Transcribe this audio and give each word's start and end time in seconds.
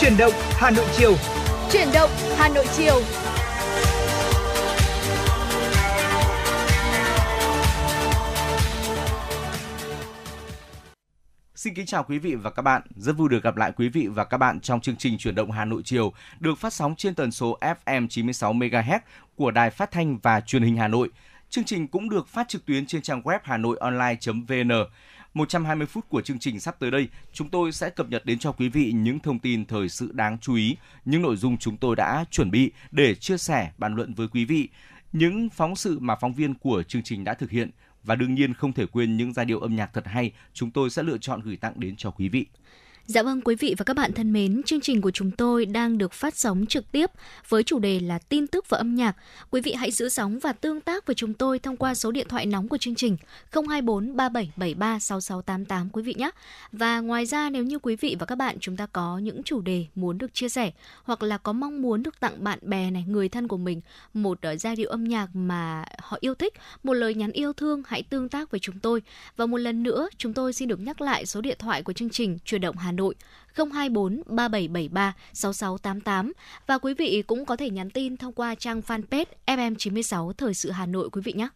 Chuyển 0.00 0.16
động 0.16 0.32
Hà 0.34 0.70
Nội 0.70 0.86
chiều. 0.96 1.14
Chuyển 1.72 1.88
động 1.94 2.10
Hà 2.36 2.48
Nội 2.48 2.66
chiều. 2.76 3.00
Xin 11.54 11.74
kính 11.74 11.86
chào 11.86 12.04
quý 12.04 12.18
vị 12.18 12.34
và 12.34 12.50
các 12.50 12.62
bạn. 12.62 12.82
Rất 12.96 13.12
vui 13.12 13.28
được 13.28 13.42
gặp 13.42 13.56
lại 13.56 13.72
quý 13.76 13.88
vị 13.88 14.06
và 14.06 14.24
các 14.24 14.36
bạn 14.38 14.60
trong 14.60 14.80
chương 14.80 14.96
trình 14.96 15.18
Chuyển 15.18 15.34
động 15.34 15.50
Hà 15.50 15.64
Nội 15.64 15.82
chiều 15.84 16.12
được 16.40 16.58
phát 16.58 16.72
sóng 16.72 16.94
trên 16.96 17.14
tần 17.14 17.30
số 17.30 17.58
FM 17.60 18.08
96 18.08 18.52
MHz 18.52 19.00
của 19.36 19.50
Đài 19.50 19.70
Phát 19.70 19.90
thanh 19.90 20.18
và 20.18 20.40
Truyền 20.40 20.62
hình 20.62 20.76
Hà 20.76 20.88
Nội. 20.88 21.08
Chương 21.50 21.64
trình 21.64 21.86
cũng 21.86 22.08
được 22.08 22.28
phát 22.28 22.48
trực 22.48 22.66
tuyến 22.66 22.86
trên 22.86 23.02
trang 23.02 23.22
web 23.22 23.38
hanoionline.vn. 23.42 24.72
120 25.34 25.86
phút 25.86 26.08
của 26.08 26.20
chương 26.20 26.38
trình 26.38 26.60
sắp 26.60 26.76
tới 26.78 26.90
đây, 26.90 27.08
chúng 27.32 27.48
tôi 27.48 27.72
sẽ 27.72 27.90
cập 27.90 28.08
nhật 28.10 28.26
đến 28.26 28.38
cho 28.38 28.52
quý 28.52 28.68
vị 28.68 28.92
những 28.92 29.18
thông 29.18 29.38
tin 29.38 29.66
thời 29.66 29.88
sự 29.88 30.10
đáng 30.12 30.38
chú 30.38 30.54
ý, 30.54 30.76
những 31.04 31.22
nội 31.22 31.36
dung 31.36 31.58
chúng 31.58 31.76
tôi 31.76 31.96
đã 31.96 32.24
chuẩn 32.30 32.50
bị 32.50 32.72
để 32.90 33.14
chia 33.14 33.38
sẻ, 33.38 33.70
bàn 33.78 33.94
luận 33.94 34.14
với 34.14 34.28
quý 34.28 34.44
vị, 34.44 34.68
những 35.12 35.48
phóng 35.48 35.76
sự 35.76 35.98
mà 35.98 36.16
phóng 36.20 36.32
viên 36.32 36.54
của 36.54 36.82
chương 36.82 37.02
trình 37.02 37.24
đã 37.24 37.34
thực 37.34 37.50
hiện 37.50 37.70
và 38.04 38.14
đương 38.14 38.34
nhiên 38.34 38.54
không 38.54 38.72
thể 38.72 38.86
quên 38.86 39.16
những 39.16 39.32
giai 39.32 39.46
điệu 39.46 39.60
âm 39.60 39.76
nhạc 39.76 39.90
thật 39.94 40.06
hay 40.06 40.32
chúng 40.52 40.70
tôi 40.70 40.90
sẽ 40.90 41.02
lựa 41.02 41.18
chọn 41.18 41.40
gửi 41.40 41.56
tặng 41.56 41.72
đến 41.76 41.96
cho 41.96 42.10
quý 42.10 42.28
vị. 42.28 42.46
Dạ 43.08 43.22
vâng 43.22 43.40
quý 43.40 43.54
vị 43.54 43.74
và 43.78 43.84
các 43.84 43.96
bạn 43.96 44.12
thân 44.12 44.32
mến, 44.32 44.62
chương 44.62 44.80
trình 44.80 45.00
của 45.00 45.10
chúng 45.10 45.30
tôi 45.30 45.66
đang 45.66 45.98
được 45.98 46.12
phát 46.12 46.36
sóng 46.36 46.66
trực 46.66 46.92
tiếp 46.92 47.10
với 47.48 47.62
chủ 47.62 47.78
đề 47.78 48.00
là 48.00 48.18
tin 48.18 48.46
tức 48.46 48.68
và 48.68 48.78
âm 48.78 48.94
nhạc. 48.94 49.16
Quý 49.50 49.60
vị 49.60 49.72
hãy 49.72 49.90
giữ 49.90 50.08
sóng 50.08 50.38
và 50.38 50.52
tương 50.52 50.80
tác 50.80 51.06
với 51.06 51.14
chúng 51.14 51.34
tôi 51.34 51.58
thông 51.58 51.76
qua 51.76 51.94
số 51.94 52.10
điện 52.10 52.26
thoại 52.28 52.46
nóng 52.46 52.68
của 52.68 52.78
chương 52.78 52.94
trình 52.94 53.16
024 53.52 54.16
3773 54.16 54.98
6688 54.98 55.88
quý 55.90 56.02
vị 56.02 56.14
nhé. 56.18 56.30
Và 56.72 57.00
ngoài 57.00 57.26
ra 57.26 57.50
nếu 57.50 57.64
như 57.64 57.78
quý 57.78 57.96
vị 57.96 58.16
và 58.18 58.26
các 58.26 58.34
bạn 58.34 58.56
chúng 58.60 58.76
ta 58.76 58.86
có 58.86 59.18
những 59.18 59.42
chủ 59.42 59.60
đề 59.60 59.86
muốn 59.94 60.18
được 60.18 60.34
chia 60.34 60.48
sẻ 60.48 60.70
hoặc 61.02 61.22
là 61.22 61.38
có 61.38 61.52
mong 61.52 61.82
muốn 61.82 62.02
được 62.02 62.20
tặng 62.20 62.44
bạn 62.44 62.58
bè 62.62 62.90
này, 62.90 63.04
người 63.08 63.28
thân 63.28 63.48
của 63.48 63.56
mình 63.56 63.80
một 64.14 64.38
ờ, 64.42 64.56
giai 64.56 64.76
điệu 64.76 64.90
âm 64.90 65.04
nhạc 65.04 65.28
mà 65.34 65.84
họ 65.98 66.16
yêu 66.20 66.34
thích, 66.34 66.54
một 66.82 66.92
lời 66.92 67.14
nhắn 67.14 67.32
yêu 67.32 67.52
thương, 67.52 67.82
hãy 67.86 68.02
tương 68.02 68.28
tác 68.28 68.50
với 68.50 68.60
chúng 68.60 68.78
tôi. 68.80 69.02
Và 69.36 69.46
một 69.46 69.58
lần 69.58 69.82
nữa, 69.82 70.08
chúng 70.16 70.34
tôi 70.34 70.52
xin 70.52 70.68
được 70.68 70.80
nhắc 70.80 71.00
lại 71.00 71.26
số 71.26 71.40
điện 71.40 71.56
thoại 71.58 71.82
của 71.82 71.92
chương 71.92 72.10
trình 72.10 72.38
Truyền 72.44 72.60
động 72.60 72.76
Hà 72.76 72.92
Nội 72.98 73.14
024 73.54 74.22
3773 74.26 75.14
6688 75.32 76.32
và 76.66 76.78
quý 76.78 76.94
vị 76.94 77.22
cũng 77.26 77.44
có 77.44 77.56
thể 77.56 77.70
nhắn 77.70 77.90
tin 77.90 78.16
thông 78.16 78.32
qua 78.32 78.54
trang 78.54 78.80
fanpage 78.80 79.24
FM96 79.46 80.32
Thời 80.32 80.54
sự 80.54 80.70
Hà 80.70 80.86
Nội 80.86 81.10
quý 81.10 81.22
vị 81.24 81.32
nhé. 81.32 81.48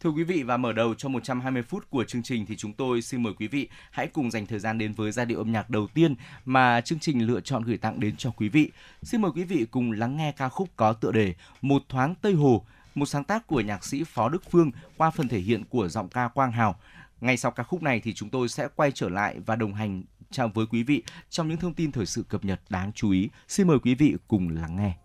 Thưa 0.00 0.10
quý 0.10 0.24
vị 0.24 0.42
và 0.42 0.56
mở 0.56 0.72
đầu 0.72 0.94
cho 0.94 1.08
120 1.08 1.62
phút 1.62 1.90
của 1.90 2.04
chương 2.04 2.22
trình 2.22 2.46
thì 2.46 2.56
chúng 2.56 2.72
tôi 2.72 3.02
xin 3.02 3.22
mời 3.22 3.32
quý 3.38 3.48
vị 3.48 3.68
hãy 3.90 4.06
cùng 4.06 4.30
dành 4.30 4.46
thời 4.46 4.58
gian 4.58 4.78
đến 4.78 4.92
với 4.92 5.12
giai 5.12 5.26
điệu 5.26 5.38
âm 5.38 5.52
nhạc 5.52 5.70
đầu 5.70 5.86
tiên 5.94 6.14
mà 6.44 6.80
chương 6.80 6.98
trình 6.98 7.26
lựa 7.26 7.40
chọn 7.40 7.62
gửi 7.62 7.76
tặng 7.76 8.00
đến 8.00 8.16
cho 8.16 8.30
quý 8.30 8.48
vị. 8.48 8.70
Xin 9.02 9.22
mời 9.22 9.30
quý 9.34 9.44
vị 9.44 9.66
cùng 9.70 9.92
lắng 9.92 10.16
nghe 10.16 10.32
ca 10.32 10.48
khúc 10.48 10.68
có 10.76 10.92
tựa 10.92 11.12
đề 11.12 11.34
Một 11.62 11.82
thoáng 11.88 12.14
Tây 12.22 12.32
Hồ, 12.32 12.64
một 12.94 13.06
sáng 13.06 13.24
tác 13.24 13.46
của 13.46 13.60
nhạc 13.60 13.84
sĩ 13.84 14.04
Phó 14.04 14.28
Đức 14.28 14.42
Phương 14.50 14.70
qua 14.96 15.10
phần 15.10 15.28
thể 15.28 15.38
hiện 15.38 15.64
của 15.64 15.88
giọng 15.88 16.08
ca 16.08 16.28
Quang 16.28 16.52
Hào. 16.52 16.76
Ngay 17.20 17.36
sau 17.36 17.50
ca 17.50 17.62
khúc 17.62 17.82
này 17.82 18.00
thì 18.00 18.14
chúng 18.14 18.30
tôi 18.30 18.48
sẽ 18.48 18.68
quay 18.76 18.90
trở 18.90 19.08
lại 19.08 19.36
và 19.46 19.56
đồng 19.56 19.74
hành 19.74 20.02
chào 20.30 20.50
với 20.54 20.66
quý 20.66 20.82
vị 20.82 21.02
trong 21.30 21.48
những 21.48 21.58
thông 21.58 21.74
tin 21.74 21.92
thời 21.92 22.06
sự 22.06 22.22
cập 22.22 22.44
nhật 22.44 22.60
đáng 22.68 22.92
chú 22.92 23.10
ý. 23.10 23.28
Xin 23.48 23.66
mời 23.66 23.78
quý 23.78 23.94
vị 23.94 24.16
cùng 24.28 24.48
lắng 24.48 24.76
nghe. 24.76 24.96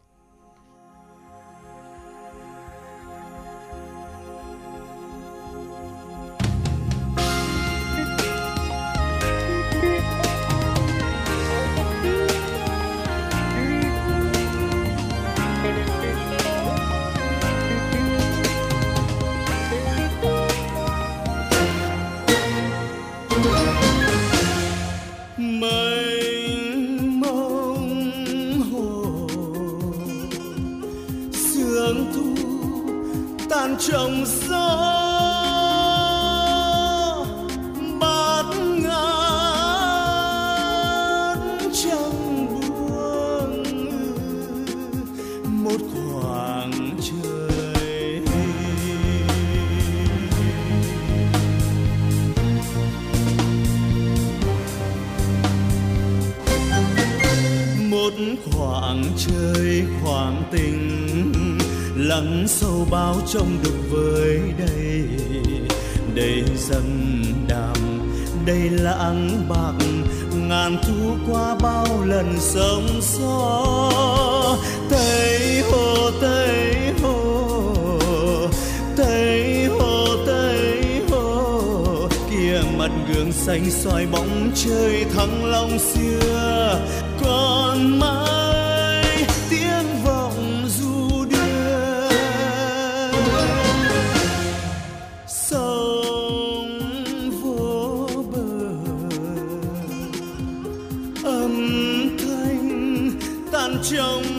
Trong 63.32 63.58
đục 63.64 63.69
tan 103.70 103.80
trong 103.84 104.39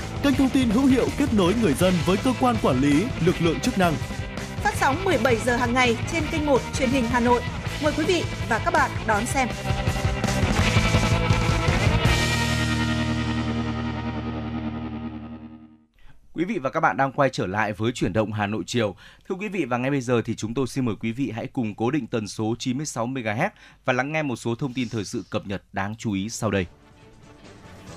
kênh 0.23 0.33
thông 0.33 0.49
tin 0.49 0.69
hữu 0.69 0.85
hiệu 0.85 1.07
kết 1.17 1.33
nối 1.33 1.53
người 1.61 1.73
dân 1.73 1.93
với 2.05 2.17
cơ 2.23 2.33
quan 2.39 2.55
quản 2.61 2.81
lý, 2.81 3.05
lực 3.25 3.35
lượng 3.41 3.59
chức 3.59 3.77
năng. 3.77 3.93
Phát 4.63 4.75
sóng 4.75 5.03
17 5.03 5.35
giờ 5.35 5.55
hàng 5.55 5.73
ngày 5.73 5.97
trên 6.11 6.23
kênh 6.31 6.45
1 6.45 6.61
truyền 6.73 6.89
hình 6.89 7.05
Hà 7.05 7.19
Nội. 7.19 7.41
Mời 7.83 7.93
quý 7.97 8.05
vị 8.07 8.23
và 8.49 8.61
các 8.65 8.73
bạn 8.73 8.91
đón 9.07 9.25
xem. 9.25 9.47
Quý 16.33 16.45
vị 16.45 16.59
và 16.59 16.69
các 16.69 16.79
bạn 16.79 16.97
đang 16.97 17.11
quay 17.11 17.29
trở 17.29 17.47
lại 17.47 17.73
với 17.73 17.91
chuyển 17.91 18.13
động 18.13 18.31
Hà 18.31 18.47
Nội 18.47 18.63
chiều. 18.67 18.95
Thưa 19.29 19.35
quý 19.35 19.49
vị 19.49 19.65
và 19.65 19.77
ngay 19.77 19.91
bây 19.91 20.01
giờ 20.01 20.21
thì 20.25 20.35
chúng 20.35 20.53
tôi 20.53 20.67
xin 20.67 20.85
mời 20.85 20.95
quý 20.99 21.11
vị 21.11 21.31
hãy 21.35 21.47
cùng 21.47 21.75
cố 21.75 21.91
định 21.91 22.07
tần 22.07 22.27
số 22.27 22.55
96 22.59 23.07
MHz 23.07 23.49
và 23.85 23.93
lắng 23.93 24.11
nghe 24.11 24.23
một 24.23 24.35
số 24.35 24.55
thông 24.55 24.73
tin 24.73 24.89
thời 24.89 25.05
sự 25.05 25.23
cập 25.29 25.47
nhật 25.47 25.63
đáng 25.73 25.95
chú 25.95 26.13
ý 26.13 26.29
sau 26.29 26.51
đây. 26.51 26.65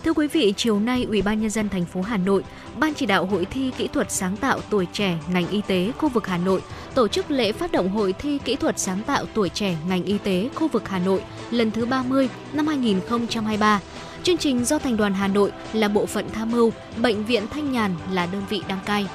Thưa 0.05 0.13
quý 0.13 0.27
vị, 0.27 0.55
chiều 0.57 0.81
nay 0.81 1.07
Ủy 1.09 1.23
ban 1.23 1.41
nhân 1.41 1.51
dân 1.51 1.69
thành 1.69 1.85
phố 1.85 2.03
Hà 2.03 2.17
Nội, 2.17 2.45
Ban 2.77 2.95
chỉ 2.95 3.07
đạo 3.07 3.27
hội 3.27 3.45
thi 3.45 3.71
kỹ 3.77 3.89
thuật 3.89 4.11
sáng 4.11 4.37
tạo 4.37 4.61
tuổi 4.71 4.87
trẻ 4.93 5.19
ngành 5.33 5.49
y 5.49 5.61
tế 5.67 5.93
khu 5.99 6.09
vực 6.09 6.27
Hà 6.27 6.39
Nội 6.39 6.63
tổ 6.95 7.09
chức 7.09 7.31
lễ 7.31 7.53
phát 7.53 7.73
động 7.73 7.91
hội 7.91 8.13
thi 8.13 8.39
kỹ 8.45 8.57
thuật 8.57 8.79
sáng 8.79 9.03
tạo 9.03 9.25
tuổi 9.35 9.49
trẻ 9.49 9.77
ngành 9.89 10.05
y 10.05 10.19
tế 10.19 10.49
khu 10.55 10.69
vực 10.69 10.89
Hà 10.89 10.99
Nội 10.99 11.23
lần 11.51 11.71
thứ 11.71 11.87
30 11.87 12.29
năm 12.53 12.67
2023. 12.67 13.81
Chương 14.23 14.37
trình 14.37 14.65
do 14.65 14.79
Thành 14.79 14.97
đoàn 14.97 15.15
Hà 15.15 15.29
Nội 15.29 15.53
là 15.73 15.89
bộ 15.89 16.07
phận 16.07 16.31
tham 16.33 16.51
mưu, 16.51 16.73
Bệnh 16.97 17.25
viện 17.25 17.43
Thanh 17.51 17.73
Nhàn 17.73 17.95
là 18.13 18.27
đơn 18.27 18.43
vị 18.49 18.63
đăng 18.69 18.81
cai. 18.87 19.07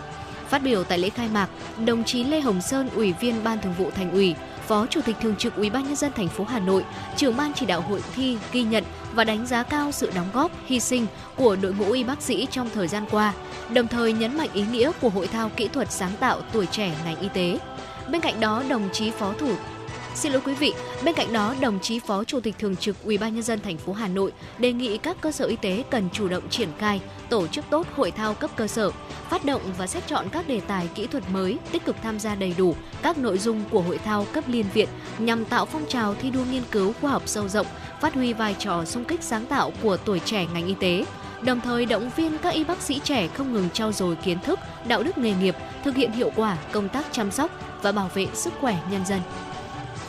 Phát 0.49 0.63
biểu 0.63 0.83
tại 0.83 0.97
lễ 0.97 1.09
khai 1.09 1.29
mạc, 1.33 1.49
đồng 1.85 2.03
chí 2.03 2.23
Lê 2.23 2.41
Hồng 2.41 2.61
Sơn, 2.61 2.89
Ủy 2.95 3.13
viên 3.21 3.43
Ban 3.43 3.61
Thường 3.61 3.73
vụ 3.77 3.89
Thành 3.95 4.11
ủy, 4.11 4.35
Phó 4.69 4.85
Chủ 4.85 5.01
tịch 5.01 5.15
Thường 5.21 5.35
trực 5.35 5.55
Ủy 5.55 5.69
ban 5.69 5.83
nhân 5.83 5.95
dân 5.95 6.11
thành 6.15 6.27
phố 6.27 6.43
Hà 6.43 6.59
Nội, 6.59 6.85
trưởng 7.17 7.37
ban 7.37 7.53
chỉ 7.53 7.65
đạo 7.65 7.81
hội 7.81 8.01
thi 8.15 8.37
ghi 8.51 8.63
nhận 8.63 8.83
và 9.13 9.23
đánh 9.23 9.45
giá 9.45 9.63
cao 9.63 9.91
sự 9.91 10.11
đóng 10.15 10.29
góp, 10.33 10.51
hy 10.65 10.79
sinh 10.79 11.05
của 11.35 11.55
đội 11.55 11.73
ngũ 11.73 11.91
y 11.91 12.03
bác 12.03 12.21
sĩ 12.21 12.47
trong 12.51 12.69
thời 12.73 12.87
gian 12.87 13.05
qua, 13.11 13.33
đồng 13.73 13.87
thời 13.87 14.13
nhấn 14.13 14.37
mạnh 14.37 14.49
ý 14.53 14.65
nghĩa 14.71 14.91
của 15.01 15.09
hội 15.09 15.27
thao 15.27 15.49
kỹ 15.55 15.67
thuật 15.67 15.91
sáng 15.91 16.11
tạo 16.19 16.41
tuổi 16.51 16.65
trẻ 16.65 16.91
ngành 17.05 17.19
y 17.19 17.27
tế. 17.33 17.59
Bên 18.09 18.21
cạnh 18.21 18.39
đó, 18.39 18.63
đồng 18.69 18.89
chí 18.93 19.11
Phó 19.11 19.33
Thủ 19.39 19.51
Xin 20.19 20.31
lỗi 20.31 20.41
quý 20.45 20.53
vị, 20.53 20.73
bên 21.03 21.15
cạnh 21.15 21.33
đó, 21.33 21.55
đồng 21.61 21.79
chí 21.79 21.99
Phó 21.99 22.23
Chủ 22.23 22.39
tịch 22.39 22.55
Thường 22.59 22.75
trực 22.75 23.03
Ủy 23.03 23.17
ban 23.17 23.33
nhân 23.33 23.43
dân 23.43 23.59
thành 23.59 23.77
phố 23.77 23.93
Hà 23.93 24.07
Nội 24.07 24.31
đề 24.57 24.73
nghị 24.73 24.97
các 24.97 25.17
cơ 25.21 25.31
sở 25.31 25.45
y 25.45 25.55
tế 25.55 25.83
cần 25.91 26.09
chủ 26.13 26.27
động 26.27 26.49
triển 26.49 26.69
khai, 26.79 27.01
tổ 27.29 27.47
chức 27.47 27.65
tốt 27.69 27.87
hội 27.95 28.11
thao 28.11 28.33
cấp 28.33 28.51
cơ 28.55 28.67
sở, 28.67 28.91
phát 29.29 29.45
động 29.45 29.61
và 29.77 29.87
xét 29.87 30.07
chọn 30.07 30.29
các 30.31 30.47
đề 30.47 30.59
tài 30.59 30.87
kỹ 30.95 31.07
thuật 31.07 31.23
mới, 31.31 31.57
tích 31.71 31.85
cực 31.85 31.95
tham 32.03 32.19
gia 32.19 32.35
đầy 32.35 32.53
đủ 32.57 32.75
các 33.01 33.17
nội 33.17 33.37
dung 33.37 33.63
của 33.71 33.81
hội 33.81 33.97
thao 33.97 34.25
cấp 34.33 34.43
liên 34.47 34.65
viện 34.73 34.87
nhằm 35.19 35.45
tạo 35.45 35.65
phong 35.65 35.85
trào 35.87 36.15
thi 36.15 36.31
đua 36.31 36.43
nghiên 36.51 36.63
cứu 36.71 36.93
khoa 37.01 37.11
học 37.11 37.23
sâu 37.25 37.47
rộng, 37.47 37.67
phát 38.01 38.13
huy 38.13 38.33
vai 38.33 38.55
trò 38.59 38.85
sung 38.85 39.05
kích 39.05 39.23
sáng 39.23 39.45
tạo 39.45 39.73
của 39.83 39.97
tuổi 39.97 40.19
trẻ 40.19 40.45
ngành 40.53 40.67
y 40.67 40.73
tế, 40.79 41.05
đồng 41.41 41.61
thời 41.61 41.85
động 41.85 42.11
viên 42.15 42.37
các 42.37 42.53
y 42.53 42.63
bác 42.63 42.81
sĩ 42.81 42.99
trẻ 43.03 43.27
không 43.27 43.53
ngừng 43.53 43.69
trau 43.73 43.91
dồi 43.91 44.15
kiến 44.15 44.39
thức, 44.39 44.59
đạo 44.87 45.03
đức 45.03 45.17
nghề 45.17 45.33
nghiệp, 45.33 45.55
thực 45.83 45.95
hiện 45.95 46.11
hiệu 46.11 46.31
quả 46.35 46.57
công 46.71 46.89
tác 46.89 47.05
chăm 47.11 47.31
sóc 47.31 47.51
và 47.81 47.91
bảo 47.91 48.09
vệ 48.13 48.27
sức 48.33 48.53
khỏe 48.61 48.77
nhân 48.91 49.05
dân. 49.05 49.19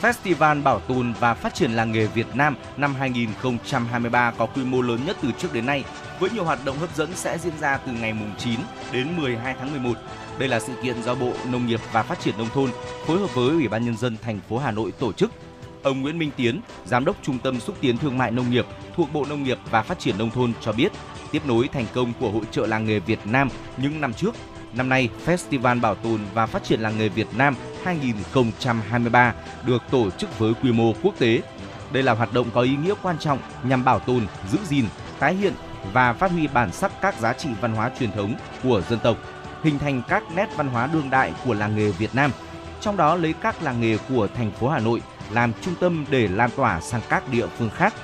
Festival 0.02 0.62
Bảo 0.62 0.80
tồn 0.80 1.12
và 1.20 1.34
Phát 1.34 1.54
triển 1.54 1.72
làng 1.72 1.92
nghề 1.92 2.06
Việt 2.06 2.26
Nam 2.34 2.56
năm 2.76 2.94
2023 2.94 4.30
có 4.30 4.46
quy 4.46 4.64
mô 4.64 4.80
lớn 4.82 5.00
nhất 5.06 5.16
từ 5.22 5.28
trước 5.38 5.52
đến 5.52 5.66
nay, 5.66 5.84
với 6.20 6.30
nhiều 6.30 6.44
hoạt 6.44 6.64
động 6.64 6.78
hấp 6.78 6.96
dẫn 6.96 7.10
sẽ 7.14 7.38
diễn 7.38 7.52
ra 7.60 7.76
từ 7.76 7.92
ngày 7.92 8.14
9 8.38 8.60
đến 8.92 9.16
12 9.16 9.54
tháng 9.58 9.70
11. 9.70 9.98
Đây 10.38 10.48
là 10.48 10.60
sự 10.60 10.72
kiện 10.82 11.02
do 11.02 11.14
Bộ 11.14 11.32
Nông 11.52 11.66
nghiệp 11.66 11.80
và 11.92 12.02
Phát 12.02 12.20
triển 12.20 12.34
Nông 12.38 12.48
thôn 12.54 12.70
phối 13.06 13.20
hợp 13.20 13.34
với 13.34 13.48
Ủy 13.50 13.68
ban 13.68 13.84
Nhân 13.84 13.96
dân 13.96 14.16
thành 14.22 14.40
phố 14.48 14.58
Hà 14.58 14.70
Nội 14.70 14.92
tổ 14.98 15.12
chức. 15.12 15.30
Ông 15.82 16.02
Nguyễn 16.02 16.18
Minh 16.18 16.30
Tiến, 16.36 16.60
Giám 16.84 17.04
đốc 17.04 17.16
Trung 17.22 17.38
tâm 17.38 17.60
Xúc 17.60 17.76
tiến 17.80 17.98
Thương 17.98 18.18
mại 18.18 18.30
Nông 18.30 18.50
nghiệp 18.50 18.66
thuộc 18.96 19.12
Bộ 19.12 19.24
Nông 19.28 19.42
nghiệp 19.42 19.58
và 19.70 19.82
Phát 19.82 19.98
triển 19.98 20.18
Nông 20.18 20.30
thôn 20.30 20.52
cho 20.60 20.72
biết, 20.72 20.92
tiếp 21.32 21.42
nối 21.46 21.68
thành 21.68 21.86
công 21.94 22.12
của 22.20 22.30
Hội 22.30 22.42
trợ 22.50 22.66
làng 22.66 22.84
nghề 22.84 22.98
Việt 22.98 23.18
Nam 23.24 23.48
những 23.76 24.00
năm 24.00 24.14
trước, 24.14 24.34
năm 24.72 24.88
nay 24.88 25.08
Festival 25.26 25.80
Bảo 25.80 25.94
tồn 25.94 26.20
và 26.34 26.46
Phát 26.46 26.64
triển 26.64 26.80
làng 26.80 26.98
nghề 26.98 27.08
Việt 27.08 27.26
Nam 27.36 27.54
2023 27.84 29.34
được 29.66 29.82
tổ 29.90 30.10
chức 30.10 30.38
với 30.38 30.54
quy 30.62 30.72
mô 30.72 30.92
quốc 31.02 31.14
tế. 31.18 31.42
Đây 31.92 32.02
là 32.02 32.14
hoạt 32.14 32.32
động 32.32 32.50
có 32.54 32.60
ý 32.60 32.76
nghĩa 32.76 32.94
quan 33.02 33.18
trọng 33.18 33.38
nhằm 33.62 33.84
bảo 33.84 33.98
tồn, 33.98 34.26
giữ 34.52 34.58
gìn, 34.64 34.84
tái 35.18 35.34
hiện 35.34 35.52
và 35.92 36.12
phát 36.12 36.30
huy 36.30 36.46
bản 36.46 36.72
sắc 36.72 36.92
các 37.00 37.20
giá 37.20 37.32
trị 37.32 37.48
văn 37.60 37.74
hóa 37.74 37.90
truyền 37.98 38.12
thống 38.12 38.34
của 38.62 38.82
dân 38.90 38.98
tộc, 38.98 39.16
hình 39.62 39.78
thành 39.78 40.02
các 40.08 40.22
nét 40.34 40.48
văn 40.56 40.68
hóa 40.68 40.88
đương 40.92 41.10
đại 41.10 41.32
của 41.44 41.54
làng 41.54 41.76
nghề 41.76 41.90
Việt 41.90 42.14
Nam, 42.14 42.30
trong 42.80 42.96
đó 42.96 43.16
lấy 43.16 43.34
các 43.42 43.62
làng 43.62 43.80
nghề 43.80 43.98
của 44.08 44.28
thành 44.36 44.50
phố 44.50 44.68
Hà 44.68 44.78
Nội 44.78 45.02
làm 45.30 45.52
trung 45.62 45.74
tâm 45.80 46.04
để 46.10 46.28
lan 46.28 46.50
tỏa 46.56 46.80
sang 46.80 47.00
các 47.08 47.28
địa 47.28 47.46
phương 47.58 47.70
khác. 47.70 47.94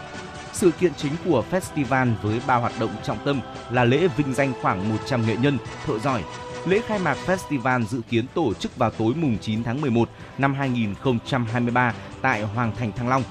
Sự 0.52 0.70
kiện 0.70 0.94
chính 0.94 1.12
của 1.24 1.44
festival 1.50 2.14
với 2.22 2.40
ba 2.46 2.54
hoạt 2.56 2.72
động 2.80 2.90
trọng 3.04 3.18
tâm 3.24 3.40
là 3.70 3.84
lễ 3.84 4.08
vinh 4.16 4.34
danh 4.34 4.52
khoảng 4.62 4.88
100 4.88 5.26
nghệ 5.26 5.36
nhân, 5.36 5.58
thợ 5.86 5.98
giỏi. 5.98 6.22
Lễ 6.66 6.80
khai 6.86 6.98
mạc 6.98 7.16
festival 7.26 7.84
dự 7.84 8.00
kiến 8.08 8.26
tổ 8.34 8.54
chức 8.54 8.76
vào 8.76 8.90
tối 8.90 9.14
mùng 9.14 9.38
9 9.38 9.64
tháng 9.64 9.80
11 9.80 10.08
năm 10.38 10.54
2023 10.54 11.94
tại 12.22 12.42
Hoàng 12.42 12.72
Thành 12.78 12.92
Thăng 12.92 13.08
Long. 13.08 13.22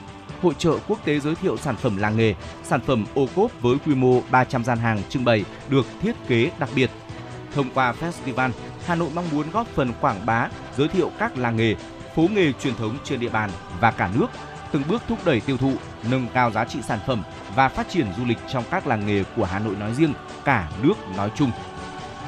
Hội 0.41 0.53
trợ 0.57 0.77
quốc 0.87 1.05
tế 1.05 1.19
giới 1.19 1.35
thiệu 1.35 1.57
sản 1.57 1.75
phẩm 1.75 1.97
làng 1.97 2.17
nghề, 2.17 2.33
sản 2.63 2.81
phẩm 2.81 3.05
ô 3.13 3.27
cốp 3.35 3.61
với 3.61 3.77
quy 3.85 3.95
mô 3.95 4.21
300 4.31 4.63
gian 4.63 4.77
hàng 4.77 5.01
trưng 5.09 5.25
bày 5.25 5.45
được 5.69 5.85
thiết 6.01 6.15
kế 6.27 6.51
đặc 6.59 6.69
biệt. 6.75 6.89
Thông 7.55 7.69
qua 7.73 7.93
festival, 8.01 8.49
Hà 8.85 8.95
Nội 8.95 9.09
mong 9.15 9.25
muốn 9.31 9.51
góp 9.51 9.67
phần 9.67 9.93
quảng 10.01 10.25
bá, 10.25 10.49
giới 10.77 10.87
thiệu 10.87 11.11
các 11.19 11.37
làng 11.37 11.57
nghề, 11.57 11.75
phố 12.15 12.27
nghề 12.35 12.53
truyền 12.53 12.75
thống 12.75 12.97
trên 13.03 13.19
địa 13.19 13.29
bàn 13.29 13.49
và 13.79 13.91
cả 13.91 14.09
nước, 14.15 14.27
từng 14.71 14.83
bước 14.89 15.01
thúc 15.07 15.19
đẩy 15.25 15.39
tiêu 15.39 15.57
thụ, 15.57 15.73
nâng 16.11 16.27
cao 16.33 16.51
giá 16.51 16.65
trị 16.65 16.79
sản 16.87 16.99
phẩm 17.07 17.23
và 17.55 17.69
phát 17.69 17.89
triển 17.89 18.07
du 18.17 18.25
lịch 18.25 18.37
trong 18.51 18.63
các 18.71 18.87
làng 18.87 19.07
nghề 19.07 19.23
của 19.35 19.45
Hà 19.45 19.59
Nội 19.59 19.75
nói 19.75 19.93
riêng, 19.93 20.13
cả 20.45 20.69
nước 20.81 20.93
nói 21.17 21.31
chung. 21.35 21.51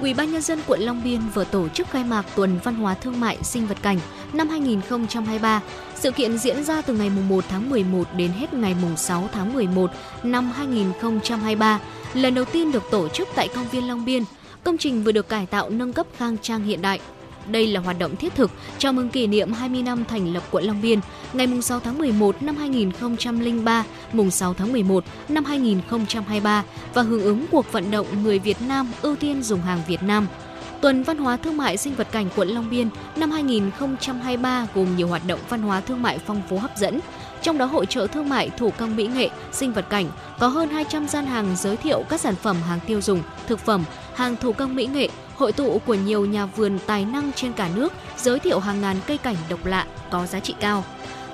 Ủy 0.02 0.14
ban 0.14 0.32
nhân 0.32 0.42
dân 0.42 0.60
quận 0.68 0.80
Long 0.82 1.04
Biên 1.04 1.22
vừa 1.34 1.44
tổ 1.44 1.70
chức 1.70 1.90
khai 1.90 2.04
mạc 2.04 2.26
tuần 2.36 2.60
văn 2.64 2.76
hóa 2.76 2.94
thương 2.94 3.20
mại 3.20 3.38
sinh 3.44 3.68
vật 3.68 3.78
cảnh 3.82 4.00
năm 4.34 4.50
2023. 4.50 5.62
Sự 5.96 6.12
kiện 6.12 6.38
diễn 6.38 6.64
ra 6.64 6.82
từ 6.82 6.94
ngày 6.94 7.10
1 7.10 7.44
tháng 7.50 7.70
11 7.70 8.04
đến 8.18 8.32
hết 8.32 8.54
ngày 8.54 8.76
6 8.98 9.30
tháng 9.34 9.54
11 9.54 9.92
năm 10.24 10.52
2023, 10.56 11.80
lần 12.14 12.36
đầu 12.36 12.46
tiên 12.46 12.72
được 12.72 12.84
tổ 12.92 13.08
chức 13.08 13.28
tại 13.36 13.48
công 13.48 13.68
viên 13.68 13.88
Long 13.88 14.06
Biên. 14.06 14.24
Công 14.64 14.78
trình 14.78 15.04
vừa 15.04 15.12
được 15.12 15.30
cải 15.30 15.46
tạo 15.46 15.70
nâng 15.70 15.94
cấp 15.94 16.08
khang 16.18 16.38
trang 16.42 16.64
hiện 16.64 16.82
đại, 16.82 17.00
đây 17.48 17.68
là 17.68 17.80
hoạt 17.80 18.00
động 18.00 18.16
thiết 18.16 18.36
thực 18.36 18.52
chào 18.78 18.94
mừng 18.94 19.10
kỷ 19.10 19.28
niệm 19.28 19.54
20 19.54 19.82
năm 19.82 20.06
thành 20.06 20.34
lập 20.34 20.44
quận 20.52 20.64
Long 20.64 20.82
Biên, 20.82 21.00
ngày 21.34 21.48
6 21.62 21.80
tháng 21.80 21.98
11 21.98 22.44
năm 22.44 22.56
2003, 22.56 23.84
mùng 24.14 24.32
6 24.32 24.54
tháng 24.54 24.72
11 24.72 25.04
năm 25.30 25.46
2023 25.46 26.64
và 26.94 27.02
hưởng 27.02 27.24
ứng 27.24 27.46
cuộc 27.52 27.72
vận 27.72 27.92
động 27.92 28.08
người 28.24 28.40
Việt 28.40 28.62
Nam 28.62 28.92
ưu 29.02 29.16
tiên 29.16 29.44
dùng 29.44 29.62
hàng 29.62 29.80
Việt 29.88 30.04
Nam. 30.04 30.28
Tuần 30.82 31.04
Văn 31.04 31.18
hóa 31.18 31.38
Thương 31.38 31.58
mại 31.58 31.78
Sinh 31.78 31.96
vật 31.96 32.08
cảnh 32.12 32.30
quận 32.36 32.48
Long 32.48 32.70
Biên 32.70 32.90
năm 33.16 33.32
2023 33.32 34.68
gồm 34.76 34.96
nhiều 34.96 35.08
hoạt 35.08 35.22
động 35.28 35.40
văn 35.50 35.62
hóa 35.62 35.82
thương 35.82 36.02
mại 36.02 36.20
phong 36.20 36.42
phú 36.50 36.58
hấp 36.58 36.78
dẫn, 36.78 37.00
trong 37.42 37.58
đó 37.58 37.66
hội 37.66 37.86
trợ 37.86 38.08
thương 38.08 38.30
mại 38.30 38.50
thủ 38.50 38.72
công 38.78 38.96
mỹ 38.96 39.08
nghệ, 39.08 39.30
sinh 39.52 39.74
vật 39.74 39.90
cảnh 39.90 40.06
có 40.40 40.48
hơn 40.48 40.70
200 40.70 41.08
gian 41.08 41.26
hàng 41.26 41.56
giới 41.56 41.78
thiệu 41.78 42.04
các 42.10 42.22
sản 42.22 42.36
phẩm 42.36 42.56
hàng 42.68 42.80
tiêu 42.88 43.02
dùng, 43.02 43.22
thực 43.48 43.60
phẩm, 43.60 43.84
hàng 44.16 44.36
thủ 44.36 44.52
công 44.52 44.76
mỹ 44.76 44.86
nghệ, 44.86 45.10
hội 45.38 45.52
tụ 45.52 45.82
của 45.86 45.94
nhiều 45.94 46.26
nhà 46.26 46.46
vườn 46.46 46.80
tài 46.86 47.06
năng 47.06 47.32
trên 47.34 47.54
cả 47.54 47.70
nước 47.76 47.94
giới 48.18 48.40
thiệu 48.40 48.60
hàng 48.60 48.82
ngàn 48.82 48.98
cây 49.08 49.18
cảnh 49.18 49.36
độc 49.50 49.66
lạ 49.66 49.86
có 50.12 50.26
giá 50.26 50.40
trị 50.40 50.56
cao. 50.60 50.84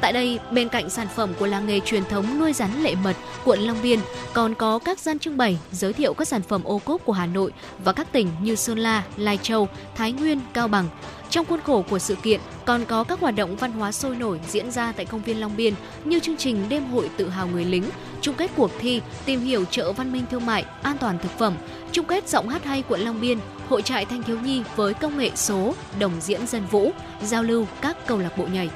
Tại 0.01 0.13
đây, 0.13 0.39
bên 0.51 0.69
cạnh 0.69 0.89
sản 0.89 1.07
phẩm 1.15 1.33
của 1.39 1.47
làng 1.47 1.67
nghề 1.67 1.79
truyền 1.79 2.05
thống 2.05 2.39
nuôi 2.39 2.53
rắn 2.53 2.83
lệ 2.83 2.95
mật, 2.95 3.15
quận 3.45 3.59
Long 3.59 3.77
Biên 3.83 3.99
còn 4.33 4.55
có 4.55 4.79
các 4.79 4.99
gian 4.99 5.19
trưng 5.19 5.37
bày 5.37 5.59
giới 5.71 5.93
thiệu 5.93 6.13
các 6.13 6.27
sản 6.27 6.41
phẩm 6.41 6.63
ô 6.63 6.81
cốp 6.85 7.05
của 7.05 7.13
Hà 7.13 7.25
Nội 7.25 7.51
và 7.83 7.93
các 7.93 8.11
tỉnh 8.11 8.27
như 8.41 8.55
Sơn 8.55 8.77
La, 8.77 9.03
Lai 9.17 9.39
Châu, 9.41 9.67
Thái 9.95 10.11
Nguyên, 10.11 10.39
Cao 10.53 10.67
Bằng. 10.67 10.87
Trong 11.33 11.45
khuôn 11.45 11.61
khổ 11.61 11.85
của 11.89 11.99
sự 11.99 12.15
kiện 12.15 12.39
còn 12.65 12.85
có 12.85 13.03
các 13.03 13.19
hoạt 13.19 13.35
động 13.35 13.55
văn 13.55 13.71
hóa 13.71 13.91
sôi 13.91 14.15
nổi 14.15 14.39
diễn 14.47 14.71
ra 14.71 14.91
tại 14.91 15.05
công 15.05 15.21
viên 15.21 15.39
Long 15.39 15.57
Biên 15.57 15.73
như 16.05 16.19
chương 16.19 16.37
trình 16.37 16.69
đêm 16.69 16.85
hội 16.85 17.09
tự 17.17 17.29
hào 17.29 17.47
người 17.47 17.65
lính, 17.65 17.83
chung 18.21 18.35
kết 18.35 18.51
cuộc 18.55 18.71
thi 18.79 19.01
tìm 19.25 19.39
hiểu 19.39 19.65
chợ 19.65 19.91
văn 19.91 20.11
minh 20.11 20.23
thương 20.31 20.45
mại, 20.45 20.65
an 20.81 20.97
toàn 20.97 21.19
thực 21.19 21.31
phẩm, 21.31 21.55
chung 21.91 22.05
kết 22.05 22.29
giọng 22.29 22.49
hát 22.49 22.63
hay 22.63 22.83
quận 22.87 23.01
Long 23.01 23.21
Biên, 23.21 23.37
hội 23.69 23.81
trại 23.81 24.05
thanh 24.05 24.23
thiếu 24.23 24.39
nhi 24.39 24.63
với 24.75 24.93
công 24.93 25.17
nghệ 25.17 25.31
số, 25.35 25.73
đồng 25.99 26.11
diễn 26.19 26.47
dân 26.47 26.65
vũ, 26.65 26.91
giao 27.21 27.43
lưu 27.43 27.65
các 27.81 27.97
câu 28.07 28.17
lạc 28.17 28.37
bộ 28.37 28.45
nhảy. 28.53 28.69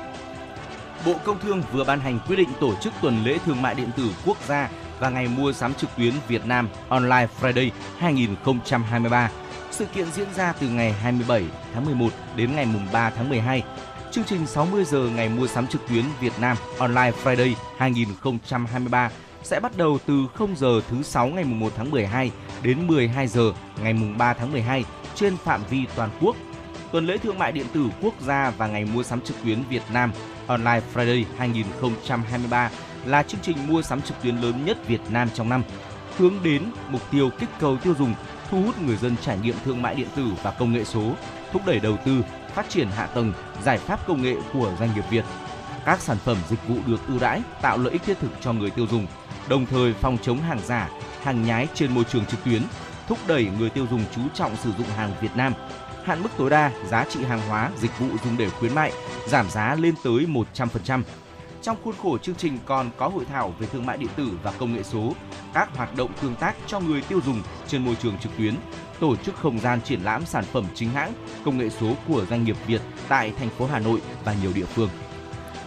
Bộ 1.05 1.13
Công 1.23 1.39
Thương 1.39 1.63
vừa 1.73 1.83
ban 1.83 1.99
hành 1.99 2.19
quyết 2.27 2.35
định 2.35 2.49
tổ 2.59 2.75
chức 2.81 2.93
tuần 3.01 3.23
lễ 3.23 3.37
thương 3.45 3.61
mại 3.61 3.75
điện 3.75 3.89
tử 3.97 4.03
quốc 4.25 4.37
gia 4.47 4.69
và 4.99 5.09
ngày 5.09 5.27
mua 5.27 5.53
sắm 5.53 5.73
trực 5.73 5.89
tuyến 5.97 6.13
Việt 6.27 6.45
Nam 6.45 6.69
Online 6.89 7.27
Friday 7.41 7.69
2023. 7.97 9.29
Sự 9.77 9.85
kiện 9.85 10.11
diễn 10.11 10.27
ra 10.33 10.53
từ 10.59 10.67
ngày 10.67 10.91
27 10.91 11.43
tháng 11.73 11.85
11 11.85 12.09
đến 12.35 12.55
ngày 12.55 12.67
3 12.93 13.09
tháng 13.09 13.29
12. 13.29 13.63
Chương 14.11 14.23
trình 14.23 14.47
60 14.47 14.83
giờ 14.85 15.09
ngày 15.15 15.29
mua 15.29 15.47
sắm 15.47 15.67
trực 15.67 15.81
tuyến 15.89 16.05
Việt 16.21 16.33
Nam 16.41 16.57
Online 16.79 17.11
Friday 17.23 17.53
2023 17.77 19.11
sẽ 19.43 19.59
bắt 19.59 19.77
đầu 19.77 19.97
từ 20.05 20.27
0 20.35 20.55
giờ 20.55 20.81
thứ 20.89 21.03
6 21.03 21.27
ngày 21.27 21.43
1 21.43 21.73
tháng 21.77 21.91
12 21.91 22.31
đến 22.63 22.87
12 22.87 23.27
giờ 23.27 23.51
ngày 23.83 23.95
3 24.17 24.33
tháng 24.33 24.51
12 24.51 24.83
trên 25.15 25.37
phạm 25.37 25.61
vi 25.69 25.85
toàn 25.95 26.09
quốc. 26.21 26.35
Tuần 26.91 27.05
lễ 27.05 27.17
thương 27.17 27.39
mại 27.39 27.51
điện 27.51 27.65
tử 27.73 27.85
quốc 28.01 28.13
gia 28.21 28.49
và 28.49 28.67
ngày 28.67 28.85
mua 28.85 29.03
sắm 29.03 29.21
trực 29.21 29.37
tuyến 29.43 29.63
Việt 29.69 29.83
Nam 29.93 30.11
Online 30.47 30.81
Friday 30.93 31.23
2023 31.37 32.69
là 33.05 33.23
chương 33.23 33.41
trình 33.43 33.57
mua 33.67 33.81
sắm 33.81 34.01
trực 34.01 34.21
tuyến 34.23 34.37
lớn 34.37 34.65
nhất 34.65 34.87
Việt 34.87 35.01
Nam 35.09 35.29
trong 35.33 35.49
năm, 35.49 35.63
hướng 36.17 36.33
đến 36.43 36.63
mục 36.89 37.01
tiêu 37.11 37.29
kích 37.39 37.49
cầu 37.59 37.77
tiêu 37.77 37.93
dùng, 37.99 38.13
thu 38.49 38.61
hút 38.61 38.81
người 38.81 38.97
dân 38.97 39.15
trải 39.21 39.37
nghiệm 39.37 39.55
thương 39.65 39.81
mại 39.81 39.95
điện 39.95 40.07
tử 40.15 40.25
và 40.43 40.51
công 40.51 40.73
nghệ 40.73 40.83
số, 40.83 41.13
thúc 41.51 41.61
đẩy 41.65 41.79
đầu 41.79 41.97
tư, 42.05 42.21
phát 42.55 42.69
triển 42.69 42.87
hạ 42.87 43.05
tầng, 43.05 43.33
giải 43.63 43.77
pháp 43.77 44.07
công 44.07 44.21
nghệ 44.21 44.35
của 44.53 44.73
doanh 44.79 44.89
nghiệp 44.95 45.03
Việt. 45.09 45.25
Các 45.85 46.01
sản 46.01 46.17
phẩm 46.17 46.37
dịch 46.49 46.67
vụ 46.67 46.75
được 46.87 47.07
ưu 47.07 47.19
đãi, 47.19 47.41
tạo 47.61 47.77
lợi 47.77 47.93
ích 47.93 48.03
thiết 48.03 48.19
thực 48.19 48.31
cho 48.41 48.53
người 48.53 48.69
tiêu 48.69 48.87
dùng, 48.91 49.07
đồng 49.49 49.65
thời 49.65 49.93
phòng 49.93 50.17
chống 50.21 50.41
hàng 50.41 50.59
giả, 50.65 50.89
hàng 51.21 51.43
nhái 51.43 51.67
trên 51.73 51.91
môi 51.91 52.03
trường 52.03 52.25
trực 52.25 52.43
tuyến, 52.43 52.61
thúc 53.07 53.17
đẩy 53.27 53.47
người 53.59 53.69
tiêu 53.69 53.87
dùng 53.91 54.03
chú 54.15 54.21
trọng 54.33 54.55
sử 54.55 54.71
dụng 54.77 54.87
hàng 54.87 55.13
Việt 55.21 55.35
Nam, 55.35 55.53
hạn 56.03 56.23
mức 56.23 56.29
tối 56.37 56.49
đa 56.49 56.71
giá 56.87 57.05
trị 57.09 57.23
hàng 57.23 57.41
hóa, 57.47 57.71
dịch 57.77 57.99
vụ 57.99 58.07
dùng 58.23 58.37
để 58.37 58.49
khuyến 58.49 58.75
mại, 58.75 58.91
giảm 59.27 59.49
giá 59.49 59.75
lên 59.75 59.93
tới 60.03 60.25
100%. 60.55 61.01
Trong 61.67 61.77
khuôn 61.83 61.95
khổ 62.03 62.17
chương 62.17 62.35
trình 62.35 62.57
còn 62.65 62.89
có 62.97 63.07
hội 63.07 63.25
thảo 63.25 63.53
về 63.59 63.67
thương 63.67 63.85
mại 63.85 63.97
điện 63.97 64.09
tử 64.15 64.29
và 64.43 64.51
công 64.51 64.73
nghệ 64.73 64.83
số, 64.83 65.13
các 65.53 65.69
hoạt 65.75 65.95
động 65.97 66.11
tương 66.21 66.35
tác 66.35 66.55
cho 66.67 66.79
người 66.79 67.01
tiêu 67.01 67.19
dùng 67.25 67.41
trên 67.67 67.85
môi 67.85 67.95
trường 67.95 68.17
trực 68.17 68.31
tuyến, 68.37 68.55
tổ 68.99 69.15
chức 69.15 69.35
không 69.35 69.59
gian 69.59 69.81
triển 69.81 70.01
lãm 70.03 70.25
sản 70.25 70.43
phẩm 70.43 70.65
chính 70.75 70.89
hãng, 70.89 71.13
công 71.45 71.57
nghệ 71.57 71.69
số 71.69 71.93
của 72.07 72.25
doanh 72.29 72.43
nghiệp 72.43 72.55
Việt 72.67 72.81
tại 73.07 73.33
thành 73.39 73.49
phố 73.49 73.65
Hà 73.65 73.79
Nội 73.79 74.01
và 74.25 74.35
nhiều 74.41 74.51
địa 74.55 74.65
phương. 74.65 74.89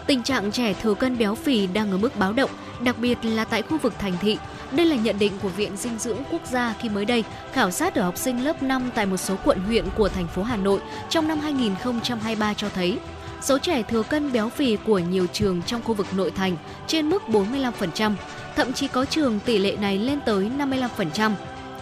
Tình 0.07 0.23
trạng 0.23 0.53
trẻ 0.53 0.75
thừa 0.75 0.95
cân 0.95 1.19
béo 1.19 1.35
phì 1.35 1.67
đang 1.67 1.91
ở 1.91 1.99
mức 1.99 2.17
báo 2.19 2.33
động, 2.33 2.51
đặc 2.85 2.97
biệt 2.99 3.19
là 3.23 3.45
tại 3.45 3.63
khu 3.63 3.79
vực 3.79 3.95
thành 3.99 4.15
thị. 4.21 4.39
Đây 4.73 4.87
là 4.87 4.97
nhận 4.97 5.19
định 5.19 5.33
của 5.43 5.49
Viện 5.49 5.77
Dinh 5.77 5.99
dưỡng 5.99 6.19
Quốc 6.31 6.47
gia 6.47 6.75
khi 6.81 6.89
mới 6.89 7.05
đây 7.05 7.25
khảo 7.53 7.71
sát 7.71 7.95
ở 7.95 8.03
học 8.03 8.17
sinh 8.17 8.45
lớp 8.45 8.63
5 8.63 8.91
tại 8.95 9.07
một 9.07 9.17
số 9.17 9.37
quận 9.45 9.59
huyện 9.59 9.85
của 9.97 10.09
thành 10.09 10.27
phố 10.27 10.43
Hà 10.43 10.57
Nội 10.57 10.81
trong 11.09 11.29
năm 11.29 11.41
2023 11.41 12.55
cho 12.55 12.69
thấy 12.69 12.99
số 13.43 13.59
trẻ 13.59 13.83
thừa 13.83 14.03
cân 14.03 14.33
béo 14.33 14.49
phì 14.49 14.77
của 14.77 14.99
nhiều 14.99 15.27
trường 15.33 15.63
trong 15.67 15.83
khu 15.83 15.95
vực 15.95 16.07
nội 16.17 16.31
thành 16.31 16.57
trên 16.87 17.11
mức 17.11 17.23
45%, 17.29 18.15
thậm 18.57 18.73
chí 18.73 18.89
có 18.89 19.05
trường 19.05 19.39
tỷ 19.45 19.59
lệ 19.59 19.77
này 19.81 19.99
lên 19.99 20.19
tới 20.27 20.51
55%. 20.59 21.33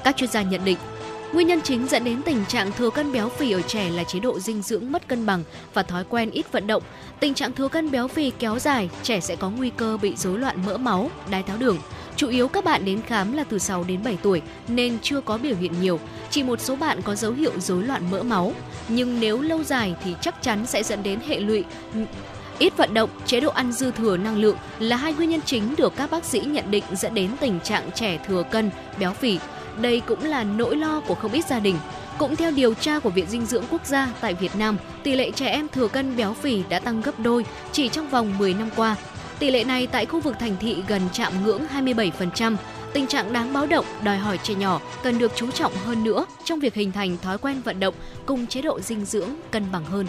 Các 0.04 0.16
chuyên 0.16 0.30
gia 0.30 0.42
nhận 0.42 0.64
định, 0.64 0.78
Nguyên 1.32 1.46
nhân 1.46 1.60
chính 1.64 1.88
dẫn 1.88 2.04
đến 2.04 2.22
tình 2.22 2.44
trạng 2.48 2.72
thừa 2.72 2.90
cân 2.90 3.12
béo 3.12 3.28
phì 3.28 3.52
ở 3.52 3.62
trẻ 3.62 3.90
là 3.90 4.04
chế 4.04 4.18
độ 4.18 4.40
dinh 4.40 4.62
dưỡng 4.62 4.92
mất 4.92 5.08
cân 5.08 5.26
bằng 5.26 5.42
và 5.74 5.82
thói 5.82 6.04
quen 6.04 6.30
ít 6.30 6.52
vận 6.52 6.66
động. 6.66 6.82
Tình 7.20 7.34
trạng 7.34 7.52
thừa 7.52 7.68
cân 7.68 7.90
béo 7.90 8.08
phì 8.08 8.30
kéo 8.38 8.58
dài, 8.58 8.90
trẻ 9.02 9.20
sẽ 9.20 9.36
có 9.36 9.50
nguy 9.50 9.70
cơ 9.70 9.98
bị 10.02 10.16
rối 10.16 10.38
loạn 10.38 10.66
mỡ 10.66 10.78
máu, 10.78 11.10
đái 11.30 11.42
tháo 11.42 11.56
đường. 11.56 11.78
Chủ 12.18 12.28
yếu 12.28 12.48
các 12.48 12.64
bạn 12.64 12.84
đến 12.84 13.02
khám 13.02 13.32
là 13.32 13.44
từ 13.44 13.58
6 13.58 13.84
đến 13.84 14.00
7 14.04 14.18
tuổi 14.22 14.42
nên 14.68 14.98
chưa 15.02 15.20
có 15.20 15.38
biểu 15.38 15.56
hiện 15.56 15.72
nhiều. 15.80 16.00
Chỉ 16.30 16.42
một 16.42 16.60
số 16.60 16.76
bạn 16.76 17.02
có 17.02 17.14
dấu 17.14 17.32
hiệu 17.32 17.52
rối 17.58 17.82
loạn 17.82 18.10
mỡ 18.10 18.22
máu, 18.22 18.52
nhưng 18.88 19.20
nếu 19.20 19.40
lâu 19.40 19.64
dài 19.64 19.94
thì 20.04 20.14
chắc 20.20 20.42
chắn 20.42 20.66
sẽ 20.66 20.82
dẫn 20.82 21.02
đến 21.02 21.20
hệ 21.28 21.40
lụy 21.40 21.64
ừ, 21.94 22.00
Ít 22.58 22.76
vận 22.76 22.94
động, 22.94 23.10
chế 23.26 23.40
độ 23.40 23.50
ăn 23.50 23.72
dư 23.72 23.90
thừa 23.90 24.16
năng 24.16 24.37
lượng 24.37 24.56
là 24.78 24.96
hai 24.96 25.12
nguyên 25.12 25.30
nhân 25.30 25.40
chính 25.46 25.76
được 25.76 25.92
các 25.96 26.10
bác 26.10 26.25
sĩ 26.25 26.40
nhận 26.40 26.70
định 26.70 26.84
dẫn 26.92 27.14
đến 27.14 27.30
tình 27.40 27.60
trạng 27.60 27.90
trẻ 27.94 28.18
thừa 28.26 28.42
cân, 28.50 28.70
béo 28.98 29.12
phì. 29.12 29.38
Đây 29.80 30.00
cũng 30.06 30.25
là 30.25 30.44
nỗi 30.44 30.76
lo 30.76 31.00
của 31.00 31.14
không 31.14 31.32
ít 31.32 31.46
gia 31.46 31.58
đình. 31.58 31.76
Cũng 32.18 32.37
theo 32.37 32.50
điều 32.50 32.75
tra 32.75 32.98
của 32.98 33.10
Viện 33.10 33.26
Dinh 33.28 33.46
dưỡng 33.46 33.64
Quốc 33.70 33.87
gia 33.87 34.08
tại 34.20 34.34
Việt 34.34 34.56
Nam, 34.56 34.76
tỷ 35.02 35.16
lệ 35.16 35.30
trẻ 35.30 35.46
em 35.46 35.68
thừa 35.68 35.88
cân 35.88 36.16
béo 36.16 36.34
phì 36.34 36.62
đã 36.68 36.80
tăng 36.80 37.00
gấp 37.00 37.20
đôi 37.20 37.44
chỉ 37.72 37.88
trong 37.88 38.08
vòng 38.08 38.38
10 38.38 38.54
năm 38.54 38.70
qua. 38.76 38.96
Tỷ 39.38 39.50
lệ 39.50 39.64
này 39.64 39.87
tại 39.87 40.07
khu 40.07 40.21
vực 40.21 40.37
thành 40.38 40.57
thị 40.61 40.85
gần 40.88 41.02
chạm 41.12 41.33
ngưỡng 41.45 41.62
27%. 41.75 42.57
Tình 42.92 43.07
trạng 43.07 43.33
đáng 43.33 43.52
báo 43.52 43.66
động 43.66 43.85
đòi 44.02 44.18
hỏi 44.18 44.38
trẻ 44.42 44.54
nhỏ 44.54 44.80
cần 45.02 45.18
được 45.18 45.33
chú 45.37 45.50
trọng 45.50 45.73
hơn 45.73 46.04
nữa 46.04 46.26
trong 46.45 46.61
việc 46.61 46.75
hình 46.75 46.92
thành 46.92 47.16
thói 47.16 47.38
quen 47.38 47.61
vận 47.64 47.80
động 47.80 47.95
cùng 48.26 48.47
chế 48.47 48.62
độ 48.62 48.80
dinh 48.80 49.04
dưỡng 49.04 49.28
cân 49.50 49.64
bằng 49.73 49.85
hơn. 49.85 50.07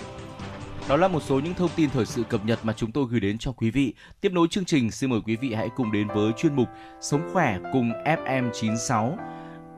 Đó 0.90 0.96
là 0.96 1.08
một 1.08 1.24
số 1.24 1.40
những 1.40 1.54
thông 1.54 1.70
tin 1.76 1.90
thời 1.90 2.06
sự 2.06 2.24
cập 2.24 2.46
nhật 2.46 2.60
mà 2.64 2.74
chúng 2.74 2.92
tôi 2.92 3.06
gửi 3.10 3.20
đến 3.20 3.38
cho 3.38 3.52
quý 3.52 3.72
vị. 3.72 3.94
Tiếp 4.22 4.32
nối 4.34 4.48
chương 4.48 4.66
trình, 4.66 4.92
xin 4.92 5.10
mời 5.10 5.20
quý 5.26 5.36
vị 5.36 5.54
hãy 5.54 5.70
cùng 5.76 5.92
đến 5.92 6.08
với 6.08 6.32
chuyên 6.38 6.56
mục 6.56 6.68
Sống 7.02 7.30
khỏe 7.34 7.58
cùng 7.74 7.92
FM96. 8.06 9.16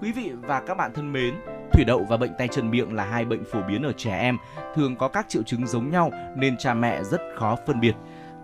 Quý 0.01 0.11
vị 0.11 0.31
và 0.41 0.61
các 0.67 0.77
bạn 0.77 0.91
thân 0.95 1.13
mến, 1.13 1.33
thủy 1.73 1.83
đậu 1.87 2.05
và 2.09 2.17
bệnh 2.17 2.31
tay 2.37 2.47
chân 2.47 2.71
miệng 2.71 2.95
là 2.95 3.05
hai 3.05 3.25
bệnh 3.25 3.43
phổ 3.51 3.59
biến 3.67 3.83
ở 3.83 3.93
trẻ 3.97 4.17
em, 4.19 4.37
thường 4.75 4.95
có 4.95 5.07
các 5.07 5.25
triệu 5.29 5.43
chứng 5.43 5.67
giống 5.67 5.89
nhau 5.89 6.11
nên 6.37 6.57
cha 6.57 6.73
mẹ 6.73 7.03
rất 7.03 7.21
khó 7.37 7.55
phân 7.67 7.79
biệt. 7.79 7.93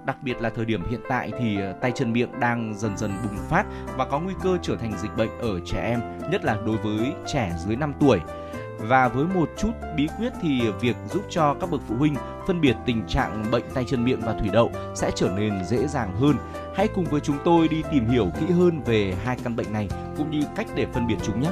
Đặc 0.08 0.18
biệt 0.24 0.42
là 0.42 0.50
thời 0.50 0.66
điểm 0.66 0.90
hiện 0.90 1.00
tại 1.10 1.32
thì 1.40 1.60
ờ, 1.60 1.74
tay 1.82 1.92
chân 1.96 2.14
miệng 2.14 2.40
đang 2.40 2.74
dần 2.78 2.98
dần 2.98 3.12
bùng 3.24 3.38
phát 3.50 3.66
và 3.98 4.06
có 4.06 4.20
nguy 4.20 4.34
cơ 4.44 4.58
trở 4.62 4.76
thành 4.76 4.94
dịch 4.98 5.12
bệnh 5.18 5.40
ở 5.40 5.60
trẻ 5.66 5.82
em, 5.82 6.02
nhất 6.32 6.46
là 6.46 6.58
đối 6.66 6.78
với 6.78 7.14
trẻ 7.34 7.52
dưới 7.66 7.76
5 7.76 7.94
tuổi. 8.00 8.20
Và 8.80 9.08
với 9.08 9.26
một 9.26 9.50
chút 9.58 9.72
bí 9.96 10.08
quyết 10.18 10.34
thì 10.42 10.62
việc 10.82 10.96
giúp 11.10 11.24
cho 11.30 11.54
các 11.54 11.72
bậc 11.72 11.82
phụ 11.88 11.96
huynh 11.96 12.16
phân 12.48 12.62
biệt 12.62 12.76
tình 12.86 13.08
trạng 13.08 13.44
bệnh 13.52 13.64
tay 13.74 13.86
chân 13.88 14.06
miệng 14.06 14.22
và 14.22 14.34
thủy 14.34 14.50
đậu 14.54 14.72
sẽ 14.96 15.12
trở 15.16 15.30
nên 15.38 15.66
dễ 15.66 15.88
dàng 15.88 16.16
hơn. 16.16 16.36
Hãy 16.76 16.88
cùng 16.88 17.06
với 17.06 17.22
chúng 17.22 17.38
tôi 17.46 17.68
đi 17.68 17.84
tìm 17.92 18.06
hiểu 18.06 18.32
kỹ 18.40 18.46
hơn 18.54 18.82
về 18.86 19.14
hai 19.24 19.38
căn 19.44 19.56
bệnh 19.56 19.74
này 19.74 19.90
cũng 20.18 20.32
như 20.32 20.42
cách 20.56 20.68
để 20.76 20.86
phân 20.94 21.08
biệt 21.08 21.18
chúng 21.24 21.42
nhé. 21.42 21.50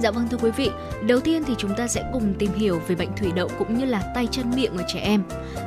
Dạ 0.00 0.10
vâng 0.10 0.28
thưa 0.28 0.38
quý 0.38 0.50
vị, 0.50 0.70
đầu 1.06 1.20
tiên 1.20 1.44
thì 1.46 1.54
chúng 1.58 1.74
ta 1.74 1.88
sẽ 1.88 2.04
cùng 2.12 2.34
tìm 2.38 2.52
hiểu 2.54 2.80
về 2.88 2.94
bệnh 2.94 3.16
thủy 3.16 3.32
đậu 3.34 3.48
cũng 3.58 3.78
như 3.78 3.84
là 3.84 4.02
tay 4.14 4.28
chân 4.30 4.50
miệng 4.56 4.76
ở 4.76 4.84
trẻ 4.88 5.00
em. 5.00 5.22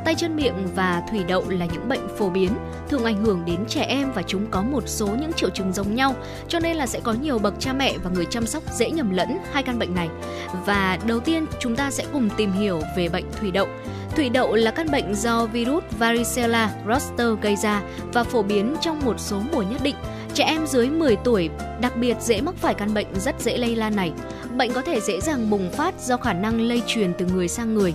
Tay 0.05 0.15
chân 0.15 0.35
miệng 0.35 0.67
và 0.75 1.03
thủy 1.09 1.23
đậu 1.27 1.49
là 1.49 1.65
những 1.65 1.89
bệnh 1.89 2.07
phổ 2.17 2.29
biến, 2.29 2.49
thường 2.89 3.03
ảnh 3.03 3.23
hưởng 3.23 3.45
đến 3.45 3.65
trẻ 3.67 3.81
em 3.81 4.11
và 4.11 4.21
chúng 4.27 4.45
có 4.51 4.61
một 4.61 4.83
số 4.85 5.07
những 5.07 5.33
triệu 5.33 5.49
chứng 5.49 5.73
giống 5.73 5.95
nhau, 5.95 6.15
cho 6.47 6.59
nên 6.59 6.77
là 6.77 6.87
sẽ 6.87 6.99
có 7.03 7.13
nhiều 7.13 7.39
bậc 7.39 7.53
cha 7.59 7.73
mẹ 7.73 7.97
và 8.03 8.09
người 8.09 8.25
chăm 8.25 8.45
sóc 8.45 8.63
dễ 8.73 8.91
nhầm 8.91 9.11
lẫn 9.11 9.37
hai 9.51 9.63
căn 9.63 9.79
bệnh 9.79 9.95
này. 9.95 10.09
Và 10.65 10.99
đầu 11.07 11.19
tiên 11.19 11.45
chúng 11.59 11.75
ta 11.75 11.91
sẽ 11.91 12.05
cùng 12.13 12.29
tìm 12.37 12.51
hiểu 12.51 12.81
về 12.97 13.09
bệnh 13.09 13.25
thủy 13.39 13.51
đậu. 13.51 13.67
Thủy 14.15 14.29
đậu 14.29 14.55
là 14.55 14.71
căn 14.71 14.91
bệnh 14.91 15.15
do 15.15 15.45
virus 15.45 15.83
varicella 15.99 16.71
zoster 16.87 17.35
gây 17.35 17.55
ra 17.55 17.81
và 18.13 18.23
phổ 18.23 18.43
biến 18.43 18.75
trong 18.81 18.99
một 19.05 19.19
số 19.19 19.41
mùa 19.51 19.61
nhất 19.61 19.83
định. 19.83 19.95
Trẻ 20.33 20.43
em 20.43 20.67
dưới 20.67 20.89
10 20.89 21.15
tuổi 21.15 21.49
đặc 21.81 21.97
biệt 21.97 22.17
dễ 22.19 22.41
mắc 22.41 22.55
phải 22.57 22.73
căn 22.73 22.93
bệnh 22.93 23.07
rất 23.19 23.35
dễ 23.39 23.57
lây 23.57 23.75
lan 23.75 23.95
này. 23.95 24.11
Bệnh 24.57 24.73
có 24.73 24.81
thể 24.81 24.99
dễ 25.01 25.21
dàng 25.21 25.49
bùng 25.49 25.71
phát 25.71 26.01
do 26.01 26.17
khả 26.17 26.33
năng 26.33 26.61
lây 26.61 26.81
truyền 26.87 27.13
từ 27.13 27.25
người 27.25 27.47
sang 27.47 27.73
người. 27.73 27.93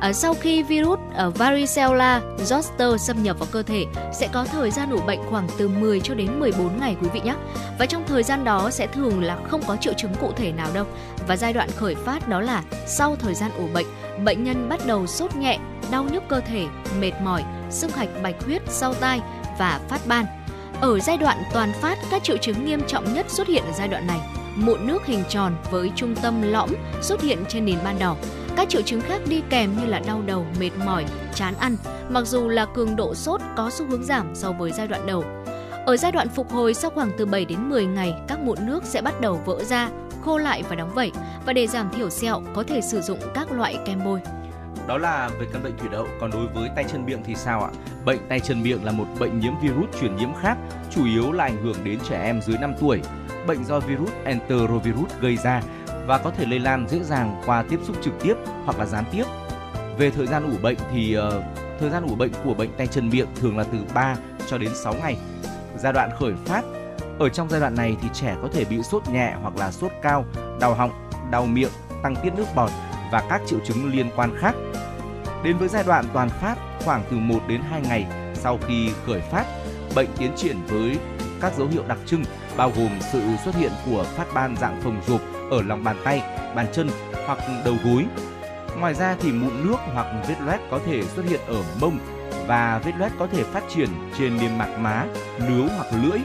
À, 0.00 0.12
sau 0.12 0.34
khi 0.34 0.62
virus 0.62 0.98
ở 1.14 1.30
varicella 1.30 2.20
zoster 2.38 2.96
xâm 2.96 3.22
nhập 3.22 3.38
vào 3.38 3.48
cơ 3.52 3.62
thể 3.62 3.84
sẽ 4.12 4.28
có 4.32 4.44
thời 4.44 4.70
gian 4.70 4.90
ủ 4.90 4.98
bệnh 5.06 5.18
khoảng 5.30 5.48
từ 5.58 5.68
10 5.68 6.00
cho 6.00 6.14
đến 6.14 6.40
14 6.40 6.80
ngày 6.80 6.96
quý 7.02 7.08
vị 7.14 7.20
nhé. 7.20 7.34
Và 7.78 7.86
trong 7.86 8.04
thời 8.06 8.22
gian 8.22 8.44
đó 8.44 8.70
sẽ 8.70 8.86
thường 8.86 9.22
là 9.22 9.38
không 9.48 9.62
có 9.66 9.76
triệu 9.76 9.92
chứng 9.92 10.14
cụ 10.20 10.32
thể 10.36 10.52
nào 10.52 10.68
đâu. 10.74 10.84
Và 11.28 11.36
giai 11.36 11.52
đoạn 11.52 11.68
khởi 11.76 11.94
phát 11.94 12.28
đó 12.28 12.40
là 12.40 12.62
sau 12.86 13.16
thời 13.16 13.34
gian 13.34 13.50
ủ 13.58 13.68
bệnh, 13.74 13.86
bệnh 14.24 14.44
nhân 14.44 14.68
bắt 14.68 14.86
đầu 14.86 15.06
sốt 15.06 15.36
nhẹ, 15.36 15.58
đau 15.90 16.04
nhức 16.04 16.22
cơ 16.28 16.40
thể, 16.40 16.66
mệt 17.00 17.12
mỏi, 17.22 17.44
sưng 17.70 17.90
hạch 17.90 18.22
bạch 18.22 18.44
huyết 18.44 18.62
sau 18.68 18.94
tai 18.94 19.20
và 19.58 19.80
phát 19.88 20.00
ban. 20.06 20.39
Ở 20.80 20.98
giai 21.00 21.16
đoạn 21.16 21.42
toàn 21.52 21.72
phát, 21.72 21.98
các 22.10 22.24
triệu 22.24 22.36
chứng 22.36 22.64
nghiêm 22.64 22.80
trọng 22.86 23.14
nhất 23.14 23.26
xuất 23.28 23.48
hiện 23.48 23.64
ở 23.64 23.72
giai 23.72 23.88
đoạn 23.88 24.06
này. 24.06 24.20
Mụn 24.56 24.86
nước 24.86 25.06
hình 25.06 25.24
tròn 25.28 25.56
với 25.70 25.90
trung 25.96 26.14
tâm 26.22 26.42
lõm 26.42 26.70
xuất 27.02 27.22
hiện 27.22 27.38
trên 27.48 27.64
nền 27.64 27.78
ban 27.84 27.98
đỏ. 27.98 28.16
Các 28.56 28.68
triệu 28.68 28.82
chứng 28.82 29.00
khác 29.00 29.20
đi 29.28 29.42
kèm 29.50 29.76
như 29.80 29.86
là 29.86 29.98
đau 29.98 30.22
đầu, 30.26 30.46
mệt 30.60 30.70
mỏi, 30.84 31.04
chán 31.34 31.54
ăn, 31.58 31.76
mặc 32.08 32.26
dù 32.26 32.48
là 32.48 32.66
cường 32.74 32.96
độ 32.96 33.14
sốt 33.14 33.40
có 33.56 33.70
xu 33.70 33.86
hướng 33.86 34.04
giảm 34.04 34.34
so 34.34 34.52
với 34.52 34.72
giai 34.72 34.86
đoạn 34.88 35.06
đầu. 35.06 35.24
Ở 35.86 35.96
giai 35.96 36.12
đoạn 36.12 36.28
phục 36.28 36.50
hồi 36.50 36.74
sau 36.74 36.90
khoảng 36.90 37.10
từ 37.18 37.26
7 37.26 37.44
đến 37.44 37.68
10 37.68 37.86
ngày, 37.86 38.14
các 38.28 38.40
mụn 38.40 38.58
nước 38.66 38.84
sẽ 38.84 39.02
bắt 39.02 39.20
đầu 39.20 39.40
vỡ 39.44 39.64
ra, 39.64 39.90
khô 40.24 40.38
lại 40.38 40.62
và 40.68 40.76
đóng 40.76 40.94
vẩy 40.94 41.12
và 41.46 41.52
để 41.52 41.66
giảm 41.66 41.90
thiểu 41.90 42.10
sẹo 42.10 42.42
có 42.54 42.62
thể 42.62 42.80
sử 42.80 43.00
dụng 43.00 43.18
các 43.34 43.52
loại 43.52 43.78
kem 43.86 44.04
bôi. 44.04 44.20
Đó 44.90 44.98
là 44.98 45.30
về 45.38 45.46
căn 45.52 45.62
bệnh 45.62 45.76
thủy 45.78 45.88
đậu, 45.92 46.06
còn 46.20 46.30
đối 46.30 46.46
với 46.46 46.70
tay 46.76 46.84
chân 46.92 47.06
miệng 47.06 47.22
thì 47.24 47.34
sao 47.34 47.62
ạ? 47.62 47.70
Bệnh 48.04 48.18
tay 48.28 48.40
chân 48.40 48.62
miệng 48.62 48.84
là 48.84 48.92
một 48.92 49.06
bệnh 49.18 49.40
nhiễm 49.40 49.52
virus 49.62 50.00
truyền 50.00 50.16
nhiễm 50.16 50.34
khác, 50.34 50.58
chủ 50.90 51.04
yếu 51.04 51.32
là 51.32 51.44
ảnh 51.44 51.62
hưởng 51.62 51.76
đến 51.84 51.98
trẻ 52.08 52.22
em 52.22 52.40
dưới 52.42 52.58
5 52.58 52.74
tuổi. 52.80 53.00
Bệnh 53.46 53.64
do 53.64 53.80
virus 53.80 54.10
enterovirus 54.24 55.10
gây 55.20 55.36
ra 55.36 55.62
và 56.06 56.18
có 56.18 56.30
thể 56.30 56.46
lây 56.46 56.58
lan 56.58 56.86
dễ 56.88 57.02
dàng 57.02 57.42
qua 57.46 57.64
tiếp 57.70 57.80
xúc 57.84 57.96
trực 58.02 58.12
tiếp 58.22 58.34
hoặc 58.64 58.78
là 58.78 58.86
gián 58.86 59.04
tiếp. 59.12 59.24
Về 59.98 60.10
thời 60.10 60.26
gian 60.26 60.50
ủ 60.50 60.56
bệnh 60.62 60.76
thì 60.92 61.18
uh, 61.18 61.24
thời 61.80 61.90
gian 61.90 62.06
ủ 62.06 62.14
bệnh 62.14 62.32
của 62.44 62.54
bệnh 62.54 62.70
tay 62.76 62.86
chân 62.86 63.08
miệng 63.08 63.28
thường 63.40 63.58
là 63.58 63.64
từ 63.64 63.78
3 63.94 64.16
cho 64.46 64.58
đến 64.58 64.70
6 64.74 64.94
ngày. 65.02 65.16
Giai 65.78 65.92
đoạn 65.92 66.10
khởi 66.18 66.32
phát 66.46 66.62
ở 67.18 67.28
trong 67.28 67.48
giai 67.50 67.60
đoạn 67.60 67.74
này 67.74 67.96
thì 68.02 68.08
trẻ 68.14 68.36
có 68.42 68.48
thể 68.52 68.64
bị 68.64 68.82
sốt 68.82 69.02
nhẹ 69.08 69.34
hoặc 69.42 69.56
là 69.56 69.72
sốt 69.72 69.92
cao, 70.02 70.24
đau 70.60 70.74
họng, 70.74 71.10
đau 71.30 71.46
miệng, 71.46 71.72
tăng 72.02 72.16
tiết 72.22 72.30
nước 72.36 72.46
bọt 72.54 72.70
và 73.12 73.22
các 73.28 73.40
triệu 73.46 73.58
chứng 73.64 73.92
liên 73.92 74.10
quan 74.16 74.36
khác. 74.38 74.54
Đến 75.44 75.58
với 75.58 75.68
giai 75.68 75.84
đoạn 75.86 76.04
toàn 76.12 76.28
phát 76.28 76.54
khoảng 76.84 77.02
từ 77.10 77.16
1 77.16 77.40
đến 77.48 77.60
2 77.70 77.80
ngày 77.80 78.06
sau 78.34 78.58
khi 78.68 78.90
khởi 79.06 79.20
phát, 79.20 79.44
bệnh 79.94 80.08
tiến 80.18 80.32
triển 80.36 80.56
với 80.68 80.98
các 81.40 81.52
dấu 81.58 81.66
hiệu 81.66 81.82
đặc 81.88 81.98
trưng 82.06 82.24
bao 82.56 82.72
gồm 82.76 82.90
sự 83.12 83.22
xuất 83.44 83.54
hiện 83.54 83.72
của 83.86 84.04
phát 84.16 84.26
ban 84.34 84.56
dạng 84.56 84.80
phồng 84.82 85.00
rộp 85.06 85.20
ở 85.50 85.62
lòng 85.62 85.84
bàn 85.84 85.96
tay, 86.04 86.22
bàn 86.54 86.66
chân 86.72 86.90
hoặc 87.26 87.38
đầu 87.64 87.74
gối. 87.84 88.06
Ngoài 88.78 88.94
ra 88.94 89.16
thì 89.20 89.32
mụn 89.32 89.66
nước 89.66 89.76
hoặc 89.94 90.06
vết 90.28 90.36
loét 90.46 90.60
có 90.70 90.80
thể 90.86 91.02
xuất 91.02 91.24
hiện 91.28 91.40
ở 91.46 91.62
mông 91.80 91.98
và 92.46 92.80
vết 92.84 92.92
loét 92.98 93.12
có 93.18 93.26
thể 93.26 93.44
phát 93.44 93.64
triển 93.74 93.88
trên 94.18 94.38
niêm 94.38 94.58
mạc 94.58 94.78
má, 94.78 95.06
nướu 95.48 95.68
hoặc 95.76 95.86
lưỡi. 96.02 96.20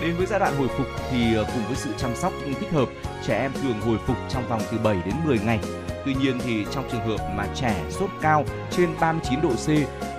Đến 0.00 0.14
với 0.16 0.26
giai 0.26 0.40
đoạn 0.40 0.56
hồi 0.58 0.68
phục 0.68 0.86
thì 1.10 1.34
ờ, 1.34 1.44
cùng 1.44 1.62
với 1.66 1.76
sự 1.76 1.90
chăm 1.96 2.16
sóc 2.16 2.32
thích 2.60 2.72
hợp, 2.72 2.88
trẻ 3.26 3.40
em 3.40 3.52
thường 3.62 3.80
hồi 3.80 3.98
phục 4.06 4.16
trong 4.28 4.48
vòng 4.48 4.60
từ 4.72 4.78
7 4.78 4.96
đến 5.04 5.14
10 5.24 5.38
ngày. 5.38 5.60
Tuy 6.04 6.14
nhiên 6.14 6.38
thì 6.44 6.66
trong 6.72 6.88
trường 6.92 7.06
hợp 7.06 7.30
mà 7.36 7.46
trẻ 7.54 7.84
sốt 7.90 8.10
cao 8.22 8.44
trên 8.70 8.88
39 9.00 9.40
độ 9.42 9.50
C, 9.50 9.68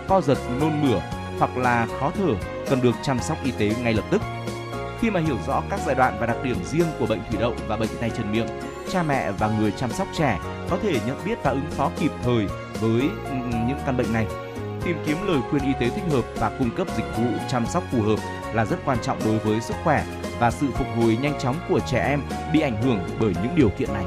co 0.08 0.22
giật 0.22 0.38
nôn 0.60 0.82
mửa 0.82 1.00
hoặc 1.40 1.58
là 1.58 1.88
khó 2.00 2.12
thở 2.18 2.34
cần 2.70 2.82
được 2.82 2.96
chăm 3.04 3.20
sóc 3.20 3.38
y 3.44 3.52
tế 3.52 3.72
ngay 3.84 3.94
lập 3.94 4.06
tức. 4.12 4.22
Khi 5.02 5.10
mà 5.10 5.20
hiểu 5.20 5.38
rõ 5.48 5.64
các 5.70 5.80
giai 5.86 5.96
đoạn 5.96 6.18
và 6.20 6.26
đặc 6.26 6.38
điểm 6.44 6.64
riêng 6.66 6.88
của 7.00 7.06
bệnh 7.06 7.20
thủy 7.30 7.40
đậu 7.42 7.54
và 7.68 7.78
bệnh 7.78 7.90
tay 8.00 8.12
chân 8.18 8.32
miệng, 8.32 8.48
cha 8.92 9.04
mẹ 9.04 9.32
và 9.32 9.50
người 9.60 9.72
chăm 9.72 9.92
sóc 9.92 10.08
trẻ 10.18 10.40
có 10.70 10.78
thể 10.84 11.00
nhận 11.08 11.18
biết 11.26 11.40
và 11.44 11.52
ứng 11.52 11.70
phó 11.70 11.92
kịp 12.00 12.12
thời 12.24 12.48
với 12.82 13.02
ừ, 13.26 13.34
những 13.68 13.78
căn 13.86 13.98
bệnh 13.98 14.14
này. 14.14 14.28
Tìm 14.84 14.98
kiếm 15.06 15.18
lời 15.28 15.40
khuyên 15.50 15.64
y 15.64 15.74
tế 15.80 15.90
thích 15.90 16.04
hợp 16.12 16.26
và 16.36 16.52
cung 16.60 16.70
cấp 16.76 16.88
dịch 16.98 17.18
vụ 17.18 17.28
chăm 17.50 17.66
sóc 17.66 17.84
phù 17.92 18.02
hợp 18.02 18.20
là 18.54 18.66
rất 18.66 18.78
quan 18.86 18.98
trọng 19.02 19.20
đối 19.26 19.38
với 19.38 19.62
sức 19.62 19.76
khỏe 19.84 20.06
và 20.40 20.52
sự 20.52 20.68
phục 20.74 20.88
hồi 20.96 21.18
nhanh 21.22 21.40
chóng 21.40 21.56
của 21.70 21.80
trẻ 21.80 22.06
em 22.08 22.22
bị 22.54 22.62
ảnh 22.62 22.82
hưởng 22.82 23.00
bởi 23.20 23.34
những 23.44 23.56
điều 23.56 23.70
kiện 23.70 23.94
này. 23.94 24.06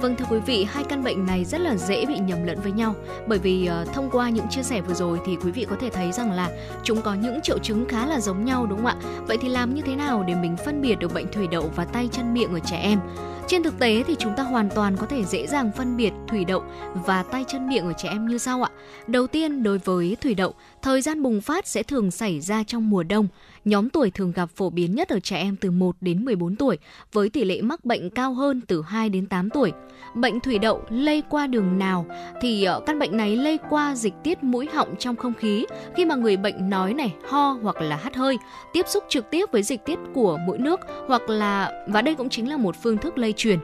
Vâng 0.00 0.16
thưa 0.16 0.24
quý 0.30 0.38
vị, 0.46 0.66
hai 0.70 0.84
căn 0.84 1.04
bệnh 1.04 1.26
này 1.26 1.44
rất 1.44 1.60
là 1.60 1.76
dễ 1.76 2.06
bị 2.06 2.18
nhầm 2.18 2.44
lẫn 2.44 2.60
với 2.60 2.72
nhau 2.72 2.94
bởi 3.26 3.38
vì 3.38 3.68
uh, 3.82 3.92
thông 3.92 4.10
qua 4.10 4.30
những 4.30 4.48
chia 4.50 4.62
sẻ 4.62 4.80
vừa 4.80 4.94
rồi 4.94 5.20
thì 5.26 5.36
quý 5.44 5.50
vị 5.50 5.66
có 5.70 5.76
thể 5.80 5.90
thấy 5.90 6.12
rằng 6.12 6.32
là 6.32 6.50
chúng 6.82 7.02
có 7.02 7.14
những 7.14 7.40
triệu 7.42 7.58
chứng 7.58 7.88
khá 7.88 8.06
là 8.06 8.20
giống 8.20 8.44
nhau 8.44 8.66
đúng 8.66 8.78
không 8.78 8.86
ạ? 8.86 8.96
Vậy 9.26 9.38
thì 9.40 9.48
làm 9.48 9.74
như 9.74 9.82
thế 9.82 9.96
nào 9.96 10.24
để 10.28 10.34
mình 10.34 10.56
phân 10.64 10.80
biệt 10.82 10.94
được 10.98 11.14
bệnh 11.14 11.32
thủy 11.32 11.46
đậu 11.50 11.70
và 11.76 11.84
tay 11.84 12.08
chân 12.12 12.34
miệng 12.34 12.52
ở 12.52 12.58
trẻ 12.58 12.76
em? 12.76 13.00
Trên 13.48 13.62
thực 13.62 13.78
tế 13.78 14.02
thì 14.06 14.16
chúng 14.18 14.32
ta 14.36 14.42
hoàn 14.42 14.68
toàn 14.74 14.96
có 14.96 15.06
thể 15.06 15.24
dễ 15.24 15.46
dàng 15.46 15.70
phân 15.76 15.96
biệt 15.96 16.12
thủy 16.28 16.44
đậu 16.44 16.62
và 16.94 17.22
tay 17.22 17.44
chân 17.48 17.68
miệng 17.68 17.84
ở 17.84 17.92
trẻ 17.92 18.08
em 18.08 18.26
như 18.26 18.38
sau 18.38 18.62
ạ. 18.62 18.70
Đầu 19.06 19.26
tiên, 19.26 19.62
đối 19.62 19.78
với 19.78 20.16
thủy 20.20 20.34
đậu, 20.34 20.54
thời 20.82 21.02
gian 21.02 21.22
bùng 21.22 21.40
phát 21.40 21.66
sẽ 21.66 21.82
thường 21.82 22.10
xảy 22.10 22.40
ra 22.40 22.64
trong 22.64 22.90
mùa 22.90 23.02
đông. 23.02 23.28
Nhóm 23.64 23.90
tuổi 23.90 24.10
thường 24.10 24.32
gặp 24.32 24.48
phổ 24.56 24.70
biến 24.70 24.94
nhất 24.94 25.08
ở 25.08 25.20
trẻ 25.20 25.36
em 25.36 25.56
từ 25.56 25.70
1 25.70 25.96
đến 26.00 26.24
14 26.24 26.56
tuổi, 26.56 26.78
với 27.12 27.28
tỷ 27.28 27.44
lệ 27.44 27.62
mắc 27.62 27.84
bệnh 27.84 28.10
cao 28.10 28.34
hơn 28.34 28.60
từ 28.66 28.82
2 28.82 29.08
đến 29.08 29.26
8 29.26 29.50
tuổi. 29.50 29.72
Bệnh 30.14 30.40
thủy 30.40 30.58
đậu 30.58 30.82
lây 30.90 31.22
qua 31.30 31.46
đường 31.46 31.78
nào? 31.78 32.06
Thì 32.40 32.64
ờ, 32.64 32.80
căn 32.86 32.98
bệnh 32.98 33.16
này 33.16 33.36
lây 33.36 33.58
qua 33.70 33.94
dịch 33.94 34.14
tiết 34.24 34.44
mũi 34.44 34.68
họng 34.74 34.96
trong 34.98 35.16
không 35.16 35.34
khí 35.34 35.66
khi 35.96 36.04
mà 36.04 36.14
người 36.14 36.36
bệnh 36.36 36.70
nói 36.70 36.94
này, 36.94 37.14
ho 37.28 37.58
hoặc 37.62 37.76
là 37.80 37.96
hắt 37.96 38.16
hơi, 38.16 38.38
tiếp 38.72 38.86
xúc 38.88 39.04
trực 39.08 39.30
tiếp 39.30 39.52
với 39.52 39.62
dịch 39.62 39.84
tiết 39.84 39.98
của 40.14 40.38
mũi 40.46 40.58
nước 40.58 40.80
hoặc 41.08 41.28
là 41.28 41.84
và 41.88 42.02
đây 42.02 42.14
cũng 42.14 42.28
chính 42.28 42.48
là 42.48 42.56
một 42.56 42.76
phương 42.82 42.98
thức 42.98 43.18
lây 43.18 43.33
truyền. 43.36 43.58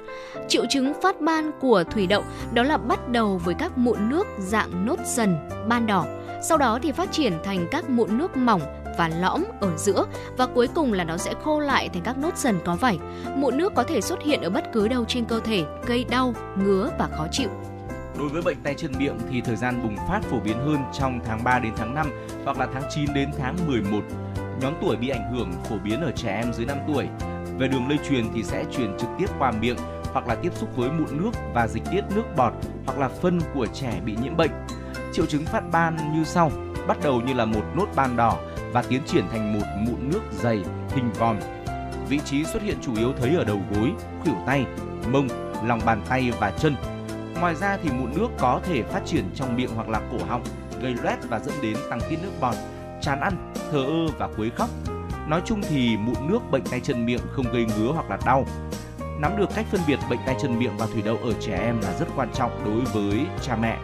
Triệu 0.48 0.64
chứng 0.70 0.92
phát 1.02 1.20
ban 1.20 1.50
của 1.60 1.84
thủy 1.90 2.06
đậu 2.06 2.24
đó 2.52 2.62
là 2.62 2.76
bắt 2.76 3.08
đầu 3.08 3.40
với 3.44 3.54
các 3.54 3.78
mụn 3.78 4.10
nước 4.10 4.26
dạng 4.38 4.86
nốt 4.86 4.98
dần, 5.04 5.36
ban 5.68 5.86
đỏ. 5.86 6.06
Sau 6.48 6.58
đó 6.58 6.78
thì 6.82 6.92
phát 6.92 7.12
triển 7.12 7.32
thành 7.44 7.66
các 7.70 7.90
mụn 7.90 8.18
nước 8.18 8.36
mỏng 8.36 8.60
và 8.98 9.08
lõm 9.08 9.42
ở 9.60 9.76
giữa 9.76 10.06
và 10.36 10.46
cuối 10.46 10.68
cùng 10.74 10.92
là 10.92 11.04
nó 11.04 11.16
sẽ 11.16 11.34
khô 11.44 11.60
lại 11.60 11.88
thành 11.88 12.02
các 12.02 12.18
nốt 12.18 12.36
dần 12.36 12.58
có 12.64 12.76
vảy. 12.76 12.98
Mụn 13.36 13.58
nước 13.58 13.74
có 13.74 13.82
thể 13.82 14.00
xuất 14.00 14.22
hiện 14.22 14.42
ở 14.42 14.50
bất 14.50 14.72
cứ 14.72 14.88
đâu 14.88 15.04
trên 15.04 15.24
cơ 15.24 15.40
thể, 15.40 15.64
gây 15.86 16.04
đau, 16.04 16.34
ngứa 16.56 16.90
và 16.98 17.08
khó 17.16 17.26
chịu. 17.32 17.48
Đối 18.18 18.28
với 18.28 18.42
bệnh 18.42 18.56
tay 18.62 18.74
chân 18.74 18.92
miệng 18.98 19.18
thì 19.30 19.40
thời 19.40 19.56
gian 19.56 19.82
bùng 19.82 19.96
phát 20.08 20.20
phổ 20.30 20.40
biến 20.40 20.58
hơn 20.58 20.78
trong 20.92 21.20
tháng 21.26 21.44
3 21.44 21.58
đến 21.58 21.72
tháng 21.76 21.94
5 21.94 22.06
hoặc 22.44 22.58
là 22.58 22.68
tháng 22.74 22.82
9 22.90 23.14
đến 23.14 23.30
tháng 23.38 23.56
11. 23.66 24.00
Nhóm 24.60 24.74
tuổi 24.80 24.96
bị 24.96 25.08
ảnh 25.08 25.34
hưởng 25.34 25.52
phổ 25.68 25.76
biến 25.84 26.00
ở 26.00 26.12
trẻ 26.16 26.40
em 26.42 26.52
dưới 26.52 26.66
5 26.66 26.78
tuổi. 26.88 27.08
Về 27.60 27.68
đường 27.68 27.88
lây 27.88 27.98
truyền 28.08 28.24
thì 28.34 28.42
sẽ 28.42 28.64
truyền 28.72 28.96
trực 28.98 29.08
tiếp 29.18 29.26
qua 29.38 29.52
miệng 29.60 29.76
hoặc 30.12 30.26
là 30.28 30.34
tiếp 30.34 30.52
xúc 30.54 30.76
với 30.76 30.90
mụn 30.90 31.18
nước 31.18 31.30
và 31.54 31.66
dịch 31.66 31.82
tiết 31.90 32.00
nước 32.14 32.22
bọt 32.36 32.52
hoặc 32.86 32.98
là 32.98 33.08
phân 33.08 33.40
của 33.54 33.66
trẻ 33.66 34.00
bị 34.04 34.16
nhiễm 34.22 34.36
bệnh. 34.36 34.50
Triệu 35.12 35.26
chứng 35.26 35.44
phát 35.44 35.62
ban 35.72 35.96
như 36.14 36.24
sau: 36.24 36.50
bắt 36.86 36.96
đầu 37.02 37.20
như 37.20 37.34
là 37.34 37.44
một 37.44 37.62
nốt 37.76 37.86
ban 37.96 38.16
đỏ 38.16 38.36
và 38.72 38.82
tiến 38.82 39.00
triển 39.06 39.24
thành 39.32 39.52
một 39.52 39.66
mụn 39.78 40.10
nước 40.10 40.20
dày, 40.42 40.64
hình 40.94 41.10
vòm. 41.18 41.36
Vị 42.08 42.20
trí 42.24 42.44
xuất 42.44 42.62
hiện 42.62 42.76
chủ 42.82 42.96
yếu 42.96 43.12
thấy 43.20 43.36
ở 43.36 43.44
đầu 43.44 43.60
gối, 43.74 43.90
khuỷu 44.22 44.34
tay, 44.46 44.66
mông, 45.12 45.28
lòng 45.64 45.80
bàn 45.86 46.02
tay 46.08 46.32
và 46.40 46.50
chân. 46.50 46.74
Ngoài 47.40 47.54
ra 47.54 47.78
thì 47.82 47.90
mụn 47.90 48.10
nước 48.16 48.28
có 48.38 48.60
thể 48.64 48.82
phát 48.82 49.00
triển 49.06 49.24
trong 49.34 49.56
miệng 49.56 49.70
hoặc 49.74 49.88
là 49.88 50.00
cổ 50.12 50.18
họng, 50.28 50.42
gây 50.82 50.94
loét 51.02 51.18
và 51.28 51.38
dẫn 51.38 51.54
đến 51.62 51.76
tăng 51.90 52.00
tiết 52.10 52.16
nước 52.22 52.32
bọt, 52.40 52.54
chán 53.00 53.20
ăn, 53.20 53.52
thờ 53.70 53.84
ơ 53.84 54.06
và 54.18 54.28
quấy 54.36 54.50
khóc. 54.50 54.68
Nói 55.30 55.42
chung 55.44 55.60
thì 55.68 55.96
mụn 55.96 56.28
nước 56.28 56.50
bệnh 56.50 56.64
tay 56.64 56.80
chân 56.80 57.06
miệng 57.06 57.20
không 57.32 57.52
gây 57.52 57.64
ngứa 57.64 57.92
hoặc 57.92 58.10
là 58.10 58.18
đau. 58.26 58.46
Nắm 59.18 59.36
được 59.36 59.48
cách 59.54 59.66
phân 59.70 59.80
biệt 59.86 59.98
bệnh 60.10 60.18
tay 60.26 60.36
chân 60.42 60.58
miệng 60.58 60.76
và 60.76 60.86
thủy 60.86 61.02
đậu 61.02 61.16
ở 61.16 61.32
trẻ 61.40 61.58
em 61.58 61.80
là 61.80 61.98
rất 61.98 62.08
quan 62.16 62.30
trọng 62.34 62.64
đối 62.64 62.80
với 62.80 63.26
cha 63.42 63.56
mẹ 63.56 63.78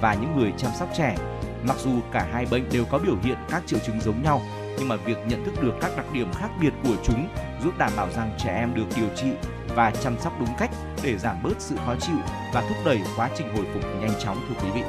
và 0.00 0.14
những 0.14 0.36
người 0.36 0.52
chăm 0.58 0.70
sóc 0.78 0.88
trẻ 0.96 1.16
Mặc 1.64 1.76
dù 1.84 1.90
cả 2.12 2.28
hai 2.32 2.46
bệnh 2.50 2.68
đều 2.72 2.84
có 2.84 2.98
biểu 2.98 3.16
hiện 3.22 3.38
các 3.50 3.62
triệu 3.66 3.78
chứng 3.78 4.00
giống 4.00 4.22
nhau, 4.22 4.42
nhưng 4.78 4.88
mà 4.88 4.96
việc 4.96 5.18
nhận 5.26 5.44
thức 5.44 5.62
được 5.62 5.74
các 5.80 5.90
đặc 5.96 6.06
điểm 6.12 6.32
khác 6.32 6.48
biệt 6.60 6.72
của 6.84 6.96
chúng 7.04 7.28
giúp 7.64 7.78
đảm 7.78 7.92
bảo 7.96 8.10
rằng 8.10 8.30
trẻ 8.38 8.56
em 8.56 8.74
được 8.74 8.86
điều 8.96 9.08
trị 9.16 9.28
và 9.74 9.90
chăm 9.90 10.18
sóc 10.20 10.32
đúng 10.40 10.54
cách 10.58 10.70
để 11.02 11.18
giảm 11.18 11.42
bớt 11.42 11.54
sự 11.58 11.76
khó 11.86 11.94
chịu 12.00 12.16
và 12.54 12.60
thúc 12.68 12.76
đẩy 12.84 13.00
quá 13.16 13.30
trình 13.38 13.56
hồi 13.56 13.66
phục 13.74 13.82
nhanh 14.00 14.20
chóng 14.24 14.36
thưa 14.48 14.54
quý 14.62 14.70
vị. 14.74 14.82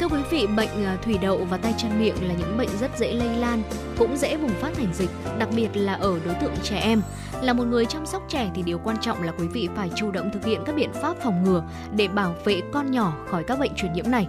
Thưa 0.00 0.08
quý 0.08 0.22
vị, 0.30 0.46
bệnh 0.46 0.84
ờ, 0.84 0.96
thủy 1.02 1.18
đậu 1.22 1.44
và 1.44 1.56
tay 1.56 1.74
chân 1.78 2.00
miệng 2.00 2.28
là 2.28 2.34
những 2.34 2.58
bệnh 2.58 2.68
rất 2.80 2.90
dễ 2.98 3.12
lây 3.12 3.36
lan, 3.36 3.62
cũng 3.98 4.16
dễ 4.16 4.36
bùng 4.36 4.50
phát 4.60 4.70
thành 4.74 4.94
dịch, 4.94 5.10
đặc 5.38 5.48
biệt 5.56 5.68
là 5.74 5.94
ở 5.94 6.18
đối 6.24 6.34
tượng 6.34 6.54
trẻ 6.62 6.78
em. 6.78 7.02
Là 7.42 7.52
một 7.52 7.64
người 7.64 7.86
chăm 7.86 8.06
sóc 8.06 8.22
trẻ 8.28 8.50
thì 8.54 8.62
điều 8.62 8.78
quan 8.78 8.96
trọng 9.00 9.22
là 9.22 9.32
quý 9.38 9.46
vị 9.46 9.68
phải 9.76 9.90
chủ 9.96 10.10
động 10.10 10.30
thực 10.32 10.44
hiện 10.44 10.62
các 10.66 10.74
biện 10.74 10.92
pháp 10.92 11.16
phòng 11.22 11.44
ngừa 11.44 11.62
để 11.96 12.08
bảo 12.08 12.34
vệ 12.44 12.60
con 12.72 12.90
nhỏ 12.90 13.12
khỏi 13.30 13.44
các 13.44 13.58
bệnh 13.58 13.74
truyền 13.74 13.92
nhiễm 13.92 14.10
này. 14.10 14.26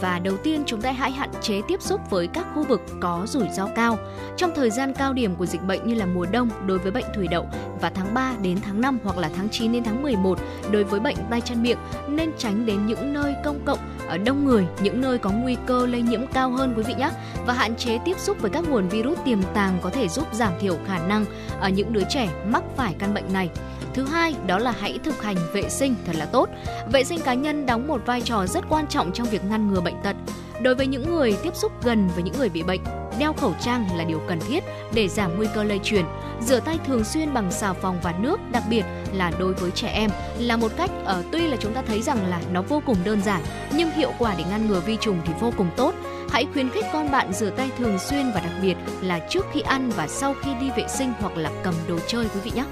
Và 0.00 0.18
đầu 0.18 0.36
tiên 0.36 0.62
chúng 0.66 0.80
ta 0.80 0.92
hãy 0.92 1.10
hạn 1.10 1.30
chế 1.40 1.60
tiếp 1.68 1.82
xúc 1.82 2.00
với 2.10 2.26
các 2.26 2.46
khu 2.54 2.64
vực 2.64 2.80
có 3.00 3.26
rủi 3.26 3.48
ro 3.52 3.66
cao. 3.76 3.98
Trong 4.36 4.50
thời 4.54 4.70
gian 4.70 4.94
cao 4.94 5.12
điểm 5.12 5.34
của 5.34 5.46
dịch 5.46 5.62
bệnh 5.62 5.86
như 5.86 5.94
là 5.94 6.06
mùa 6.06 6.26
đông 6.26 6.48
đối 6.66 6.78
với 6.78 6.92
bệnh 6.92 7.04
thủy 7.14 7.26
đậu 7.30 7.46
và 7.80 7.90
tháng 7.90 8.14
3 8.14 8.32
đến 8.42 8.58
tháng 8.62 8.80
5 8.80 8.98
hoặc 9.04 9.18
là 9.18 9.30
tháng 9.36 9.48
9 9.48 9.72
đến 9.72 9.84
tháng 9.84 10.02
11 10.02 10.38
đối 10.70 10.84
với 10.84 11.00
bệnh 11.00 11.16
tay 11.30 11.40
chân 11.40 11.62
miệng 11.62 11.78
nên 12.08 12.30
tránh 12.38 12.66
đến 12.66 12.86
những 12.86 13.12
nơi 13.12 13.34
công 13.44 13.60
cộng 13.64 13.78
ở 14.08 14.18
đông 14.18 14.44
người, 14.44 14.66
những 14.82 15.00
nơi 15.00 15.18
có 15.18 15.30
nguy 15.30 15.56
cơ 15.66 15.86
lây 15.86 16.02
nhiễm 16.02 16.26
cao 16.26 16.50
hơn 16.50 16.74
quý 16.76 16.82
vị 16.82 16.94
nhé 16.94 17.10
và 17.46 17.54
hạn 17.54 17.76
chế 17.76 17.98
tiếp 18.04 18.18
xúc 18.18 18.36
với 18.40 18.50
các 18.50 18.64
nguồn 18.68 18.88
virus 18.88 19.18
tiềm 19.24 19.42
tàng 19.54 19.78
có 19.82 19.90
thể 19.90 20.08
giúp 20.08 20.26
giảm 20.32 20.52
thiểu 20.60 20.76
khả 20.86 20.98
năng 20.98 21.24
ở 21.60 21.68
những 21.68 21.92
đứa 21.92 22.02
trẻ 22.08 22.28
mắc 22.52 22.62
phải 22.76 22.94
căn 22.98 23.14
bệnh 23.14 23.32
này. 23.32 23.50
Thứ 23.94 24.04
hai, 24.04 24.34
đó 24.46 24.58
là 24.58 24.74
hãy 24.80 24.98
thực 25.04 25.22
hành 25.22 25.36
vệ 25.52 25.68
sinh 25.68 25.94
thật 26.06 26.16
là 26.16 26.26
tốt. 26.26 26.48
Vệ 26.92 27.04
sinh 27.04 27.20
cá 27.20 27.34
nhân 27.34 27.66
đóng 27.66 27.88
một 27.88 28.02
vai 28.06 28.20
trò 28.20 28.46
rất 28.46 28.64
quan 28.68 28.86
trọng 28.86 29.12
trong 29.12 29.26
việc 29.26 29.44
ngăn 29.44 29.72
ngừa 29.72 29.80
bệnh 29.80 29.96
tật. 30.02 30.16
Đối 30.62 30.74
với 30.74 30.86
những 30.86 31.14
người 31.14 31.36
tiếp 31.42 31.56
xúc 31.56 31.72
gần 31.82 32.08
với 32.14 32.22
những 32.22 32.34
người 32.38 32.48
bị 32.48 32.62
bệnh, 32.62 32.80
đeo 33.18 33.32
khẩu 33.32 33.54
trang 33.60 33.88
là 33.96 34.04
điều 34.04 34.20
cần 34.28 34.40
thiết 34.40 34.64
để 34.94 35.08
giảm 35.08 35.36
nguy 35.36 35.46
cơ 35.54 35.64
lây 35.64 35.80
truyền. 35.84 36.04
Rửa 36.40 36.60
tay 36.60 36.78
thường 36.86 37.04
xuyên 37.04 37.34
bằng 37.34 37.50
xà 37.50 37.72
phòng 37.72 37.98
và 38.02 38.14
nước, 38.18 38.40
đặc 38.52 38.62
biệt 38.70 38.84
là 39.12 39.32
đối 39.38 39.52
với 39.52 39.70
trẻ 39.70 39.88
em 39.88 40.10
là 40.38 40.56
một 40.56 40.72
cách 40.76 40.90
ở 41.04 41.22
tuy 41.32 41.46
là 41.46 41.56
chúng 41.60 41.74
ta 41.74 41.82
thấy 41.82 42.02
rằng 42.02 42.30
là 42.30 42.40
nó 42.52 42.62
vô 42.62 42.82
cùng 42.86 42.96
đơn 43.04 43.22
giản 43.22 43.42
nhưng 43.72 43.90
hiệu 43.90 44.12
quả 44.18 44.34
để 44.38 44.44
ngăn 44.50 44.68
ngừa 44.68 44.80
vi 44.80 44.96
trùng 45.00 45.20
thì 45.26 45.32
vô 45.40 45.52
cùng 45.56 45.68
tốt. 45.76 45.94
Hãy 46.30 46.46
khuyến 46.52 46.70
khích 46.70 46.84
con 46.92 47.10
bạn 47.10 47.32
rửa 47.32 47.50
tay 47.50 47.70
thường 47.78 47.98
xuyên 47.98 48.30
và 48.34 48.40
đặc 48.40 48.52
biệt 48.62 48.76
là 49.00 49.18
trước 49.18 49.46
khi 49.52 49.60
ăn 49.60 49.90
và 49.96 50.08
sau 50.08 50.34
khi 50.42 50.50
đi 50.60 50.70
vệ 50.76 50.88
sinh 50.88 51.12
hoặc 51.20 51.36
là 51.36 51.50
cầm 51.64 51.74
đồ 51.88 51.98
chơi 52.06 52.24
quý 52.24 52.40
vị 52.44 52.50
nhé. 52.54 52.64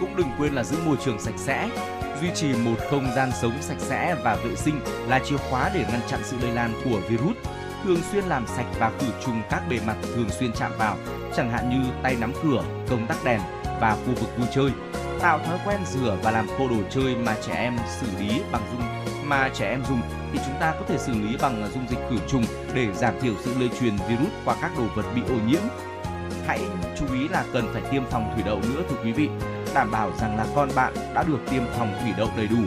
Cũng 0.00 0.16
đừng 0.16 0.30
quên 0.38 0.52
là 0.52 0.64
giữ 0.64 0.76
môi 0.86 0.96
trường 1.04 1.20
sạch 1.20 1.34
sẽ, 1.36 1.68
duy 2.20 2.28
trì 2.34 2.52
một 2.52 2.76
không 2.90 3.10
gian 3.16 3.30
sống 3.40 3.52
sạch 3.60 3.80
sẽ 3.80 4.16
và 4.24 4.36
vệ 4.36 4.56
sinh 4.56 4.80
là 5.08 5.20
chìa 5.24 5.36
khóa 5.36 5.70
để 5.74 5.84
ngăn 5.90 6.00
chặn 6.08 6.20
sự 6.24 6.36
lây 6.42 6.52
lan 6.52 6.72
của 6.84 7.00
virus 7.08 7.36
thường 7.84 8.02
xuyên 8.12 8.24
làm 8.24 8.46
sạch 8.46 8.66
và 8.78 8.92
khử 8.98 9.06
trùng 9.24 9.42
các 9.50 9.62
bề 9.70 9.78
mặt 9.86 9.96
thường 10.02 10.30
xuyên 10.30 10.52
chạm 10.52 10.72
vào, 10.78 10.96
chẳng 11.36 11.50
hạn 11.50 11.70
như 11.70 11.90
tay 12.02 12.16
nắm 12.20 12.32
cửa, 12.42 12.62
công 12.90 13.06
tắc 13.06 13.24
đèn 13.24 13.40
và 13.80 13.96
khu 13.96 14.14
vực 14.14 14.38
vui 14.38 14.46
chơi. 14.54 14.70
Tạo 15.20 15.38
thói 15.38 15.58
quen 15.66 15.80
rửa 15.86 16.16
và 16.22 16.30
làm 16.30 16.46
khô 16.58 16.68
đồ 16.68 16.76
chơi 16.90 17.16
mà 17.16 17.36
trẻ 17.46 17.54
em 17.54 17.76
xử 18.00 18.06
lý 18.20 18.40
bằng 18.52 18.62
dung 18.72 18.82
mà 19.28 19.50
trẻ 19.54 19.70
em 19.70 19.84
dùng 19.88 20.00
thì 20.32 20.38
chúng 20.46 20.54
ta 20.60 20.74
có 20.78 20.84
thể 20.88 20.98
xử 20.98 21.12
lý 21.12 21.36
bằng 21.40 21.70
dung 21.74 21.86
dịch 21.90 21.98
khử 22.10 22.16
trùng 22.28 22.44
để 22.74 22.92
giảm 22.92 23.20
thiểu 23.20 23.34
sự 23.44 23.54
lây 23.58 23.70
truyền 23.80 23.96
virus 24.08 24.32
qua 24.44 24.56
các 24.62 24.70
đồ 24.78 24.84
vật 24.94 25.04
bị 25.14 25.22
ô 25.28 25.34
nhiễm. 25.46 25.62
Hãy 26.46 26.60
chú 26.98 27.06
ý 27.12 27.28
là 27.28 27.44
cần 27.52 27.68
phải 27.72 27.82
tiêm 27.90 28.02
phòng 28.10 28.32
thủy 28.34 28.42
đậu 28.46 28.56
nữa 28.56 28.82
thưa 28.88 28.96
quý 29.04 29.12
vị, 29.12 29.28
đảm 29.74 29.90
bảo 29.90 30.12
rằng 30.20 30.36
là 30.36 30.46
con 30.54 30.68
bạn 30.74 30.92
đã 31.14 31.22
được 31.22 31.38
tiêm 31.50 31.62
phòng 31.78 31.94
thủy 32.02 32.12
đậu 32.18 32.28
đầy 32.36 32.48
đủ. 32.48 32.62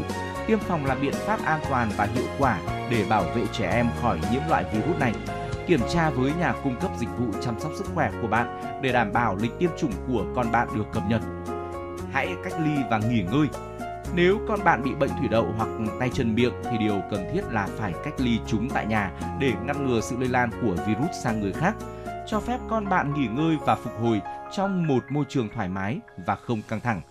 Tiêm 0.47 0.59
phòng 0.59 0.85
là 0.85 0.95
biện 0.95 1.13
pháp 1.13 1.39
an 1.45 1.59
toàn 1.69 1.89
và 1.97 2.07
hiệu 2.15 2.25
quả 2.37 2.57
để 2.89 3.05
bảo 3.09 3.23
vệ 3.35 3.43
trẻ 3.51 3.71
em 3.71 3.87
khỏi 4.01 4.19
nhiễm 4.31 4.41
loại 4.49 4.65
virus 4.73 4.99
này. 4.99 5.13
Kiểm 5.67 5.79
tra 5.93 6.09
với 6.09 6.31
nhà 6.39 6.53
cung 6.63 6.75
cấp 6.75 6.91
dịch 6.99 7.09
vụ 7.19 7.25
chăm 7.41 7.59
sóc 7.59 7.71
sức 7.77 7.87
khỏe 7.95 8.11
của 8.21 8.27
bạn 8.27 8.61
để 8.81 8.91
đảm 8.91 9.13
bảo 9.13 9.35
lịch 9.35 9.59
tiêm 9.59 9.69
chủng 9.77 9.91
của 10.07 10.25
con 10.35 10.51
bạn 10.51 10.67
được 10.75 10.85
cập 10.93 11.03
nhật. 11.09 11.21
Hãy 12.11 12.35
cách 12.43 12.53
ly 12.59 12.71
và 12.89 12.97
nghỉ 12.97 13.23
ngơi. 13.31 13.47
Nếu 14.15 14.39
con 14.47 14.63
bạn 14.63 14.83
bị 14.83 14.95
bệnh 14.95 15.09
thủy 15.09 15.27
đậu 15.31 15.53
hoặc 15.57 15.69
tay 15.99 16.09
chân 16.13 16.35
miệng 16.35 16.53
thì 16.63 16.77
điều 16.77 17.01
cần 17.11 17.25
thiết 17.33 17.41
là 17.51 17.67
phải 17.77 17.93
cách 18.03 18.13
ly 18.17 18.39
chúng 18.47 18.69
tại 18.69 18.85
nhà 18.85 19.11
để 19.39 19.53
ngăn 19.65 19.87
ngừa 19.87 20.01
sự 20.01 20.15
lây 20.19 20.29
lan 20.29 20.49
của 20.61 20.75
virus 20.87 21.11
sang 21.23 21.41
người 21.41 21.53
khác. 21.53 21.75
Cho 22.27 22.39
phép 22.39 22.59
con 22.69 22.89
bạn 22.89 23.13
nghỉ 23.13 23.27
ngơi 23.27 23.57
và 23.65 23.75
phục 23.75 23.93
hồi 23.99 24.21
trong 24.51 24.87
một 24.87 25.03
môi 25.11 25.25
trường 25.29 25.49
thoải 25.53 25.69
mái 25.69 25.99
và 26.25 26.35
không 26.35 26.61
căng 26.67 26.79
thẳng 26.79 27.01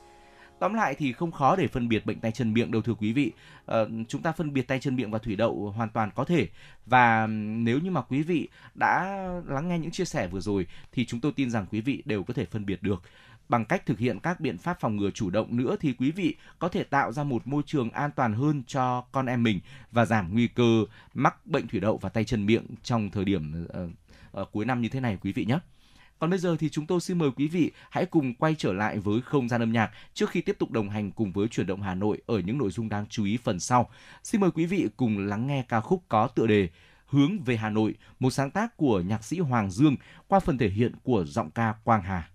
Tóm 0.60 0.74
lại 0.74 0.94
thì 0.94 1.12
không 1.12 1.32
khó 1.32 1.56
để 1.56 1.66
phân 1.66 1.88
biệt 1.88 2.06
bệnh 2.06 2.20
tay 2.20 2.32
chân 2.32 2.52
miệng 2.52 2.70
đâu 2.70 2.82
thưa 2.82 2.94
quý 2.94 3.12
vị. 3.12 3.32
À, 3.66 3.78
chúng 4.08 4.22
ta 4.22 4.32
phân 4.32 4.52
biệt 4.52 4.62
tay 4.62 4.80
chân 4.80 4.96
miệng 4.96 5.10
và 5.10 5.18
thủy 5.18 5.36
đậu 5.36 5.72
hoàn 5.76 5.88
toàn 5.88 6.10
có 6.14 6.24
thể. 6.24 6.48
Và 6.86 7.26
nếu 7.26 7.78
như 7.78 7.90
mà 7.90 8.02
quý 8.02 8.22
vị 8.22 8.48
đã 8.74 9.04
lắng 9.46 9.68
nghe 9.68 9.78
những 9.78 9.90
chia 9.90 10.04
sẻ 10.04 10.28
vừa 10.28 10.40
rồi 10.40 10.66
thì 10.92 11.04
chúng 11.04 11.20
tôi 11.20 11.32
tin 11.32 11.50
rằng 11.50 11.66
quý 11.70 11.80
vị 11.80 12.02
đều 12.04 12.22
có 12.22 12.34
thể 12.34 12.44
phân 12.44 12.66
biệt 12.66 12.82
được 12.82 13.02
bằng 13.50 13.64
cách 13.64 13.86
thực 13.86 13.98
hiện 13.98 14.20
các 14.20 14.40
biện 14.40 14.58
pháp 14.58 14.80
phòng 14.80 14.96
ngừa 14.96 15.10
chủ 15.10 15.30
động 15.30 15.56
nữa 15.56 15.76
thì 15.80 15.92
quý 15.92 16.10
vị 16.10 16.36
có 16.58 16.68
thể 16.68 16.84
tạo 16.84 17.12
ra 17.12 17.24
một 17.24 17.46
môi 17.46 17.62
trường 17.66 17.90
an 17.90 18.10
toàn 18.16 18.34
hơn 18.34 18.62
cho 18.66 19.04
con 19.12 19.26
em 19.26 19.42
mình 19.42 19.60
và 19.92 20.04
giảm 20.04 20.32
nguy 20.32 20.48
cơ 20.48 20.84
mắc 21.14 21.46
bệnh 21.46 21.68
thủy 21.68 21.80
đậu 21.80 21.98
và 21.98 22.08
tay 22.08 22.24
chân 22.24 22.46
miệng 22.46 22.64
trong 22.82 23.10
thời 23.10 23.24
điểm 23.24 23.66
ờ, 23.68 23.88
uh, 24.40 24.52
cuối 24.52 24.64
năm 24.64 24.82
như 24.82 24.88
thế 24.88 25.00
này 25.00 25.18
quý 25.20 25.32
vị 25.32 25.44
nhé. 25.44 25.58
Còn 26.18 26.30
bây 26.30 26.38
giờ 26.38 26.56
thì 26.58 26.68
chúng 26.68 26.86
tôi 26.86 27.00
xin 27.00 27.18
mời 27.18 27.30
quý 27.36 27.48
vị 27.48 27.72
hãy 27.90 28.06
cùng 28.06 28.34
quay 28.34 28.54
trở 28.58 28.72
lại 28.72 28.98
với 28.98 29.20
không 29.20 29.48
gian 29.48 29.62
âm 29.62 29.72
nhạc 29.72 29.90
trước 30.14 30.30
khi 30.30 30.40
tiếp 30.40 30.56
tục 30.58 30.70
đồng 30.70 30.90
hành 30.90 31.10
cùng 31.10 31.32
với 31.32 31.48
chuyển 31.48 31.66
động 31.66 31.82
Hà 31.82 31.94
Nội 31.94 32.22
ở 32.26 32.38
những 32.38 32.58
nội 32.58 32.70
dung 32.70 32.88
đáng 32.88 33.06
chú 33.08 33.24
ý 33.24 33.36
phần 33.36 33.60
sau. 33.60 33.90
Xin 34.22 34.40
mời 34.40 34.50
quý 34.50 34.66
vị 34.66 34.88
cùng 34.96 35.18
lắng 35.18 35.46
nghe 35.46 35.64
ca 35.68 35.80
khúc 35.80 36.02
có 36.08 36.26
tựa 36.26 36.46
đề 36.46 36.68
Hướng 37.06 37.42
về 37.42 37.56
Hà 37.56 37.70
Nội, 37.70 37.94
một 38.18 38.30
sáng 38.30 38.50
tác 38.50 38.76
của 38.76 39.00
nhạc 39.00 39.24
sĩ 39.24 39.38
Hoàng 39.38 39.70
Dương 39.70 39.96
qua 40.28 40.40
phần 40.40 40.58
thể 40.58 40.68
hiện 40.68 40.92
của 41.02 41.24
giọng 41.24 41.50
ca 41.50 41.74
Quang 41.84 42.02
Hà. 42.02 42.28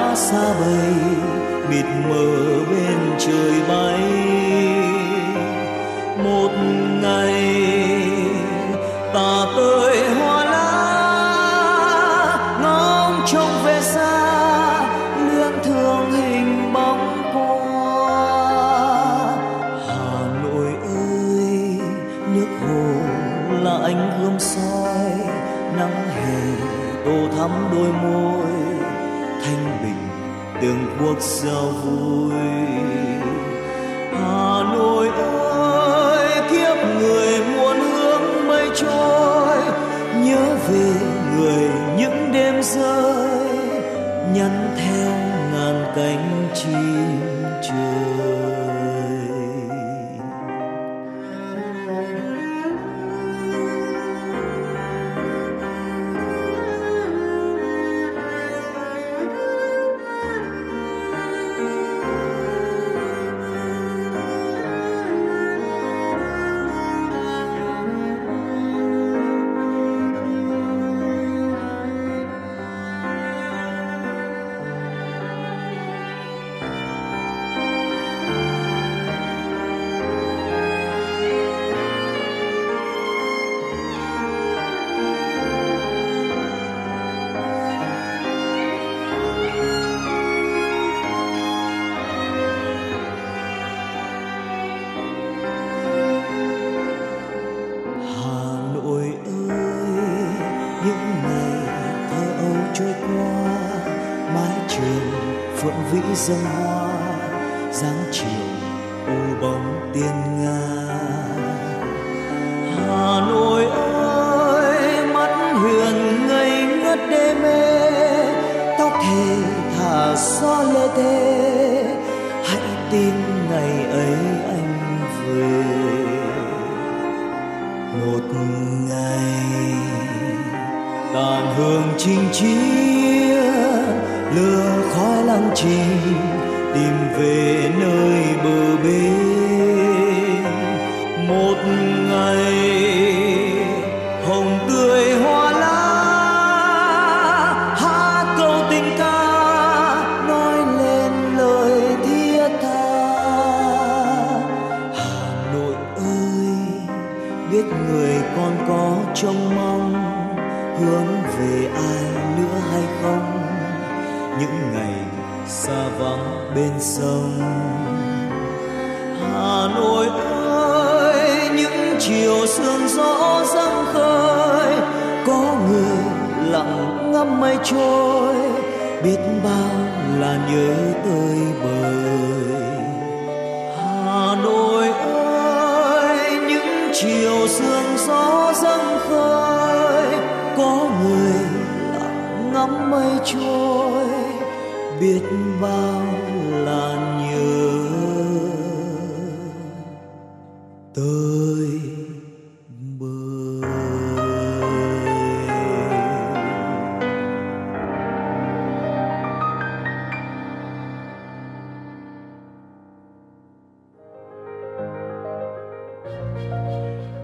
Đã 0.00 0.14
xa 0.14 0.54
bay 0.60 0.94
mịt 1.70 1.84
mờ 2.08 2.64
bên 2.70 2.98
trời 3.18 3.60
bay. 3.68 4.19
Cuộc 31.10 31.20
giao 31.20 31.64
vui. 31.64 32.34
Hà 34.12 34.62
nội 34.72 35.08
ơi, 35.08 36.28
kiếp 36.50 36.76
người 37.00 37.40
muốn 37.40 37.80
hướng 37.80 38.48
mây 38.48 38.68
trôi, 38.74 39.58
nhớ 40.24 40.56
về 40.68 40.92
người 41.36 41.68
những 41.98 42.32
đêm 42.32 42.62
rơi, 42.62 43.28
nhắn 44.34 44.76
theo 44.76 45.12
ngàn 45.52 45.84
cánh 45.96 46.29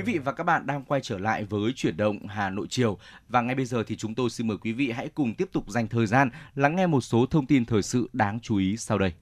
Quý 0.00 0.12
vị 0.12 0.18
và 0.18 0.32
các 0.32 0.44
bạn 0.44 0.66
đang 0.66 0.84
quay 0.84 1.00
trở 1.00 1.18
lại 1.18 1.44
với 1.44 1.72
chuyển 1.76 1.96
động 1.96 2.26
Hà 2.26 2.50
Nội 2.50 2.66
chiều 2.70 2.98
và 3.28 3.40
ngay 3.40 3.54
bây 3.54 3.64
giờ 3.64 3.82
thì 3.86 3.96
chúng 3.96 4.14
tôi 4.14 4.30
xin 4.30 4.48
mời 4.48 4.56
quý 4.56 4.72
vị 4.72 4.90
hãy 4.90 5.08
cùng 5.14 5.34
tiếp 5.34 5.48
tục 5.52 5.70
dành 5.70 5.88
thời 5.88 6.06
gian 6.06 6.30
lắng 6.54 6.76
nghe 6.76 6.86
một 6.86 7.00
số 7.00 7.26
thông 7.26 7.46
tin 7.46 7.64
thời 7.64 7.82
sự 7.82 8.08
đáng 8.12 8.40
chú 8.40 8.56
ý 8.56 8.76
sau 8.76 8.98
đây. 8.98 9.12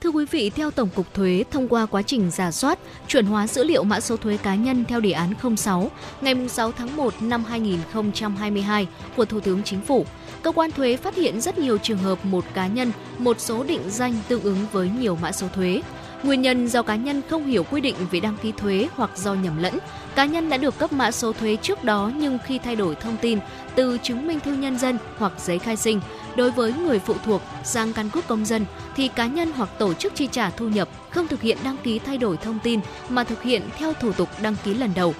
Thưa 0.00 0.10
quý 0.10 0.24
vị, 0.30 0.50
theo 0.50 0.70
Tổng 0.70 0.88
cục 0.94 1.14
Thuế, 1.14 1.44
thông 1.50 1.68
qua 1.68 1.86
quá 1.86 2.02
trình 2.02 2.30
giả 2.30 2.50
soát, 2.50 2.78
chuẩn 3.08 3.26
hóa 3.26 3.46
dữ 3.46 3.64
liệu 3.64 3.84
mã 3.84 4.00
số 4.00 4.16
thuế 4.16 4.36
cá 4.36 4.54
nhân 4.54 4.84
theo 4.84 5.00
đề 5.00 5.12
án 5.12 5.56
06 5.56 5.90
ngày 6.20 6.48
6 6.48 6.72
tháng 6.72 6.96
1 6.96 7.14
năm 7.22 7.44
2022 7.44 8.86
của 9.16 9.24
Thủ 9.24 9.40
tướng 9.40 9.62
Chính 9.62 9.80
phủ, 9.80 10.06
cơ 10.42 10.52
quan 10.52 10.70
thuế 10.70 10.96
phát 10.96 11.14
hiện 11.14 11.40
rất 11.40 11.58
nhiều 11.58 11.78
trường 11.78 11.98
hợp 11.98 12.24
một 12.24 12.44
cá 12.54 12.66
nhân, 12.66 12.92
một 13.18 13.40
số 13.40 13.64
định 13.64 13.90
danh 13.90 14.14
tương 14.28 14.42
ứng 14.42 14.66
với 14.72 14.90
nhiều 14.98 15.16
mã 15.22 15.32
số 15.32 15.48
thuế. 15.48 15.82
Nguyên 16.22 16.42
nhân 16.42 16.68
do 16.68 16.82
cá 16.82 16.96
nhân 16.96 17.22
không 17.30 17.46
hiểu 17.46 17.64
quy 17.70 17.80
định 17.80 17.94
về 18.10 18.20
đăng 18.20 18.36
ký 18.42 18.52
thuế 18.52 18.88
hoặc 18.96 19.10
do 19.16 19.34
nhầm 19.34 19.62
lẫn, 19.62 19.78
cá 20.14 20.24
nhân 20.24 20.48
đã 20.48 20.56
được 20.56 20.78
cấp 20.78 20.92
mã 20.92 21.10
số 21.10 21.32
thuế 21.32 21.56
trước 21.56 21.84
đó 21.84 22.10
nhưng 22.16 22.38
khi 22.44 22.58
thay 22.58 22.76
đổi 22.76 22.94
thông 22.94 23.16
tin 23.16 23.38
từ 23.74 23.98
chứng 24.02 24.26
minh 24.26 24.40
thư 24.40 24.54
nhân 24.54 24.78
dân 24.78 24.98
hoặc 25.18 25.32
giấy 25.38 25.58
khai 25.58 25.76
sinh 25.76 26.00
đối 26.36 26.50
với 26.50 26.72
người 26.72 26.98
phụ 26.98 27.14
thuộc 27.24 27.42
sang 27.64 27.92
căn 27.92 28.10
cước 28.10 28.26
công 28.26 28.44
dân 28.44 28.64
thì 28.96 29.08
cá 29.08 29.26
nhân 29.26 29.52
hoặc 29.56 29.68
tổ 29.78 29.94
chức 29.94 30.14
chi 30.14 30.28
trả 30.32 30.50
thu 30.50 30.68
nhập 30.68 30.88
không 31.10 31.28
thực 31.28 31.40
hiện 31.40 31.58
đăng 31.64 31.76
ký 31.82 31.98
thay 31.98 32.18
đổi 32.18 32.36
thông 32.36 32.58
tin 32.62 32.80
mà 33.08 33.24
thực 33.24 33.42
hiện 33.42 33.62
theo 33.78 33.92
thủ 33.92 34.12
tục 34.12 34.28
đăng 34.42 34.56
ký 34.64 34.74
lần 34.74 34.90
đầu. 34.94 35.14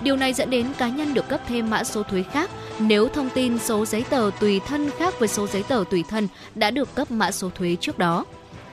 Điều 0.00 0.16
này 0.16 0.32
dẫn 0.32 0.50
đến 0.50 0.66
cá 0.78 0.88
nhân 0.88 1.14
được 1.14 1.28
cấp 1.28 1.40
thêm 1.48 1.70
mã 1.70 1.84
số 1.84 2.02
thuế 2.02 2.22
khác 2.22 2.50
nếu 2.78 3.08
thông 3.08 3.30
tin 3.30 3.58
số 3.58 3.86
giấy 3.86 4.04
tờ 4.10 4.30
tùy 4.40 4.60
thân 4.66 4.90
khác 4.98 5.14
với 5.18 5.28
số 5.28 5.46
giấy 5.46 5.62
tờ 5.62 5.84
tùy 5.90 6.04
thân 6.08 6.28
đã 6.54 6.70
được 6.70 6.94
cấp 6.94 7.10
mã 7.10 7.30
số 7.32 7.50
thuế 7.54 7.76
trước 7.80 7.98
đó. 7.98 8.24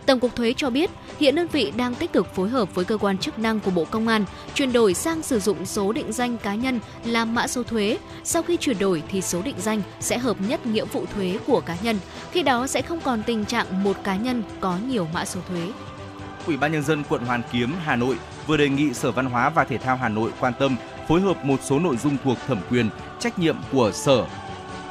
Tổng 0.06 0.20
cục 0.20 0.36
Thuế 0.36 0.54
cho 0.58 0.70
biết, 0.70 0.90
hiện 1.20 1.36
đơn 1.36 1.48
vị 1.52 1.74
đang 1.78 1.96
tích 1.96 2.14
cực 2.14 2.36
phối 2.36 2.50
hợp 2.50 2.76
với 2.76 2.86
cơ 2.86 2.98
quan 2.98 3.18
chức 3.18 3.40
năng 3.40 3.60
của 3.60 3.72
Bộ 3.72 3.86
Công 3.86 4.08
an 4.08 4.26
chuyển 4.54 4.74
đổi 4.74 4.94
sang 4.94 5.22
sử 5.22 5.40
dụng 5.40 5.66
số 5.66 5.92
định 5.92 6.12
danh 6.12 6.38
cá 6.38 6.56
nhân 6.56 6.80
làm 7.06 7.36
mã 7.36 7.48
số 7.48 7.64
thuế. 7.64 7.98
Sau 8.24 8.44
khi 8.44 8.58
chuyển 8.58 8.80
đổi 8.80 9.04
thì 9.10 9.22
số 9.22 9.42
định 9.42 9.56
danh 9.58 9.82
sẽ 10.00 10.18
hợp 10.18 10.38
nhất 10.48 10.66
nghĩa 10.66 10.86
vụ 10.86 11.06
thuế 11.16 11.38
của 11.48 11.62
cá 11.62 11.76
nhân. 11.82 11.98
Khi 12.32 12.44
đó 12.44 12.68
sẽ 12.68 12.82
không 12.82 13.00
còn 13.02 13.24
tình 13.24 13.46
trạng 13.46 13.84
một 13.84 13.98
cá 14.04 14.16
nhân 14.16 14.44
có 14.60 14.78
nhiều 14.88 15.08
mã 15.14 15.26
số 15.26 15.40
thuế. 15.50 15.72
Ủy 16.48 16.58
ban 16.58 16.72
nhân 16.72 16.84
dân 16.84 17.04
quận 17.10 17.26
Hoàn 17.26 17.42
Kiếm, 17.52 17.74
Hà 17.84 17.96
Nội 17.96 18.16
vừa 18.48 18.58
đề 18.58 18.70
nghị 18.70 18.94
Sở 18.94 19.12
Văn 19.12 19.26
hóa 19.26 19.50
và 19.50 19.64
Thể 19.64 19.78
thao 19.78 19.98
Hà 19.98 20.10
Nội 20.10 20.32
quan 20.40 20.54
tâm 20.60 20.76
phối 21.08 21.22
hợp 21.22 21.46
một 21.46 21.60
số 21.64 21.80
nội 21.80 21.98
dung 21.98 22.18
thuộc 22.24 22.38
thẩm 22.48 22.58
quyền, 22.70 22.90
trách 23.20 23.40
nhiệm 23.40 23.56
của 23.72 23.92
sở 23.92 24.26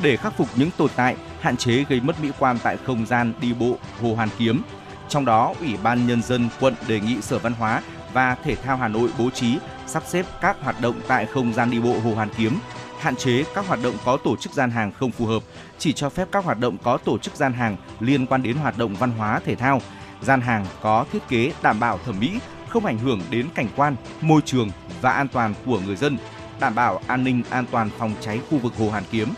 để 0.02 0.16
khắc 0.16 0.36
phục 0.36 0.48
những 0.56 0.70
tồn 0.76 0.90
tại, 0.96 1.16
hạn 1.40 1.56
chế 1.56 1.84
gây 1.88 2.00
mất 2.00 2.20
mỹ 2.22 2.30
quan 2.38 2.58
tại 2.62 2.76
không 2.76 3.06
gian 3.06 3.32
đi 3.40 3.52
bộ 3.52 3.76
Hồ 4.00 4.14
Hoàn 4.14 4.28
Kiếm. 4.38 4.62
Trong 5.08 5.24
đó, 5.24 5.54
Ủy 5.60 5.76
ban 5.82 6.06
nhân 6.06 6.22
dân 6.22 6.48
quận 6.60 6.74
đề 6.88 7.00
nghị 7.00 7.20
Sở 7.20 7.38
Văn 7.38 7.52
hóa 7.52 7.82
và 8.12 8.36
Thể 8.44 8.54
thao 8.54 8.76
Hà 8.76 8.88
Nội 8.88 9.10
bố 9.18 9.30
trí 9.30 9.58
sắp 9.86 10.02
xếp 10.06 10.26
các 10.40 10.56
hoạt 10.62 10.80
động 10.80 11.00
tại 11.08 11.26
không 11.26 11.52
gian 11.52 11.70
đi 11.70 11.80
bộ 11.80 11.98
Hồ 12.04 12.14
Hoàn 12.14 12.28
Kiếm, 12.36 12.58
hạn 13.00 13.16
chế 13.16 13.44
các 13.54 13.66
hoạt 13.68 13.82
động 13.82 13.94
có 14.04 14.16
tổ 14.16 14.36
chức 14.36 14.52
gian 14.52 14.70
hàng 14.70 14.92
không 14.92 15.10
phù 15.10 15.26
hợp, 15.26 15.42
chỉ 15.78 15.92
cho 15.92 16.08
phép 16.08 16.28
các 16.32 16.44
hoạt 16.44 16.58
động 16.58 16.76
có 16.82 16.96
tổ 16.96 17.18
chức 17.18 17.34
gian 17.36 17.52
hàng 17.52 17.76
liên 18.00 18.26
quan 18.26 18.42
đến 18.42 18.56
hoạt 18.56 18.78
động 18.78 18.94
văn 18.94 19.10
hóa 19.10 19.40
thể 19.44 19.54
thao, 19.54 19.80
gian 20.22 20.40
hàng 20.40 20.66
có 20.82 21.04
thiết 21.12 21.28
kế 21.28 21.52
đảm 21.62 21.80
bảo 21.80 21.98
thẩm 22.04 22.20
mỹ, 22.20 22.38
không 22.68 22.86
ảnh 22.86 22.98
hưởng 22.98 23.20
đến 23.30 23.46
cảnh 23.54 23.68
quan, 23.76 23.96
môi 24.20 24.40
trường 24.44 24.70
và 25.00 25.10
an 25.10 25.28
toàn 25.28 25.54
của 25.66 25.80
người 25.80 25.96
dân, 25.96 26.18
đảm 26.60 26.74
bảo 26.74 27.00
an 27.06 27.24
ninh 27.24 27.42
an 27.50 27.64
toàn 27.70 27.90
phòng 27.98 28.14
cháy 28.20 28.40
khu 28.50 28.58
vực 28.58 28.72
Hồ 28.78 28.90
Hoàn 28.90 29.04
Kiếm. 29.10 29.28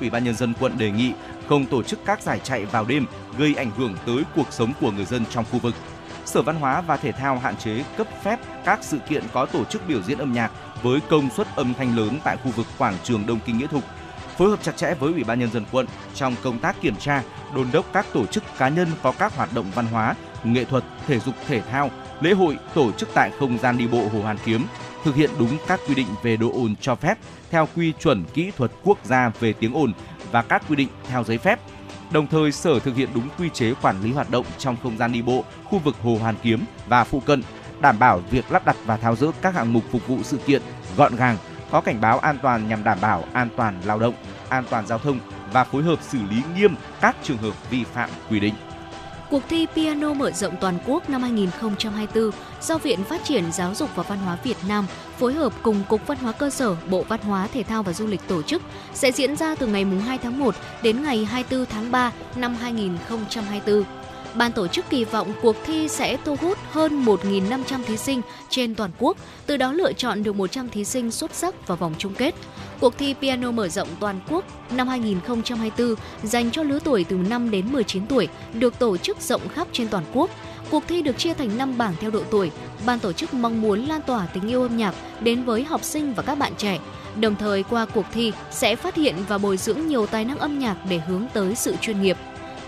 Ủy 0.00 0.10
ban 0.10 0.24
nhân 0.24 0.34
dân 0.34 0.54
quận 0.60 0.78
đề 0.78 0.90
nghị 0.90 1.12
không 1.48 1.66
tổ 1.66 1.82
chức 1.82 1.98
các 2.04 2.22
giải 2.22 2.40
chạy 2.44 2.64
vào 2.64 2.84
đêm 2.84 3.06
gây 3.38 3.54
ảnh 3.54 3.70
hưởng 3.76 3.94
tới 4.06 4.22
cuộc 4.36 4.52
sống 4.52 4.72
của 4.80 4.90
người 4.90 5.04
dân 5.04 5.24
trong 5.30 5.44
khu 5.52 5.58
vực. 5.58 5.74
Sở 6.24 6.42
Văn 6.42 6.56
hóa 6.56 6.80
và 6.80 6.96
Thể 6.96 7.12
thao 7.12 7.38
hạn 7.38 7.56
chế 7.56 7.84
cấp 7.96 8.06
phép 8.22 8.40
các 8.64 8.78
sự 8.82 8.98
kiện 9.08 9.22
có 9.32 9.46
tổ 9.46 9.64
chức 9.64 9.88
biểu 9.88 10.02
diễn 10.02 10.18
âm 10.18 10.32
nhạc 10.32 10.50
với 10.82 11.00
công 11.00 11.30
suất 11.30 11.46
âm 11.56 11.74
thanh 11.74 11.96
lớn 11.96 12.18
tại 12.24 12.36
khu 12.44 12.50
vực 12.50 12.66
quảng 12.78 12.96
trường 13.04 13.26
Đông 13.26 13.38
Kinh 13.46 13.58
Nghĩa 13.58 13.66
Thục. 13.66 13.84
Phối 14.36 14.50
hợp 14.50 14.62
chặt 14.62 14.76
chẽ 14.76 14.94
với 14.94 15.12
Ủy 15.12 15.24
ban 15.24 15.40
nhân 15.40 15.50
dân 15.52 15.64
quận 15.72 15.86
trong 16.14 16.34
công 16.42 16.58
tác 16.58 16.80
kiểm 16.80 16.96
tra, 16.96 17.22
đôn 17.54 17.66
đốc 17.72 17.86
các 17.92 18.06
tổ 18.12 18.26
chức 18.26 18.44
cá 18.58 18.68
nhân 18.68 18.88
có 19.02 19.12
các 19.18 19.36
hoạt 19.36 19.54
động 19.54 19.66
văn 19.74 19.86
hóa, 19.86 20.14
nghệ 20.44 20.64
thuật, 20.64 20.84
thể 21.06 21.18
dục 21.18 21.34
thể 21.46 21.60
thao, 21.60 21.90
lễ 22.20 22.32
hội 22.32 22.58
tổ 22.74 22.92
chức 22.92 23.08
tại 23.14 23.30
không 23.38 23.58
gian 23.58 23.78
đi 23.78 23.86
bộ 23.86 24.08
Hồ 24.12 24.20
Hoàn 24.22 24.38
Kiếm, 24.44 24.66
thực 25.06 25.14
hiện 25.14 25.30
đúng 25.38 25.58
các 25.66 25.80
quy 25.88 25.94
định 25.94 26.06
về 26.22 26.36
độ 26.36 26.50
ồn 26.52 26.74
cho 26.80 26.94
phép 26.94 27.18
theo 27.50 27.68
quy 27.76 27.92
chuẩn 27.92 28.24
kỹ 28.34 28.50
thuật 28.56 28.70
quốc 28.84 28.98
gia 29.04 29.32
về 29.40 29.52
tiếng 29.52 29.76
ồn 29.76 29.92
và 30.32 30.42
các 30.42 30.62
quy 30.68 30.76
định 30.76 30.88
theo 31.08 31.24
giấy 31.24 31.38
phép. 31.38 31.60
Đồng 32.10 32.26
thời, 32.26 32.52
Sở 32.52 32.78
thực 32.78 32.96
hiện 32.96 33.08
đúng 33.14 33.28
quy 33.38 33.48
chế 33.48 33.74
quản 33.82 34.02
lý 34.02 34.12
hoạt 34.12 34.30
động 34.30 34.46
trong 34.58 34.76
không 34.82 34.98
gian 34.98 35.12
đi 35.12 35.22
bộ, 35.22 35.44
khu 35.64 35.78
vực 35.78 35.96
Hồ 36.02 36.18
Hoàn 36.20 36.34
Kiếm 36.42 36.64
và 36.88 37.04
phụ 37.04 37.20
cận, 37.20 37.42
đảm 37.80 37.98
bảo 37.98 38.20
việc 38.30 38.52
lắp 38.52 38.66
đặt 38.66 38.76
và 38.86 38.96
tháo 38.96 39.16
dỡ 39.16 39.26
các 39.42 39.54
hạng 39.54 39.72
mục 39.72 39.82
phục 39.90 40.06
vụ 40.06 40.18
sự 40.22 40.36
kiện 40.36 40.62
gọn 40.96 41.16
gàng, 41.16 41.36
có 41.70 41.80
cảnh 41.80 42.00
báo 42.00 42.18
an 42.18 42.38
toàn 42.42 42.68
nhằm 42.68 42.84
đảm 42.84 42.98
bảo 43.00 43.24
an 43.32 43.48
toàn 43.56 43.80
lao 43.84 43.98
động, 43.98 44.14
an 44.48 44.64
toàn 44.70 44.86
giao 44.86 44.98
thông 44.98 45.20
và 45.52 45.64
phối 45.64 45.82
hợp 45.82 45.98
xử 46.02 46.18
lý 46.30 46.42
nghiêm 46.56 46.74
các 47.00 47.16
trường 47.22 47.38
hợp 47.38 47.70
vi 47.70 47.84
phạm 47.84 48.10
quy 48.30 48.40
định. 48.40 48.54
Cuộc 49.30 49.42
thi 49.48 49.66
piano 49.74 50.14
mở 50.14 50.30
rộng 50.30 50.54
toàn 50.60 50.78
quốc 50.86 51.10
năm 51.10 51.22
2024 51.22 52.30
do 52.60 52.78
Viện 52.78 53.04
Phát 53.04 53.24
triển 53.24 53.52
Giáo 53.52 53.74
dục 53.74 53.90
và 53.94 54.02
Văn 54.02 54.18
hóa 54.18 54.38
Việt 54.42 54.56
Nam 54.68 54.86
phối 55.18 55.34
hợp 55.34 55.52
cùng 55.62 55.82
Cục 55.88 56.06
Văn 56.06 56.18
hóa 56.18 56.32
Cơ 56.32 56.50
sở, 56.50 56.76
Bộ 56.90 57.04
Văn 57.08 57.20
hóa, 57.20 57.48
Thể 57.52 57.62
thao 57.62 57.82
và 57.82 57.92
Du 57.92 58.06
lịch 58.06 58.28
tổ 58.28 58.42
chức 58.42 58.62
sẽ 58.94 59.12
diễn 59.12 59.36
ra 59.36 59.54
từ 59.54 59.66
ngày 59.66 59.84
2 59.84 60.18
tháng 60.18 60.38
1 60.38 60.54
đến 60.82 61.02
ngày 61.02 61.24
24 61.24 61.66
tháng 61.66 61.90
3 61.90 62.12
năm 62.36 62.54
2024. 62.54 63.84
Ban 64.38 64.52
tổ 64.52 64.66
chức 64.66 64.90
kỳ 64.90 65.04
vọng 65.04 65.32
cuộc 65.42 65.56
thi 65.66 65.88
sẽ 65.88 66.16
thu 66.24 66.36
hút 66.40 66.58
hơn 66.70 67.04
1.500 67.04 67.82
thí 67.86 67.96
sinh 67.96 68.22
trên 68.48 68.74
toàn 68.74 68.90
quốc, 68.98 69.16
từ 69.46 69.56
đó 69.56 69.72
lựa 69.72 69.92
chọn 69.92 70.22
được 70.22 70.36
100 70.36 70.68
thí 70.68 70.84
sinh 70.84 71.10
xuất 71.10 71.34
sắc 71.34 71.66
vào 71.66 71.76
vòng 71.76 71.94
chung 71.98 72.14
kết. 72.14 72.34
Cuộc 72.80 72.98
thi 72.98 73.14
piano 73.20 73.50
mở 73.50 73.68
rộng 73.68 73.88
toàn 74.00 74.20
quốc 74.30 74.44
năm 74.70 74.88
2024 74.88 75.94
dành 76.22 76.50
cho 76.50 76.62
lứa 76.62 76.78
tuổi 76.84 77.04
từ 77.04 77.16
5 77.16 77.50
đến 77.50 77.72
19 77.72 78.06
tuổi 78.06 78.28
được 78.54 78.78
tổ 78.78 78.96
chức 78.96 79.20
rộng 79.20 79.48
khắp 79.48 79.68
trên 79.72 79.88
toàn 79.88 80.04
quốc. 80.12 80.30
Cuộc 80.70 80.82
thi 80.88 81.02
được 81.02 81.18
chia 81.18 81.34
thành 81.34 81.58
5 81.58 81.78
bảng 81.78 81.94
theo 82.00 82.10
độ 82.10 82.22
tuổi. 82.30 82.50
Ban 82.86 82.98
tổ 82.98 83.12
chức 83.12 83.34
mong 83.34 83.62
muốn 83.62 83.86
lan 83.86 84.00
tỏa 84.06 84.26
tình 84.26 84.48
yêu 84.48 84.62
âm 84.62 84.76
nhạc 84.76 84.94
đến 85.20 85.44
với 85.44 85.64
học 85.64 85.84
sinh 85.84 86.14
và 86.14 86.22
các 86.22 86.38
bạn 86.38 86.52
trẻ. 86.58 86.78
Đồng 87.20 87.36
thời 87.36 87.62
qua 87.62 87.86
cuộc 87.86 88.06
thi 88.12 88.32
sẽ 88.50 88.76
phát 88.76 88.94
hiện 88.94 89.14
và 89.28 89.38
bồi 89.38 89.56
dưỡng 89.56 89.86
nhiều 89.86 90.06
tài 90.06 90.24
năng 90.24 90.38
âm 90.38 90.58
nhạc 90.58 90.76
để 90.88 90.98
hướng 90.98 91.26
tới 91.32 91.54
sự 91.54 91.76
chuyên 91.80 92.02
nghiệp. 92.02 92.16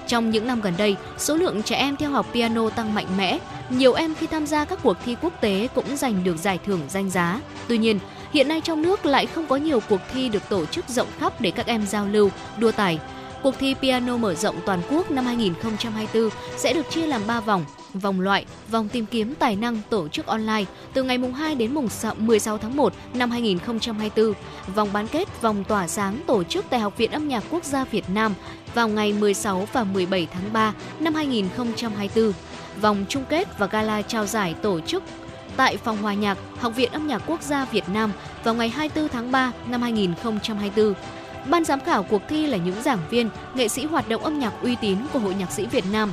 Trong 0.09 0.31
những 0.31 0.47
năm 0.47 0.61
gần 0.61 0.75
đây, 0.79 0.97
số 1.19 1.37
lượng 1.37 1.63
trẻ 1.63 1.77
em 1.77 1.97
theo 1.97 2.11
học 2.11 2.27
piano 2.33 2.71
tăng 2.71 2.95
mạnh 2.95 3.07
mẽ. 3.17 3.39
Nhiều 3.71 3.95
em 3.95 4.15
khi 4.15 4.27
tham 4.27 4.47
gia 4.47 4.65
các 4.65 4.79
cuộc 4.83 4.97
thi 5.05 5.17
quốc 5.23 5.33
tế 5.41 5.69
cũng 5.75 5.97
giành 5.97 6.25
được 6.25 6.37
giải 6.37 6.59
thưởng 6.67 6.81
danh 6.89 7.11
giá. 7.11 7.41
Tuy 7.69 7.79
nhiên, 7.79 7.99
hiện 8.33 8.49
nay 8.49 8.61
trong 8.61 8.83
nước 8.83 9.07
lại 9.07 9.27
không 9.27 9.47
có 9.47 9.57
nhiều 9.57 9.81
cuộc 9.89 10.01
thi 10.13 10.29
được 10.29 10.49
tổ 10.49 10.67
chức 10.67 10.89
rộng 10.89 11.09
khắp 11.19 11.41
để 11.41 11.51
các 11.51 11.67
em 11.67 11.87
giao 11.87 12.07
lưu, 12.07 12.31
đua 12.59 12.73
tài. 12.73 12.99
Cuộc 13.43 13.55
thi 13.59 13.75
piano 13.75 14.17
mở 14.17 14.35
rộng 14.35 14.57
toàn 14.67 14.81
quốc 14.91 15.11
năm 15.11 15.27
2024 15.27 16.31
sẽ 16.57 16.73
được 16.73 16.91
chia 16.91 17.07
làm 17.07 17.23
3 17.27 17.41
vòng, 17.41 17.65
vòng 17.95 18.21
loại, 18.21 18.45
vòng 18.71 18.89
tìm 18.89 19.07
kiếm 19.07 19.35
tài 19.35 19.57
năng 19.57 19.81
tổ 19.91 20.09
chức 20.09 20.27
online 20.27 20.65
từ 20.93 21.03
ngày 21.03 21.19
mùng 21.19 21.35
2 21.35 21.55
đến 21.55 21.75
mùng 21.75 21.89
16 22.19 22.59
tháng 22.59 22.77
1 22.77 22.93
năm 23.15 23.31
2024, 23.31 24.33
vòng 24.75 24.89
bán 24.93 25.09
kết 25.09 25.43
vòng 25.43 25.65
tỏa 25.65 25.89
sáng 25.89 26.21
tổ 26.27 26.45
chức 26.45 26.65
tại 26.71 26.81
Học 26.81 26.97
viện 26.97 27.11
Âm 27.11 27.29
nhạc 27.29 27.45
Quốc 27.51 27.65
gia 27.65 27.85
Việt 27.85 28.05
Nam 28.15 28.35
vào 28.75 28.89
ngày 28.89 29.13
16 29.13 29.69
và 29.73 29.85
17 29.85 30.29
tháng 30.33 30.53
3 30.53 30.75
năm 31.01 31.15
2024, 31.15 32.33
vòng 32.81 33.05
chung 33.09 33.25
kết 33.29 33.59
và 33.59 33.67
gala 33.67 34.03
trao 34.03 34.27
giải 34.27 34.55
tổ 34.63 34.81
chức 34.81 35.03
tại 35.57 35.77
Phòng 35.77 36.03
Hòa 36.03 36.15
nhạc 36.15 36.39
Học 36.59 36.73
viện 36.77 36.93
Âm 36.93 37.07
nhạc 37.07 37.23
Quốc 37.27 37.43
gia 37.43 37.65
Việt 37.65 37.89
Nam 37.89 38.13
vào 38.45 38.55
ngày 38.55 38.69
24 38.69 39.09
tháng 39.09 39.33
3 39.33 39.53
năm 39.67 39.83
2024. 39.83 40.95
Ban 41.47 41.65
giám 41.65 41.81
khảo 41.81 42.03
cuộc 42.03 42.23
thi 42.29 42.47
là 42.47 42.57
những 42.57 42.83
giảng 42.83 42.99
viên, 43.11 43.29
nghệ 43.55 43.69
sĩ 43.69 43.85
hoạt 43.85 44.09
động 44.09 44.25
âm 44.25 44.39
nhạc 44.39 44.53
uy 44.63 44.77
tín 44.81 44.99
của 45.13 45.19
Hội 45.19 45.35
Nhạc 45.35 45.53
sĩ 45.53 45.67
Việt 45.67 45.85
Nam, 45.93 46.13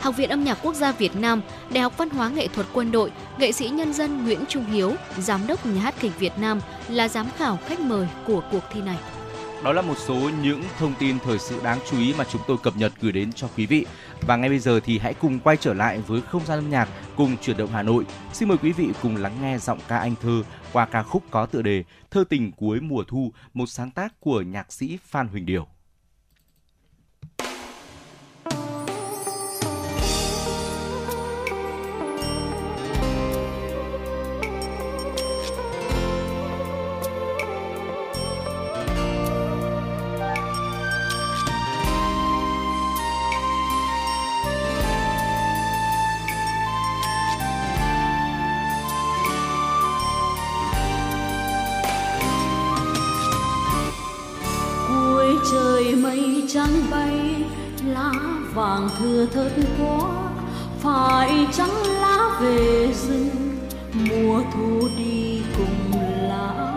Học 0.00 0.16
viện 0.16 0.30
Âm 0.30 0.44
nhạc 0.44 0.58
Quốc 0.62 0.74
gia 0.74 0.92
Việt 0.92 1.16
Nam, 1.16 1.40
Đại 1.72 1.82
học 1.82 1.98
Văn 1.98 2.10
hóa 2.10 2.28
Nghệ 2.28 2.48
thuật 2.48 2.66
Quân 2.72 2.92
đội, 2.92 3.12
nghệ 3.38 3.52
sĩ 3.52 3.68
nhân 3.68 3.92
dân 3.92 4.24
Nguyễn 4.24 4.44
Trung 4.48 4.64
Hiếu, 4.64 4.94
giám 5.18 5.46
đốc 5.46 5.66
Nhà 5.66 5.80
hát 5.80 5.94
kịch 6.00 6.18
Việt 6.18 6.32
Nam 6.38 6.60
là 6.88 7.08
giám 7.08 7.26
khảo 7.36 7.58
khách 7.66 7.80
mời 7.80 8.08
của 8.26 8.42
cuộc 8.52 8.62
thi 8.72 8.82
này. 8.82 8.96
Đó 9.64 9.72
là 9.72 9.82
một 9.82 9.98
số 9.98 10.30
những 10.42 10.62
thông 10.78 10.94
tin 10.98 11.18
thời 11.18 11.38
sự 11.38 11.60
đáng 11.64 11.78
chú 11.90 11.98
ý 11.98 12.14
mà 12.18 12.24
chúng 12.24 12.42
tôi 12.46 12.56
cập 12.62 12.76
nhật 12.76 12.92
gửi 13.00 13.12
đến 13.12 13.32
cho 13.32 13.48
quý 13.56 13.66
vị. 13.66 13.86
Và 14.20 14.36
ngay 14.36 14.48
bây 14.48 14.58
giờ 14.58 14.80
thì 14.80 14.98
hãy 14.98 15.14
cùng 15.14 15.38
quay 15.38 15.56
trở 15.56 15.74
lại 15.74 16.02
với 16.06 16.20
không 16.20 16.46
gian 16.46 16.58
âm 16.58 16.70
nhạc 16.70 16.88
cùng 17.16 17.36
chuyển 17.36 17.56
động 17.56 17.70
Hà 17.72 17.82
Nội. 17.82 18.04
Xin 18.32 18.48
mời 18.48 18.58
quý 18.62 18.72
vị 18.72 18.88
cùng 19.02 19.16
lắng 19.16 19.36
nghe 19.42 19.58
giọng 19.58 19.78
ca 19.88 19.98
anh 19.98 20.14
thơ 20.22 20.42
qua 20.72 20.86
ca 20.86 21.02
khúc 21.02 21.22
có 21.30 21.46
tựa 21.46 21.62
đề 21.62 21.84
Thơ 22.10 22.24
tình 22.28 22.52
cuối 22.52 22.80
mùa 22.80 23.04
thu, 23.08 23.32
một 23.54 23.66
sáng 23.66 23.90
tác 23.90 24.20
của 24.20 24.42
nhạc 24.42 24.72
sĩ 24.72 24.98
Phan 25.04 25.28
Huỳnh 25.28 25.46
Điều. 25.46 25.66
Thưa 59.00 59.26
thớt 59.26 59.52
quá 59.78 60.30
phải 60.80 61.46
chăng 61.52 61.82
lá 62.00 62.38
về 62.40 62.88
rừng, 62.92 63.58
mùa 63.94 64.42
thu 64.54 64.88
đi 64.98 65.42
cùng 65.56 66.00
lá. 66.28 66.72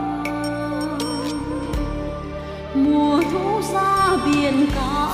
Mùa 2.76 3.22
thu 3.32 3.62
ra 3.74 4.18
biển 4.26 4.68
cả, 4.76 5.08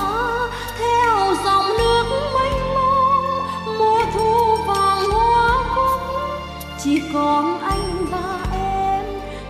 theo 0.79 1.35
dòng 1.45 1.65
nước 1.77 2.05
mênh 2.33 2.73
mông, 2.73 3.23
mùa 3.79 4.01
thu 4.13 4.55
vàng 4.67 5.09
hoa 5.09 5.63
cúc. 5.75 6.01
Chỉ 6.83 7.01
còn 7.13 7.59
anh 7.59 8.05
và 8.11 8.39
em, 8.53 9.05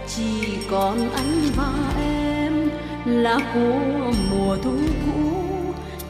chỉ 0.07 0.57
còn 0.71 1.09
anh 1.15 1.41
và 1.55 1.73
em 2.01 2.69
là 3.05 3.39
của 3.53 4.11
mùa 4.31 4.57
thu 4.63 4.77
cũ 5.05 5.48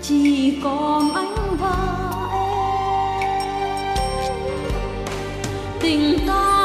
chỉ 0.10 0.54
còn 0.64 1.14
anh 1.14 1.58
và 1.60 2.10
em. 2.34 3.88
Tình 5.82 6.18
ta 6.28 6.59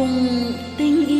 cùng 0.00 0.52
tình 0.78 1.06
yêu. 1.06 1.19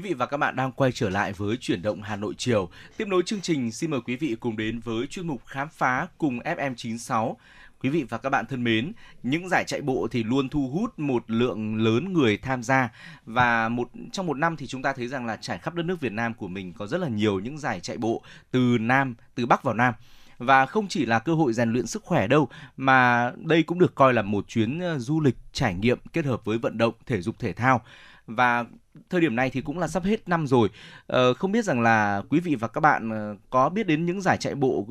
Quý 0.00 0.08
vị 0.08 0.14
và 0.14 0.26
các 0.26 0.36
bạn 0.36 0.56
đang 0.56 0.72
quay 0.72 0.92
trở 0.92 1.10
lại 1.10 1.32
với 1.32 1.56
chuyển 1.56 1.82
động 1.82 2.02
Hà 2.02 2.16
Nội 2.16 2.34
chiều. 2.38 2.68
Tiếp 2.96 3.08
nối 3.08 3.22
chương 3.26 3.40
trình, 3.40 3.72
xin 3.72 3.90
mời 3.90 4.00
quý 4.00 4.16
vị 4.16 4.36
cùng 4.40 4.56
đến 4.56 4.80
với 4.80 5.06
chuyên 5.06 5.26
mục 5.26 5.46
khám 5.46 5.68
phá 5.68 6.06
cùng 6.18 6.38
FM96 6.38 7.34
Quý 7.80 7.90
vị 7.90 8.04
và 8.08 8.18
các 8.18 8.30
bạn 8.30 8.46
thân 8.46 8.64
mến, 8.64 8.92
những 9.22 9.48
giải 9.48 9.64
chạy 9.66 9.80
bộ 9.80 10.08
thì 10.10 10.24
luôn 10.24 10.48
thu 10.48 10.68
hút 10.68 10.98
một 10.98 11.30
lượng 11.30 11.76
lớn 11.76 12.12
người 12.12 12.36
tham 12.36 12.62
gia. 12.62 12.92
Và 13.24 13.68
một 13.68 13.90
trong 14.12 14.26
một 14.26 14.38
năm 14.38 14.56
thì 14.56 14.66
chúng 14.66 14.82
ta 14.82 14.92
thấy 14.92 15.08
rằng 15.08 15.26
là 15.26 15.36
trải 15.36 15.58
khắp 15.58 15.74
đất 15.74 15.82
nước 15.82 16.00
Việt 16.00 16.12
Nam 16.12 16.34
của 16.34 16.48
mình 16.48 16.72
có 16.72 16.86
rất 16.86 16.98
là 16.98 17.08
nhiều 17.08 17.40
những 17.40 17.58
giải 17.58 17.80
chạy 17.80 17.96
bộ 17.96 18.22
từ 18.50 18.78
Nam, 18.80 19.14
từ 19.34 19.46
Bắc 19.46 19.62
vào 19.62 19.74
Nam. 19.74 19.94
Và 20.38 20.66
không 20.66 20.88
chỉ 20.88 21.06
là 21.06 21.18
cơ 21.18 21.34
hội 21.34 21.52
rèn 21.52 21.72
luyện 21.72 21.86
sức 21.86 22.04
khỏe 22.04 22.26
đâu 22.26 22.48
mà 22.76 23.30
đây 23.36 23.62
cũng 23.62 23.78
được 23.78 23.94
coi 23.94 24.14
là 24.14 24.22
một 24.22 24.48
chuyến 24.48 24.80
ờ, 24.80 24.98
du 24.98 25.20
lịch 25.20 25.36
trải 25.52 25.74
nghiệm 25.74 25.98
kết 26.12 26.24
hợp 26.24 26.44
với 26.44 26.58
vận 26.58 26.78
động 26.78 26.94
thể 27.06 27.20
dục 27.20 27.38
thể 27.38 27.52
thao. 27.52 27.80
Và 28.26 28.64
thời 29.10 29.20
điểm 29.20 29.36
này 29.36 29.50
thì 29.50 29.60
cũng 29.60 29.78
là 29.78 29.88
sắp 29.88 30.04
hết 30.04 30.28
năm 30.28 30.46
rồi. 30.46 30.68
Ờ, 31.06 31.34
không 31.34 31.52
biết 31.52 31.64
rằng 31.64 31.80
là 31.80 32.22
quý 32.30 32.40
vị 32.40 32.54
và 32.54 32.68
các 32.68 32.80
bạn 32.80 33.10
ờ, 33.10 33.36
có 33.50 33.68
biết 33.68 33.86
đến 33.86 34.06
những 34.06 34.20
giải 34.20 34.36
chạy 34.36 34.54
bộ 34.54 34.86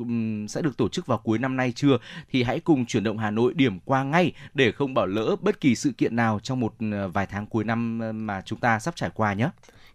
sẽ 0.48 0.62
được 0.62 0.76
tổ 0.76 0.88
chức 0.88 1.06
vào 1.06 1.18
cuối 1.18 1.38
năm 1.38 1.56
nay 1.56 1.72
chưa? 1.76 1.98
Thì 2.32 2.42
hãy 2.42 2.60
cùng 2.60 2.86
chuyển 2.86 3.04
động 3.04 3.18
Hà 3.18 3.30
Nội 3.30 3.54
điểm 3.54 3.78
qua 3.84 4.02
ngay 4.02 4.32
để 4.54 4.72
không 4.72 4.94
bỏ 4.94 5.06
lỡ 5.06 5.36
bất 5.40 5.60
kỳ 5.60 5.74
sự 5.74 5.92
kiện 5.98 6.16
nào 6.16 6.40
trong 6.42 6.60
một 6.60 6.74
ờ, 6.92 7.08
vài 7.08 7.26
tháng 7.26 7.46
cuối 7.46 7.64
năm 7.64 7.98
ờ, 8.00 8.12
mà 8.12 8.42
chúng 8.44 8.60
ta 8.60 8.78
sắp 8.78 8.96
trải 8.96 9.10
qua 9.14 9.34
nhé. 9.34 9.50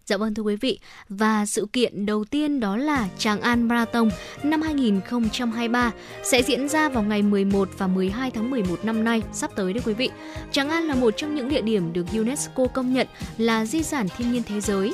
Dạ 0.07 0.17
vâng 0.17 0.33
thưa 0.33 0.43
quý 0.43 0.55
vị, 0.55 0.79
và 1.09 1.45
sự 1.45 1.67
kiện 1.73 2.05
đầu 2.05 2.25
tiên 2.25 2.59
đó 2.59 2.77
là 2.77 3.07
Tràng 3.17 3.41
An 3.41 3.67
Marathon 3.67 4.09
năm 4.43 4.61
2023 4.61 5.91
sẽ 6.23 6.41
diễn 6.43 6.69
ra 6.69 6.89
vào 6.89 7.03
ngày 7.03 7.21
11 7.21 7.69
và 7.77 7.87
12 7.87 8.31
tháng 8.31 8.49
11 8.49 8.85
năm 8.85 9.03
nay 9.03 9.21
sắp 9.33 9.51
tới 9.55 9.73
đấy 9.73 9.83
quý 9.85 9.93
vị. 9.93 10.09
Tràng 10.51 10.69
An 10.69 10.83
là 10.83 10.95
một 10.95 11.13
trong 11.17 11.35
những 11.35 11.49
địa 11.49 11.61
điểm 11.61 11.93
được 11.93 12.05
UNESCO 12.13 12.67
công 12.67 12.93
nhận 12.93 13.07
là 13.37 13.65
di 13.65 13.83
sản 13.83 14.07
thiên 14.17 14.31
nhiên 14.31 14.43
thế 14.47 14.61
giới. 14.61 14.93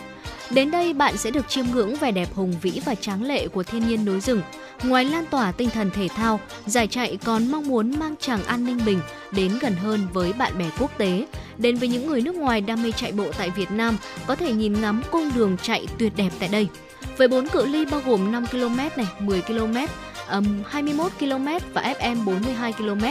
Đến 0.53 0.71
đây 0.71 0.93
bạn 0.93 1.17
sẽ 1.17 1.31
được 1.31 1.49
chiêm 1.49 1.65
ngưỡng 1.73 1.95
vẻ 1.95 2.11
đẹp 2.11 2.35
hùng 2.35 2.53
vĩ 2.61 2.81
và 2.85 2.95
tráng 2.95 3.23
lệ 3.23 3.47
của 3.47 3.63
thiên 3.63 3.87
nhiên 3.87 4.05
núi 4.05 4.19
rừng. 4.19 4.41
Ngoài 4.83 5.05
lan 5.05 5.25
tỏa 5.25 5.51
tinh 5.51 5.69
thần 5.69 5.91
thể 5.91 6.07
thao, 6.07 6.39
giải 6.65 6.87
chạy 6.87 7.17
còn 7.25 7.51
mong 7.51 7.67
muốn 7.67 7.99
mang 7.99 8.15
chàng 8.19 8.43
An 8.43 8.65
Ninh 8.65 8.79
Bình 8.85 8.99
đến 9.31 9.51
gần 9.61 9.73
hơn 9.75 10.07
với 10.13 10.33
bạn 10.33 10.57
bè 10.57 10.65
quốc 10.79 10.91
tế. 10.97 11.27
Đến 11.57 11.75
với 11.75 11.87
những 11.87 12.07
người 12.07 12.21
nước 12.21 12.35
ngoài 12.35 12.61
đam 12.61 12.83
mê 12.83 12.91
chạy 12.91 13.11
bộ 13.11 13.25
tại 13.37 13.49
Việt 13.49 13.71
Nam, 13.71 13.97
có 14.27 14.35
thể 14.35 14.53
nhìn 14.53 14.81
ngắm 14.81 15.01
cung 15.11 15.31
đường 15.35 15.57
chạy 15.61 15.87
tuyệt 15.97 16.13
đẹp 16.15 16.29
tại 16.39 16.49
đây. 16.49 16.67
Với 17.17 17.27
bốn 17.27 17.47
cự 17.47 17.65
ly 17.65 17.85
bao 17.85 18.01
gồm 18.05 18.31
5 18.31 18.45
km 18.51 18.77
này, 18.77 19.07
10 19.19 19.41
km, 19.41 19.75
âm 20.31 20.63
21 20.67 21.11
km 21.19 21.47
và 21.73 21.95
FM 21.99 22.25
42 22.25 22.73
km. 22.73 23.03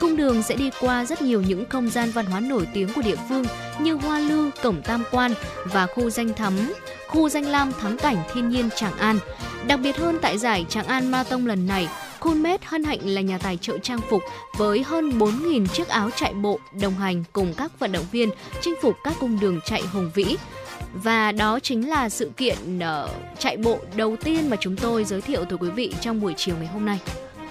Cung 0.00 0.16
đường 0.16 0.42
sẽ 0.42 0.56
đi 0.56 0.70
qua 0.80 1.04
rất 1.04 1.22
nhiều 1.22 1.42
những 1.42 1.64
không 1.68 1.90
gian 1.90 2.10
văn 2.10 2.26
hóa 2.26 2.40
nổi 2.40 2.68
tiếng 2.74 2.88
của 2.94 3.02
địa 3.02 3.16
phương 3.28 3.44
như 3.78 3.94
Hoa 3.94 4.18
Lư, 4.18 4.50
Cổng 4.62 4.82
Tam 4.82 5.04
Quan 5.10 5.34
và 5.64 5.86
khu 5.86 6.10
danh 6.10 6.34
thắm, 6.34 6.72
khu 7.08 7.28
danh 7.28 7.44
lam 7.46 7.72
thắng 7.80 7.98
cảnh 7.98 8.16
thiên 8.34 8.48
nhiên 8.48 8.68
Tràng 8.76 8.98
An. 8.98 9.18
Đặc 9.66 9.80
biệt 9.82 9.96
hơn 9.96 10.18
tại 10.22 10.38
giải 10.38 10.66
Tràng 10.68 10.86
An 10.86 11.10
Marathon 11.10 11.44
lần 11.44 11.66
này, 11.66 11.88
Coolmade 12.20 12.64
hân 12.64 12.84
hạnh 12.84 12.98
là 13.02 13.20
nhà 13.20 13.38
tài 13.38 13.56
trợ 13.56 13.78
trang 13.78 14.00
phục 14.10 14.22
với 14.56 14.82
hơn 14.82 15.18
4.000 15.18 15.66
chiếc 15.66 15.88
áo 15.88 16.10
chạy 16.16 16.34
bộ 16.34 16.58
đồng 16.80 16.94
hành 16.94 17.24
cùng 17.32 17.54
các 17.56 17.78
vận 17.78 17.92
động 17.92 18.06
viên 18.12 18.30
chinh 18.60 18.74
phục 18.82 18.96
các 19.04 19.14
cung 19.20 19.40
đường 19.40 19.60
chạy 19.64 19.82
hùng 19.82 20.10
vĩ 20.14 20.36
và 20.92 21.32
đó 21.32 21.58
chính 21.60 21.88
là 21.88 22.08
sự 22.08 22.30
kiện 22.36 22.56
uh, 22.78 23.10
chạy 23.38 23.56
bộ 23.56 23.78
đầu 23.96 24.16
tiên 24.24 24.50
mà 24.50 24.56
chúng 24.60 24.76
tôi 24.76 25.04
giới 25.04 25.20
thiệu 25.20 25.44
tới 25.44 25.58
quý 25.58 25.70
vị 25.70 25.94
trong 26.00 26.20
buổi 26.20 26.34
chiều 26.36 26.56
ngày 26.58 26.66
hôm 26.66 26.86
nay. 26.86 26.98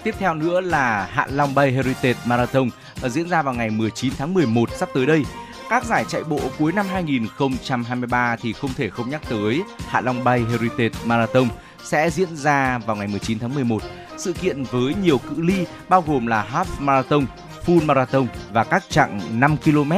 Tiếp 0.02 0.14
theo 0.18 0.34
nữa 0.34 0.60
là 0.60 1.08
Hạ 1.10 1.26
Long 1.30 1.54
Bay 1.54 1.72
Heritage 1.72 2.18
Marathon 2.26 2.70
ờ, 3.02 3.08
diễn 3.08 3.28
ra 3.28 3.42
vào 3.42 3.54
ngày 3.54 3.70
19 3.70 4.12
tháng 4.18 4.34
11 4.34 4.70
sắp 4.76 4.88
tới 4.94 5.06
đây. 5.06 5.22
Các 5.70 5.84
giải 5.84 6.04
chạy 6.08 6.24
bộ 6.24 6.40
cuối 6.58 6.72
năm 6.72 6.86
2023 6.88 8.36
thì 8.36 8.52
không 8.52 8.70
thể 8.76 8.90
không 8.90 9.10
nhắc 9.10 9.22
tới 9.28 9.62
Hạ 9.88 10.00
Long 10.00 10.24
Bay 10.24 10.44
Heritage 10.50 10.98
Marathon 11.04 11.48
sẽ 11.84 12.10
diễn 12.10 12.36
ra 12.36 12.78
vào 12.78 12.96
ngày 12.96 13.08
19 13.08 13.38
tháng 13.38 13.54
11. 13.54 13.82
Sự 14.18 14.32
kiện 14.32 14.62
với 14.62 14.94
nhiều 14.94 15.18
cự 15.18 15.42
ly 15.42 15.66
bao 15.88 16.04
gồm 16.06 16.26
là 16.26 16.48
half 16.52 16.64
marathon, 16.78 17.26
full 17.66 17.86
marathon 17.86 18.26
và 18.52 18.64
các 18.64 18.84
chặng 18.88 19.20
5 19.40 19.56
km, 19.64 19.92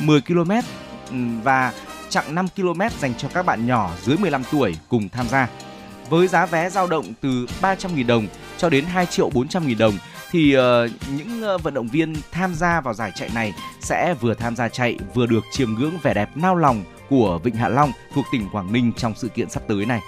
10 0.00 0.20
km 0.20 0.50
và 1.42 1.72
chặng 2.14 2.34
5 2.34 2.46
km 2.56 2.80
dành 3.00 3.14
cho 3.18 3.28
các 3.34 3.46
bạn 3.46 3.66
nhỏ 3.66 3.90
dưới 4.02 4.16
15 4.16 4.42
tuổi 4.52 4.76
cùng 4.88 5.08
tham 5.08 5.28
gia. 5.28 5.48
Với 6.10 6.28
giá 6.28 6.46
vé 6.46 6.70
dao 6.70 6.86
động 6.86 7.12
từ 7.20 7.46
300.000 7.62 8.06
đồng 8.06 8.26
cho 8.58 8.70
đến 8.70 8.84
2 8.84 9.06
triệu 9.06 9.30
400.000 9.30 9.78
đồng 9.78 9.94
thì 10.30 10.56
uh, 10.56 10.62
những 11.16 11.54
uh, 11.54 11.62
vận 11.62 11.74
động 11.74 11.88
viên 11.88 12.14
tham 12.32 12.54
gia 12.54 12.80
vào 12.80 12.94
giải 12.94 13.12
chạy 13.14 13.30
này 13.34 13.52
sẽ 13.80 14.14
vừa 14.20 14.34
tham 14.34 14.56
gia 14.56 14.68
chạy 14.68 14.98
vừa 15.14 15.26
được 15.26 15.44
chiêm 15.52 15.74
ngưỡng 15.74 15.98
vẻ 16.02 16.14
đẹp 16.14 16.30
nao 16.34 16.56
lòng 16.56 16.84
của 17.08 17.38
Vịnh 17.44 17.54
Hạ 17.54 17.68
Long 17.68 17.92
thuộc 18.14 18.24
tỉnh 18.32 18.48
Quảng 18.52 18.72
Ninh 18.72 18.92
trong 18.96 19.14
sự 19.16 19.28
kiện 19.28 19.50
sắp 19.50 19.62
tới 19.68 19.86
này. 19.86 20.00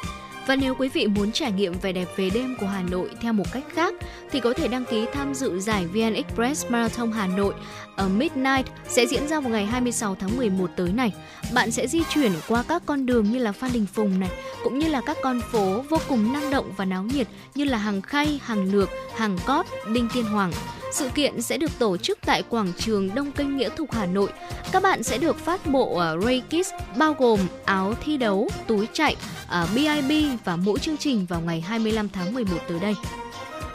Và 0.47 0.57
nếu 0.57 0.75
quý 0.75 0.89
vị 0.89 1.07
muốn 1.07 1.33
trải 1.33 1.53
nghiệm 1.53 1.73
vẻ 1.73 1.93
đẹp 1.93 2.09
về 2.17 2.31
đêm 2.31 2.57
của 2.61 2.67
Hà 2.67 2.83
Nội 2.83 3.11
theo 3.21 3.33
một 3.33 3.53
cách 3.53 3.65
khác 3.75 3.95
thì 4.31 4.41
có 4.41 4.53
thể 4.53 4.69
đăng 4.69 4.85
ký 4.85 5.07
tham 5.13 5.35
dự 5.35 5.61
giải 5.61 5.87
VN 5.87 6.15
Express 6.15 6.67
Marathon 6.69 7.13
Hà 7.13 7.27
Nội 7.27 7.55
ở 7.97 8.09
Midnight 8.09 8.67
sẽ 8.89 9.07
diễn 9.07 9.29
ra 9.29 9.41
vào 9.41 9.51
ngày 9.51 9.67
26 9.67 10.15
tháng 10.15 10.37
11 10.37 10.71
tới 10.77 10.93
này. 10.93 11.13
Bạn 11.55 11.71
sẽ 11.71 11.87
di 11.87 12.03
chuyển 12.11 12.33
qua 12.49 12.65
các 12.69 12.83
con 12.87 13.07
đường 13.07 13.31
như 13.31 13.39
là 13.39 13.53
Phan 13.53 13.73
Đình 13.73 13.87
Phùng 13.87 14.21
này, 14.21 14.31
cũng 14.65 14.79
như 14.79 14.89
là 14.89 15.01
các 15.01 15.17
con 15.23 15.41
phố 15.53 15.83
vô 15.89 15.99
cùng 16.09 16.33
năng 16.33 16.51
động 16.51 16.73
và 16.77 16.85
náo 16.85 17.03
nhiệt 17.03 17.27
như 17.55 17.65
là 17.65 17.79
Hàng 17.79 18.03
Khay, 18.03 18.41
Hàng 18.45 18.73
Lược, 18.73 18.91
Hàng 19.17 19.39
Cót, 19.47 19.67
Đinh 19.95 20.09
Tiên 20.15 20.25
Hoàng. 20.25 20.53
Sự 20.93 21.09
kiện 21.14 21.43
sẽ 21.43 21.59
được 21.59 21.78
tổ 21.78 21.97
chức 21.97 22.18
tại 22.26 22.43
quảng 22.49 22.72
trường 22.78 23.14
Đông 23.14 23.32
Kinh 23.32 23.57
Nghĩa 23.57 23.68
Thục 23.68 23.93
Hà 23.93 24.07
Nội. 24.07 24.28
Các 24.72 24.82
bạn 24.82 25.03
sẽ 25.03 25.18
được 25.18 25.39
phát 25.39 25.66
bộ 25.66 25.99
à, 25.99 26.16
Ray 26.24 26.43
Kids 26.49 26.70
bao 26.97 27.14
gồm 27.18 27.41
áo 27.64 27.95
thi 28.05 28.16
đấu, 28.16 28.49
túi 28.66 28.89
chạy, 28.93 29.16
à, 29.49 29.66
BIB 29.74 30.12
và 30.45 30.57
mỗi 30.57 30.78
chương 30.78 30.97
trình 30.97 31.26
vào 31.26 31.41
ngày 31.41 31.61
25 31.61 32.09
tháng 32.09 32.34
11 32.34 32.57
tới 32.68 32.80
đây. 32.80 32.95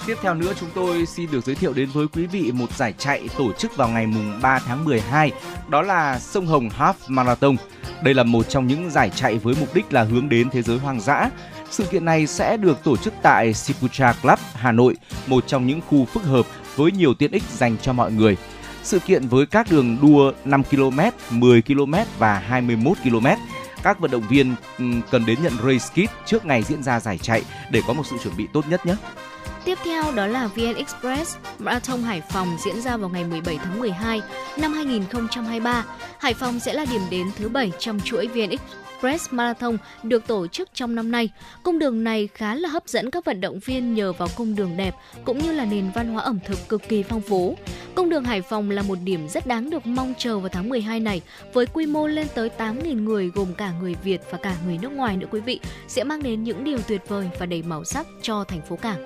Tiếp 0.07 0.15
theo 0.21 0.33
nữa 0.33 0.53
chúng 0.59 0.69
tôi 0.75 1.05
xin 1.05 1.31
được 1.31 1.45
giới 1.45 1.55
thiệu 1.55 1.73
đến 1.73 1.89
với 1.93 2.07
quý 2.07 2.25
vị 2.25 2.51
một 2.51 2.73
giải 2.77 2.93
chạy 2.97 3.29
tổ 3.37 3.53
chức 3.53 3.75
vào 3.75 3.89
ngày 3.89 4.07
mùng 4.07 4.39
3 4.41 4.59
tháng 4.59 4.85
12, 4.85 5.31
đó 5.69 5.81
là 5.81 6.19
Sông 6.19 6.45
Hồng 6.45 6.69
Half 6.69 6.93
Marathon. 7.07 7.55
Đây 8.03 8.13
là 8.13 8.23
một 8.23 8.49
trong 8.49 8.67
những 8.67 8.89
giải 8.89 9.11
chạy 9.15 9.37
với 9.37 9.55
mục 9.59 9.73
đích 9.73 9.93
là 9.93 10.03
hướng 10.03 10.29
đến 10.29 10.49
thế 10.49 10.61
giới 10.61 10.77
hoang 10.77 11.01
dã. 11.01 11.29
Sự 11.71 11.85
kiện 11.85 12.05
này 12.05 12.27
sẽ 12.27 12.57
được 12.57 12.83
tổ 12.83 12.97
chức 12.97 13.13
tại 13.21 13.53
Sipucha 13.53 14.13
Club, 14.21 14.39
Hà 14.53 14.71
Nội, 14.71 14.95
một 15.27 15.47
trong 15.47 15.67
những 15.67 15.81
khu 15.87 16.05
phức 16.05 16.23
hợp 16.23 16.45
với 16.75 16.91
nhiều 16.91 17.13
tiện 17.13 17.31
ích 17.31 17.43
dành 17.43 17.77
cho 17.81 17.93
mọi 17.93 18.11
người. 18.11 18.37
Sự 18.83 18.99
kiện 18.99 19.27
với 19.27 19.45
các 19.45 19.71
đường 19.71 19.97
đua 20.01 20.31
5 20.45 20.63
km, 20.63 20.99
10 21.29 21.61
km 21.61 21.93
và 22.19 22.39
21 22.39 22.97
km 23.03 23.27
các 23.83 23.99
vận 23.99 24.11
động 24.11 24.23
viên 24.29 24.55
ừ, 24.77 24.85
cần 25.11 25.25
đến 25.25 25.37
nhận 25.43 25.53
race 25.63 26.05
kit 26.05 26.11
trước 26.25 26.45
ngày 26.45 26.63
diễn 26.63 26.83
ra 26.83 26.99
giải 26.99 27.17
chạy 27.17 27.43
để 27.71 27.81
có 27.87 27.93
một 27.93 28.03
sự 28.09 28.17
chuẩn 28.23 28.37
bị 28.37 28.47
tốt 28.53 28.65
nhất 28.69 28.85
nhé. 28.85 28.95
Tiếp 29.65 29.77
theo 29.83 30.11
đó 30.11 30.27
là 30.27 30.47
VN 30.47 30.75
Express 30.75 31.37
Marathon 31.59 32.03
Hải 32.03 32.21
Phòng 32.21 32.57
diễn 32.65 32.81
ra 32.81 32.97
vào 32.97 33.09
ngày 33.09 33.23
17 33.23 33.57
tháng 33.63 33.79
12 33.79 34.21
năm 34.57 34.73
2023. 34.73 35.85
Hải 36.19 36.33
Phòng 36.33 36.59
sẽ 36.59 36.73
là 36.73 36.85
điểm 36.91 37.01
đến 37.09 37.27
thứ 37.35 37.49
bảy 37.49 37.71
trong 37.79 37.99
chuỗi 37.99 38.27
VN 38.27 38.49
Express 39.01 39.33
Marathon 39.33 39.77
được 40.03 40.27
tổ 40.27 40.47
chức 40.47 40.69
trong 40.73 40.95
năm 40.95 41.11
nay. 41.11 41.29
Cung 41.63 41.79
đường 41.79 42.03
này 42.03 42.29
khá 42.33 42.55
là 42.55 42.69
hấp 42.69 42.87
dẫn 42.87 43.11
các 43.11 43.25
vận 43.25 43.41
động 43.41 43.59
viên 43.59 43.93
nhờ 43.93 44.13
vào 44.13 44.27
cung 44.35 44.55
đường 44.55 44.77
đẹp 44.77 44.95
cũng 45.25 45.37
như 45.37 45.51
là 45.51 45.65
nền 45.65 45.91
văn 45.95 46.07
hóa 46.07 46.23
ẩm 46.23 46.39
thực 46.45 46.57
cực 46.69 46.81
kỳ 46.89 47.03
phong 47.03 47.21
phú. 47.21 47.57
Cung 47.95 48.09
đường 48.09 48.23
Hải 48.23 48.41
Phòng 48.41 48.69
là 48.69 48.81
một 48.81 48.97
điểm 49.03 49.27
rất 49.29 49.47
đáng 49.47 49.69
được 49.69 49.85
mong 49.85 50.13
chờ 50.17 50.39
vào 50.39 50.49
tháng 50.49 50.69
12 50.69 50.99
này 50.99 51.21
với 51.53 51.65
quy 51.65 51.85
mô 51.85 52.07
lên 52.07 52.27
tới 52.35 52.49
8.000 52.57 53.03
người 53.03 53.31
gồm 53.35 53.53
cả 53.53 53.73
người 53.81 53.95
Việt 54.03 54.21
và 54.31 54.37
cả 54.37 54.55
người 54.65 54.77
nước 54.81 54.91
ngoài 54.91 55.17
nữa 55.17 55.27
quý 55.31 55.39
vị 55.39 55.59
sẽ 55.87 56.03
mang 56.03 56.23
đến 56.23 56.43
những 56.43 56.63
điều 56.63 56.79
tuyệt 56.87 57.01
vời 57.07 57.29
và 57.39 57.45
đầy 57.45 57.63
màu 57.63 57.83
sắc 57.83 58.07
cho 58.21 58.43
thành 58.43 58.61
phố 58.61 58.75
Cảng. 58.75 59.03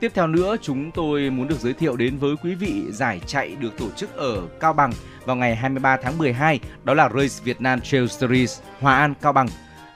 Tiếp 0.00 0.12
theo 0.14 0.26
nữa, 0.26 0.56
chúng 0.62 0.90
tôi 0.90 1.30
muốn 1.30 1.48
được 1.48 1.60
giới 1.60 1.72
thiệu 1.72 1.96
đến 1.96 2.18
với 2.18 2.36
quý 2.42 2.54
vị 2.54 2.82
giải 2.90 3.20
chạy 3.26 3.56
được 3.60 3.78
tổ 3.78 3.90
chức 3.96 4.16
ở 4.16 4.42
Cao 4.60 4.72
Bằng 4.72 4.92
vào 5.28 5.36
ngày 5.36 5.56
23 5.56 5.96
tháng 5.96 6.18
12, 6.18 6.60
đó 6.84 6.94
là 6.94 7.08
Race 7.08 7.44
Việt 7.44 7.60
Nam 7.60 7.80
Trail 7.80 8.06
Series 8.06 8.60
Hòa 8.80 8.98
An 8.98 9.14
Cao 9.22 9.32
Bằng. 9.32 9.48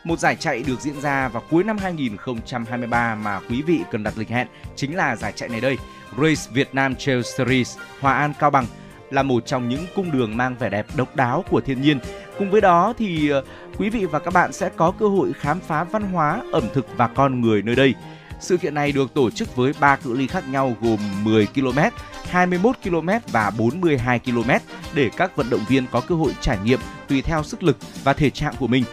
Một 0.04 0.18
giải 0.18 0.36
chạy 0.36 0.62
được 0.66 0.80
diễn 0.80 1.00
ra 1.00 1.28
vào 1.28 1.42
cuối 1.50 1.64
năm 1.64 1.78
2023 1.78 3.14
mà 3.14 3.40
quý 3.48 3.62
vị 3.62 3.80
cần 3.90 4.02
đặt 4.02 4.14
lịch 4.16 4.28
hẹn 4.28 4.46
chính 4.76 4.96
là 4.96 5.16
giải 5.16 5.32
chạy 5.36 5.48
này 5.48 5.60
đây. 5.60 5.78
Race 6.18 6.52
Việt 6.52 6.74
Nam 6.74 6.94
Trail 6.94 7.22
Series 7.22 7.78
Hòa 8.00 8.14
An 8.14 8.32
Cao 8.38 8.50
Bằng 8.50 8.66
là 9.10 9.22
một 9.22 9.46
trong 9.46 9.68
những 9.68 9.86
cung 9.94 10.12
đường 10.12 10.36
mang 10.36 10.56
vẻ 10.58 10.68
đẹp 10.68 10.86
độc 10.96 11.16
đáo 11.16 11.44
của 11.50 11.60
thiên 11.60 11.82
nhiên. 11.82 11.98
Cùng 12.38 12.50
với 12.50 12.60
đó 12.60 12.94
thì 12.98 13.28
ờ, 13.28 13.44
quý 13.78 13.90
vị 13.90 14.06
và 14.06 14.18
các 14.18 14.34
bạn 14.34 14.52
sẽ 14.52 14.70
có 14.76 14.90
cơ 14.90 15.08
hội 15.08 15.32
khám 15.32 15.60
phá 15.60 15.84
văn 15.84 16.02
hóa, 16.02 16.42
ẩm 16.52 16.64
thực 16.74 16.86
và 16.96 17.08
con 17.08 17.40
người 17.40 17.62
nơi 17.62 17.74
đây. 17.74 17.94
Sự 18.42 18.56
kiện 18.56 18.74
này 18.74 18.92
được 18.92 19.14
tổ 19.14 19.30
chức 19.30 19.56
với 19.56 19.72
3 19.80 19.96
cự 19.96 20.12
ly 20.12 20.26
khác 20.26 20.48
nhau 20.48 20.76
gồm 20.80 20.98
10 21.24 21.46
km, 21.46 21.78
21 22.28 22.76
km 22.84 23.08
và 23.32 23.50
42 23.50 24.18
km 24.18 24.50
để 24.94 25.10
các 25.16 25.36
vận 25.36 25.50
động 25.50 25.64
viên 25.68 25.86
có 25.86 26.00
cơ 26.00 26.14
hội 26.14 26.32
trải 26.40 26.58
nghiệm 26.64 26.80
tùy 27.08 27.22
theo 27.22 27.42
sức 27.42 27.62
lực 27.62 27.76
và 28.04 28.12
thể 28.12 28.30
trạng 28.30 28.54
của 28.58 28.66
mình. 28.66 28.84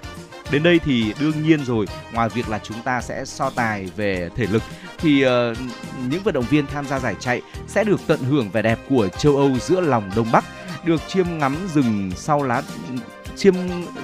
Đến 0.51 0.63
đây 0.63 0.79
thì 0.79 1.13
đương 1.19 1.43
nhiên 1.43 1.65
rồi, 1.65 1.85
ngoài 2.13 2.29
việc 2.29 2.49
là 2.49 2.59
chúng 2.63 2.81
ta 2.81 3.01
sẽ 3.01 3.25
so 3.25 3.49
tài 3.49 3.89
về 3.95 4.29
thể 4.35 4.47
lực 4.51 4.63
thì 4.97 5.25
uh, 5.25 5.31
những 6.09 6.23
vận 6.23 6.33
động 6.33 6.45
viên 6.49 6.67
tham 6.67 6.85
gia 6.85 6.99
giải 6.99 7.15
chạy 7.19 7.41
sẽ 7.67 7.83
được 7.83 8.01
tận 8.07 8.19
hưởng 8.19 8.49
vẻ 8.49 8.61
đẹp 8.61 8.79
của 8.89 9.07
châu 9.07 9.37
Âu 9.37 9.51
giữa 9.59 9.81
lòng 9.81 10.11
Đông 10.15 10.31
Bắc, 10.31 10.45
được 10.83 11.01
chiêm 11.07 11.25
ngắm 11.37 11.55
rừng 11.73 12.11
sau 12.15 12.43
lá 12.43 12.61
chiêm 13.39 13.53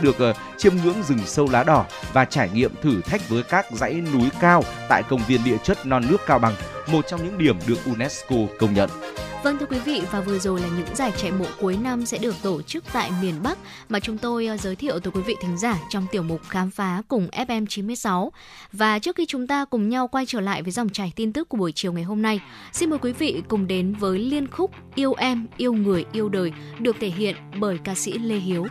được 0.01 0.15
uh, 0.29 0.35
chiêm 0.57 0.73
ngưỡng 0.83 1.03
rừng 1.03 1.19
sâu 1.25 1.47
lá 1.51 1.63
đỏ 1.63 1.85
và 2.13 2.25
trải 2.25 2.49
nghiệm 2.53 2.71
thử 2.81 3.01
thách 3.01 3.29
với 3.29 3.43
các 3.43 3.65
dãy 3.71 3.93
núi 4.13 4.29
cao 4.39 4.63
tại 4.89 5.03
công 5.03 5.21
viên 5.27 5.43
địa 5.43 5.57
chất 5.63 5.85
non 5.85 6.03
nước 6.09 6.17
Cao 6.25 6.39
Bằng, 6.39 6.55
một 6.87 7.07
trong 7.07 7.25
những 7.25 7.37
điểm 7.37 7.57
được 7.67 7.77
UNESCO 7.85 8.35
công 8.59 8.73
nhận. 8.73 8.89
Vâng 9.45 9.57
thưa 9.57 9.65
quý 9.65 9.79
vị 9.79 10.01
và 10.11 10.21
vừa 10.21 10.39
rồi 10.39 10.61
là 10.61 10.67
những 10.77 10.95
giải 10.95 11.11
chạy 11.17 11.31
bộ 11.31 11.45
cuối 11.61 11.77
năm 11.77 12.05
sẽ 12.05 12.17
được 12.17 12.35
tổ 12.43 12.61
chức 12.61 12.83
tại 12.93 13.11
miền 13.21 13.43
Bắc 13.43 13.57
mà 13.89 13.99
chúng 13.99 14.17
tôi 14.17 14.45
ờ, 14.45 14.57
giới 14.57 14.75
thiệu 14.75 14.99
tới 14.99 15.11
quý 15.11 15.21
vị 15.21 15.35
thính 15.41 15.57
giả 15.57 15.77
trong 15.89 16.05
tiểu 16.11 16.23
mục 16.23 16.41
khám 16.49 16.71
phá 16.71 17.01
cùng 17.07 17.27
FM 17.31 17.65
96. 17.69 18.31
Và 18.71 18.99
trước 18.99 19.15
khi 19.15 19.25
chúng 19.25 19.47
ta 19.47 19.65
cùng 19.65 19.89
nhau 19.89 20.07
quay 20.07 20.25
trở 20.25 20.39
lại 20.39 20.63
với 20.63 20.71
dòng 20.71 20.89
chảy 20.89 21.13
tin 21.15 21.33
tức 21.33 21.49
của 21.49 21.57
buổi 21.57 21.71
chiều 21.71 21.93
ngày 21.93 22.03
hôm 22.03 22.21
nay, 22.21 22.39
xin 22.71 22.89
mời 22.89 22.99
quý 22.99 23.13
vị 23.13 23.43
cùng 23.47 23.67
đến 23.67 23.95
với 23.99 24.19
liên 24.19 24.47
khúc 24.47 24.71
Yêu 24.95 25.13
em, 25.13 25.47
yêu 25.57 25.73
người, 25.73 26.05
yêu 26.11 26.29
đời 26.29 26.51
được 26.79 26.95
thể 26.99 27.07
hiện 27.07 27.35
bởi 27.59 27.77
ca 27.83 27.95
sĩ 27.95 28.17
Lê 28.17 28.35
Hiếu. 28.35 28.65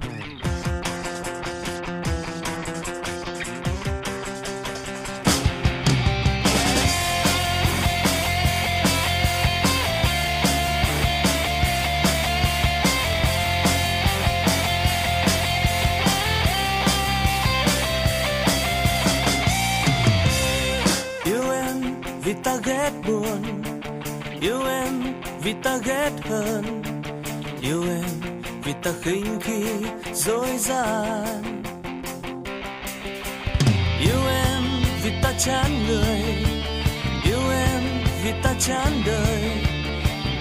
Ta 25.63 25.79
ghét 25.85 26.11
hơn. 26.25 26.83
Yêu 27.63 27.83
em 27.83 28.41
vì 28.65 28.73
ta 28.83 28.91
khinh 29.03 29.41
khi 29.41 29.65
dối 30.15 30.49
gian. 30.59 31.63
Yêu 34.01 34.21
em 34.29 34.63
vì 35.03 35.11
ta 35.23 35.33
chán 35.39 35.87
người. 35.87 36.21
Yêu 37.25 37.51
em 37.51 37.83
vì 38.25 38.33
ta 38.43 38.55
chán 38.61 39.03
đời. 39.07 39.51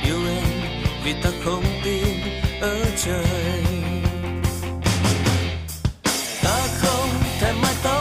Yêu 0.05 0.19
em 0.27 0.61
vì 1.03 1.13
ta 1.23 1.29
không 1.43 1.63
tin 1.83 2.17
ở 2.61 2.85
trời. 2.97 3.63
Ta 6.43 6.67
không 6.81 7.09
thèm 7.39 7.61
mãi 7.61 7.73
tóc 7.83 7.92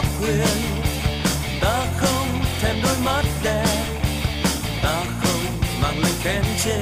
lời 6.65 6.79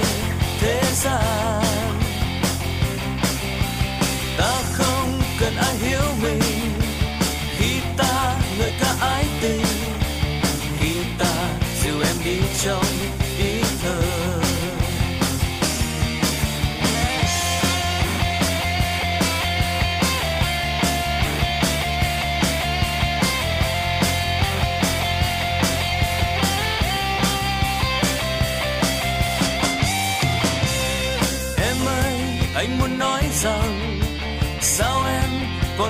khen 0.59 1.40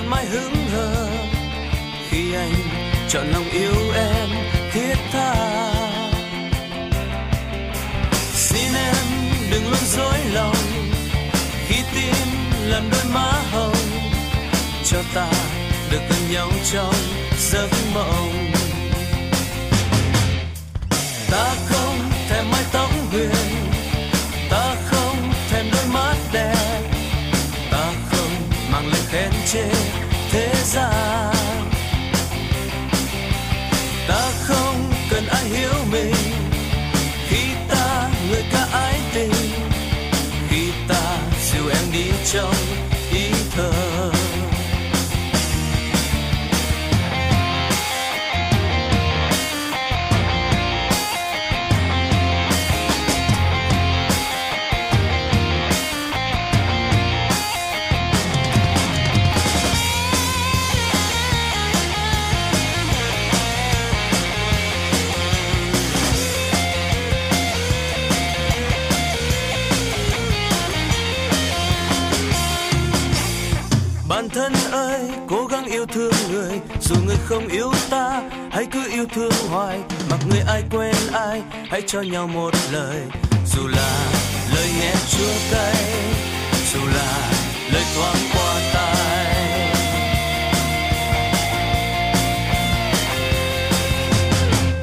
còn 0.02 0.10
mãi 0.10 0.26
hững 0.26 0.66
hờ. 0.72 1.06
Khi 2.08 2.34
anh 2.34 2.52
chọn 3.08 3.26
lòng 3.32 3.50
yêu 3.50 3.74
em 3.94 4.28
thiết 4.72 4.94
tha. 5.12 5.34
Xin 8.32 8.74
em 8.74 9.06
đừng 9.50 9.64
luôn 9.64 9.80
dối 9.96 10.18
lòng. 10.32 10.56
Khi 11.66 11.82
tim 11.94 12.14
làm 12.64 12.90
đôi 12.90 13.04
má 13.14 13.32
hồng, 13.52 13.74
cho 14.84 14.98
ta 15.14 15.30
được 15.90 16.00
gần 16.10 16.32
nhau 16.32 16.50
trong 16.72 16.94
giấc 17.38 17.68
mộng. 17.94 18.52
Ta 21.30 21.54
không 21.66 21.98
thèm 22.28 22.50
mái 22.50 22.62
tóc 22.72 22.90
huyền. 23.10 23.41
Em 42.34 42.81
dù 76.92 77.00
người 77.06 77.16
không 77.24 77.48
yêu 77.48 77.72
ta, 77.90 78.22
hãy 78.50 78.66
cứ 78.72 78.90
yêu 78.92 79.06
thương 79.14 79.32
hoài. 79.50 79.78
Mặc 80.10 80.20
người 80.30 80.40
ai 80.46 80.62
quên 80.70 80.94
ai, 81.12 81.42
hãy 81.70 81.82
cho 81.86 82.00
nhau 82.00 82.26
một 82.26 82.54
lời. 82.72 83.00
Dù 83.46 83.66
là 83.66 84.12
lời 84.54 84.68
nghe 84.80 84.92
chua 85.10 85.32
cay, 85.50 85.74
dù 86.72 86.80
là 86.94 87.30
lời 87.72 87.82
thoáng 87.94 88.16
qua 88.32 88.60
tai. 88.74 89.72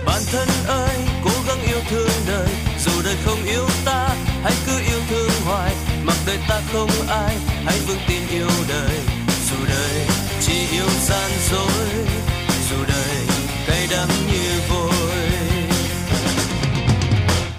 Bản 0.06 0.22
thân 0.32 0.48
ơi, 0.68 0.98
cố 1.24 1.32
gắng 1.48 1.62
yêu 1.68 1.80
thương 1.90 2.10
đời. 2.28 2.50
Dù 2.86 2.92
đời 3.04 3.16
không 3.26 3.44
yêu 3.46 3.66
ta, 3.86 4.10
hãy 4.44 4.54
cứ 4.66 4.80
yêu 4.92 5.00
thương 5.10 5.30
hoài. 5.46 5.74
Mặc 6.04 6.18
đời 6.26 6.38
ta 6.50 6.62
không 6.74 6.90
ai, 7.08 7.38
hãy 7.66 7.80
vững 7.88 8.00
tin 8.08 8.22
yêu 8.32 8.50
đời 8.70 9.19
yêu 10.72 10.90
gian 11.02 11.32
dối, 11.52 12.06
dù 12.70 12.76
đời 12.88 13.18
cay 13.68 13.88
đắng 13.92 14.10
như 14.32 14.62
vôi. 14.70 15.30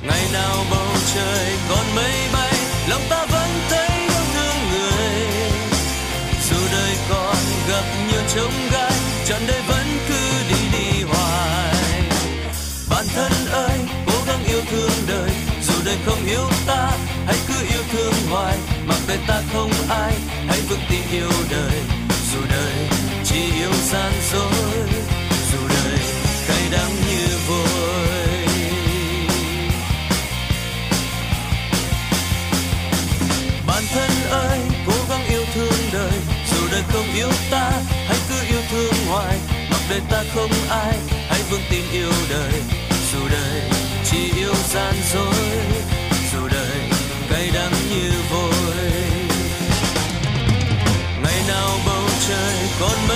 Ngày 0.02 0.24
nào 0.32 0.64
bầu 0.70 0.88
trời 1.14 1.52
còn 1.68 1.94
mây 1.94 2.14
bay, 2.32 2.54
lòng 2.88 3.02
ta 3.10 3.26
vẫn 3.26 3.48
thấy 3.70 3.88
yêu 4.00 4.24
thương 4.34 4.56
người. 4.72 5.22
Dù 6.50 6.56
đời 6.72 6.96
còn 7.10 7.36
gặp 7.68 7.84
nhiều 8.10 8.22
trông 8.34 8.52
gai, 8.72 8.92
trọn 9.26 9.40
đời 9.48 9.60
vẫn 9.68 9.86
cứ 10.08 10.30
đi 10.48 10.78
đi 10.78 11.02
hoài. 11.02 11.74
Bản 12.90 13.06
thân 13.14 13.32
ơi, 13.52 13.78
cố 14.06 14.12
gắng 14.26 14.44
yêu 14.44 14.60
thương 14.70 15.06
đời, 15.08 15.30
dù 15.62 15.74
đời 15.84 15.96
không 16.06 16.26
yêu 16.26 16.48
ta, 16.66 16.90
hãy 17.26 17.36
cứ 17.48 17.54
yêu 17.70 17.82
thương 17.92 18.14
hoài. 18.30 18.56
Mặc 18.86 18.98
đời 19.08 19.18
ta 19.26 19.42
không 19.52 19.70
ai, 19.88 20.12
hãy 20.48 20.60
vững 20.68 20.80
tin 20.90 21.00
yêu 21.12 21.30
đời 21.50 21.99
gian 23.92 24.12
dối, 24.32 24.88
dù 25.52 25.58
đời 25.68 25.98
cay 26.48 26.68
đắng 26.72 26.90
như 27.08 27.26
vôi. 27.48 28.46
Bản 33.66 33.82
thân 33.92 34.10
ơi, 34.30 34.58
cố 34.86 34.92
gắng 35.10 35.26
yêu 35.28 35.44
thương 35.54 35.90
đời, 35.92 36.12
dù 36.50 36.68
đời 36.70 36.82
không 36.88 37.14
yêu 37.14 37.30
ta, 37.50 37.72
hãy 38.08 38.18
cứ 38.28 38.34
yêu 38.50 38.60
thương 38.70 39.06
hoài. 39.08 39.38
Mặc 39.70 39.80
đời 39.90 40.00
ta 40.10 40.24
không 40.34 40.50
ai, 40.68 40.96
hãy 41.28 41.40
vững 41.50 41.62
tin 41.70 41.82
yêu 41.92 42.12
đời. 42.30 42.62
Dù 43.12 43.28
đời 43.30 43.62
chỉ 44.10 44.32
yêu 44.36 44.54
gian 44.68 44.94
dối, 45.14 45.58
dù 46.32 46.48
đời 46.48 46.80
cay 47.30 47.50
đắng 47.54 47.72
như 47.90 48.12
vôi. 48.30 48.90
Ngày 51.22 51.42
nào 51.48 51.78
bầu 51.86 52.04
trời 52.28 52.56
còn 52.80 53.08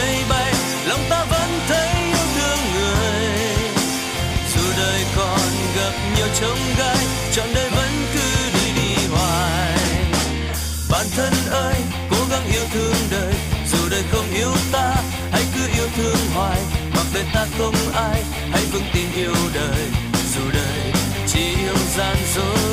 thương 15.97 16.31
hoài, 16.35 16.61
mặc 16.97 17.07
đời 17.15 17.25
ta 17.35 17.47
không 17.59 17.75
ai, 17.95 18.23
hãy 18.51 18.63
vững 18.73 18.83
tin 18.95 19.07
yêu 19.17 19.35
đời, 19.55 19.89
dù 20.35 20.43
đời 20.53 20.93
chỉ 21.27 21.41
yêu 21.41 21.77
gian 21.97 22.17
dối. 22.35 22.64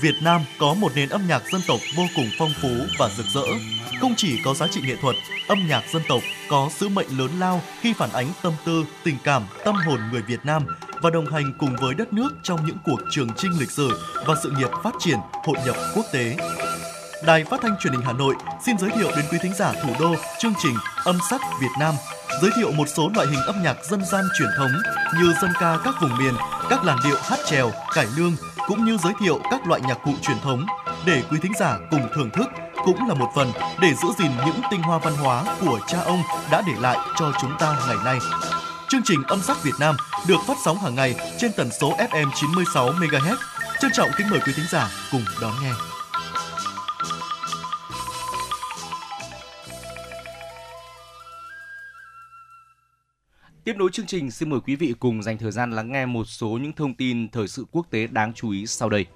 Việt 0.00 0.14
Nam 0.22 0.40
có 0.58 0.74
một 0.74 0.92
nền 0.94 1.08
âm 1.08 1.26
nhạc 1.26 1.42
dân 1.52 1.60
tộc 1.66 1.80
vô 1.96 2.02
cùng 2.16 2.30
phong 2.38 2.52
phú 2.62 2.68
và 2.98 3.08
rực 3.16 3.26
rỡ. 3.34 3.42
Không 4.00 4.14
chỉ 4.16 4.40
có 4.44 4.54
giá 4.54 4.66
trị 4.68 4.80
nghệ 4.84 4.96
thuật, 4.96 5.16
âm 5.48 5.68
nhạc 5.68 5.82
dân 5.92 6.02
tộc 6.08 6.20
có 6.48 6.70
sứ 6.76 6.88
mệnh 6.88 7.18
lớn 7.18 7.30
lao 7.38 7.62
khi 7.80 7.92
phản 7.92 8.12
ánh 8.12 8.26
tâm 8.42 8.52
tư, 8.64 8.84
tình 9.04 9.16
cảm, 9.24 9.42
tâm 9.64 9.74
hồn 9.74 10.00
người 10.12 10.22
Việt 10.22 10.40
Nam 10.44 10.62
và 11.02 11.10
đồng 11.10 11.32
hành 11.32 11.52
cùng 11.58 11.76
với 11.80 11.94
đất 11.94 12.12
nước 12.12 12.30
trong 12.42 12.66
những 12.66 12.76
cuộc 12.84 13.00
trường 13.10 13.28
chinh 13.36 13.52
lịch 13.60 13.70
sử 13.70 14.00
và 14.26 14.34
sự 14.42 14.52
nghiệp 14.58 14.70
phát 14.84 14.94
triển, 14.98 15.18
hội 15.32 15.56
nhập 15.66 15.76
quốc 15.94 16.04
tế. 16.12 16.36
Đài 17.26 17.44
Phát 17.44 17.60
thanh 17.62 17.76
Truyền 17.80 17.92
hình 17.92 18.02
Hà 18.02 18.12
Nội 18.12 18.34
xin 18.66 18.78
giới 18.78 18.90
thiệu 18.90 19.10
đến 19.16 19.24
quý 19.30 19.38
thính 19.42 19.54
giả 19.54 19.72
thủ 19.82 19.90
đô 20.00 20.14
chương 20.38 20.54
trình 20.62 20.74
Âm 21.04 21.18
sắc 21.30 21.40
Việt 21.60 21.72
Nam, 21.80 21.94
giới 22.42 22.50
thiệu 22.56 22.72
một 22.72 22.88
số 22.88 23.10
loại 23.14 23.26
hình 23.26 23.40
âm 23.46 23.62
nhạc 23.62 23.84
dân 23.84 24.04
gian 24.04 24.24
truyền 24.38 24.48
thống 24.56 24.70
như 25.20 25.32
dân 25.42 25.50
ca 25.60 25.78
các 25.84 25.94
vùng 26.00 26.18
miền, 26.18 26.34
các 26.70 26.84
làn 26.84 26.98
điệu 27.04 27.16
hát 27.22 27.38
chèo, 27.46 27.70
cải 27.94 28.06
lương 28.16 28.36
cũng 28.66 28.84
như 28.84 28.96
giới 29.04 29.12
thiệu 29.20 29.40
các 29.50 29.66
loại 29.66 29.80
nhạc 29.80 29.98
cụ 30.04 30.12
truyền 30.22 30.40
thống 30.42 30.66
để 31.06 31.22
quý 31.30 31.38
thính 31.42 31.52
giả 31.58 31.78
cùng 31.90 32.08
thưởng 32.14 32.30
thức 32.30 32.48
cũng 32.84 33.08
là 33.08 33.14
một 33.14 33.30
phần 33.34 33.52
để 33.80 33.94
giữ 34.02 34.08
gìn 34.18 34.30
những 34.46 34.60
tinh 34.70 34.82
hoa 34.82 34.98
văn 34.98 35.14
hóa 35.16 35.56
của 35.60 35.80
cha 35.86 35.98
ông 36.00 36.22
đã 36.50 36.62
để 36.66 36.72
lại 36.80 36.98
cho 37.16 37.32
chúng 37.40 37.52
ta 37.58 37.76
ngày 37.88 37.96
nay. 38.04 38.18
Chương 38.88 39.00
trình 39.04 39.22
Âm 39.26 39.40
sắc 39.42 39.62
Việt 39.62 39.74
Nam 39.80 39.96
được 40.28 40.38
phát 40.46 40.56
sóng 40.64 40.78
hàng 40.78 40.94
ngày 40.94 41.14
trên 41.38 41.52
tần 41.56 41.70
số 41.80 41.96
FM 41.96 42.30
96 42.34 42.92
MHz. 42.92 43.36
Trân 43.80 43.90
trọng 43.94 44.10
kính 44.16 44.30
mời 44.30 44.40
quý 44.46 44.52
thính 44.56 44.66
giả 44.70 44.90
cùng 45.12 45.24
đón 45.40 45.52
nghe. 45.62 45.97
Tiếp 53.68 53.76
nối 53.76 53.90
chương 53.92 54.06
trình, 54.06 54.30
xin 54.30 54.50
mời 54.50 54.60
quý 54.66 54.76
vị 54.76 54.94
cùng 55.00 55.22
dành 55.22 55.38
thời 55.38 55.50
gian 55.50 55.70
lắng 55.70 55.92
nghe 55.92 56.06
một 56.06 56.24
số 56.24 56.48
những 56.48 56.72
thông 56.72 56.94
tin 56.94 57.28
thời 57.28 57.48
sự 57.48 57.64
quốc 57.72 57.86
tế 57.90 58.06
đáng 58.06 58.32
chú 58.34 58.50
ý 58.50 58.66
sau 58.66 58.88
đây. 58.88 59.06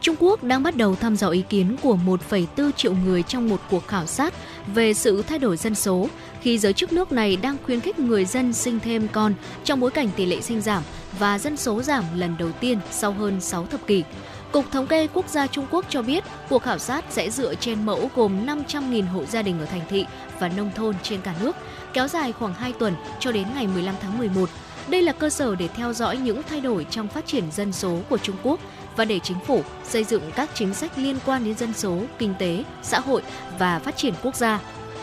Trung 0.00 0.16
Quốc 0.18 0.44
đang 0.44 0.62
bắt 0.62 0.76
đầu 0.76 0.94
thăm 0.94 1.16
dò 1.16 1.28
ý 1.28 1.42
kiến 1.48 1.76
của 1.82 1.98
1,4 2.06 2.70
triệu 2.72 2.94
người 2.94 3.22
trong 3.22 3.48
một 3.48 3.60
cuộc 3.70 3.86
khảo 3.86 4.06
sát 4.06 4.34
về 4.74 4.94
sự 4.94 5.22
thay 5.22 5.38
đổi 5.38 5.56
dân 5.56 5.74
số, 5.74 6.08
khi 6.40 6.58
giới 6.58 6.72
chức 6.72 6.92
nước 6.92 7.12
này 7.12 7.36
đang 7.36 7.56
khuyến 7.62 7.80
khích 7.80 7.98
người 7.98 8.24
dân 8.24 8.52
sinh 8.52 8.80
thêm 8.80 9.08
con 9.12 9.34
trong 9.64 9.80
bối 9.80 9.90
cảnh 9.90 10.08
tỷ 10.16 10.26
lệ 10.26 10.40
sinh 10.40 10.60
giảm 10.60 10.82
và 11.18 11.38
dân 11.38 11.56
số 11.56 11.82
giảm 11.82 12.04
lần 12.14 12.36
đầu 12.38 12.52
tiên 12.52 12.78
sau 12.90 13.12
hơn 13.12 13.40
6 13.40 13.66
thập 13.66 13.86
kỷ. 13.86 14.04
Cục 14.52 14.70
Thống 14.70 14.86
kê 14.86 15.06
Quốc 15.06 15.28
gia 15.28 15.46
Trung 15.46 15.66
Quốc 15.70 15.84
cho 15.88 16.02
biết 16.02 16.24
cuộc 16.48 16.62
khảo 16.62 16.78
sát 16.78 17.04
sẽ 17.10 17.30
dựa 17.30 17.54
trên 17.54 17.86
mẫu 17.86 18.10
gồm 18.14 18.46
500.000 18.46 19.06
hộ 19.06 19.24
gia 19.24 19.42
đình 19.42 19.60
ở 19.60 19.66
thành 19.66 19.82
thị 19.88 20.06
và 20.40 20.48
nông 20.48 20.70
thôn 20.74 20.94
trên 21.02 21.20
cả 21.20 21.34
nước, 21.42 21.56
kéo 21.92 22.08
dài 22.08 22.32
khoảng 22.32 22.54
2 22.54 22.72
tuần 22.72 22.94
cho 23.20 23.32
đến 23.32 23.46
ngày 23.54 23.66
15 23.66 23.94
tháng 24.00 24.18
11. 24.18 24.50
Đây 24.88 25.02
là 25.02 25.12
cơ 25.12 25.30
sở 25.30 25.54
để 25.54 25.68
theo 25.68 25.92
dõi 25.92 26.16
những 26.16 26.42
thay 26.42 26.60
đổi 26.60 26.86
trong 26.90 27.08
phát 27.08 27.26
triển 27.26 27.44
dân 27.52 27.72
số 27.72 27.98
của 28.08 28.18
Trung 28.18 28.36
Quốc 28.42 28.60
và 28.96 29.04
để 29.04 29.18
chính 29.18 29.38
phủ 29.46 29.62
xây 29.84 30.04
dựng 30.04 30.22
các 30.36 30.50
chính 30.54 30.74
sách 30.74 30.92
liên 30.98 31.16
quan 31.26 31.44
đến 31.44 31.54
dân 31.54 31.74
số, 31.74 32.00
kinh 32.18 32.34
tế, 32.38 32.64
xã 32.82 33.00
hội 33.00 33.22
và 33.58 33.78
phát 33.78 33.96
triển 33.96 34.14
quốc 34.22 34.36
gia. 34.36 34.60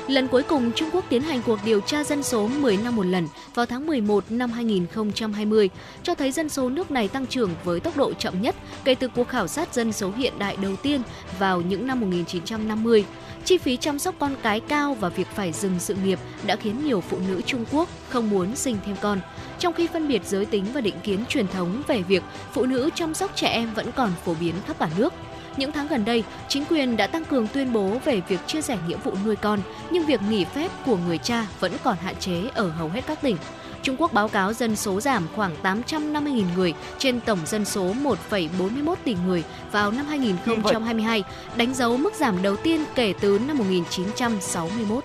Lần 0.08 0.28
cuối 0.28 0.44
cùng 0.44 0.72
Trung 0.72 0.90
Quốc 0.94 1.06
tiến 1.10 1.22
hành 1.22 1.42
cuộc 1.46 1.60
điều 1.66 1.82
tra 1.82 2.04
dân 2.04 2.24
số 2.24 2.48
10 2.48 2.78
năm 2.78 2.96
một 2.96 3.06
lần 3.06 3.28
vào 3.54 3.66
tháng 3.66 3.88
11 3.88 4.24
năm 4.30 4.52
2020, 4.52 5.70
cho 6.04 6.16
thấy 6.16 6.32
dân 6.32 6.50
số 6.50 6.70
nước 6.70 6.92
này 6.92 7.08
tăng 7.08 7.28
trưởng 7.28 7.52
với 7.64 7.80
tốc 7.80 7.98
độ 7.98 8.14
chậm 8.14 8.42
nhất 8.42 8.56
kể 8.84 8.96
từ 8.96 9.08
cuộc 9.08 9.28
khảo 9.28 9.48
sát 9.48 9.74
dân 9.74 9.94
số 9.94 10.12
hiện 10.18 10.34
đại 10.40 10.58
đầu 10.62 10.76
tiên 10.76 11.02
vào 11.40 11.62
những 11.62 11.88
năm 11.88 12.00
1950. 12.00 13.06
Chi 13.46 13.58
phí 13.58 13.78
chăm 13.78 14.00
sóc 14.00 14.16
con 14.20 14.36
cái 14.42 14.60
cao 14.60 14.94
và 15.00 15.10
việc 15.10 15.28
phải 15.28 15.52
dừng 15.52 15.80
sự 15.80 15.96
nghiệp 15.96 16.20
đã 16.46 16.56
khiến 16.56 16.86
nhiều 16.86 17.02
phụ 17.02 17.18
nữ 17.28 17.42
Trung 17.42 17.66
Quốc 17.72 17.90
không 18.10 18.30
muốn 18.30 18.56
sinh 18.56 18.78
thêm 18.86 18.96
con. 19.02 19.20
Trong 19.60 19.74
khi 19.74 19.88
phân 19.88 20.08
biệt 20.08 20.22
giới 20.26 20.46
tính 20.46 20.66
và 20.74 20.82
định 20.82 20.96
kiến 21.04 21.26
truyền 21.30 21.48
thống 21.48 21.82
về 21.88 22.02
việc 22.02 22.24
phụ 22.52 22.66
nữ 22.66 22.90
chăm 22.96 23.14
sóc 23.14 23.32
trẻ 23.36 23.48
em 23.48 23.74
vẫn 23.74 23.92
còn 23.96 24.12
phổ 24.26 24.34
biến 24.40 24.56
khắp 24.68 24.80
cả 24.80 24.90
nước. 24.98 25.14
Những 25.58 25.72
tháng 25.72 25.88
gần 25.88 26.06
đây, 26.06 26.24
chính 26.48 26.66
quyền 26.66 26.98
đã 26.98 27.08
tăng 27.08 27.26
cường 27.26 27.48
tuyên 27.48 27.74
bố 27.74 27.98
về 28.06 28.22
việc 28.28 28.40
chia 28.48 28.62
sẻ 28.62 28.78
nghĩa 28.88 28.98
vụ 29.04 29.14
nuôi 29.26 29.36
con, 29.36 29.60
nhưng 29.92 30.06
việc 30.06 30.22
nghỉ 30.30 30.46
phép 30.46 30.72
của 30.86 30.98
người 30.98 31.18
cha 31.18 31.46
vẫn 31.60 31.72
còn 31.84 31.98
hạn 31.98 32.16
chế 32.20 32.42
ở 32.54 32.70
hầu 32.70 32.90
hết 32.90 33.02
các 33.08 33.22
tỉnh. 33.22 33.38
Trung 33.86 33.96
Quốc 34.00 34.14
báo 34.14 34.28
cáo 34.28 34.54
dân 34.54 34.76
số 34.76 35.02
giảm 35.02 35.28
khoảng 35.36 35.56
850.000 35.64 36.44
người 36.56 36.74
trên 36.98 37.20
tổng 37.22 37.40
dân 37.46 37.66
số 37.66 37.94
1,41 38.30 38.96
tỷ 39.04 39.16
người 39.26 39.44
vào 39.72 39.92
năm 39.92 40.06
2022, 40.06 41.24
đánh 41.56 41.74
dấu 41.74 41.98
mức 41.98 42.14
giảm 42.14 42.42
đầu 42.42 42.56
tiên 42.56 42.84
kể 42.96 43.14
từ 43.20 43.40
năm 43.48 43.58
1961. 43.58 45.04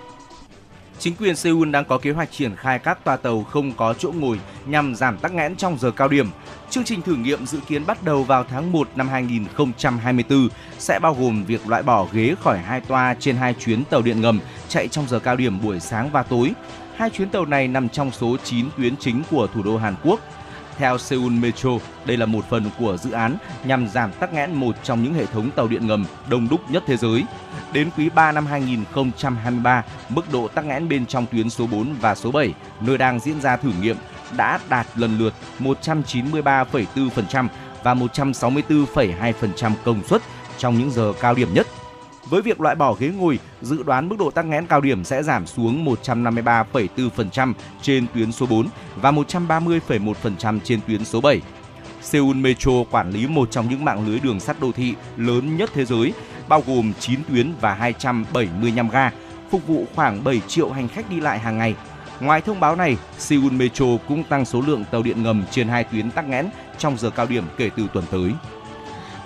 Chính 0.99 1.15
quyền 1.15 1.35
Seoul 1.35 1.69
đang 1.69 1.85
có 1.85 1.97
kế 1.97 2.11
hoạch 2.11 2.31
triển 2.31 2.55
khai 2.55 2.79
các 2.79 3.03
toa 3.03 3.17
tàu 3.17 3.43
không 3.43 3.73
có 3.73 3.93
chỗ 3.93 4.11
ngồi 4.11 4.39
nhằm 4.65 4.95
giảm 4.95 5.17
tắc 5.17 5.33
nghẽn 5.33 5.55
trong 5.55 5.77
giờ 5.77 5.91
cao 5.91 6.07
điểm. 6.07 6.27
Chương 6.69 6.83
trình 6.83 7.01
thử 7.01 7.15
nghiệm 7.15 7.45
dự 7.45 7.59
kiến 7.67 7.85
bắt 7.85 8.03
đầu 8.03 8.23
vào 8.23 8.43
tháng 8.49 8.71
1 8.71 8.89
năm 8.95 9.09
2024 9.09 10.49
sẽ 10.79 10.99
bao 10.99 11.17
gồm 11.19 11.43
việc 11.45 11.67
loại 11.67 11.83
bỏ 11.83 12.07
ghế 12.11 12.35
khỏi 12.43 12.57
hai 12.57 12.81
toa 12.81 13.15
trên 13.19 13.35
hai 13.35 13.53
chuyến 13.53 13.83
tàu 13.83 14.01
điện 14.01 14.21
ngầm 14.21 14.39
chạy 14.69 14.87
trong 14.87 15.07
giờ 15.07 15.19
cao 15.19 15.35
điểm 15.35 15.61
buổi 15.61 15.79
sáng 15.79 16.11
và 16.11 16.23
tối. 16.23 16.53
Hai 16.95 17.09
chuyến 17.09 17.29
tàu 17.29 17.45
này 17.45 17.67
nằm 17.67 17.89
trong 17.89 18.11
số 18.11 18.37
9 18.43 18.65
tuyến 18.77 18.97
chính 18.97 19.23
của 19.31 19.47
thủ 19.47 19.63
đô 19.63 19.77
Hàn 19.77 19.95
Quốc. 20.03 20.19
Theo 20.77 20.97
Seoul 20.97 21.31
Metro, 21.31 21.69
đây 22.05 22.17
là 22.17 22.25
một 22.25 22.45
phần 22.49 22.69
của 22.79 22.97
dự 22.97 23.11
án 23.11 23.35
nhằm 23.65 23.87
giảm 23.87 24.11
tắc 24.11 24.33
nghẽn 24.33 24.53
một 24.53 24.75
trong 24.83 25.03
những 25.03 25.13
hệ 25.13 25.25
thống 25.25 25.51
tàu 25.51 25.67
điện 25.67 25.87
ngầm 25.87 26.05
đông 26.29 26.47
đúc 26.49 26.71
nhất 26.71 26.83
thế 26.87 26.97
giới. 26.97 27.23
Đến 27.73 27.89
quý 27.97 28.09
3 28.09 28.31
năm 28.31 28.45
2023, 28.45 29.83
mức 30.09 30.31
độ 30.31 30.47
tắc 30.47 30.65
nghẽn 30.65 30.89
bên 30.89 31.05
trong 31.05 31.25
tuyến 31.31 31.49
số 31.49 31.67
4 31.67 31.95
và 32.01 32.15
số 32.15 32.31
7, 32.31 32.53
nơi 32.81 32.97
đang 32.97 33.19
diễn 33.19 33.41
ra 33.41 33.57
thử 33.57 33.71
nghiệm, 33.81 33.95
đã 34.37 34.59
đạt 34.69 34.87
lần 34.95 35.17
lượt 35.17 35.33
193,4% 35.59 37.47
và 37.83 37.93
164,2% 37.93 39.71
công 39.83 40.03
suất 40.03 40.21
trong 40.57 40.79
những 40.79 40.91
giờ 40.91 41.13
cao 41.21 41.33
điểm 41.33 41.53
nhất 41.53 41.67
với 42.31 42.41
việc 42.41 42.61
loại 42.61 42.75
bỏ 42.75 42.93
ghế 42.93 43.07
ngồi, 43.07 43.39
dự 43.61 43.83
đoán 43.83 44.09
mức 44.09 44.15
độ 44.19 44.31
tắc 44.31 44.45
nghẽn 44.45 44.67
cao 44.67 44.81
điểm 44.81 45.03
sẽ 45.03 45.23
giảm 45.23 45.47
xuống 45.47 45.85
153,4% 45.85 47.53
trên 47.81 48.05
tuyến 48.13 48.31
số 48.31 48.45
4 48.45 48.67
và 48.95 49.11
130,1% 49.11 50.59
trên 50.63 50.79
tuyến 50.87 51.05
số 51.05 51.21
7. 51.21 51.41
Seoul 52.01 52.35
Metro 52.35 52.71
quản 52.91 53.11
lý 53.11 53.27
một 53.27 53.51
trong 53.51 53.69
những 53.69 53.85
mạng 53.85 54.07
lưới 54.07 54.19
đường 54.19 54.39
sắt 54.39 54.59
đô 54.59 54.71
thị 54.71 54.93
lớn 55.17 55.57
nhất 55.57 55.69
thế 55.73 55.85
giới, 55.85 56.13
bao 56.47 56.63
gồm 56.67 56.93
9 56.99 57.19
tuyến 57.29 57.53
và 57.61 57.73
275 57.73 58.89
ga, 58.89 59.11
phục 59.49 59.67
vụ 59.67 59.85
khoảng 59.95 60.23
7 60.23 60.41
triệu 60.47 60.71
hành 60.71 60.87
khách 60.87 61.09
đi 61.09 61.19
lại 61.19 61.39
hàng 61.39 61.57
ngày. 61.57 61.75
Ngoài 62.19 62.41
thông 62.41 62.59
báo 62.59 62.75
này, 62.75 62.97
Seoul 63.17 63.51
Metro 63.51 63.85
cũng 64.07 64.23
tăng 64.23 64.45
số 64.45 64.61
lượng 64.61 64.83
tàu 64.91 65.03
điện 65.03 65.23
ngầm 65.23 65.43
trên 65.51 65.67
hai 65.67 65.83
tuyến 65.83 66.11
tắc 66.11 66.27
nghẽn 66.27 66.49
trong 66.77 66.97
giờ 66.97 67.09
cao 67.09 67.25
điểm 67.25 67.43
kể 67.57 67.69
từ 67.75 67.87
tuần 67.93 68.05
tới. 68.11 68.31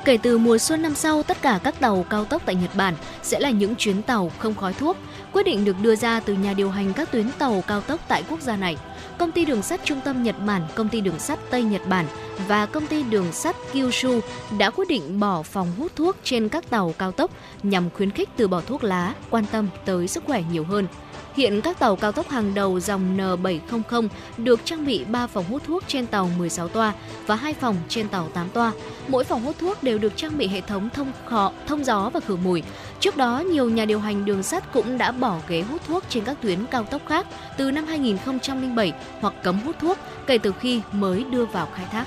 Kể 0.06 0.18
từ 0.18 0.38
mùa 0.38 0.58
xuân 0.58 0.82
năm 0.82 0.96
sau, 0.96 1.24
tất 1.24 1.42
cả 1.42 1.60
các 1.64 1.80
tàu 1.80 2.06
cao 2.10 2.26
tốc 2.26 2.42
tại 2.46 2.56
Nhật 2.56 2.76
Bản 2.76 2.94
sẽ 3.24 3.40
là 3.40 3.50
những 3.50 3.76
chuyến 3.76 4.02
tàu 4.02 4.32
không 4.38 4.56
khói 4.56 4.74
thuốc. 4.74 4.98
Quyết 5.32 5.44
định 5.44 5.66
được 5.66 5.76
đưa 5.82 5.96
ra 5.96 6.20
từ 6.20 6.34
nhà 6.34 6.54
điều 6.54 6.70
hành 6.70 6.94
các 6.94 7.12
tuyến 7.12 7.32
tàu 7.40 7.64
cao 7.68 7.82
tốc 7.82 8.00
tại 8.08 8.24
quốc 8.30 8.42
gia 8.42 8.58
này. 8.58 8.78
Công 9.18 9.32
ty 9.32 9.46
đường 9.46 9.62
sắt 9.62 9.86
Trung 9.86 10.02
tâm 10.06 10.24
Nhật 10.24 10.36
Bản, 10.46 10.62
Công 10.76 10.90
ty 10.90 11.02
đường 11.02 11.20
sắt 11.20 11.40
Tây 11.50 11.64
Nhật 11.64 11.88
Bản 11.88 12.06
và 12.48 12.66
Công 12.66 12.88
ty 12.88 13.04
đường 13.04 13.32
sắt 13.32 13.56
Kyushu 13.74 14.20
đã 14.58 14.70
quyết 14.70 14.88
định 14.88 15.20
bỏ 15.20 15.44
phòng 15.44 15.72
hút 15.78 15.92
thuốc 15.96 16.16
trên 16.24 16.50
các 16.50 16.70
tàu 16.70 16.94
cao 16.98 17.12
tốc 17.12 17.32
nhằm 17.64 17.90
khuyến 17.90 18.12
khích 18.12 18.30
từ 18.38 18.48
bỏ 18.48 18.62
thuốc 18.62 18.84
lá, 18.84 19.14
quan 19.30 19.46
tâm 19.52 19.68
tới 19.86 20.08
sức 20.08 20.24
khỏe 20.28 20.44
nhiều 20.52 20.64
hơn. 20.64 20.88
Hiện 21.36 21.62
các 21.62 21.80
tàu 21.80 21.96
cao 21.96 22.12
tốc 22.12 22.30
hàng 22.30 22.54
đầu 22.54 22.80
dòng 22.80 23.18
N700 23.18 24.08
được 24.38 24.60
trang 24.66 24.86
bị 24.86 25.04
3 25.04 25.28
phòng 25.28 25.46
hút 25.50 25.64
thuốc 25.68 25.84
trên 25.88 26.08
tàu 26.08 26.30
16 26.38 26.68
toa 26.68 26.94
và 27.28 27.36
2 27.36 27.54
phòng 27.54 27.76
trên 27.90 28.08
tàu 28.08 28.30
8 28.34 28.50
toa. 28.50 28.72
Mỗi 29.08 29.24
phòng 29.24 29.44
hút 29.44 29.56
thuốc 29.60 29.84
đều 29.84 29.98
được 29.98 30.14
trang 30.16 30.38
bị 30.38 30.48
hệ 30.48 30.62
thống 30.62 30.90
thông 30.94 31.12
khọ, 31.26 31.52
thông 31.68 31.86
gió 31.86 32.10
và 32.14 32.20
khử 32.20 32.36
mùi. 32.36 32.64
Trước 33.00 33.18
đó, 33.18 33.40
nhiều 33.40 33.70
nhà 33.70 33.86
điều 33.86 34.00
hành 34.00 34.26
đường 34.26 34.44
sắt 34.44 34.74
cũng 34.74 34.98
đã 34.98 35.12
bỏ 35.12 35.38
ghế 35.48 35.62
hút 35.62 35.82
thuốc 35.88 36.04
trên 36.10 36.24
các 36.24 36.38
tuyến 36.42 36.66
cao 36.72 36.84
tốc 36.84 37.02
khác 37.08 37.28
từ 37.58 37.72
năm 37.72 37.86
2007 37.88 38.94
hoặc 39.22 39.34
cấm 39.44 39.60
hút 39.60 39.76
thuốc 39.82 39.98
kể 40.28 40.38
từ 40.38 40.54
khi 40.60 40.82
mới 40.92 41.24
đưa 41.24 41.46
vào 41.46 41.68
khai 41.76 41.86
thác. 41.92 42.06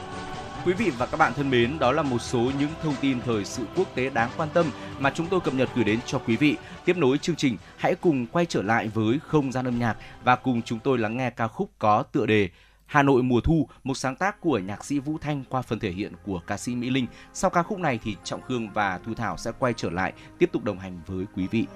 Quý 0.64 0.72
vị 0.72 0.90
và 0.90 1.06
các 1.06 1.16
bạn 1.16 1.32
thân 1.34 1.50
mến, 1.50 1.78
đó 1.78 1.92
là 1.92 2.02
một 2.02 2.18
số 2.18 2.50
những 2.58 2.70
thông 2.82 2.94
tin 3.00 3.20
thời 3.20 3.44
sự 3.44 3.62
quốc 3.76 3.94
tế 3.94 4.10
đáng 4.10 4.30
quan 4.36 4.48
tâm 4.54 4.66
mà 4.98 5.10
chúng 5.14 5.26
tôi 5.26 5.40
cập 5.40 5.54
nhật 5.54 5.68
gửi 5.74 5.84
đến 5.84 5.98
cho 6.06 6.18
quý 6.18 6.36
vị. 6.36 6.56
Tiếp 6.84 6.96
nối 6.96 7.18
chương 7.18 7.36
trình, 7.36 7.56
hãy 7.76 7.94
cùng 7.94 8.26
quay 8.26 8.46
trở 8.46 8.62
lại 8.62 8.88
với 8.94 9.18
không 9.22 9.52
gian 9.52 9.64
âm 9.64 9.78
nhạc 9.78 9.96
và 10.24 10.36
cùng 10.36 10.62
chúng 10.62 10.78
tôi 10.78 10.98
lắng 10.98 11.16
nghe 11.16 11.30
ca 11.30 11.48
khúc 11.48 11.70
có 11.78 12.02
tựa 12.02 12.26
đề 12.26 12.48
Hà 12.86 13.02
Nội 13.02 13.22
mùa 13.22 13.40
thu, 13.40 13.68
một 13.84 13.94
sáng 13.94 14.16
tác 14.16 14.40
của 14.40 14.58
nhạc 14.58 14.84
sĩ 14.84 14.98
Vũ 14.98 15.18
Thanh 15.18 15.44
qua 15.48 15.62
phần 15.62 15.78
thể 15.78 15.90
hiện 15.90 16.12
của 16.24 16.40
ca 16.46 16.56
sĩ 16.56 16.74
Mỹ 16.74 16.90
Linh. 16.90 17.06
Sau 17.32 17.50
ca 17.50 17.62
khúc 17.62 17.78
này 17.78 17.98
thì 18.04 18.16
Trọng 18.24 18.42
Khương 18.42 18.70
và 18.70 19.00
Thu 19.06 19.14
Thảo 19.14 19.36
sẽ 19.36 19.50
quay 19.58 19.72
trở 19.72 19.90
lại 19.90 20.12
tiếp 20.38 20.50
tục 20.52 20.64
đồng 20.64 20.78
hành 20.78 21.00
với 21.06 21.24
quý 21.34 21.46
vị. 21.46 21.66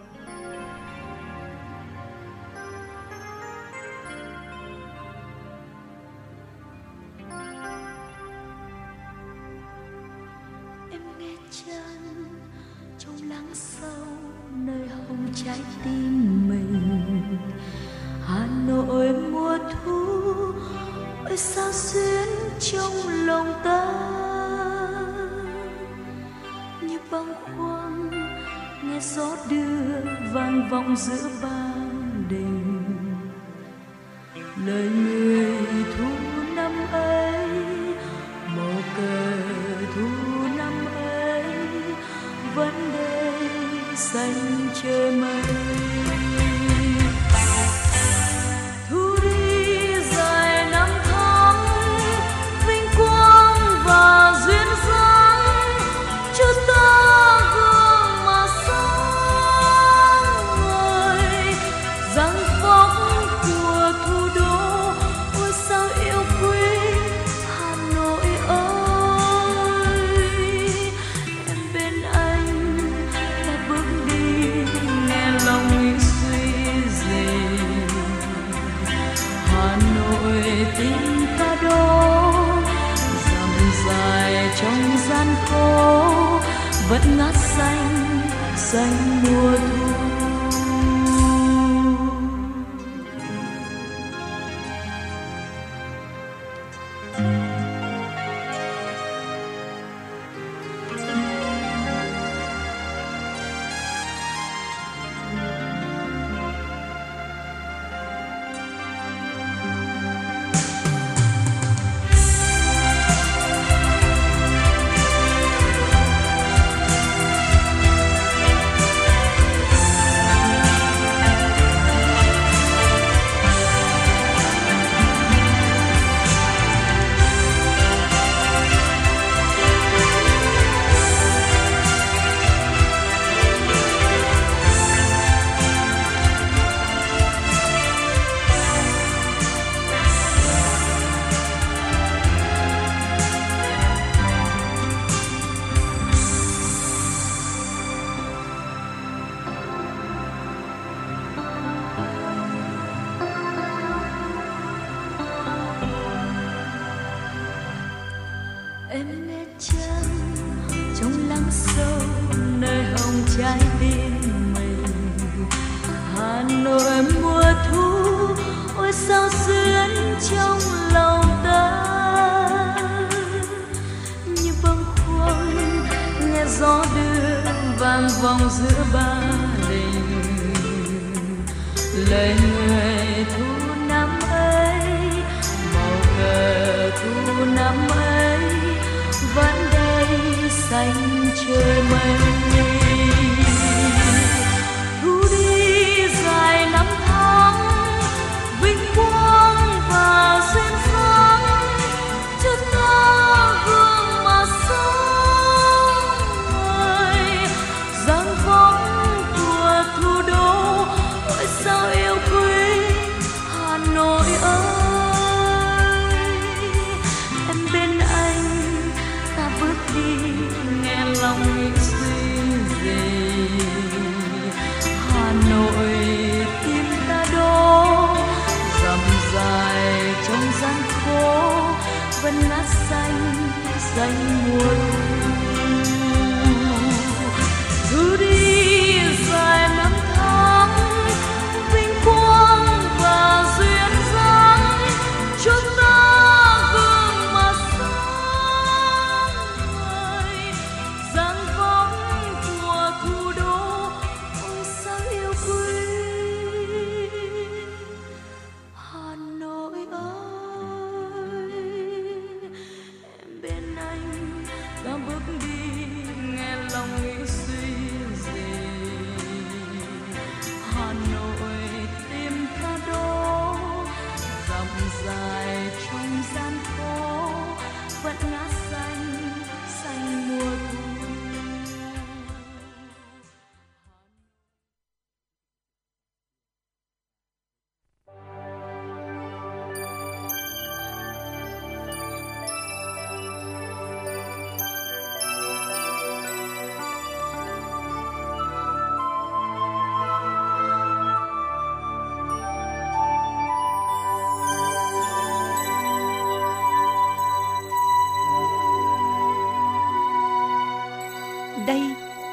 nơi 14.66 14.88
hồng 14.88 15.26
trái 15.34 15.60
tim 15.84 16.48
mình. 16.48 17.38
Hà 18.26 18.46
nội 18.66 19.12
mùa 19.12 19.58
thu, 19.84 20.32
ơi 21.24 21.36
sao 21.36 21.72
xuyến 21.72 22.28
trong 22.60 22.92
lòng 23.26 23.52
ta? 23.64 23.92
Như 26.82 26.98
băng 27.10 27.34
khoăn 27.42 28.10
nghe 28.82 29.00
gió 29.00 29.36
đưa 29.50 30.00
vang 30.32 30.68
vọng 30.70 30.96
giữa 30.96 31.28
ban 31.42 32.24
đình 32.28 32.82
lời 34.66 34.88
người 34.88 35.84
xanh 44.12 44.68
trời 44.82 45.10
mây. 45.10 45.51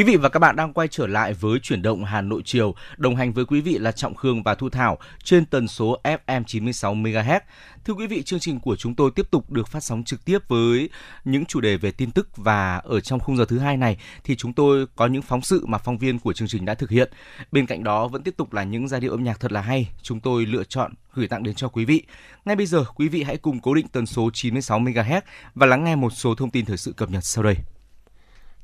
Quý 0.00 0.04
vị 0.04 0.16
và 0.16 0.28
các 0.28 0.38
bạn 0.38 0.56
đang 0.56 0.72
quay 0.72 0.88
trở 0.88 1.06
lại 1.06 1.32
với 1.32 1.58
chuyển 1.58 1.82
động 1.82 2.04
Hà 2.04 2.20
Nội 2.20 2.42
chiều, 2.44 2.74
đồng 2.96 3.16
hành 3.16 3.32
với 3.32 3.44
quý 3.44 3.60
vị 3.60 3.78
là 3.78 3.92
Trọng 3.92 4.14
Khương 4.14 4.42
và 4.42 4.54
Thu 4.54 4.68
Thảo 4.70 4.98
trên 5.24 5.44
tần 5.46 5.68
số 5.68 6.00
FM 6.26 6.44
96 6.44 6.94
MHz. 6.94 7.40
Thưa 7.84 7.94
quý 7.94 8.06
vị, 8.06 8.22
chương 8.22 8.40
trình 8.40 8.60
của 8.60 8.76
chúng 8.76 8.94
tôi 8.94 9.10
tiếp 9.14 9.30
tục 9.30 9.50
được 9.50 9.68
phát 9.68 9.80
sóng 9.80 10.04
trực 10.04 10.24
tiếp 10.24 10.38
với 10.48 10.90
những 11.24 11.44
chủ 11.44 11.60
đề 11.60 11.76
về 11.76 11.90
tin 11.90 12.10
tức 12.10 12.36
và 12.36 12.76
ở 12.76 13.00
trong 13.00 13.20
khung 13.20 13.36
giờ 13.36 13.44
thứ 13.44 13.58
hai 13.58 13.76
này 13.76 13.96
thì 14.24 14.36
chúng 14.36 14.52
tôi 14.52 14.86
có 14.96 15.06
những 15.06 15.22
phóng 15.22 15.42
sự 15.42 15.66
mà 15.66 15.78
phóng 15.78 15.98
viên 15.98 16.18
của 16.18 16.32
chương 16.32 16.48
trình 16.48 16.64
đã 16.64 16.74
thực 16.74 16.90
hiện. 16.90 17.10
Bên 17.52 17.66
cạnh 17.66 17.84
đó 17.84 18.08
vẫn 18.08 18.22
tiếp 18.22 18.34
tục 18.36 18.52
là 18.52 18.64
những 18.64 18.88
giai 18.88 19.00
điệu 19.00 19.10
âm 19.10 19.24
nhạc 19.24 19.40
thật 19.40 19.52
là 19.52 19.60
hay 19.60 19.88
chúng 20.02 20.20
tôi 20.20 20.46
lựa 20.46 20.64
chọn 20.64 20.92
gửi 21.14 21.28
tặng 21.28 21.42
đến 21.42 21.54
cho 21.54 21.68
quý 21.68 21.84
vị. 21.84 22.02
Ngay 22.44 22.56
bây 22.56 22.66
giờ, 22.66 22.84
quý 22.94 23.08
vị 23.08 23.22
hãy 23.22 23.36
cùng 23.36 23.60
cố 23.60 23.74
định 23.74 23.88
tần 23.88 24.06
số 24.06 24.30
96 24.32 24.80
MHz 24.80 25.20
và 25.54 25.66
lắng 25.66 25.84
nghe 25.84 25.96
một 25.96 26.10
số 26.10 26.34
thông 26.34 26.50
tin 26.50 26.64
thời 26.64 26.76
sự 26.76 26.92
cập 26.92 27.10
nhật 27.10 27.24
sau 27.24 27.44
đây. 27.44 27.56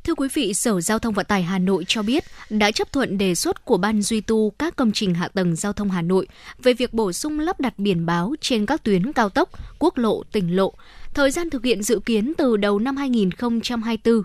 Thưa 0.07 0.15
quý 0.15 0.29
vị, 0.35 0.55
Sở 0.55 0.81
Giao 0.81 0.99
thông 0.99 1.15
Vận 1.15 1.27
tải 1.27 1.43
Hà 1.43 1.59
Nội 1.59 1.85
cho 1.89 2.03
biết 2.03 2.25
đã 2.51 2.71
chấp 2.71 2.93
thuận 2.93 3.19
đề 3.19 3.35
xuất 3.35 3.65
của 3.65 3.77
Ban 3.77 4.03
duy 4.03 4.21
tu 4.21 4.51
các 4.59 4.77
công 4.77 4.93
trình 4.93 5.15
hạ 5.15 5.29
tầng 5.29 5.57
giao 5.57 5.73
thông 5.73 5.91
Hà 5.91 6.03
Nội 6.03 6.27
về 6.63 6.73
việc 6.73 6.93
bổ 6.93 7.13
sung 7.13 7.41
lắp 7.41 7.61
đặt 7.61 7.79
biển 7.79 8.07
báo 8.07 8.35
trên 8.41 8.67
các 8.67 8.83
tuyến 8.83 9.13
cao 9.13 9.29
tốc, 9.29 9.51
quốc 9.79 9.99
lộ, 9.99 10.23
tỉnh 10.33 10.57
lộ. 10.57 10.75
Thời 11.15 11.31
gian 11.31 11.51
thực 11.51 11.65
hiện 11.65 11.83
dự 11.83 12.01
kiến 12.05 12.33
từ 12.39 12.57
đầu 12.57 12.79
năm 12.79 12.97
2024. 12.97 14.23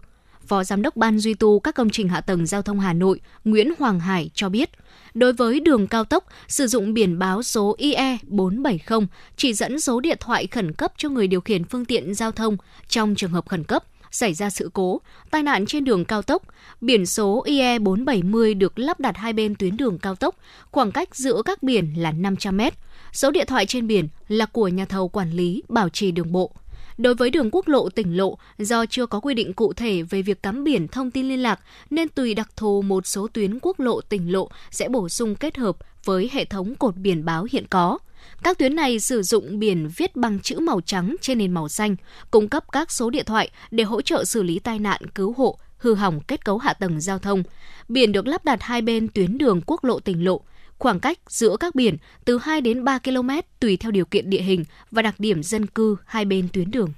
Phó 0.48 0.64
Giám 0.64 0.82
đốc 0.82 0.96
Ban 0.96 1.20
duy 1.20 1.34
tu 1.34 1.60
các 1.60 1.76
công 1.76 1.90
trình 1.90 2.10
hạ 2.10 2.22
tầng 2.22 2.46
giao 2.46 2.62
thông 2.62 2.80
Hà 2.80 2.94
Nội 2.94 3.20
Nguyễn 3.44 3.74
Hoàng 3.80 4.00
Hải 4.00 4.30
cho 4.34 4.50
biết, 4.50 4.70
đối 5.14 5.34
với 5.34 5.60
đường 5.60 5.88
cao 5.88 6.04
tốc, 6.04 6.26
sử 6.48 6.68
dụng 6.68 6.94
biển 6.94 7.20
báo 7.20 7.44
số 7.44 7.76
IE 7.78 8.18
470 8.28 9.08
chỉ 9.38 9.54
dẫn 9.54 9.80
số 9.80 10.00
điện 10.00 10.18
thoại 10.20 10.48
khẩn 10.48 10.74
cấp 10.74 10.94
cho 10.98 11.10
người 11.10 11.28
điều 11.28 11.42
khiển 11.42 11.64
phương 11.64 11.86
tiện 11.86 12.14
giao 12.14 12.32
thông 12.32 12.58
trong 12.88 13.16
trường 13.16 13.32
hợp 13.32 13.50
khẩn 13.50 13.64
cấp 13.64 13.84
xảy 14.12 14.34
ra 14.34 14.50
sự 14.50 14.70
cố, 14.74 15.02
tai 15.32 15.44
nạn 15.44 15.66
trên 15.66 15.84
đường 15.84 16.06
cao 16.06 16.22
tốc, 16.22 16.44
biển 16.82 17.06
số 17.06 17.44
IE 17.46 17.80
470 17.80 18.54
được 18.54 18.80
lắp 18.80 19.00
đặt 19.00 19.18
hai 19.18 19.34
bên 19.34 19.56
tuyến 19.56 19.78
đường 19.78 20.00
cao 20.00 20.16
tốc, 20.16 20.36
khoảng 20.72 20.92
cách 20.92 21.16
giữa 21.16 21.42
các 21.46 21.64
biển 21.64 21.94
là 21.98 22.12
500 22.12 22.58
m. 22.58 22.62
Số 23.14 23.32
điện 23.32 23.48
thoại 23.48 23.66
trên 23.66 23.88
biển 23.88 24.08
là 24.28 24.46
của 24.46 24.68
nhà 24.68 24.86
thầu 24.86 25.08
quản 25.08 25.32
lý 25.32 25.64
bảo 25.70 25.90
trì 25.90 26.12
đường 26.12 26.32
bộ. 26.32 26.52
Đối 26.98 27.16
với 27.16 27.30
đường 27.30 27.50
quốc 27.52 27.68
lộ 27.68 27.90
tỉnh 27.90 28.18
lộ, 28.18 28.38
do 28.58 28.86
chưa 28.86 29.06
có 29.06 29.20
quy 29.20 29.34
định 29.34 29.54
cụ 29.54 29.74
thể 29.74 30.02
về 30.02 30.22
việc 30.22 30.44
cắm 30.44 30.64
biển 30.64 30.88
thông 30.88 31.12
tin 31.12 31.30
liên 31.30 31.40
lạc, 31.40 31.60
nên 31.90 32.10
tùy 32.10 32.34
đặc 32.34 32.50
thù 32.56 32.82
một 32.82 33.08
số 33.08 33.28
tuyến 33.34 33.60
quốc 33.62 33.80
lộ 33.80 34.02
tỉnh 34.02 34.32
lộ 34.32 34.50
sẽ 34.72 34.90
bổ 34.90 35.10
sung 35.10 35.36
kết 35.36 35.58
hợp 35.58 35.78
với 36.06 36.30
hệ 36.34 36.46
thống 36.46 36.76
cột 36.76 36.96
biển 36.96 37.26
báo 37.26 37.48
hiện 37.52 37.66
có. 37.70 37.98
Các 38.44 38.58
tuyến 38.58 38.76
này 38.76 39.00
sử 39.00 39.22
dụng 39.22 39.60
biển 39.60 39.90
viết 39.98 40.16
bằng 40.16 40.40
chữ 40.40 40.60
màu 40.60 40.82
trắng 40.82 41.16
trên 41.22 41.38
nền 41.38 41.52
màu 41.52 41.70
xanh, 41.70 41.96
cung 42.32 42.50
cấp 42.50 42.64
các 42.72 42.92
số 42.92 43.10
điện 43.10 43.26
thoại 43.26 43.50
để 43.72 43.84
hỗ 43.84 44.02
trợ 44.02 44.26
xử 44.26 44.44
lý 44.44 44.60
tai 44.60 44.80
nạn 44.80 45.02
cứu 45.16 45.34
hộ, 45.38 45.60
hư 45.78 45.96
hỏng 45.96 46.20
kết 46.28 46.46
cấu 46.46 46.58
hạ 46.58 46.74
tầng 46.74 47.02
giao 47.02 47.20
thông. 47.20 47.44
Biển 47.90 48.12
được 48.12 48.28
lắp 48.28 48.46
đặt 48.46 48.62
hai 48.62 48.82
bên 48.82 49.08
tuyến 49.08 49.38
đường 49.38 49.62
quốc 49.66 49.84
lộ 49.84 50.00
tỉnh 50.00 50.26
lộ. 50.26 50.42
Khoảng 50.78 51.00
cách 51.00 51.20
giữa 51.28 51.58
các 51.60 51.76
biển 51.76 51.98
từ 52.26 52.38
2 52.38 52.62
đến 52.62 52.84
3 52.84 53.00
km 53.00 53.30
tùy 53.60 53.78
theo 53.78 53.92
điều 53.92 54.06
kiện 54.06 54.30
địa 54.30 54.42
hình 54.42 54.64
và 54.92 55.02
đặc 55.02 55.16
điểm 55.20 55.44
dân 55.44 55.66
cư 55.66 55.96
hai 56.06 56.26
bên 56.26 56.48
tuyến 56.54 56.72
đường. 56.72 56.94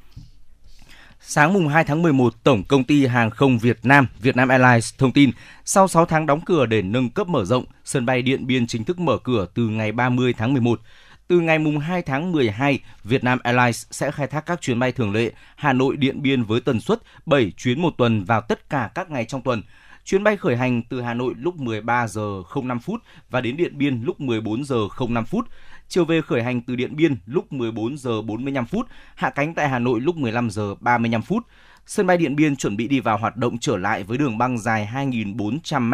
Sáng 1.25 1.53
mùng 1.53 1.67
2 1.67 1.83
tháng 1.83 2.01
11, 2.01 2.43
Tổng 2.43 2.63
công 2.63 2.83
ty 2.83 3.05
Hàng 3.05 3.29
không 3.29 3.57
Việt 3.57 3.79
Nam, 3.83 4.07
Vietnam 4.21 4.47
Airlines 4.47 4.93
thông 4.97 5.11
tin, 5.11 5.31
sau 5.65 5.87
6 5.87 6.05
tháng 6.05 6.25
đóng 6.25 6.41
cửa 6.45 6.65
để 6.65 6.81
nâng 6.81 7.09
cấp 7.09 7.27
mở 7.27 7.45
rộng, 7.45 7.65
sân 7.85 8.05
bay 8.05 8.21
Điện 8.21 8.47
Biên 8.47 8.67
chính 8.67 8.83
thức 8.83 8.99
mở 8.99 9.17
cửa 9.23 9.47
từ 9.53 9.67
ngày 9.67 9.91
30 9.91 10.33
tháng 10.37 10.53
11. 10.53 10.79
Từ 11.27 11.39
ngày 11.39 11.59
mùng 11.59 11.79
2 11.79 12.01
tháng 12.01 12.31
12, 12.31 12.79
Vietnam 13.03 13.39
Airlines 13.43 13.85
sẽ 13.91 14.11
khai 14.11 14.27
thác 14.27 14.45
các 14.45 14.61
chuyến 14.61 14.79
bay 14.79 14.91
thường 14.91 15.13
lệ 15.13 15.31
Hà 15.55 15.73
Nội 15.73 15.97
Điện 15.97 16.21
Biên 16.21 16.43
với 16.43 16.61
tần 16.61 16.79
suất 16.79 16.99
7 17.25 17.51
chuyến 17.57 17.81
một 17.81 17.93
tuần 17.97 18.23
vào 18.23 18.41
tất 18.41 18.69
cả 18.69 18.91
các 18.95 19.11
ngày 19.11 19.25
trong 19.25 19.41
tuần. 19.41 19.61
Chuyến 20.05 20.23
bay 20.23 20.37
khởi 20.37 20.57
hành 20.57 20.83
từ 20.89 21.01
Hà 21.01 21.13
Nội 21.13 21.33
lúc 21.37 21.55
13 21.55 22.07
giờ 22.07 22.43
05 22.63 22.79
phút 22.79 23.01
và 23.29 23.41
đến 23.41 23.57
Điện 23.57 23.77
Biên 23.77 24.01
lúc 24.03 24.21
14 24.21 24.63
giờ 24.63 24.77
05 25.09 25.25
phút. 25.25 25.47
Chiều 25.87 26.05
về 26.05 26.21
khởi 26.21 26.43
hành 26.43 26.61
từ 26.61 26.75
Điện 26.75 26.95
Biên 26.95 27.15
lúc 27.25 27.53
14 27.53 27.97
giờ 27.97 28.21
45 28.21 28.65
phút, 28.65 28.87
hạ 29.15 29.29
cánh 29.29 29.53
tại 29.53 29.69
Hà 29.69 29.79
Nội 29.79 30.01
lúc 30.01 30.15
15 30.15 30.49
giờ 30.49 30.75
35 30.79 31.21
phút. 31.21 31.43
Sân 31.85 32.07
bay 32.07 32.17
Điện 32.17 32.35
Biên 32.35 32.55
chuẩn 32.55 32.77
bị 32.77 32.87
đi 32.87 32.99
vào 32.99 33.17
hoạt 33.17 33.37
động 33.37 33.57
trở 33.57 33.77
lại 33.77 34.03
với 34.03 34.17
đường 34.17 34.37
băng 34.37 34.57
dài 34.57 34.89
2.400 34.93 35.81
m, 35.81 35.93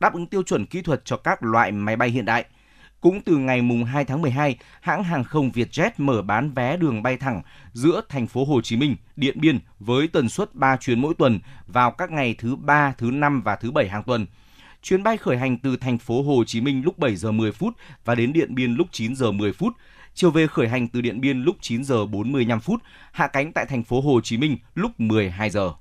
đáp 0.00 0.12
ứng 0.12 0.26
tiêu 0.26 0.42
chuẩn 0.42 0.66
kỹ 0.66 0.82
thuật 0.82 1.04
cho 1.04 1.16
các 1.16 1.42
loại 1.42 1.72
máy 1.72 1.96
bay 1.96 2.08
hiện 2.10 2.24
đại– 2.24 2.44
cũng 3.00 3.20
từ 3.20 3.36
ngày 3.36 3.62
mùng 3.62 3.84
2 3.84 4.04
tháng 4.04 4.22
12, 4.22 4.56
hãng 4.80 5.04
hàng 5.04 5.24
không 5.24 5.50
Vietjet 5.50 5.90
mở 5.96 6.22
bán 6.22 6.50
vé 6.54 6.76
đường 6.76 7.02
bay 7.02 7.16
thẳng 7.16 7.42
giữa 7.72 8.00
thành 8.08 8.26
phố 8.26 8.44
Hồ 8.44 8.60
Chí 8.60 8.76
Minh, 8.76 8.96
Điện 9.16 9.40
Biên 9.40 9.58
với 9.78 10.08
tần 10.08 10.28
suất 10.28 10.54
3 10.54 10.76
chuyến 10.76 11.00
mỗi 11.00 11.14
tuần 11.14 11.40
vào 11.66 11.90
các 11.90 12.10
ngày 12.10 12.34
thứ 12.38 12.56
ba, 12.56 12.94
thứ 12.98 13.10
năm 13.10 13.42
và 13.42 13.56
thứ 13.56 13.70
bảy 13.70 13.88
hàng 13.88 14.02
tuần. 14.02 14.26
Chuyến 14.82 15.02
bay 15.02 15.16
khởi 15.16 15.38
hành 15.38 15.58
từ 15.58 15.76
thành 15.76 15.98
phố 15.98 16.22
Hồ 16.22 16.44
Chí 16.44 16.60
Minh 16.60 16.82
lúc 16.84 16.98
7 16.98 17.16
giờ 17.16 17.32
10 17.32 17.52
phút 17.52 17.76
và 18.04 18.14
đến 18.14 18.32
Điện 18.32 18.54
Biên 18.54 18.74
lúc 18.74 18.86
9 18.92 19.16
giờ 19.16 19.32
10 19.32 19.52
phút. 19.52 19.72
Chiều 20.14 20.30
về 20.30 20.46
khởi 20.46 20.68
hành 20.68 20.88
từ 20.88 21.00
Điện 21.00 21.20
Biên 21.20 21.42
lúc 21.42 21.56
9 21.60 21.84
giờ 21.84 22.06
45 22.06 22.60
phút, 22.60 22.82
hạ 23.12 23.26
cánh 23.26 23.52
tại 23.52 23.66
thành 23.66 23.82
phố 23.82 24.00
Hồ 24.00 24.20
Chí 24.20 24.36
Minh 24.36 24.58
lúc 24.74 25.00
12 25.00 25.50
giờ. 25.50 25.72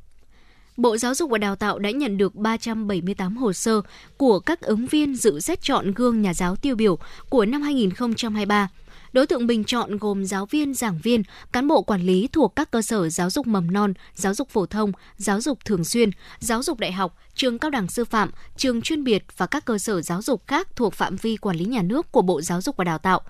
Bộ 0.80 0.98
Giáo 0.98 1.16
dục 1.16 1.30
và 1.30 1.38
Đào 1.38 1.56
tạo 1.56 1.80
đã 1.80 1.92
nhận 1.92 2.18
được 2.18 2.36
378 2.36 3.38
hồ 3.38 3.54
sơ 3.54 3.82
của 4.18 4.40
các 4.40 4.62
ứng 4.62 4.86
viên 4.86 5.16
dự 5.16 5.40
xét 5.40 5.62
chọn 5.62 5.92
gương 5.94 6.22
nhà 6.22 6.34
giáo 6.34 6.56
tiêu 6.56 6.76
biểu 6.76 6.98
của 7.30 7.46
năm 7.46 7.62
2023. 7.62 8.70
Đối 9.12 9.28
tượng 9.28 9.48
bình 9.48 9.64
chọn 9.64 9.98
gồm 9.98 10.26
giáo 10.26 10.46
viên, 10.46 10.74
giảng 10.74 11.00
viên, 11.04 11.24
cán 11.52 11.68
bộ 11.68 11.82
quản 11.82 12.02
lý 12.02 12.28
thuộc 12.32 12.56
các 12.56 12.72
cơ 12.72 12.82
sở 12.82 13.10
giáo 13.10 13.30
dục 13.30 13.48
mầm 13.48 13.72
non, 13.72 13.94
giáo 14.16 14.34
dục 14.34 14.50
phổ 14.50 14.66
thông, 14.66 14.92
giáo 15.18 15.42
dục 15.42 15.66
thường 15.66 15.84
xuyên, 15.84 16.10
giáo 16.40 16.64
dục 16.64 16.80
đại 16.80 16.92
học, 16.92 17.18
trường 17.34 17.60
cao 17.60 17.72
đẳng 17.72 17.88
sư 17.88 18.06
phạm, 18.06 18.32
trường 18.58 18.82
chuyên 18.82 19.04
biệt 19.04 19.24
và 19.38 19.46
các 19.46 19.66
cơ 19.66 19.78
sở 19.78 20.02
giáo 20.02 20.22
dục 20.22 20.48
khác 20.48 20.68
thuộc 20.76 20.94
phạm 20.94 21.16
vi 21.16 21.38
quản 21.38 21.58
lý 21.58 21.66
nhà 21.66 21.82
nước 21.82 22.12
của 22.12 22.22
Bộ 22.22 22.42
Giáo 22.42 22.62
dục 22.62 22.78
và 22.78 22.84
Đào 22.84 22.98
tạo 22.98 23.22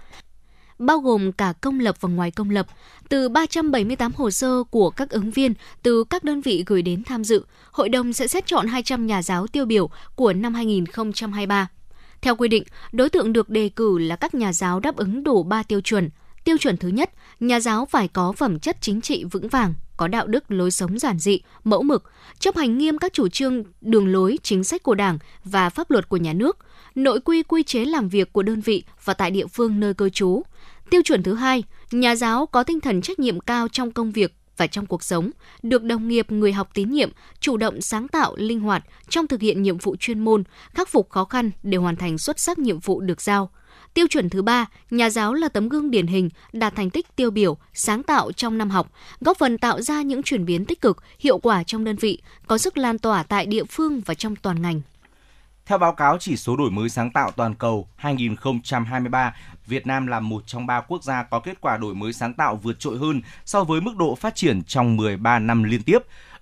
bao 0.80 1.00
gồm 1.00 1.32
cả 1.32 1.54
công 1.62 1.80
lập 1.80 1.96
và 2.00 2.10
ngoài 2.10 2.32
công 2.32 2.50
lập, 2.50 2.68
từ 3.10 3.30
378 3.30 4.12
hồ 4.16 4.32
sơ 4.32 4.64
của 4.64 4.90
các 4.90 5.10
ứng 5.10 5.32
viên 5.32 5.54
từ 5.84 6.04
các 6.04 6.24
đơn 6.24 6.42
vị 6.42 6.64
gửi 6.68 6.82
đến 6.82 7.04
tham 7.04 7.24
dự, 7.24 7.46
hội 7.72 7.90
đồng 7.90 8.14
sẽ 8.14 8.28
xét 8.28 8.46
chọn 8.46 8.68
200 8.68 9.08
nhà 9.08 9.22
giáo 9.22 9.48
tiêu 9.48 9.66
biểu 9.66 9.90
của 10.16 10.34
năm 10.34 10.54
2023. 10.54 11.68
Theo 12.22 12.36
quy 12.36 12.48
định, 12.48 12.64
đối 12.92 13.10
tượng 13.10 13.34
được 13.34 13.50
đề 13.50 13.70
cử 13.70 13.98
là 13.98 14.16
các 14.16 14.36
nhà 14.36 14.54
giáo 14.54 14.80
đáp 14.80 14.96
ứng 14.96 15.24
đủ 15.24 15.44
3 15.44 15.64
tiêu 15.64 15.82
chuẩn. 15.82 16.10
Tiêu 16.44 16.58
chuẩn 16.58 16.78
thứ 16.78 16.88
nhất, 16.88 17.12
nhà 17.40 17.60
giáo 17.60 17.86
phải 17.86 18.08
có 18.08 18.32
phẩm 18.32 18.60
chất 18.60 18.78
chính 18.82 19.02
trị 19.02 19.24
vững 19.24 19.48
vàng, 19.48 19.74
có 19.98 20.08
đạo 20.08 20.28
đức 20.28 20.52
lối 20.52 20.72
sống 20.72 21.00
giản 21.00 21.20
dị, 21.20 21.40
mẫu 21.64 21.84
mực, 21.84 22.12
chấp 22.40 22.56
hành 22.56 22.78
nghiêm 22.78 22.98
các 22.98 23.14
chủ 23.14 23.28
trương, 23.28 23.64
đường 23.82 24.08
lối, 24.08 24.38
chính 24.44 24.64
sách 24.64 24.84
của 24.84 24.96
Đảng 24.96 25.18
và 25.44 25.70
pháp 25.70 25.92
luật 25.92 26.10
của 26.10 26.18
nhà 26.18 26.34
nước, 26.34 26.58
nội 26.96 27.20
quy 27.20 27.44
quy 27.44 27.64
chế 27.64 27.86
làm 27.86 28.10
việc 28.10 28.34
của 28.34 28.44
đơn 28.44 28.62
vị 28.62 28.84
và 29.04 29.14
tại 29.14 29.32
địa 29.32 29.48
phương 29.48 29.80
nơi 29.80 29.94
cư 29.94 30.10
trú, 30.10 30.44
Tiêu 30.90 31.02
chuẩn 31.02 31.24
thứ 31.24 31.34
hai, 31.34 31.64
nhà 31.92 32.16
giáo 32.16 32.46
có 32.46 32.64
tinh 32.64 32.80
thần 32.80 33.02
trách 33.02 33.20
nhiệm 33.20 33.40
cao 33.40 33.68
trong 33.68 33.92
công 33.92 34.12
việc 34.12 34.34
và 34.58 34.68
trong 34.68 34.86
cuộc 34.86 35.04
sống, 35.04 35.32
được 35.64 35.84
đồng 35.84 36.08
nghiệp 36.08 36.32
người 36.32 36.54
học 36.54 36.70
tín 36.74 36.92
nhiệm, 36.92 37.10
chủ 37.40 37.58
động 37.58 37.82
sáng 37.82 38.08
tạo, 38.08 38.36
linh 38.36 38.60
hoạt 38.60 38.84
trong 39.10 39.28
thực 39.28 39.42
hiện 39.42 39.64
nhiệm 39.64 39.78
vụ 39.78 39.96
chuyên 39.96 40.20
môn, 40.20 40.44
khắc 40.74 40.90
phục 40.90 41.10
khó 41.10 41.26
khăn 41.26 41.52
để 41.64 41.78
hoàn 41.78 41.96
thành 41.96 42.18
xuất 42.18 42.40
sắc 42.40 42.60
nhiệm 42.60 42.80
vụ 42.80 43.02
được 43.02 43.22
giao. 43.22 43.50
Tiêu 43.94 44.08
chuẩn 44.08 44.30
thứ 44.30 44.42
ba, 44.42 44.66
nhà 44.92 45.10
giáo 45.10 45.34
là 45.34 45.50
tấm 45.50 45.70
gương 45.70 45.92
điển 45.92 46.08
hình, 46.08 46.30
đạt 46.54 46.76
thành 46.76 46.90
tích 46.90 47.16
tiêu 47.16 47.32
biểu, 47.32 47.58
sáng 47.74 48.04
tạo 48.04 48.32
trong 48.32 48.58
năm 48.58 48.70
học, 48.70 48.92
góp 49.22 49.38
phần 49.38 49.58
tạo 49.58 49.82
ra 49.82 50.02
những 50.02 50.24
chuyển 50.24 50.46
biến 50.46 50.66
tích 50.66 50.82
cực, 50.82 50.98
hiệu 51.20 51.38
quả 51.38 51.64
trong 51.64 51.84
đơn 51.84 51.96
vị, 51.96 52.22
có 52.48 52.58
sức 52.58 52.78
lan 52.78 52.98
tỏa 52.98 53.24
tại 53.24 53.46
địa 53.46 53.64
phương 53.64 54.02
và 54.06 54.14
trong 54.14 54.36
toàn 54.36 54.62
ngành. 54.62 54.82
Theo 55.70 55.78
báo 55.78 55.94
cáo 55.94 56.18
chỉ 56.18 56.36
số 56.36 56.56
đổi 56.56 56.72
mới 56.72 56.90
sáng 56.90 57.12
tạo 57.12 57.32
toàn 57.32 57.56
cầu 57.56 57.88
2023, 57.96 59.36
Việt 59.68 59.88
Nam 59.88 60.08
là 60.08 60.20
một 60.20 60.44
trong 60.48 60.66
ba 60.66 60.82
quốc 60.82 61.04
gia 61.04 61.24
có 61.24 61.40
kết 61.40 61.62
quả 61.62 61.78
đổi 61.78 61.96
mới 61.96 62.14
sáng 62.14 62.34
tạo 62.34 62.56
vượt 62.56 62.80
trội 62.80 62.98
hơn 62.98 63.22
so 63.46 63.64
với 63.64 63.82
mức 63.82 63.96
độ 63.98 64.16
phát 64.16 64.36
triển 64.36 64.64
trong 64.64 64.98
13 64.98 65.40
năm 65.40 65.64
liên 65.64 65.84
tiếp. 65.84 66.00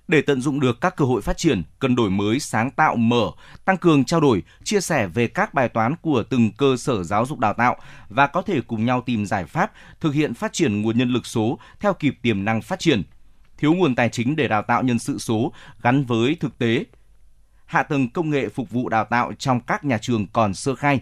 Để 0.08 0.22
tận 0.22 0.42
dụng 0.42 0.60
được 0.60 0.82
các 0.82 0.96
cơ 0.96 1.06
hội 1.06 1.22
phát 1.22 1.38
triển, 1.38 1.64
cần 1.80 1.96
đổi 1.96 2.10
mới 2.10 2.40
sáng 2.40 2.72
tạo 2.72 2.96
mở, 2.96 3.32
tăng 3.66 3.78
cường 3.78 4.06
trao 4.06 4.20
đổi, 4.20 4.44
chia 4.64 4.82
sẻ 4.82 5.08
về 5.08 5.28
các 5.28 5.54
bài 5.54 5.70
toán 5.70 5.96
của 6.02 6.24
từng 6.24 6.52
cơ 6.52 6.76
sở 6.78 7.04
giáo 7.04 7.26
dục 7.26 7.40
đào 7.40 7.54
tạo 7.54 7.76
và 8.10 8.28
có 8.28 8.42
thể 8.42 8.62
cùng 8.62 8.86
nhau 8.86 9.02
tìm 9.06 9.26
giải 9.26 9.46
pháp 9.46 9.72
thực 10.00 10.14
hiện 10.14 10.34
phát 10.34 10.54
triển 10.54 10.82
nguồn 10.82 10.98
nhân 10.98 11.10
lực 11.10 11.26
số 11.26 11.60
theo 11.80 11.94
kịp 11.94 12.18
tiềm 12.22 12.46
năng 12.46 12.62
phát 12.62 12.80
triển. 12.80 13.04
Thiếu 13.58 13.74
nguồn 13.74 13.96
tài 13.96 14.10
chính 14.10 14.36
để 14.36 14.48
đào 14.48 14.62
tạo 14.62 14.84
nhân 14.84 15.00
sự 15.00 15.18
số 15.18 15.54
gắn 15.82 16.04
với 16.06 16.38
thực 16.40 16.58
tế, 16.58 16.84
hạ 17.68 17.84
tầng 17.84 18.10
công 18.10 18.30
nghệ 18.30 18.50
phục 18.50 18.70
vụ 18.70 18.90
đào 18.90 19.06
tạo 19.06 19.34
trong 19.40 19.60
các 19.60 19.84
nhà 19.84 19.98
trường 19.98 20.28
còn 20.28 20.54
sơ 20.54 20.76
khai. 20.76 21.02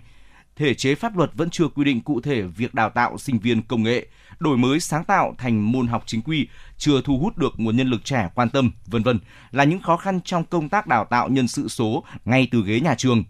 Thể 0.55 0.73
chế 0.73 0.95
pháp 0.95 1.17
luật 1.17 1.31
vẫn 1.33 1.49
chưa 1.49 1.67
quy 1.67 1.83
định 1.83 2.01
cụ 2.01 2.21
thể 2.21 2.41
việc 2.41 2.73
đào 2.73 2.89
tạo 2.89 3.17
sinh 3.17 3.39
viên 3.39 3.61
công 3.61 3.83
nghệ, 3.83 4.07
đổi 4.39 4.57
mới 4.57 4.79
sáng 4.79 5.03
tạo 5.03 5.35
thành 5.37 5.71
môn 5.71 5.87
học 5.87 6.03
chính 6.05 6.21
quy, 6.21 6.47
chưa 6.77 7.01
thu 7.01 7.17
hút 7.17 7.37
được 7.37 7.53
nguồn 7.57 7.77
nhân 7.77 7.89
lực 7.89 8.05
trẻ 8.05 8.29
quan 8.35 8.49
tâm, 8.49 8.71
vân 8.85 9.03
vân 9.03 9.19
là 9.51 9.63
những 9.63 9.81
khó 9.81 9.97
khăn 9.97 10.19
trong 10.21 10.43
công 10.43 10.69
tác 10.69 10.87
đào 10.87 11.05
tạo 11.05 11.29
nhân 11.29 11.47
sự 11.47 11.67
số 11.67 12.03
ngay 12.25 12.47
từ 12.51 12.63
ghế 12.65 12.79
nhà 12.79 12.95
trường. 12.95 13.23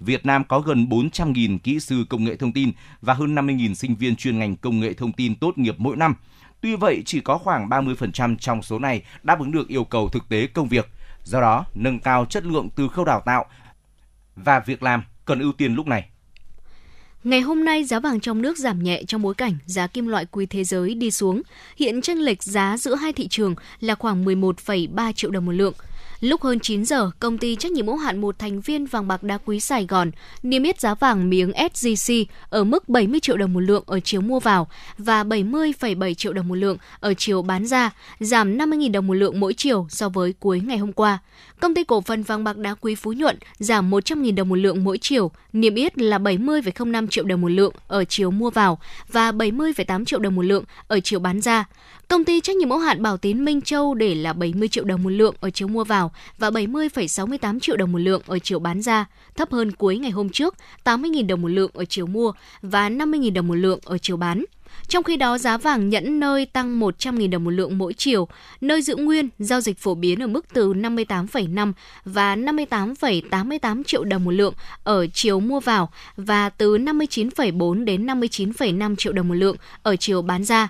Việt 0.00 0.26
Nam 0.26 0.44
có 0.44 0.60
gần 0.60 0.86
400.000 0.86 1.58
kỹ 1.58 1.80
sư 1.80 2.04
công 2.08 2.24
nghệ 2.24 2.36
thông 2.36 2.52
tin 2.52 2.72
và 3.00 3.14
hơn 3.14 3.34
50.000 3.34 3.74
sinh 3.74 3.94
viên 3.94 4.16
chuyên 4.16 4.38
ngành 4.38 4.56
công 4.56 4.80
nghệ 4.80 4.92
thông 4.92 5.12
tin 5.12 5.34
tốt 5.34 5.58
nghiệp 5.58 5.74
mỗi 5.78 5.96
năm. 5.96 6.14
Tuy 6.60 6.76
vậy, 6.76 7.02
chỉ 7.06 7.20
có 7.20 7.38
khoảng 7.38 7.68
30% 7.68 8.36
trong 8.36 8.62
số 8.62 8.78
này 8.78 9.02
đáp 9.22 9.38
ứng 9.38 9.52
được 9.52 9.68
yêu 9.68 9.84
cầu 9.84 10.08
thực 10.08 10.28
tế 10.28 10.46
công 10.46 10.68
việc– 10.68 10.88
Do 11.24 11.40
đó, 11.40 11.64
nâng 11.74 12.00
cao 12.00 12.26
chất 12.26 12.44
lượng 12.44 12.68
từ 12.76 12.88
khâu 12.88 13.04
đào 13.04 13.22
tạo 13.26 13.44
và 14.36 14.60
việc 14.60 14.82
làm 14.82 15.04
cần 15.24 15.38
ưu 15.38 15.52
tiên 15.52 15.74
lúc 15.74 15.86
này. 15.86 16.08
Ngày 17.24 17.40
hôm 17.40 17.64
nay, 17.64 17.84
giá 17.84 18.00
vàng 18.00 18.20
trong 18.20 18.42
nước 18.42 18.58
giảm 18.58 18.82
nhẹ 18.82 19.02
trong 19.08 19.22
bối 19.22 19.34
cảnh 19.34 19.56
giá 19.66 19.86
kim 19.86 20.06
loại 20.06 20.26
quý 20.30 20.46
thế 20.46 20.64
giới 20.64 20.94
đi 20.94 21.10
xuống. 21.10 21.42
Hiện 21.76 22.00
chênh 22.00 22.18
lệch 22.18 22.42
giá 22.42 22.76
giữa 22.78 22.94
hai 22.94 23.12
thị 23.12 23.28
trường 23.28 23.54
là 23.80 23.94
khoảng 23.94 24.24
11,3 24.24 25.12
triệu 25.12 25.30
đồng 25.30 25.46
một 25.46 25.52
lượng. 25.52 25.74
Lúc 26.24 26.42
hơn 26.42 26.60
9 26.60 26.84
giờ, 26.84 27.10
công 27.20 27.38
ty 27.38 27.56
trách 27.56 27.72
nhiệm 27.72 27.86
hữu 27.86 27.96
hạn 27.96 28.20
một 28.20 28.38
thành 28.38 28.60
viên 28.60 28.86
vàng 28.86 29.08
bạc 29.08 29.22
đá 29.22 29.38
quý 29.44 29.60
Sài 29.60 29.86
Gòn 29.86 30.10
niêm 30.42 30.62
yết 30.62 30.80
giá 30.80 30.94
vàng 30.94 31.30
miếng 31.30 31.50
SJC 31.50 32.24
ở 32.48 32.64
mức 32.64 32.88
70 32.88 33.20
triệu 33.20 33.36
đồng 33.36 33.52
một 33.52 33.60
lượng 33.60 33.84
ở 33.86 34.00
chiều 34.00 34.20
mua 34.20 34.40
vào 34.40 34.68
và 34.98 35.24
70,7 35.24 36.14
triệu 36.14 36.32
đồng 36.32 36.48
một 36.48 36.54
lượng 36.54 36.76
ở 37.00 37.14
chiều 37.14 37.42
bán 37.42 37.66
ra, 37.66 37.90
giảm 38.20 38.58
50.000 38.58 38.92
đồng 38.92 39.06
một 39.06 39.14
lượng 39.14 39.40
mỗi 39.40 39.54
chiều 39.54 39.86
so 39.90 40.08
với 40.08 40.34
cuối 40.40 40.60
ngày 40.60 40.78
hôm 40.78 40.92
qua. 40.92 41.18
Công 41.64 41.74
ty 41.74 41.84
cổ 41.84 42.00
phần 42.00 42.22
vàng 42.22 42.44
bạc 42.44 42.56
đá 42.56 42.74
quý 42.80 42.94
Phú 42.94 43.12
Nhuận 43.12 43.38
giảm 43.58 43.90
100.000 43.90 44.34
đồng 44.34 44.48
một 44.48 44.54
lượng 44.56 44.84
mỗi 44.84 44.98
chiều, 44.98 45.30
niêm 45.52 45.74
yết 45.74 45.98
là 45.98 46.18
70,05 46.18 47.06
triệu 47.06 47.24
đồng 47.24 47.40
một 47.40 47.48
lượng 47.48 47.74
ở 47.88 48.04
chiều 48.04 48.30
mua 48.30 48.50
vào 48.50 48.78
và 49.08 49.32
70,8 49.32 50.04
triệu 50.04 50.20
đồng 50.20 50.34
một 50.34 50.42
lượng 50.42 50.64
ở 50.88 51.00
chiều 51.00 51.20
bán 51.20 51.40
ra. 51.40 51.64
Công 52.08 52.24
ty 52.24 52.40
trách 52.40 52.56
nhiệm 52.56 52.70
hữu 52.70 52.78
hạn 52.78 53.02
Bảo 53.02 53.16
Tín 53.16 53.44
Minh 53.44 53.60
Châu 53.60 53.94
để 53.94 54.14
là 54.14 54.32
70 54.32 54.68
triệu 54.68 54.84
đồng 54.84 55.02
một 55.02 55.10
lượng 55.10 55.34
ở 55.40 55.50
chiều 55.50 55.68
mua 55.68 55.84
vào 55.84 56.12
và 56.38 56.50
70,68 56.50 57.60
triệu 57.60 57.76
đồng 57.76 57.92
một 57.92 57.98
lượng 57.98 58.22
ở 58.26 58.38
chiều 58.38 58.58
bán 58.58 58.82
ra, 58.82 59.04
thấp 59.36 59.52
hơn 59.52 59.72
cuối 59.72 59.98
ngày 59.98 60.10
hôm 60.10 60.28
trước 60.28 60.54
80.000 60.84 61.26
đồng 61.26 61.42
một 61.42 61.48
lượng 61.48 61.70
ở 61.74 61.84
chiều 61.84 62.06
mua 62.06 62.32
và 62.62 62.90
50.000 62.90 63.32
đồng 63.32 63.48
một 63.48 63.54
lượng 63.54 63.80
ở 63.84 63.98
chiều 63.98 64.16
bán. 64.16 64.44
Trong 64.88 65.02
khi 65.02 65.16
đó, 65.16 65.38
giá 65.38 65.56
vàng 65.56 65.88
nhẫn 65.88 66.20
nơi 66.20 66.46
tăng 66.46 66.80
100.000 66.80 67.30
đồng 67.30 67.44
một 67.44 67.50
lượng 67.50 67.78
mỗi 67.78 67.94
chiều, 67.94 68.28
nơi 68.60 68.82
giữ 68.82 68.96
nguyên 68.96 69.28
giao 69.38 69.60
dịch 69.60 69.78
phổ 69.78 69.94
biến 69.94 70.22
ở 70.22 70.26
mức 70.26 70.46
từ 70.54 70.74
58,5 70.74 71.72
và 72.04 72.36
58,88 72.36 73.82
triệu 73.84 74.04
đồng 74.04 74.24
một 74.24 74.30
lượng 74.30 74.54
ở 74.84 75.06
chiều 75.06 75.40
mua 75.40 75.60
vào 75.60 75.90
và 76.16 76.48
từ 76.48 76.78
59,4 76.78 77.84
đến 77.84 78.06
59,5 78.06 78.96
triệu 78.96 79.12
đồng 79.12 79.28
một 79.28 79.34
lượng 79.34 79.56
ở 79.82 79.96
chiều 79.96 80.22
bán 80.22 80.44
ra. 80.44 80.68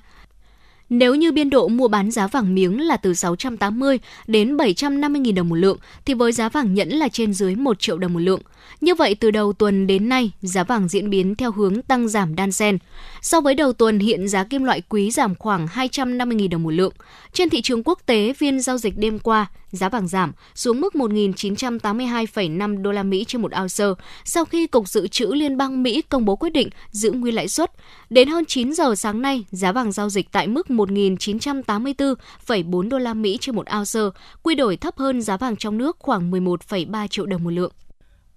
Nếu 0.98 1.14
như 1.14 1.32
biên 1.32 1.50
độ 1.50 1.68
mua 1.68 1.88
bán 1.88 2.10
giá 2.10 2.26
vàng 2.26 2.54
miếng 2.54 2.80
là 2.80 2.96
từ 2.96 3.14
680 3.14 3.98
đến 4.26 4.56
750.000 4.56 5.34
đồng 5.34 5.48
một 5.48 5.54
lượng, 5.54 5.78
thì 6.04 6.14
với 6.14 6.32
giá 6.32 6.48
vàng 6.48 6.74
nhẫn 6.74 6.88
là 6.88 7.08
trên 7.08 7.34
dưới 7.34 7.54
1 7.54 7.80
triệu 7.80 7.98
đồng 7.98 8.12
một 8.12 8.18
lượng. 8.18 8.40
Như 8.80 8.94
vậy, 8.94 9.14
từ 9.14 9.30
đầu 9.30 9.52
tuần 9.52 9.86
đến 9.86 10.08
nay, 10.08 10.30
giá 10.42 10.64
vàng 10.64 10.88
diễn 10.88 11.10
biến 11.10 11.34
theo 11.34 11.52
hướng 11.52 11.82
tăng 11.82 12.08
giảm 12.08 12.34
đan 12.34 12.52
xen. 12.52 12.78
So 13.22 13.40
với 13.40 13.54
đầu 13.54 13.72
tuần, 13.72 13.98
hiện 13.98 14.28
giá 14.28 14.44
kim 14.44 14.64
loại 14.64 14.82
quý 14.88 15.10
giảm 15.10 15.34
khoảng 15.34 15.66
250.000 15.66 16.48
đồng 16.48 16.62
một 16.62 16.70
lượng. 16.70 16.92
Trên 17.32 17.50
thị 17.50 17.62
trường 17.62 17.82
quốc 17.84 17.98
tế, 18.06 18.32
phiên 18.32 18.60
giao 18.60 18.78
dịch 18.78 18.98
đêm 18.98 19.18
qua, 19.18 19.46
giá 19.74 19.88
vàng 19.88 20.08
giảm 20.08 20.32
xuống 20.54 20.80
mức 20.80 20.94
1.982,5 20.94 22.82
đô 22.82 22.92
la 22.92 23.02
Mỹ 23.02 23.24
trên 23.28 23.42
một 23.42 23.52
ounce 23.60 23.84
sau 24.24 24.44
khi 24.44 24.66
Cục 24.66 24.88
Dự 24.88 25.08
trữ 25.08 25.26
Liên 25.26 25.56
bang 25.56 25.82
Mỹ 25.82 26.02
công 26.02 26.24
bố 26.24 26.36
quyết 26.36 26.50
định 26.50 26.68
giữ 26.90 27.12
nguyên 27.12 27.34
lãi 27.34 27.48
suất. 27.48 27.70
Đến 28.10 28.28
hơn 28.28 28.44
9 28.44 28.72
giờ 28.72 28.94
sáng 28.94 29.22
nay, 29.22 29.44
giá 29.50 29.72
vàng 29.72 29.92
giao 29.92 30.10
dịch 30.10 30.32
tại 30.32 30.48
mức 30.48 30.66
1.984,4 30.68 32.88
đô 32.88 32.98
la 32.98 33.14
Mỹ 33.14 33.38
trên 33.40 33.56
một 33.56 33.66
ounce, 33.76 34.00
quy 34.42 34.54
đổi 34.54 34.76
thấp 34.76 34.96
hơn 34.96 35.22
giá 35.22 35.36
vàng 35.36 35.56
trong 35.56 35.78
nước 35.78 35.96
khoảng 35.98 36.30
11,3 36.30 37.06
triệu 37.06 37.26
đồng 37.26 37.44
một 37.44 37.50
lượng. 37.50 37.72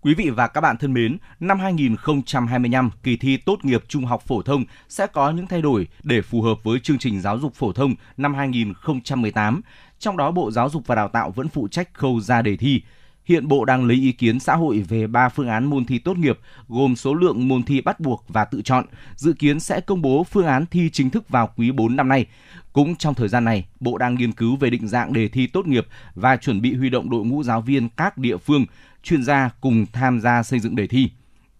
Quý 0.01 0.13
vị 0.13 0.29
và 0.29 0.47
các 0.47 0.61
bạn 0.61 0.77
thân 0.77 0.93
mến, 0.93 1.17
năm 1.39 1.59
2025, 1.59 2.89
kỳ 3.03 3.17
thi 3.17 3.37
tốt 3.37 3.59
nghiệp 3.63 3.83
trung 3.87 4.05
học 4.05 4.23
phổ 4.27 4.41
thông 4.41 4.63
sẽ 4.89 5.07
có 5.07 5.31
những 5.31 5.47
thay 5.47 5.61
đổi 5.61 5.87
để 6.03 6.21
phù 6.21 6.41
hợp 6.41 6.63
với 6.63 6.79
chương 6.79 6.97
trình 6.97 7.21
giáo 7.21 7.39
dục 7.39 7.55
phổ 7.55 7.71
thông 7.71 7.95
năm 8.17 8.33
2018. 8.33 9.61
Trong 9.99 10.17
đó, 10.17 10.31
Bộ 10.31 10.51
Giáo 10.51 10.69
dục 10.69 10.87
và 10.87 10.95
Đào 10.95 11.07
tạo 11.07 11.31
vẫn 11.31 11.47
phụ 11.47 11.67
trách 11.67 11.93
khâu 11.93 12.19
ra 12.19 12.41
đề 12.41 12.57
thi. 12.57 12.81
Hiện 13.25 13.47
Bộ 13.47 13.65
đang 13.65 13.85
lấy 13.85 13.97
ý 13.97 14.11
kiến 14.11 14.39
xã 14.39 14.55
hội 14.55 14.79
về 14.79 15.07
3 15.07 15.29
phương 15.29 15.47
án 15.47 15.65
môn 15.65 15.85
thi 15.85 15.99
tốt 15.99 16.17
nghiệp, 16.17 16.39
gồm 16.67 16.95
số 16.95 17.13
lượng 17.13 17.47
môn 17.47 17.63
thi 17.63 17.81
bắt 17.81 17.99
buộc 17.99 18.25
và 18.27 18.45
tự 18.45 18.61
chọn. 18.61 18.85
Dự 19.15 19.33
kiến 19.33 19.59
sẽ 19.59 19.81
công 19.81 20.01
bố 20.01 20.23
phương 20.23 20.45
án 20.45 20.65
thi 20.65 20.89
chính 20.89 21.09
thức 21.09 21.29
vào 21.29 21.49
quý 21.55 21.71
4 21.71 21.95
năm 21.95 22.07
nay. 22.07 22.25
Cũng 22.73 22.95
trong 22.95 23.13
thời 23.13 23.27
gian 23.27 23.45
này, 23.45 23.65
Bộ 23.79 23.97
đang 23.97 24.15
nghiên 24.15 24.31
cứu 24.31 24.55
về 24.55 24.69
định 24.69 24.87
dạng 24.87 25.13
đề 25.13 25.27
thi 25.27 25.47
tốt 25.47 25.67
nghiệp 25.67 25.87
và 26.15 26.37
chuẩn 26.37 26.61
bị 26.61 26.75
huy 26.75 26.89
động 26.89 27.09
đội 27.09 27.25
ngũ 27.25 27.43
giáo 27.43 27.61
viên 27.61 27.89
các 27.89 28.17
địa 28.17 28.37
phương, 28.37 28.65
chuyên 29.03 29.23
gia 29.23 29.49
cùng 29.61 29.85
tham 29.93 30.19
gia 30.19 30.43
xây 30.43 30.59
dựng 30.59 30.75
đề 30.75 30.87
thi. 30.87 31.09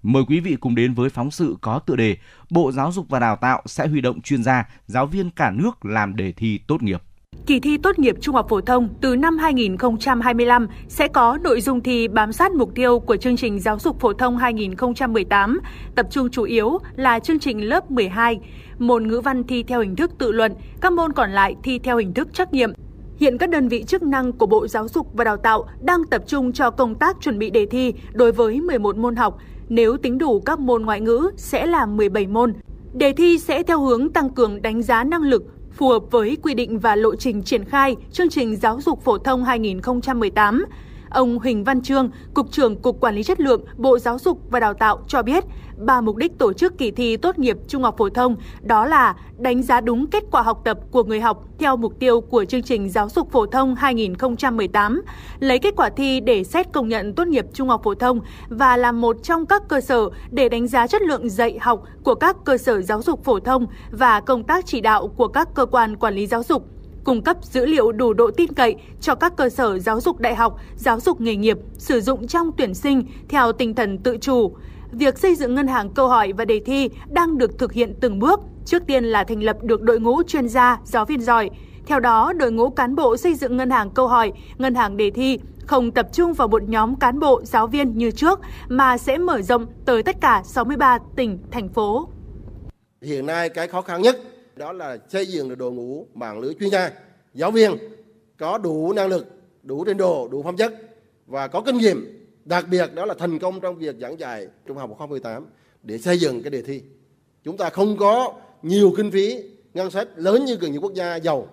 Mời 0.04 0.24
quý 0.28 0.40
vị 0.40 0.56
cùng 0.60 0.76
đến 0.76 0.94
với 0.94 1.10
phóng 1.10 1.32
sự 1.32 1.58
có 1.62 1.80
tựa 1.80 1.96
đề 1.96 2.18
Bộ 2.50 2.72
Giáo 2.72 2.92
dục 2.92 3.10
và 3.10 3.20
Đào 3.20 3.36
tạo 3.36 3.62
sẽ 3.66 3.88
huy 3.88 4.02
động 4.02 4.22
chuyên 4.22 4.44
gia, 4.44 4.70
giáo 4.88 5.06
viên 5.06 5.30
cả 5.30 5.52
nước 5.52 5.86
làm 5.86 6.16
đề 6.16 6.32
thi 6.32 6.58
tốt 6.68 6.84
nghiệp. 6.84 7.02
Kỳ 7.46 7.60
thi 7.60 7.78
tốt 7.78 8.00
nghiệp 8.00 8.16
trung 8.22 8.36
học 8.36 8.46
phổ 8.50 8.62
thông 8.62 8.90
từ 9.02 9.16
năm 9.16 9.38
2025 9.38 10.68
sẽ 10.88 11.08
có 11.08 11.38
nội 11.44 11.62
dung 11.62 11.82
thi 11.82 12.08
bám 12.08 12.32
sát 12.32 12.52
mục 12.52 12.76
tiêu 12.76 13.00
của 13.00 13.18
chương 13.18 13.38
trình 13.38 13.60
giáo 13.60 13.80
dục 13.80 14.00
phổ 14.00 14.14
thông 14.14 14.38
2018, 14.38 15.60
tập 15.96 16.08
trung 16.12 16.30
chủ 16.30 16.44
yếu 16.44 16.78
là 16.96 17.20
chương 17.20 17.40
trình 17.40 17.70
lớp 17.70 17.92
12, 17.92 18.40
môn 18.80 19.08
ngữ 19.08 19.22
văn 19.22 19.44
thi 19.44 19.64
theo 19.64 19.82
hình 19.82 19.96
thức 19.96 20.12
tự 20.18 20.32
luận, 20.32 20.54
các 20.82 20.94
môn 20.94 21.14
còn 21.14 21.32
lại 21.32 21.56
thi 21.64 21.80
theo 21.80 21.98
hình 21.98 22.14
thức 22.14 22.34
trắc 22.34 22.54
nghiệm. 22.54 22.74
Hiện 23.18 23.38
các 23.38 23.50
đơn 23.50 23.68
vị 23.68 23.84
chức 23.84 24.04
năng 24.04 24.32
của 24.32 24.46
Bộ 24.46 24.68
Giáo 24.68 24.88
dục 24.88 25.08
và 25.14 25.24
Đào 25.24 25.38
tạo 25.38 25.66
đang 25.82 26.04
tập 26.04 26.22
trung 26.28 26.54
cho 26.54 26.72
công 26.72 26.96
tác 26.96 27.18
chuẩn 27.22 27.40
bị 27.40 27.50
đề 27.50 27.66
thi 27.66 27.94
đối 28.14 28.32
với 28.32 28.62
11 28.62 28.98
môn 28.98 29.16
học. 29.16 29.38
Nếu 29.70 29.98
tính 29.98 30.18
đủ 30.18 30.40
các 30.40 30.60
môn 30.60 30.82
ngoại 30.82 31.02
ngữ 31.02 31.32
sẽ 31.38 31.66
là 31.66 31.86
17 31.86 32.28
môn. 32.28 32.54
Đề 32.94 33.14
thi 33.14 33.38
sẽ 33.40 33.64
theo 33.64 33.82
hướng 33.82 34.10
tăng 34.10 34.30
cường 34.30 34.62
đánh 34.62 34.82
giá 34.82 35.04
năng 35.04 35.22
lực, 35.22 35.44
phù 35.78 35.90
hợp 35.90 36.04
với 36.12 36.38
quy 36.44 36.54
định 36.54 36.80
và 36.80 36.96
lộ 36.96 37.16
trình 37.16 37.44
triển 37.44 37.66
khai 37.66 37.96
chương 38.12 38.30
trình 38.30 38.56
giáo 38.56 38.80
dục 38.82 39.04
phổ 39.04 39.18
thông 39.18 39.44
2018. 39.44 40.66
Ông 41.10 41.40
Huỳnh 41.40 41.64
Văn 41.64 41.82
Trương, 41.82 42.10
Cục 42.34 42.52
trưởng 42.52 42.82
Cục 42.82 43.02
Quản 43.02 43.16
lý 43.16 43.24
Chất 43.24 43.40
lượng, 43.40 43.66
Bộ 43.78 44.00
Giáo 44.00 44.20
dục 44.20 44.42
và 44.50 44.60
Đào 44.60 44.74
tạo 44.74 45.00
cho 45.08 45.22
biết, 45.22 45.44
ba 45.78 46.02
mục 46.02 46.16
đích 46.16 46.38
tổ 46.38 46.54
chức 46.54 46.78
kỳ 46.78 46.92
thi 46.92 47.18
tốt 47.18 47.40
nghiệp 47.40 47.58
trung 47.68 47.84
học 47.84 47.96
phổ 47.98 48.10
thông 48.10 48.36
đó 48.62 48.86
là 48.86 49.16
đánh 49.38 49.64
giá 49.64 49.82
đúng 49.82 50.08
kết 50.08 50.24
quả 50.32 50.42
học 50.42 50.62
tập 50.66 50.80
của 50.92 51.04
người 51.04 51.20
học 51.22 51.44
theo 51.60 51.78
mục 51.78 52.00
tiêu 52.00 52.22
của 52.22 52.46
chương 52.46 52.64
trình 52.64 52.90
giáo 52.90 53.10
dục 53.10 53.32
phổ 53.32 53.46
thông 53.46 53.76
2018, 53.76 55.02
lấy 55.40 55.60
kết 55.60 55.74
quả 55.78 55.90
thi 55.90 56.20
để 56.20 56.44
xét 56.44 56.74
công 56.74 56.88
nhận 56.88 57.14
tốt 57.14 57.28
nghiệp 57.28 57.46
trung 57.54 57.70
học 57.70 57.82
phổ 57.84 57.96
thông 57.96 58.20
và 58.50 58.78
là 58.78 58.92
một 58.92 59.18
trong 59.24 59.46
các 59.46 59.64
cơ 59.68 59.82
sở 59.82 60.10
để 60.32 60.50
đánh 60.50 60.68
giá 60.68 60.88
chất 60.88 61.02
lượng 61.02 61.30
dạy 61.30 61.58
học 61.62 61.84
của 62.04 62.16
các 62.16 62.36
cơ 62.46 62.58
sở 62.58 62.82
giáo 62.82 63.02
dục 63.02 63.24
phổ 63.24 63.40
thông 63.40 63.68
và 63.92 64.20
công 64.20 64.44
tác 64.44 64.66
chỉ 64.66 64.82
đạo 64.82 65.08
của 65.08 65.28
các 65.28 65.50
cơ 65.56 65.66
quan 65.66 65.96
quản 65.96 66.14
lý 66.14 66.28
giáo 66.28 66.44
dục 66.44 66.77
cung 67.08 67.22
cấp 67.22 67.38
dữ 67.42 67.66
liệu 67.66 67.92
đủ 67.92 68.14
độ 68.14 68.32
tin 68.32 68.54
cậy 68.54 68.76
cho 69.02 69.16
các 69.16 69.36
cơ 69.38 69.50
sở 69.50 69.80
giáo 69.80 70.02
dục 70.02 70.20
đại 70.20 70.36
học, 70.36 70.60
giáo 70.76 71.00
dục 71.00 71.22
nghề 71.22 71.36
nghiệp 71.36 71.58
sử 71.78 72.02
dụng 72.02 72.28
trong 72.28 72.52
tuyển 72.58 72.74
sinh 72.74 73.04
theo 73.30 73.52
tinh 73.52 73.76
thần 73.76 73.98
tự 73.98 74.18
chủ. 74.18 74.56
Việc 74.92 75.18
xây 75.18 75.36
dựng 75.36 75.56
ngân 75.56 75.68
hàng 75.68 75.90
câu 75.90 76.08
hỏi 76.08 76.34
và 76.34 76.46
đề 76.46 76.60
thi 76.66 76.90
đang 77.10 77.38
được 77.38 77.60
thực 77.60 77.74
hiện 77.74 77.94
từng 78.02 78.20
bước. 78.20 78.40
Trước 78.66 78.84
tiên 78.88 79.04
là 79.04 79.24
thành 79.24 79.44
lập 79.44 79.58
được 79.64 79.82
đội 79.82 80.00
ngũ 80.00 80.24
chuyên 80.24 80.50
gia, 80.50 80.80
giáo 80.84 81.06
viên 81.06 81.22
giỏi. 81.22 81.50
Theo 81.86 82.00
đó, 82.00 82.34
đội 82.34 82.52
ngũ 82.52 82.70
cán 82.70 82.96
bộ 82.96 83.18
xây 83.18 83.36
dựng 83.36 83.58
ngân 83.58 83.70
hàng 83.70 83.90
câu 83.90 84.08
hỏi, 84.08 84.32
ngân 84.58 84.76
hàng 84.76 84.98
đề 84.98 85.12
thi 85.12 85.40
không 85.66 85.92
tập 85.92 86.08
trung 86.14 86.34
vào 86.34 86.48
một 86.48 86.64
nhóm 86.64 86.96
cán 86.96 87.20
bộ, 87.20 87.42
giáo 87.44 87.68
viên 87.68 87.98
như 87.98 88.12
trước 88.12 88.40
mà 88.68 88.98
sẽ 88.98 89.18
mở 89.18 89.42
rộng 89.42 89.66
tới 89.86 90.04
tất 90.04 90.16
cả 90.22 90.42
63 90.46 91.00
tỉnh, 91.16 91.40
thành 91.52 91.70
phố. 91.70 92.10
Hiện 93.02 93.26
nay 93.26 93.50
cái 93.50 93.68
khó 93.68 93.82
khăn 93.82 94.02
nhất 94.02 94.18
đó 94.58 94.74
là 94.74 94.98
xây 95.10 95.26
dựng 95.26 95.50
được 95.50 95.58
đội 95.58 95.72
ngũ 95.72 96.06
mạng 96.14 96.40
lưới 96.40 96.54
chuyên 96.60 96.70
gia, 96.70 96.92
giáo 97.34 97.52
viên 97.52 97.78
có 98.38 98.58
đủ 98.58 98.94
năng 98.94 99.08
lực, 99.08 99.28
đủ 99.64 99.84
trình 99.84 99.98
độ, 99.98 100.28
đủ 100.32 100.44
phẩm 100.44 100.58
chất 100.58 100.74
và 101.28 101.48
có 101.48 101.62
kinh 101.62 101.78
nghiệm. 101.78 102.28
Đặc 102.46 102.66
biệt 102.72 102.94
đó 102.94 103.06
là 103.06 103.14
thành 103.20 103.40
công 103.40 103.60
trong 103.60 103.76
việc 103.76 103.96
giảng 104.02 104.20
dạy 104.20 104.48
trung 104.66 104.78
học 104.78 104.90
phổ 104.90 104.96
thông 105.00 105.10
18 105.10 105.46
để 105.84 105.98
xây 105.98 106.18
dựng 106.18 106.44
cái 106.44 106.50
đề 106.50 106.62
thi. 106.62 106.82
Chúng 107.44 107.58
ta 107.58 107.70
không 107.70 107.98
có 107.98 108.34
nhiều 108.62 108.94
kinh 108.98 109.12
phí, 109.12 109.44
ngân 109.74 109.92
sách 109.92 110.08
lớn 110.16 110.46
như 110.46 110.58
những 110.62 110.84
quốc 110.84 110.94
gia 110.94 111.16
giàu. 111.16 111.48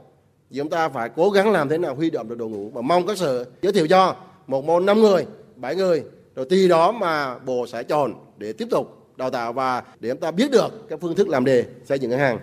Thì 0.50 0.58
chúng 0.58 0.70
ta 0.70 0.88
phải 0.88 1.08
cố 1.16 1.30
gắng 1.30 1.52
làm 1.52 1.68
thế 1.68 1.78
nào 1.78 1.94
huy 1.94 2.10
động 2.10 2.28
được 2.28 2.38
đội 2.38 2.48
ngũ 2.48 2.70
và 2.70 2.80
mong 2.80 3.06
các 3.06 3.18
sở 3.18 3.44
giới 3.62 3.72
thiệu 3.72 3.86
cho 3.86 4.16
một 4.46 4.64
môn 4.64 4.86
5 4.86 5.00
người 5.00 5.26
7 5.56 5.76
người, 5.76 6.04
rồi 6.34 6.46
tùy 6.50 6.68
đó 6.68 6.92
mà 6.92 7.38
bộ 7.38 7.66
sẽ 7.66 7.82
chọn 7.82 8.14
để 8.38 8.52
tiếp 8.52 8.68
tục 8.70 9.16
đào 9.16 9.30
tạo 9.30 9.52
và 9.52 9.82
để 10.00 10.08
chúng 10.10 10.20
ta 10.20 10.30
biết 10.30 10.50
được 10.50 10.88
các 10.88 10.98
phương 11.00 11.14
thức 11.14 11.28
làm 11.28 11.44
đề 11.44 11.64
xây 11.84 11.98
dựng 11.98 12.10
ngân 12.10 12.20
hàng 12.20 12.38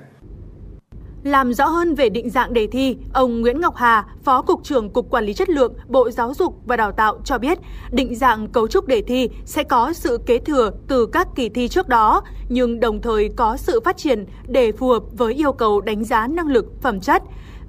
làm 1.23 1.53
rõ 1.53 1.65
hơn 1.65 1.95
về 1.95 2.09
định 2.09 2.29
dạng 2.29 2.53
đề 2.53 2.67
thi, 2.67 2.97
ông 3.13 3.41
Nguyễn 3.41 3.61
Ngọc 3.61 3.75
Hà, 3.75 4.05
Phó 4.23 4.41
Cục 4.41 4.63
trưởng 4.63 4.89
Cục 4.89 5.09
Quản 5.09 5.25
lý 5.25 5.33
Chất 5.33 5.49
lượng, 5.49 5.73
Bộ 5.87 6.09
Giáo 6.09 6.33
dục 6.33 6.55
và 6.65 6.77
Đào 6.77 6.91
tạo 6.91 7.19
cho 7.23 7.37
biết, 7.37 7.57
định 7.91 8.15
dạng 8.15 8.47
cấu 8.47 8.67
trúc 8.67 8.87
đề 8.87 9.01
thi 9.01 9.29
sẽ 9.45 9.63
có 9.63 9.93
sự 9.93 10.19
kế 10.25 10.37
thừa 10.37 10.71
từ 10.87 11.05
các 11.05 11.27
kỳ 11.35 11.49
thi 11.49 11.67
trước 11.67 11.87
đó, 11.87 12.21
nhưng 12.49 12.79
đồng 12.79 13.01
thời 13.01 13.29
có 13.35 13.57
sự 13.57 13.79
phát 13.85 13.97
triển 13.97 14.25
để 14.47 14.71
phù 14.71 14.87
hợp 14.87 15.03
với 15.11 15.33
yêu 15.33 15.51
cầu 15.53 15.81
đánh 15.81 16.03
giá 16.03 16.27
năng 16.27 16.47
lực, 16.47 16.81
phẩm 16.81 16.99
chất. 16.99 17.23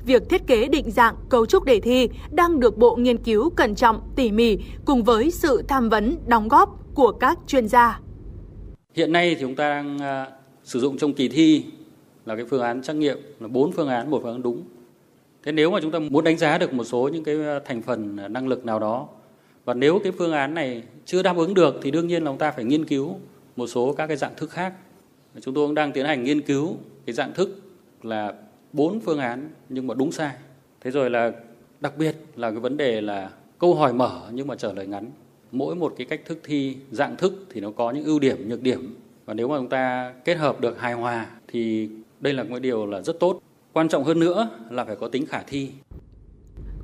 Việc 0.06 0.28
thiết 0.28 0.46
kế 0.46 0.68
định 0.68 0.90
dạng 0.90 1.14
cấu 1.28 1.46
trúc 1.46 1.64
đề 1.64 1.80
thi 1.80 2.08
đang 2.30 2.60
được 2.60 2.76
Bộ 2.76 2.96
nghiên 2.96 3.18
cứu 3.18 3.50
cẩn 3.50 3.74
trọng, 3.74 4.00
tỉ 4.16 4.30
mỉ 4.30 4.58
cùng 4.84 5.04
với 5.04 5.30
sự 5.30 5.62
tham 5.68 5.88
vấn, 5.88 6.16
đóng 6.26 6.48
góp 6.48 6.78
của 6.94 7.12
các 7.12 7.38
chuyên 7.46 7.68
gia. 7.68 8.00
Hiện 8.94 9.12
nay 9.12 9.34
thì 9.34 9.40
chúng 9.40 9.54
ta 9.54 9.68
đang 9.68 9.98
à, 9.98 10.26
sử 10.64 10.80
dụng 10.80 10.98
trong 10.98 11.12
kỳ 11.12 11.28
thi 11.28 11.64
là 12.26 12.36
cái 12.36 12.44
phương 12.44 12.62
án 12.62 12.82
trắc 12.82 12.96
nghiệm, 12.96 13.18
là 13.40 13.48
bốn 13.48 13.72
phương 13.72 13.88
án, 13.88 14.10
một 14.10 14.20
phương 14.22 14.32
án 14.32 14.42
đúng 14.42 14.62
Thế 15.42 15.52
nếu 15.52 15.70
mà 15.70 15.80
chúng 15.82 15.90
ta 15.90 15.98
muốn 15.98 16.24
đánh 16.24 16.38
giá 16.38 16.58
được 16.58 16.72
một 16.72 16.84
số 16.84 17.08
những 17.12 17.24
cái 17.24 17.34
ờ, 17.34 17.58
thành 17.58 17.82
phần 17.82 18.16
ờ, 18.16 18.28
năng 18.28 18.48
lực 18.48 18.64
nào 18.64 18.78
đó, 18.78 19.08
và 19.64 19.74
nếu 19.74 19.98
cái 19.98 20.12
phương 20.12 20.32
án 20.32 20.54
này 20.54 20.82
chưa 21.04 21.22
đáp 21.22 21.36
ứng 21.36 21.54
được 21.54 21.74
thì 21.82 21.90
đương 21.90 22.06
nhiên 22.06 22.24
là 22.24 22.30
chúng 22.30 22.38
ta 22.38 22.50
phải 22.50 22.64
nghiên 22.64 22.84
cứu 22.84 23.16
một 23.56 23.66
số 23.66 23.92
các 23.92 24.06
cái 24.06 24.16
dạng 24.16 24.34
thức 24.36 24.50
khác. 24.50 24.74
Chúng 25.40 25.54
tôi 25.54 25.66
cũng 25.66 25.74
đang 25.74 25.92
tiến 25.92 26.06
hành 26.06 26.24
nghiên 26.24 26.40
cứu 26.40 26.76
cái 27.06 27.14
dạng 27.14 27.32
thức 27.32 27.60
là 28.02 28.34
bốn 28.72 29.00
phương 29.00 29.18
án 29.18 29.48
nhưng 29.68 29.86
mà 29.86 29.94
đúng 29.94 30.12
sai. 30.12 30.34
Thế 30.80 30.90
rồi 30.90 31.10
là 31.10 31.32
đặc 31.80 31.92
biệt 31.98 32.16
là 32.36 32.50
cái 32.50 32.60
vấn 32.60 32.76
đề 32.76 33.00
là 33.00 33.30
câu 33.58 33.74
hỏi 33.74 33.92
mở 33.92 34.22
nhưng 34.32 34.46
mà 34.46 34.56
trả 34.56 34.72
lời 34.72 34.86
ngắn. 34.86 35.10
Mỗi 35.52 35.74
một 35.74 35.94
cái 35.96 36.06
cách 36.06 36.20
thức 36.24 36.38
thi 36.44 36.76
dạng 36.90 37.16
thức 37.16 37.46
thì 37.50 37.60
nó 37.60 37.70
có 37.70 37.90
những 37.90 38.04
ưu 38.04 38.18
điểm, 38.18 38.48
nhược 38.48 38.62
điểm 38.62 38.96
và 39.24 39.34
nếu 39.34 39.48
mà 39.48 39.58
chúng 39.58 39.68
ta 39.68 40.14
kết 40.24 40.34
hợp 40.34 40.60
được 40.60 40.80
hài 40.80 40.92
hòa 40.92 41.26
thì 41.48 41.88
đây 42.22 42.32
là 42.32 42.42
một 42.42 42.58
điều 42.58 42.86
là 42.86 43.00
rất 43.00 43.20
tốt. 43.20 43.38
Quan 43.72 43.88
trọng 43.88 44.04
hơn 44.04 44.20
nữa 44.20 44.48
là 44.70 44.84
phải 44.84 44.96
có 44.96 45.08
tính 45.08 45.26
khả 45.26 45.42
thi. 45.46 45.70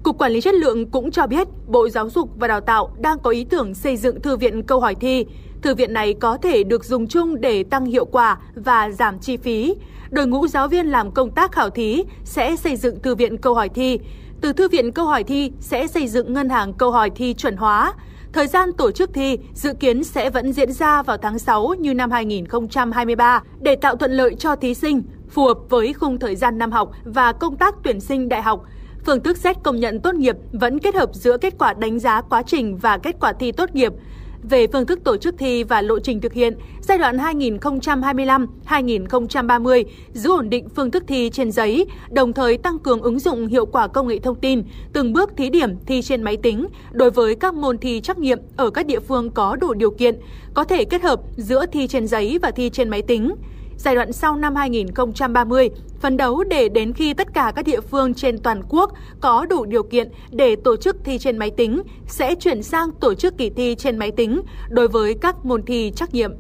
Cục 0.03 0.19
Quản 0.19 0.33
lý 0.33 0.41
Chất 0.41 0.55
lượng 0.55 0.91
cũng 0.91 1.11
cho 1.11 1.27
biết 1.27 1.49
Bộ 1.67 1.89
Giáo 1.89 2.11
dục 2.11 2.31
và 2.39 2.49
Đào 2.49 2.61
tạo 2.61 2.91
đang 3.01 3.19
có 3.19 3.31
ý 3.31 3.45
tưởng 3.45 3.75
xây 3.75 3.97
dựng 3.97 4.21
thư 4.21 4.37
viện 4.37 4.63
câu 4.63 4.81
hỏi 4.81 4.95
thi. 4.95 5.27
Thư 5.63 5.75
viện 5.75 5.93
này 5.93 6.15
có 6.15 6.37
thể 6.37 6.63
được 6.63 6.85
dùng 6.85 7.07
chung 7.07 7.41
để 7.41 7.65
tăng 7.65 7.85
hiệu 7.85 8.05
quả 8.05 8.39
và 8.55 8.91
giảm 8.91 9.19
chi 9.19 9.37
phí. 9.37 9.75
Đội 10.11 10.27
ngũ 10.27 10.47
giáo 10.47 10.69
viên 10.69 10.87
làm 10.87 11.11
công 11.11 11.31
tác 11.31 11.53
khảo 11.53 11.71
thí 11.71 12.05
sẽ 12.25 12.57
xây 12.57 12.77
dựng 12.77 13.01
thư 13.03 13.15
viện 13.15 13.37
câu 13.37 13.55
hỏi 13.55 13.69
thi. 13.69 13.99
Từ 14.41 14.53
thư 14.53 14.69
viện 14.69 14.93
câu 14.93 15.07
hỏi 15.07 15.25
thi 15.25 15.53
sẽ 15.61 15.87
xây 15.87 16.09
dựng 16.09 16.33
ngân 16.33 16.49
hàng 16.49 16.73
câu 16.73 16.91
hỏi 16.91 17.11
thi 17.11 17.35
chuẩn 17.35 17.57
hóa. 17.57 17.95
Thời 18.33 18.47
gian 18.47 18.73
tổ 18.73 18.91
chức 18.91 19.11
thi 19.15 19.39
dự 19.55 19.75
kiến 19.75 20.05
sẽ 20.05 20.31
vẫn 20.31 20.53
diễn 20.53 20.73
ra 20.73 21.03
vào 21.03 21.17
tháng 21.17 21.39
6 21.39 21.75
như 21.79 21.95
năm 21.95 22.11
2023 22.11 23.43
để 23.61 23.77
tạo 23.77 23.97
thuận 23.97 24.13
lợi 24.13 24.35
cho 24.39 24.57
thí 24.57 24.75
sinh, 24.75 25.03
phù 25.31 25.45
hợp 25.45 25.59
với 25.69 25.93
khung 25.93 26.19
thời 26.19 26.37
gian 26.37 26.59
năm 26.59 26.73
học 26.73 26.91
và 27.05 27.33
công 27.33 27.57
tác 27.57 27.75
tuyển 27.83 28.01
sinh 28.01 28.29
đại 28.29 28.43
học. 28.43 28.65
Phương 29.07 29.21
thức 29.21 29.37
xét 29.37 29.57
công 29.63 29.81
nhận 29.81 30.01
tốt 30.01 30.15
nghiệp 30.15 30.37
vẫn 30.53 30.79
kết 30.79 30.95
hợp 30.95 31.11
giữa 31.13 31.39
kết 31.39 31.55
quả 31.59 31.75
đánh 31.75 31.99
giá 31.99 32.21
quá 32.21 32.43
trình 32.43 32.77
và 32.77 32.99
kết 32.99 33.17
quả 33.21 33.33
thi 33.33 33.53
tốt 33.53 33.75
nghiệp. 33.75 33.93
Về 34.43 34.67
phương 34.67 34.87
thức 34.87 35.05
tổ 35.05 35.17
chức 35.17 35.35
thi 35.39 35.65
và 35.65 35.83
lộ 35.83 35.99
trình 35.99 36.21
thực 36.21 36.33
hiện, 36.33 36.55
giai 36.81 36.99
đoạn 36.99 37.17
2025-2030 37.17 39.85
giữ 40.13 40.31
ổn 40.31 40.51
định 40.51 40.69
phương 40.69 40.91
thức 40.91 41.05
thi 41.07 41.31
trên 41.33 41.53
giấy, 41.53 41.87
đồng 42.11 42.33
thời 42.33 42.59
tăng 42.59 42.79
cường 42.79 43.03
ứng 43.03 43.19
dụng 43.19 43.47
hiệu 43.47 43.67
quả 43.67 43.87
công 43.87 44.09
nghệ 44.09 44.19
thông 44.19 44.41
tin, 44.41 44.63
từng 44.93 45.13
bước 45.13 45.31
thí 45.37 45.51
điểm 45.51 45.77
thi 45.87 46.03
trên 46.03 46.23
máy 46.23 46.37
tính 46.37 46.67
đối 46.93 47.11
với 47.11 47.35
các 47.35 47.55
môn 47.55 47.79
thi 47.79 48.01
trắc 48.01 48.19
nghiệm 48.19 48.39
ở 48.57 48.71
các 48.71 48.87
địa 48.87 49.01
phương 49.01 49.31
có 49.31 49.57
đủ 49.57 49.75
điều 49.75 49.91
kiện, 49.91 50.21
có 50.55 50.65
thể 50.65 50.85
kết 50.85 51.03
hợp 51.03 51.21
giữa 51.37 51.67
thi 51.67 51.87
trên 51.87 52.07
giấy 52.07 52.39
và 52.43 52.51
thi 52.51 52.71
trên 52.71 52.89
máy 52.89 53.03
tính 53.03 53.35
giai 53.79 53.95
đoạn 53.95 54.13
sau 54.13 54.37
năm 54.37 54.55
2030, 54.55 55.71
phấn 56.01 56.17
đấu 56.17 56.45
để 56.45 56.69
đến 56.69 56.93
khi 56.93 57.15
tất 57.15 57.29
cả 57.35 57.53
các 57.57 57.65
địa 57.65 57.81
phương 57.81 58.15
trên 58.15 58.39
toàn 58.39 58.63
quốc 58.69 58.93
có 59.21 59.47
đủ 59.47 59.65
điều 59.65 59.83
kiện 59.83 60.09
để 60.31 60.57
tổ 60.65 60.77
chức 60.77 60.97
thi 61.05 61.19
trên 61.19 61.39
máy 61.39 61.51
tính, 61.51 61.83
sẽ 62.07 62.35
chuyển 62.35 62.63
sang 62.63 62.89
tổ 63.01 63.15
chức 63.15 63.39
kỳ 63.39 63.51
thi 63.51 63.75
trên 63.79 63.99
máy 63.99 64.11
tính 64.11 64.41
đối 64.69 64.89
với 64.89 65.15
các 65.21 65.37
môn 65.45 65.63
thi 65.63 65.93
trắc 65.97 66.15
nghiệm. 66.15 66.31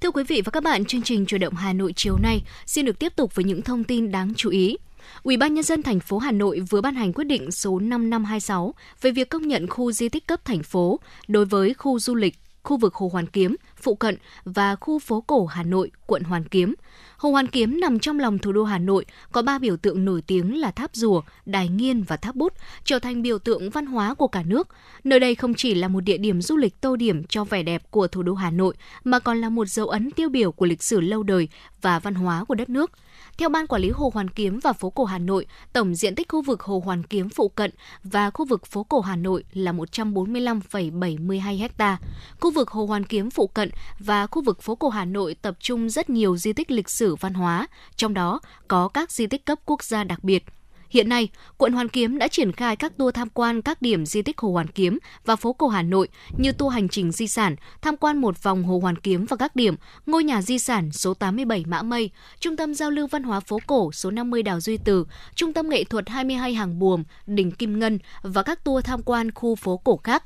Thưa 0.00 0.10
quý 0.10 0.24
vị 0.28 0.42
và 0.44 0.50
các 0.50 0.62
bạn, 0.62 0.84
chương 0.84 1.02
trình 1.02 1.26
chủ 1.26 1.38
động 1.38 1.54
Hà 1.54 1.72
Nội 1.72 1.92
chiều 1.96 2.16
nay 2.22 2.42
xin 2.66 2.84
được 2.84 2.98
tiếp 2.98 3.12
tục 3.16 3.34
với 3.34 3.44
những 3.44 3.62
thông 3.62 3.84
tin 3.84 4.10
đáng 4.10 4.32
chú 4.36 4.50
ý. 4.50 4.76
Ủy 5.22 5.36
ban 5.36 5.54
nhân 5.54 5.64
dân 5.64 5.82
thành 5.82 6.00
phố 6.00 6.18
Hà 6.18 6.32
Nội 6.32 6.60
vừa 6.70 6.80
ban 6.80 6.94
hành 6.94 7.12
quyết 7.12 7.24
định 7.24 7.50
số 7.50 7.78
5526 7.78 8.74
về 9.00 9.10
việc 9.10 9.28
công 9.28 9.48
nhận 9.48 9.68
khu 9.68 9.92
di 9.92 10.08
tích 10.08 10.26
cấp 10.26 10.40
thành 10.44 10.62
phố 10.62 11.00
đối 11.28 11.44
với 11.44 11.74
khu 11.74 11.98
du 11.98 12.14
lịch 12.14 12.34
khu 12.62 12.76
vực 12.76 12.94
Hồ 12.94 13.10
Hoàn 13.12 13.26
Kiếm, 13.26 13.56
phụ 13.82 13.94
cận 13.94 14.16
và 14.44 14.76
khu 14.76 14.98
phố 14.98 15.20
cổ 15.20 15.46
Hà 15.46 15.62
Nội, 15.62 15.90
quận 16.06 16.22
Hoàn 16.22 16.44
Kiếm. 16.44 16.74
Hồ 17.16 17.30
Hoàn 17.30 17.46
Kiếm 17.46 17.80
nằm 17.80 17.98
trong 17.98 18.20
lòng 18.20 18.38
thủ 18.38 18.52
đô 18.52 18.64
Hà 18.64 18.78
Nội, 18.78 19.04
có 19.32 19.42
ba 19.42 19.58
biểu 19.58 19.76
tượng 19.76 20.04
nổi 20.04 20.22
tiếng 20.26 20.60
là 20.60 20.70
tháp 20.70 20.90
rùa, 20.94 21.22
đài 21.46 21.68
nghiên 21.68 22.02
và 22.02 22.16
tháp 22.16 22.34
bút, 22.34 22.52
trở 22.84 22.98
thành 22.98 23.22
biểu 23.22 23.38
tượng 23.38 23.70
văn 23.70 23.86
hóa 23.86 24.14
của 24.14 24.28
cả 24.28 24.42
nước. 24.42 24.68
Nơi 25.04 25.20
đây 25.20 25.34
không 25.34 25.54
chỉ 25.54 25.74
là 25.74 25.88
một 25.88 26.00
địa 26.00 26.18
điểm 26.18 26.42
du 26.42 26.56
lịch 26.56 26.80
tô 26.80 26.96
điểm 26.96 27.24
cho 27.24 27.44
vẻ 27.44 27.62
đẹp 27.62 27.82
của 27.90 28.06
thủ 28.06 28.22
đô 28.22 28.34
Hà 28.34 28.50
Nội, 28.50 28.74
mà 29.04 29.18
còn 29.18 29.40
là 29.40 29.48
một 29.48 29.68
dấu 29.68 29.88
ấn 29.88 30.10
tiêu 30.10 30.28
biểu 30.28 30.52
của 30.52 30.66
lịch 30.66 30.82
sử 30.82 31.00
lâu 31.00 31.22
đời 31.22 31.48
và 31.80 31.98
văn 31.98 32.14
hóa 32.14 32.44
của 32.44 32.54
đất 32.54 32.68
nước. 32.68 32.90
Theo 33.38 33.48
Ban 33.48 33.66
Quản 33.66 33.82
lý 33.82 33.90
Hồ 33.90 34.10
Hoàn 34.14 34.30
Kiếm 34.30 34.58
và 34.62 34.72
phố 34.72 34.90
cổ 34.90 35.04
Hà 35.04 35.18
Nội, 35.18 35.46
tổng 35.72 35.94
diện 35.94 36.14
tích 36.14 36.28
khu 36.28 36.42
vực 36.42 36.62
Hồ 36.62 36.82
Hoàn 36.84 37.02
Kiếm 37.02 37.28
phụ 37.28 37.48
cận 37.48 37.70
và 38.04 38.30
khu 38.30 38.44
vực 38.44 38.66
phố 38.66 38.84
cổ 38.84 39.00
Hà 39.00 39.16
Nội 39.16 39.44
là 39.52 39.72
145,72 39.72 41.68
ha. 41.78 41.98
Khu 42.40 42.50
vực 42.50 42.70
Hồ 42.70 42.86
Hoàn 42.86 43.04
Kiếm 43.04 43.30
phụ 43.30 43.46
cận 43.46 43.70
và 43.98 44.26
khu 44.26 44.42
vực 44.42 44.62
phố 44.62 44.74
cổ 44.74 44.88
Hà 44.88 45.04
Nội 45.04 45.34
tập 45.42 45.54
trung 45.60 45.90
rất 45.90 46.10
nhiều 46.10 46.36
di 46.36 46.52
tích 46.52 46.70
lịch 46.70 46.90
sử 46.90 47.14
văn 47.14 47.34
hóa, 47.34 47.66
trong 47.96 48.14
đó 48.14 48.40
có 48.68 48.88
các 48.88 49.10
di 49.10 49.26
tích 49.26 49.46
cấp 49.46 49.58
quốc 49.64 49.82
gia 49.84 50.04
đặc 50.04 50.24
biệt– 50.24 50.44
Hiện 50.92 51.08
nay, 51.08 51.28
quận 51.58 51.72
Hoàn 51.72 51.88
Kiếm 51.88 52.18
đã 52.18 52.28
triển 52.28 52.52
khai 52.52 52.76
các 52.76 52.96
tour 52.96 53.14
tham 53.14 53.28
quan 53.28 53.62
các 53.62 53.82
điểm 53.82 54.06
di 54.06 54.22
tích 54.22 54.38
Hồ 54.38 54.52
Hoàn 54.52 54.66
Kiếm 54.66 54.98
và 55.24 55.36
phố 55.36 55.52
cổ 55.52 55.68
Hà 55.68 55.82
Nội 55.82 56.08
như 56.38 56.52
tour 56.52 56.74
hành 56.74 56.88
trình 56.88 57.12
di 57.12 57.28
sản, 57.28 57.56
tham 57.82 57.96
quan 57.96 58.18
một 58.18 58.42
vòng 58.42 58.64
Hồ 58.64 58.78
Hoàn 58.78 58.96
Kiếm 58.96 59.26
và 59.26 59.36
các 59.36 59.56
điểm, 59.56 59.74
ngôi 60.06 60.24
nhà 60.24 60.42
di 60.42 60.58
sản 60.58 60.92
số 60.92 61.14
87 61.14 61.64
Mã 61.66 61.82
Mây, 61.82 62.10
trung 62.40 62.56
tâm 62.56 62.74
giao 62.74 62.90
lưu 62.90 63.06
văn 63.06 63.22
hóa 63.22 63.40
phố 63.40 63.58
cổ 63.66 63.92
số 63.92 64.10
50 64.10 64.42
Đào 64.42 64.60
Duy 64.60 64.76
Từ, 64.84 65.06
trung 65.34 65.52
tâm 65.52 65.68
nghệ 65.68 65.84
thuật 65.84 66.08
22 66.08 66.54
Hàng 66.54 66.78
Buồm, 66.78 67.02
đỉnh 67.26 67.50
Kim 67.50 67.78
Ngân 67.78 67.98
và 68.22 68.42
các 68.42 68.64
tour 68.64 68.84
tham 68.84 69.02
quan 69.02 69.30
khu 69.30 69.54
phố 69.54 69.76
cổ 69.76 69.96
khác. 69.96 70.24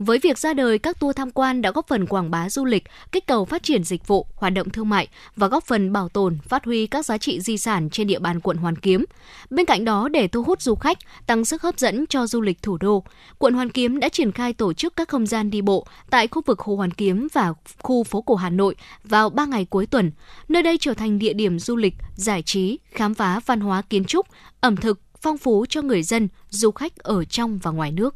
Với 0.00 0.18
việc 0.18 0.38
ra 0.38 0.54
đời 0.54 0.78
các 0.78 1.00
tour 1.00 1.16
tham 1.16 1.30
quan 1.30 1.62
đã 1.62 1.70
góp 1.70 1.88
phần 1.88 2.06
quảng 2.06 2.30
bá 2.30 2.50
du 2.50 2.64
lịch, 2.64 2.84
kích 3.12 3.26
cầu 3.26 3.44
phát 3.44 3.62
triển 3.62 3.84
dịch 3.84 4.06
vụ, 4.06 4.26
hoạt 4.34 4.52
động 4.52 4.70
thương 4.70 4.88
mại 4.88 5.08
và 5.36 5.48
góp 5.48 5.64
phần 5.64 5.92
bảo 5.92 6.08
tồn, 6.08 6.38
phát 6.48 6.64
huy 6.64 6.86
các 6.86 7.06
giá 7.06 7.18
trị 7.18 7.40
di 7.40 7.58
sản 7.58 7.90
trên 7.90 8.06
địa 8.06 8.18
bàn 8.18 8.40
quận 8.40 8.56
Hoàn 8.56 8.76
Kiếm. 8.76 9.04
Bên 9.50 9.66
cạnh 9.66 9.84
đó, 9.84 10.08
để 10.08 10.28
thu 10.28 10.42
hút 10.42 10.62
du 10.62 10.74
khách, 10.74 10.98
tăng 11.26 11.44
sức 11.44 11.62
hấp 11.62 11.78
dẫn 11.78 12.06
cho 12.06 12.26
du 12.26 12.40
lịch 12.40 12.62
thủ 12.62 12.78
đô, 12.78 13.04
quận 13.38 13.54
Hoàn 13.54 13.70
Kiếm 13.70 14.00
đã 14.00 14.08
triển 14.08 14.32
khai 14.32 14.52
tổ 14.52 14.72
chức 14.72 14.96
các 14.96 15.08
không 15.08 15.26
gian 15.26 15.50
đi 15.50 15.62
bộ 15.62 15.86
tại 16.10 16.28
khu 16.28 16.42
vực 16.46 16.60
Hồ 16.60 16.76
Hoàn 16.76 16.90
Kiếm 16.90 17.28
và 17.32 17.52
khu 17.82 18.04
phố 18.04 18.22
cổ 18.22 18.34
Hà 18.34 18.50
Nội 18.50 18.74
vào 19.04 19.30
3 19.30 19.44
ngày 19.46 19.64
cuối 19.64 19.86
tuần. 19.86 20.12
Nơi 20.48 20.62
đây 20.62 20.78
trở 20.80 20.94
thành 20.94 21.18
địa 21.18 21.32
điểm 21.32 21.58
du 21.58 21.76
lịch, 21.76 21.94
giải 22.14 22.42
trí, 22.42 22.78
khám 22.90 23.14
phá 23.14 23.40
văn 23.46 23.60
hóa 23.60 23.82
kiến 23.82 24.04
trúc, 24.04 24.26
ẩm 24.60 24.76
thực, 24.76 25.00
phong 25.20 25.38
phú 25.38 25.66
cho 25.68 25.82
người 25.82 26.02
dân, 26.02 26.28
du 26.50 26.70
khách 26.70 26.96
ở 26.96 27.24
trong 27.24 27.58
và 27.58 27.70
ngoài 27.70 27.92
nước. 27.92 28.14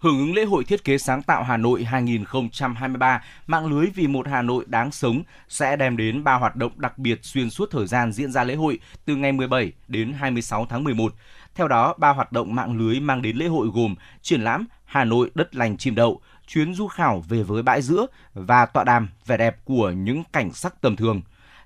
Hưởng 0.00 0.18
ứng 0.18 0.34
lễ 0.34 0.44
hội 0.44 0.64
thiết 0.64 0.84
kế 0.84 0.98
sáng 0.98 1.22
tạo 1.22 1.42
Hà 1.42 1.56
Nội 1.56 1.84
2023, 1.84 3.22
mạng 3.46 3.66
lưới 3.66 3.86
vì 3.94 4.06
một 4.06 4.28
Hà 4.28 4.42
Nội 4.42 4.64
đáng 4.68 4.90
sống 4.92 5.22
sẽ 5.48 5.76
đem 5.76 5.96
đến 5.96 6.24
ba 6.24 6.34
hoạt 6.34 6.56
động 6.56 6.72
đặc 6.76 6.98
biệt 6.98 7.18
xuyên 7.22 7.50
suốt 7.50 7.70
thời 7.70 7.86
gian 7.86 8.12
diễn 8.12 8.32
ra 8.32 8.44
lễ 8.44 8.54
hội 8.54 8.78
từ 9.04 9.16
ngày 9.16 9.32
17 9.32 9.72
đến 9.88 10.12
26 10.12 10.66
tháng 10.66 10.84
11. 10.84 11.14
Theo 11.54 11.68
đó, 11.68 11.94
ba 11.98 12.10
hoạt 12.10 12.32
động 12.32 12.54
mạng 12.54 12.78
lưới 12.78 13.00
mang 13.00 13.22
đến 13.22 13.36
lễ 13.36 13.46
hội 13.46 13.68
gồm 13.74 13.94
triển 14.22 14.44
lãm 14.44 14.66
Hà 14.84 15.04
Nội 15.04 15.30
đất 15.34 15.56
lành 15.56 15.76
chim 15.76 15.94
đậu, 15.94 16.20
chuyến 16.46 16.74
du 16.74 16.88
khảo 16.88 17.24
về 17.28 17.42
với 17.42 17.62
bãi 17.62 17.82
giữa 17.82 18.06
và 18.34 18.66
tọa 18.66 18.84
đàm 18.84 19.08
vẻ 19.26 19.36
đẹp 19.36 19.56
của 19.64 19.90
những 19.90 20.22
cảnh 20.32 20.52
sắc 20.52 20.80
tầm 20.80 20.96
thường. 20.96 21.22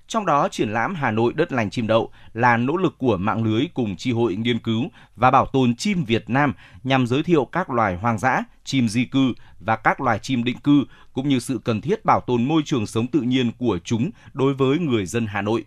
Trong 0.07 0.25
đó, 0.25 0.47
triển 0.51 0.69
lãm 0.69 0.95
Hà 0.95 1.11
Nội 1.11 1.33
đất 1.33 1.51
lành 1.51 1.69
chim 1.69 1.87
đậu 1.87 2.11
là 2.33 2.57
nỗ 2.57 2.77
lực 2.77 2.95
của 2.97 3.17
mạng 3.17 3.43
lưới 3.43 3.65
cùng 3.73 3.95
tri 3.95 4.11
hội 4.11 4.35
nghiên 4.35 4.59
cứu 4.59 4.89
và 5.15 5.31
bảo 5.31 5.45
tồn 5.45 5.75
chim 5.75 6.03
Việt 6.03 6.29
Nam 6.29 6.53
nhằm 6.83 7.07
giới 7.07 7.23
thiệu 7.23 7.45
các 7.45 7.69
loài 7.69 7.95
hoang 7.95 8.19
dã, 8.19 8.43
chim 8.63 8.89
di 8.89 9.05
cư 9.05 9.33
và 9.59 9.75
các 9.75 10.01
loài 10.01 10.19
chim 10.19 10.43
định 10.43 10.57
cư 10.57 10.85
cũng 11.13 11.29
như 11.29 11.39
sự 11.39 11.59
cần 11.63 11.81
thiết 11.81 12.05
bảo 12.05 12.21
tồn 12.21 12.43
môi 12.43 12.61
trường 12.65 12.87
sống 12.87 13.07
tự 13.07 13.21
nhiên 13.21 13.51
của 13.57 13.79
chúng 13.83 14.09
đối 14.33 14.53
với 14.53 14.79
người 14.79 15.05
dân 15.05 15.27
Hà 15.27 15.41
Nội. 15.41 15.65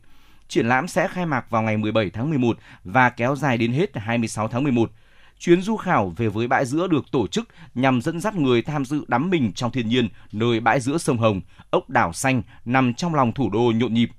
Triển 0.48 0.68
lãm 0.68 0.88
sẽ 0.88 1.08
khai 1.08 1.26
mạc 1.26 1.50
vào 1.50 1.62
ngày 1.62 1.76
17 1.76 2.10
tháng 2.10 2.30
11 2.30 2.58
và 2.84 3.10
kéo 3.10 3.36
dài 3.36 3.58
đến 3.58 3.72
hết 3.72 3.96
26 3.96 4.48
tháng 4.48 4.62
11 4.62 4.90
chuyến 5.38 5.62
du 5.62 5.76
khảo 5.76 6.12
về 6.16 6.28
với 6.28 6.48
bãi 6.48 6.66
giữa 6.66 6.86
được 6.86 7.10
tổ 7.12 7.26
chức 7.26 7.48
nhằm 7.74 8.00
dẫn 8.00 8.20
dắt 8.20 8.34
người 8.34 8.62
tham 8.62 8.84
dự 8.84 9.04
đắm 9.08 9.30
mình 9.30 9.52
trong 9.52 9.70
thiên 9.70 9.88
nhiên 9.88 10.08
nơi 10.32 10.60
bãi 10.60 10.80
giữa 10.80 10.98
sông 10.98 11.18
Hồng, 11.18 11.40
ốc 11.70 11.90
đảo 11.90 12.12
xanh 12.12 12.42
nằm 12.64 12.94
trong 12.94 13.14
lòng 13.14 13.32
thủ 13.32 13.50
đô 13.50 13.72
nhộn 13.74 13.94
nhịp 13.94 14.10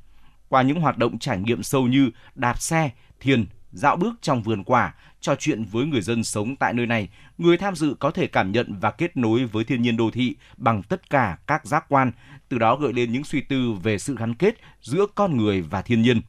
qua 0.49 0.61
những 0.61 0.81
hoạt 0.81 0.97
động 0.97 1.19
trải 1.19 1.39
nghiệm 1.39 1.63
sâu 1.63 1.87
như 1.87 2.09
đạp 2.35 2.61
xe, 2.61 2.89
thiền, 3.19 3.45
dạo 3.71 3.95
bước 3.95 4.13
trong 4.21 4.43
vườn 4.43 4.63
quả, 4.63 4.93
trò 5.21 5.35
chuyện 5.35 5.63
với 5.63 5.85
người 5.85 6.01
dân 6.01 6.23
sống 6.23 6.55
tại 6.55 6.73
nơi 6.73 6.85
này, 6.85 7.09
người 7.37 7.57
tham 7.57 7.75
dự 7.75 7.95
có 7.99 8.11
thể 8.11 8.27
cảm 8.27 8.51
nhận 8.51 8.79
và 8.79 8.91
kết 8.91 9.17
nối 9.17 9.45
với 9.45 9.63
thiên 9.63 9.81
nhiên 9.81 9.97
đô 9.97 10.11
thị 10.11 10.35
bằng 10.57 10.83
tất 10.83 11.09
cả 11.09 11.37
các 11.47 11.65
giác 11.65 11.85
quan, 11.89 12.11
từ 12.49 12.57
đó 12.57 12.75
gợi 12.75 12.93
lên 12.93 13.11
những 13.11 13.23
suy 13.23 13.41
tư 13.41 13.73
về 13.83 13.97
sự 13.97 14.15
gắn 14.19 14.33
kết 14.33 14.55
giữa 14.81 15.05
con 15.15 15.37
người 15.37 15.61
và 15.61 15.81
thiên 15.81 16.01
nhiên. 16.01 16.21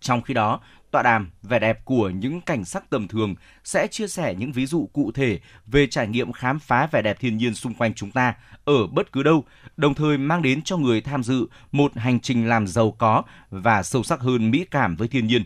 Trong 0.00 0.22
khi 0.22 0.34
đó, 0.34 0.60
tọa 0.90 1.02
đàm 1.02 1.30
vẻ 1.42 1.58
đẹp 1.58 1.84
của 1.84 2.10
những 2.10 2.40
cảnh 2.40 2.64
sắc 2.64 2.90
tầm 2.90 3.08
thường 3.08 3.34
sẽ 3.64 3.86
chia 3.86 4.08
sẻ 4.08 4.34
những 4.34 4.52
ví 4.52 4.66
dụ 4.66 4.88
cụ 4.92 5.12
thể 5.12 5.40
về 5.66 5.86
trải 5.86 6.06
nghiệm 6.06 6.32
khám 6.32 6.58
phá 6.58 6.88
vẻ 6.92 7.02
đẹp 7.02 7.20
thiên 7.20 7.36
nhiên 7.36 7.54
xung 7.54 7.74
quanh 7.74 7.94
chúng 7.94 8.10
ta 8.10 8.34
ở 8.64 8.86
bất 8.86 9.12
cứ 9.12 9.22
đâu, 9.22 9.44
đồng 9.76 9.94
thời 9.94 10.18
mang 10.18 10.42
đến 10.42 10.62
cho 10.62 10.76
người 10.76 11.00
tham 11.00 11.22
dự 11.22 11.46
một 11.72 11.96
hành 11.96 12.20
trình 12.20 12.48
làm 12.48 12.66
giàu 12.66 12.90
có 12.98 13.22
và 13.50 13.82
sâu 13.82 14.02
sắc 14.02 14.20
hơn 14.20 14.50
mỹ 14.50 14.66
cảm 14.70 14.96
với 14.96 15.08
thiên 15.08 15.26
nhiên. 15.26 15.44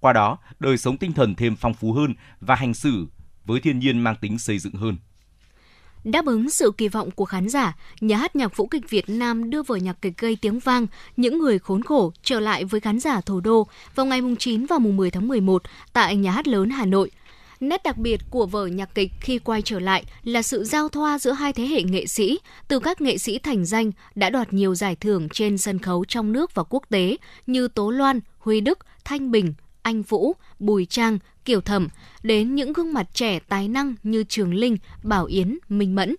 Qua 0.00 0.12
đó, 0.12 0.38
đời 0.58 0.78
sống 0.78 0.96
tinh 0.96 1.12
thần 1.12 1.34
thêm 1.34 1.56
phong 1.56 1.74
phú 1.74 1.92
hơn 1.92 2.14
và 2.40 2.54
hành 2.54 2.74
xử 2.74 3.06
với 3.44 3.60
thiên 3.60 3.78
nhiên 3.78 3.98
mang 3.98 4.16
tính 4.20 4.38
xây 4.38 4.58
dựng 4.58 4.74
hơn. 4.74 4.96
Đáp 6.04 6.26
ứng 6.26 6.50
sự 6.50 6.72
kỳ 6.78 6.88
vọng 6.88 7.10
của 7.10 7.24
khán 7.24 7.48
giả, 7.48 7.76
nhà 8.00 8.16
hát 8.16 8.36
nhạc 8.36 8.56
vũ 8.56 8.66
kịch 8.66 8.90
Việt 8.90 9.08
Nam 9.08 9.50
đưa 9.50 9.62
vở 9.62 9.76
nhạc 9.76 10.02
kịch 10.02 10.18
gây 10.18 10.36
tiếng 10.40 10.58
vang 10.58 10.86
Những 11.16 11.38
người 11.38 11.58
khốn 11.58 11.82
khổ 11.82 12.12
trở 12.22 12.40
lại 12.40 12.64
với 12.64 12.80
khán 12.80 13.00
giả 13.00 13.20
thủ 13.20 13.40
đô 13.40 13.66
vào 13.94 14.06
ngày 14.06 14.20
9 14.38 14.66
và 14.66 14.78
10 14.78 15.10
tháng 15.10 15.28
11 15.28 15.62
tại 15.92 16.16
nhà 16.16 16.30
hát 16.30 16.48
lớn 16.48 16.70
Hà 16.70 16.86
Nội. 16.86 17.10
Nét 17.60 17.82
đặc 17.84 17.96
biệt 17.96 18.20
của 18.30 18.46
vở 18.46 18.66
nhạc 18.66 18.94
kịch 18.94 19.12
khi 19.20 19.38
quay 19.38 19.62
trở 19.62 19.80
lại 19.80 20.04
là 20.24 20.42
sự 20.42 20.64
giao 20.64 20.88
thoa 20.88 21.18
giữa 21.18 21.32
hai 21.32 21.52
thế 21.52 21.66
hệ 21.66 21.82
nghệ 21.82 22.06
sĩ, 22.06 22.38
từ 22.68 22.78
các 22.78 23.00
nghệ 23.00 23.18
sĩ 23.18 23.38
thành 23.38 23.64
danh 23.64 23.90
đã 24.14 24.30
đoạt 24.30 24.52
nhiều 24.52 24.74
giải 24.74 24.96
thưởng 24.96 25.28
trên 25.28 25.58
sân 25.58 25.78
khấu 25.78 26.04
trong 26.04 26.32
nước 26.32 26.54
và 26.54 26.62
quốc 26.62 26.82
tế 26.88 27.16
như 27.46 27.68
Tố 27.68 27.90
Loan, 27.90 28.20
Huy 28.38 28.60
Đức, 28.60 28.78
Thanh 29.04 29.30
Bình, 29.30 29.54
anh 29.82 30.02
Vũ, 30.02 30.32
Bùi 30.58 30.86
Trang, 30.86 31.18
Kiều 31.44 31.60
Thẩm, 31.60 31.88
đến 32.22 32.54
những 32.54 32.72
gương 32.72 32.92
mặt 32.92 33.06
trẻ 33.12 33.38
tài 33.38 33.68
năng 33.68 33.94
như 34.02 34.24
Trường 34.24 34.54
Linh, 34.54 34.76
Bảo 35.02 35.24
Yến, 35.24 35.58
Minh 35.68 35.94
Mẫn. 35.94 36.16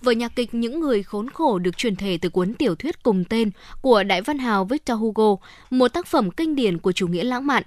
Vở 0.00 0.12
nhạc 0.12 0.36
kịch 0.36 0.54
Những 0.54 0.80
người 0.80 1.02
khốn 1.02 1.30
khổ 1.30 1.58
được 1.58 1.76
truyền 1.76 1.96
thể 1.96 2.18
từ 2.22 2.28
cuốn 2.28 2.54
tiểu 2.54 2.74
thuyết 2.74 3.02
cùng 3.02 3.24
tên 3.24 3.50
của 3.80 4.02
đại 4.02 4.22
văn 4.22 4.38
hào 4.38 4.64
Victor 4.64 5.00
Hugo, 5.00 5.36
một 5.70 5.88
tác 5.88 6.06
phẩm 6.06 6.30
kinh 6.30 6.54
điển 6.54 6.78
của 6.78 6.92
chủ 6.92 7.06
nghĩa 7.06 7.24
lãng 7.24 7.46
mạn 7.46 7.62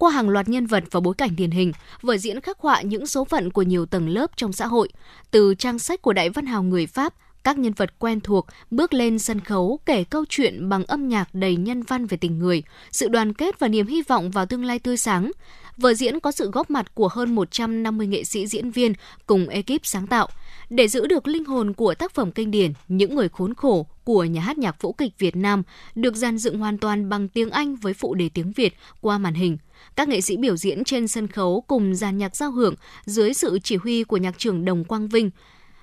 qua 0.00 0.10
hàng 0.10 0.28
loạt 0.28 0.48
nhân 0.48 0.66
vật 0.66 0.84
và 0.90 1.00
bối 1.00 1.14
cảnh 1.18 1.36
điển 1.36 1.50
hình, 1.50 1.72
vở 2.02 2.16
diễn 2.16 2.40
khắc 2.40 2.58
họa 2.58 2.82
những 2.82 3.06
số 3.06 3.24
phận 3.24 3.50
của 3.50 3.62
nhiều 3.62 3.86
tầng 3.86 4.08
lớp 4.08 4.30
trong 4.36 4.52
xã 4.52 4.66
hội, 4.66 4.88
từ 5.30 5.54
trang 5.54 5.78
sách 5.78 6.02
của 6.02 6.12
đại 6.12 6.30
văn 6.30 6.46
hào 6.46 6.62
người 6.62 6.86
Pháp, 6.86 7.14
các 7.44 7.58
nhân 7.58 7.72
vật 7.72 7.98
quen 7.98 8.20
thuộc 8.20 8.46
bước 8.70 8.94
lên 8.94 9.18
sân 9.18 9.40
khấu 9.40 9.80
kể 9.86 10.04
câu 10.04 10.24
chuyện 10.28 10.68
bằng 10.68 10.84
âm 10.84 11.08
nhạc 11.08 11.34
đầy 11.34 11.56
nhân 11.56 11.82
văn 11.82 12.06
về 12.06 12.16
tình 12.16 12.38
người, 12.38 12.62
sự 12.90 13.08
đoàn 13.08 13.32
kết 13.32 13.58
và 13.58 13.68
niềm 13.68 13.86
hy 13.86 14.02
vọng 14.02 14.30
vào 14.30 14.46
tương 14.46 14.64
lai 14.64 14.78
tươi 14.78 14.96
sáng. 14.96 15.30
Vở 15.76 15.94
diễn 15.94 16.20
có 16.20 16.32
sự 16.32 16.50
góp 16.50 16.70
mặt 16.70 16.94
của 16.94 17.08
hơn 17.08 17.34
150 17.34 18.06
nghệ 18.06 18.24
sĩ 18.24 18.46
diễn 18.46 18.70
viên 18.70 18.92
cùng 19.26 19.48
ekip 19.48 19.80
sáng 19.86 20.06
tạo. 20.06 20.28
Để 20.70 20.88
giữ 20.88 21.06
được 21.06 21.28
linh 21.28 21.44
hồn 21.44 21.72
của 21.72 21.94
tác 21.94 22.14
phẩm 22.14 22.32
kinh 22.32 22.50
điển 22.50 22.72
Những 22.88 23.14
người 23.14 23.28
khốn 23.28 23.54
khổ 23.54 23.86
của 24.04 24.24
nhà 24.24 24.40
hát 24.40 24.58
nhạc 24.58 24.82
vũ 24.82 24.92
kịch 24.92 25.12
Việt 25.18 25.36
Nam 25.36 25.62
được 25.94 26.16
dàn 26.16 26.38
dựng 26.38 26.58
hoàn 26.58 26.78
toàn 26.78 27.08
bằng 27.08 27.28
tiếng 27.28 27.50
Anh 27.50 27.76
với 27.76 27.94
phụ 27.94 28.14
đề 28.14 28.28
tiếng 28.28 28.52
Việt 28.52 28.74
qua 29.00 29.18
màn 29.18 29.34
hình. 29.34 29.58
Các 29.96 30.08
nghệ 30.08 30.20
sĩ 30.20 30.36
biểu 30.36 30.56
diễn 30.56 30.84
trên 30.84 31.08
sân 31.08 31.28
khấu 31.28 31.64
cùng 31.66 31.94
dàn 31.94 32.18
nhạc 32.18 32.36
giao 32.36 32.50
hưởng 32.50 32.74
dưới 33.04 33.34
sự 33.34 33.58
chỉ 33.62 33.76
huy 33.76 34.04
của 34.04 34.16
nhạc 34.16 34.38
trưởng 34.38 34.64
Đồng 34.64 34.84
Quang 34.84 35.08
Vinh. 35.08 35.30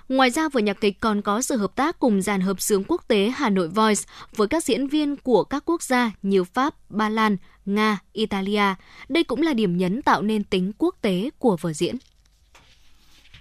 Ngoài 0.08 0.30
ra, 0.30 0.48
vở 0.48 0.60
nhạc 0.60 0.80
kịch 0.80 1.00
còn 1.00 1.22
có 1.22 1.42
sự 1.42 1.56
hợp 1.56 1.76
tác 1.76 1.98
cùng 1.98 2.22
dàn 2.22 2.40
hợp 2.40 2.60
xướng 2.60 2.84
quốc 2.84 3.04
tế 3.08 3.32
Hà 3.36 3.50
Nội 3.50 3.68
Voice 3.68 4.02
với 4.36 4.48
các 4.48 4.64
diễn 4.64 4.88
viên 4.88 5.16
của 5.16 5.44
các 5.44 5.62
quốc 5.66 5.82
gia 5.82 6.10
như 6.22 6.44
Pháp, 6.44 6.74
Ba 6.90 7.08
Lan, 7.08 7.36
Nga, 7.66 7.98
Italia. 8.12 8.62
Đây 9.08 9.24
cũng 9.24 9.42
là 9.42 9.54
điểm 9.54 9.76
nhấn 9.76 10.02
tạo 10.02 10.22
nên 10.22 10.44
tính 10.44 10.72
quốc 10.78 10.94
tế 11.02 11.30
của 11.38 11.56
vở 11.60 11.72
diễn. 11.72 11.96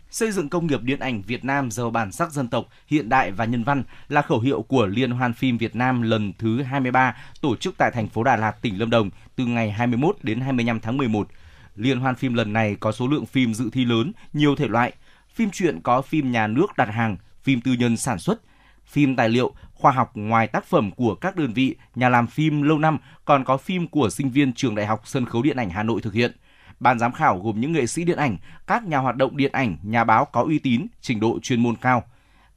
Xây 0.10 0.31
dựng 0.31 0.49
công 0.49 0.68
nghiệp 0.68 0.81
điện 0.81 0.99
ảnh 0.99 1.22
Việt 1.22 1.45
Nam 1.45 1.72
giàu 1.72 1.89
bản 1.89 2.11
sắc 2.11 2.31
dân 2.31 2.48
tộc, 2.48 2.68
hiện 2.88 3.10
đại 3.10 3.31
và 3.31 3.45
nhân 3.45 3.64
văn 3.64 3.84
là 4.10 4.22
khẩu 4.22 4.39
hiệu 4.39 4.61
của 4.61 4.85
Liên 4.85 5.11
hoan 5.11 5.34
phim 5.34 5.57
Việt 5.57 5.76
Nam 5.76 6.02
lần 6.02 6.34
thứ 6.39 6.61
23 6.61 7.18
tổ 7.41 7.56
chức 7.56 7.76
tại 7.77 7.91
thành 7.94 8.10
phố 8.10 8.23
Đà 8.23 8.35
Lạt, 8.35 8.61
tỉnh 8.61 8.80
Lâm 8.80 8.89
Đồng 8.89 9.10
từ 9.35 9.45
ngày 9.45 9.72
21 9.72 10.18
đến 10.23 10.41
25 10.41 10.80
tháng 10.80 10.98
11. 10.98 11.27
Liên 11.76 11.99
hoan 11.99 12.15
phim 12.15 12.34
lần 12.34 12.53
này 12.53 12.76
có 12.80 12.91
số 12.91 13.07
lượng 13.07 13.26
phim 13.26 13.53
dự 13.53 13.69
thi 13.73 13.85
lớn, 13.85 14.11
nhiều 14.34 14.56
thể 14.56 14.68
loại. 14.68 14.94
Phim 15.38 15.49
truyện 15.51 15.81
có 15.81 16.01
phim 16.01 16.31
nhà 16.31 16.47
nước 16.47 16.77
đặt 16.77 16.89
hàng, 16.89 17.18
phim 17.43 17.61
tư 17.61 17.73
nhân 17.73 17.97
sản 17.97 18.19
xuất, 18.19 18.41
phim 18.85 19.15
tài 19.15 19.30
liệu, 19.30 19.51
khoa 19.73 19.91
học 19.91 20.11
ngoài 20.15 20.47
tác 20.47 20.65
phẩm 20.65 20.91
của 20.91 21.15
các 21.15 21.35
đơn 21.35 21.53
vị, 21.53 21.76
nhà 21.95 22.09
làm 22.09 22.27
phim 22.27 22.61
lâu 22.61 22.80
năm 22.80 22.97
còn 23.26 23.43
có 23.43 23.57
phim 23.57 23.88
của 23.88 24.09
sinh 24.09 24.30
viên 24.30 24.53
trường 24.53 24.76
Đại 24.76 24.85
học 24.85 25.01
Sân 25.05 25.26
khấu 25.26 25.41
Điện 25.41 25.57
ảnh 25.57 25.69
Hà 25.69 25.84
Nội 25.84 26.01
thực 26.01 26.14
hiện– 26.14 26.31
Ban 26.80 26.99
giám 26.99 27.11
khảo 27.11 27.39
gồm 27.39 27.61
những 27.61 27.72
nghệ 27.72 27.88
sĩ 27.88 28.03
điện 28.03 28.18
ảnh, 28.18 28.38
các 28.68 28.84
nhà 28.84 28.97
hoạt 28.97 29.15
động 29.15 29.38
điện 29.38 29.51
ảnh, 29.51 29.77
nhà 29.84 30.03
báo 30.03 30.26
có 30.26 30.41
uy 30.41 30.59
tín, 30.59 30.88
trình 31.01 31.19
độ 31.19 31.39
chuyên 31.41 31.64
môn 31.64 31.76
cao. 31.76 32.03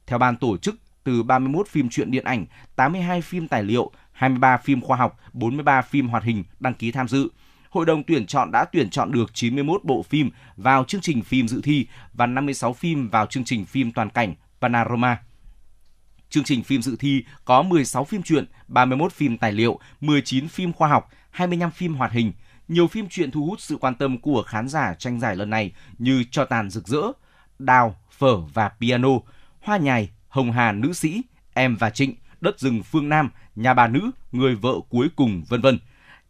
Theo 0.07 0.19
ban 0.19 0.35
tổ 0.35 0.57
chức, 0.57 0.75
từ 1.03 1.23
31 1.23 1.67
phim 1.67 1.89
truyện 1.89 2.11
điện 2.11 2.23
ảnh, 2.23 2.45
82 2.75 3.21
phim 3.21 3.47
tài 3.47 3.63
liệu, 3.63 3.91
23 4.11 4.57
phim 4.57 4.81
khoa 4.81 4.97
học, 4.97 5.19
43 5.33 5.81
phim 5.81 6.07
hoạt 6.07 6.23
hình 6.23 6.43
đăng 6.59 6.73
ký 6.73 6.91
tham 6.91 7.07
dự. 7.07 7.29
Hội 7.71 7.85
đồng 7.85 8.03
tuyển 8.03 8.25
chọn 8.25 8.51
đã 8.51 8.65
tuyển 8.65 8.89
chọn 8.89 9.11
được 9.11 9.33
91 9.33 9.83
bộ 9.83 10.03
phim 10.03 10.29
vào 10.57 10.83
chương 10.83 11.01
trình 11.01 11.21
phim 11.21 11.47
dự 11.47 11.61
thi 11.63 11.87
và 12.13 12.25
56 12.25 12.73
phim 12.73 13.09
vào 13.09 13.25
chương 13.25 13.43
trình 13.43 13.65
phim 13.65 13.91
toàn 13.91 14.09
cảnh 14.09 14.35
Panorama. 14.61 15.17
Chương 16.29 16.43
trình 16.43 16.63
phim 16.63 16.81
dự 16.81 16.95
thi 16.99 17.23
có 17.45 17.61
16 17.61 18.03
phim 18.05 18.23
truyện, 18.23 18.45
31 18.67 19.13
phim 19.13 19.37
tài 19.37 19.51
liệu, 19.51 19.79
19 20.01 20.47
phim 20.47 20.73
khoa 20.73 20.89
học, 20.89 21.09
25 21.29 21.71
phim 21.71 21.93
hoạt 21.93 22.11
hình, 22.11 22.33
nhiều 22.67 22.87
phim 22.87 23.09
truyện 23.09 23.31
thu 23.31 23.45
hút 23.45 23.61
sự 23.61 23.77
quan 23.77 23.95
tâm 23.95 24.17
của 24.17 24.43
khán 24.47 24.67
giả 24.67 24.93
tranh 24.93 25.19
giải 25.19 25.35
lần 25.35 25.49
này 25.49 25.71
như 25.97 26.23
Cho 26.31 26.45
tàn 26.45 26.69
rực 26.69 26.87
rỡ, 26.87 27.01
Đào, 27.59 27.95
Phở 28.17 28.37
và 28.37 28.69
Piano, 28.69 29.09
Hoa 29.61 29.77
nhài, 29.77 30.09
Hồng 30.27 30.51
Hà 30.51 30.71
nữ 30.71 30.93
sĩ, 30.93 31.21
Em 31.53 31.75
và 31.75 31.89
Trịnh, 31.89 32.15
Đất 32.41 32.59
rừng 32.59 32.83
phương 32.83 33.09
Nam, 33.09 33.29
Nhà 33.55 33.73
bà 33.73 33.87
nữ, 33.87 34.11
Người 34.31 34.55
vợ 34.55 34.73
cuối 34.89 35.09
cùng, 35.15 35.43
vân 35.49 35.61
vân. 35.61 35.79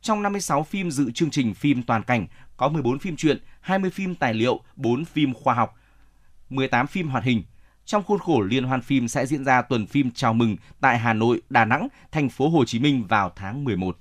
Trong 0.02 0.24
56 0.24 0.64
phim 0.64 0.92
dự 0.92 1.12
chương 1.12 1.30
trình 1.30 1.54
phim 1.54 1.84
toàn 1.84 2.04
cảnh, 2.04 2.28
có 2.58 2.70
14 2.70 3.00
phim 3.00 3.16
truyện, 3.16 3.38
20 3.62 3.90
phim 3.90 4.16
tài 4.16 4.34
liệu, 4.34 4.60
4 4.76 5.06
phim 5.06 5.34
khoa 5.34 5.54
học, 5.54 5.78
18 6.50 6.88
phim 6.88 7.08
hoạt 7.08 7.24
hình. 7.24 7.44
Trong 7.86 8.04
khuôn 8.04 8.20
khổ 8.20 8.42
liên 8.42 8.64
hoan 8.64 8.82
phim 8.82 9.08
sẽ 9.08 9.26
diễn 9.26 9.46
ra 9.46 9.62
tuần 9.62 9.88
phim 9.88 10.12
chào 10.12 10.34
mừng 10.34 10.56
tại 10.80 10.98
Hà 10.98 11.14
Nội, 11.14 11.42
Đà 11.50 11.66
Nẵng, 11.66 11.88
thành 12.12 12.30
phố 12.30 12.50
Hồ 12.50 12.66
Chí 12.66 12.80
Minh 12.80 13.08
vào 13.08 13.32
tháng 13.36 13.64
11. 13.64 13.98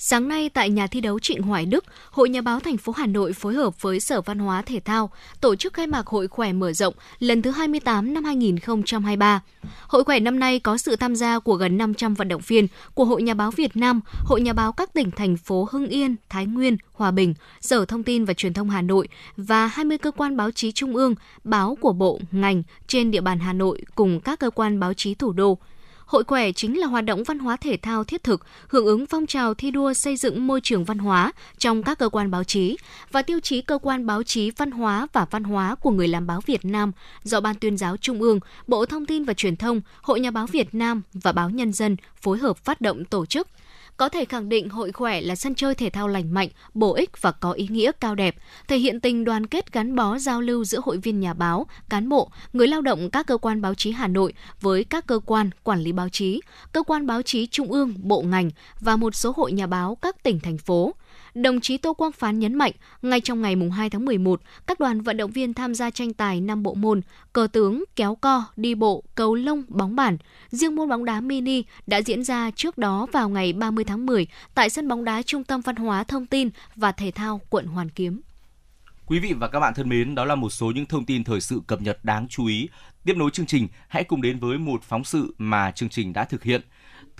Sáng 0.00 0.28
nay 0.28 0.48
tại 0.48 0.70
nhà 0.70 0.86
thi 0.86 1.00
đấu 1.00 1.18
Trịnh 1.18 1.42
Hoài 1.42 1.66
Đức, 1.66 1.84
Hội 2.10 2.28
Nhà 2.28 2.40
báo 2.40 2.60
thành 2.60 2.76
phố 2.76 2.92
Hà 2.92 3.06
Nội 3.06 3.32
phối 3.32 3.54
hợp 3.54 3.82
với 3.82 4.00
Sở 4.00 4.20
Văn 4.20 4.38
hóa 4.38 4.62
Thể 4.62 4.80
thao 4.80 5.10
tổ 5.40 5.56
chức 5.56 5.72
khai 5.72 5.86
mạc 5.86 6.06
Hội 6.06 6.28
khỏe 6.28 6.52
mở 6.52 6.72
rộng 6.72 6.94
lần 7.18 7.42
thứ 7.42 7.50
28 7.50 8.14
năm 8.14 8.24
2023. 8.24 9.40
Hội 9.86 10.04
khỏe 10.04 10.20
năm 10.20 10.38
nay 10.38 10.60
có 10.60 10.78
sự 10.78 10.96
tham 10.96 11.16
gia 11.16 11.38
của 11.38 11.54
gần 11.54 11.78
500 11.78 12.14
vận 12.14 12.28
động 12.28 12.42
viên 12.46 12.66
của 12.94 13.04
Hội 13.04 13.22
Nhà 13.22 13.34
báo 13.34 13.50
Việt 13.50 13.76
Nam, 13.76 14.00
Hội 14.24 14.40
Nhà 14.40 14.52
báo 14.52 14.72
các 14.72 14.92
tỉnh 14.92 15.10
thành 15.10 15.36
phố 15.36 15.68
Hưng 15.70 15.88
Yên, 15.88 16.16
Thái 16.28 16.46
Nguyên, 16.46 16.76
Hòa 16.92 17.10
Bình, 17.10 17.34
Sở 17.60 17.84
Thông 17.84 18.02
tin 18.02 18.24
và 18.24 18.34
Truyền 18.34 18.54
thông 18.54 18.70
Hà 18.70 18.82
Nội 18.82 19.08
và 19.36 19.66
20 19.66 19.98
cơ 19.98 20.10
quan 20.10 20.36
báo 20.36 20.50
chí 20.50 20.72
trung 20.72 20.96
ương, 20.96 21.14
báo 21.44 21.76
của 21.80 21.92
bộ, 21.92 22.20
ngành 22.32 22.62
trên 22.86 23.10
địa 23.10 23.20
bàn 23.20 23.38
Hà 23.38 23.52
Nội 23.52 23.82
cùng 23.94 24.20
các 24.20 24.38
cơ 24.38 24.50
quan 24.50 24.80
báo 24.80 24.94
chí 24.94 25.14
thủ 25.14 25.32
đô. 25.32 25.58
Hội 26.08 26.24
khỏe 26.24 26.52
chính 26.52 26.78
là 26.78 26.86
hoạt 26.86 27.04
động 27.04 27.22
văn 27.22 27.38
hóa 27.38 27.56
thể 27.56 27.76
thao 27.76 28.04
thiết 28.04 28.22
thực, 28.22 28.46
hưởng 28.68 28.86
ứng 28.86 29.06
phong 29.06 29.26
trào 29.26 29.54
thi 29.54 29.70
đua 29.70 29.92
xây 29.92 30.16
dựng 30.16 30.46
môi 30.46 30.60
trường 30.60 30.84
văn 30.84 30.98
hóa 30.98 31.32
trong 31.58 31.82
các 31.82 31.98
cơ 31.98 32.08
quan 32.08 32.30
báo 32.30 32.44
chí 32.44 32.76
và 33.12 33.22
tiêu 33.22 33.40
chí 33.40 33.62
cơ 33.62 33.78
quan 33.82 34.06
báo 34.06 34.22
chí 34.22 34.50
văn 34.50 34.70
hóa 34.70 35.06
và 35.12 35.26
văn 35.30 35.44
hóa 35.44 35.74
của 35.74 35.90
người 35.90 36.08
làm 36.08 36.26
báo 36.26 36.40
Việt 36.46 36.64
Nam 36.64 36.92
do 37.22 37.40
Ban 37.40 37.54
tuyên 37.54 37.76
giáo 37.76 37.96
Trung 37.96 38.22
ương, 38.22 38.40
Bộ 38.66 38.86
Thông 38.86 39.06
tin 39.06 39.24
và 39.24 39.34
Truyền 39.34 39.56
thông, 39.56 39.80
Hội 40.02 40.20
Nhà 40.20 40.30
báo 40.30 40.46
Việt 40.46 40.74
Nam 40.74 41.02
và 41.12 41.32
Báo 41.32 41.50
Nhân 41.50 41.72
dân 41.72 41.96
phối 42.20 42.38
hợp 42.38 42.56
phát 42.56 42.80
động 42.80 43.04
tổ 43.04 43.26
chức– 43.26 43.48
có 43.98 44.08
thể 44.08 44.24
khẳng 44.24 44.48
định 44.48 44.68
hội 44.68 44.92
khỏe 44.92 45.20
là 45.20 45.34
sân 45.34 45.54
chơi 45.54 45.74
thể 45.74 45.90
thao 45.90 46.08
lành 46.08 46.34
mạnh, 46.34 46.48
bổ 46.74 46.94
ích 46.94 47.22
và 47.22 47.32
có 47.32 47.52
ý 47.52 47.68
nghĩa 47.70 47.92
cao 48.00 48.14
đẹp, 48.14 48.36
thể 48.68 48.78
hiện 48.78 49.00
tình 49.00 49.24
đoàn 49.24 49.46
kết 49.46 49.72
gắn 49.72 49.94
bó 49.94 50.18
giao 50.18 50.40
lưu 50.40 50.64
giữa 50.64 50.80
hội 50.84 50.96
viên 50.96 51.20
nhà 51.20 51.34
báo, 51.34 51.66
cán 51.88 52.08
bộ, 52.08 52.30
người 52.52 52.68
lao 52.68 52.82
động 52.82 53.10
các 53.10 53.26
cơ 53.26 53.36
quan 53.36 53.62
báo 53.62 53.74
chí 53.74 53.92
Hà 53.92 54.06
Nội 54.06 54.32
với 54.60 54.84
các 54.84 55.06
cơ 55.06 55.20
quan 55.26 55.50
quản 55.62 55.80
lý 55.80 55.92
báo 55.92 56.08
chí, 56.08 56.40
cơ 56.72 56.82
quan 56.82 57.06
báo 57.06 57.22
chí 57.22 57.46
trung 57.46 57.72
ương, 57.72 57.94
bộ 57.96 58.22
ngành 58.22 58.50
và 58.80 58.96
một 58.96 59.14
số 59.14 59.32
hội 59.36 59.52
nhà 59.52 59.66
báo 59.66 59.98
các 60.02 60.22
tỉnh 60.22 60.40
thành 60.40 60.58
phố. 60.58 60.94
Đồng 61.42 61.60
chí 61.60 61.78
Tô 61.78 61.94
Quang 61.94 62.12
Phán 62.12 62.38
nhấn 62.38 62.54
mạnh, 62.54 62.72
ngay 63.02 63.20
trong 63.20 63.42
ngày 63.42 63.56
2 63.72 63.90
tháng 63.90 64.04
11, 64.04 64.40
các 64.66 64.80
đoàn 64.80 65.00
vận 65.00 65.16
động 65.16 65.30
viên 65.30 65.54
tham 65.54 65.74
gia 65.74 65.90
tranh 65.90 66.12
tài 66.12 66.40
5 66.40 66.62
bộ 66.62 66.74
môn, 66.74 67.00
cờ 67.32 67.46
tướng, 67.52 67.84
kéo 67.96 68.14
co, 68.14 68.44
đi 68.56 68.74
bộ, 68.74 69.04
cầu 69.14 69.34
lông, 69.34 69.62
bóng 69.68 69.96
bàn. 69.96 70.18
Riêng 70.48 70.76
môn 70.76 70.88
bóng 70.88 71.04
đá 71.04 71.20
mini 71.20 71.62
đã 71.86 72.02
diễn 72.02 72.24
ra 72.24 72.50
trước 72.50 72.78
đó 72.78 73.06
vào 73.12 73.28
ngày 73.28 73.52
30 73.52 73.84
tháng 73.84 74.06
10 74.06 74.26
tại 74.54 74.70
sân 74.70 74.88
bóng 74.88 75.04
đá 75.04 75.22
Trung 75.22 75.44
tâm 75.44 75.60
Văn 75.60 75.76
hóa 75.76 76.04
Thông 76.04 76.26
tin 76.26 76.50
và 76.76 76.92
Thể 76.92 77.10
thao 77.10 77.40
quận 77.50 77.66
Hoàn 77.66 77.88
Kiếm. 77.88 78.20
Quý 79.06 79.18
vị 79.18 79.32
và 79.32 79.48
các 79.48 79.60
bạn 79.60 79.74
thân 79.74 79.88
mến, 79.88 80.14
đó 80.14 80.24
là 80.24 80.34
một 80.34 80.50
số 80.50 80.66
những 80.74 80.86
thông 80.86 81.04
tin 81.04 81.24
thời 81.24 81.40
sự 81.40 81.60
cập 81.66 81.82
nhật 81.82 82.04
đáng 82.04 82.26
chú 82.28 82.46
ý. 82.46 82.68
Tiếp 83.04 83.16
nối 83.16 83.30
chương 83.30 83.46
trình, 83.46 83.68
hãy 83.88 84.04
cùng 84.04 84.22
đến 84.22 84.38
với 84.38 84.58
một 84.58 84.82
phóng 84.82 85.04
sự 85.04 85.34
mà 85.38 85.70
chương 85.70 85.88
trình 85.88 86.12
đã 86.12 86.24
thực 86.24 86.42
hiện– 86.42 86.60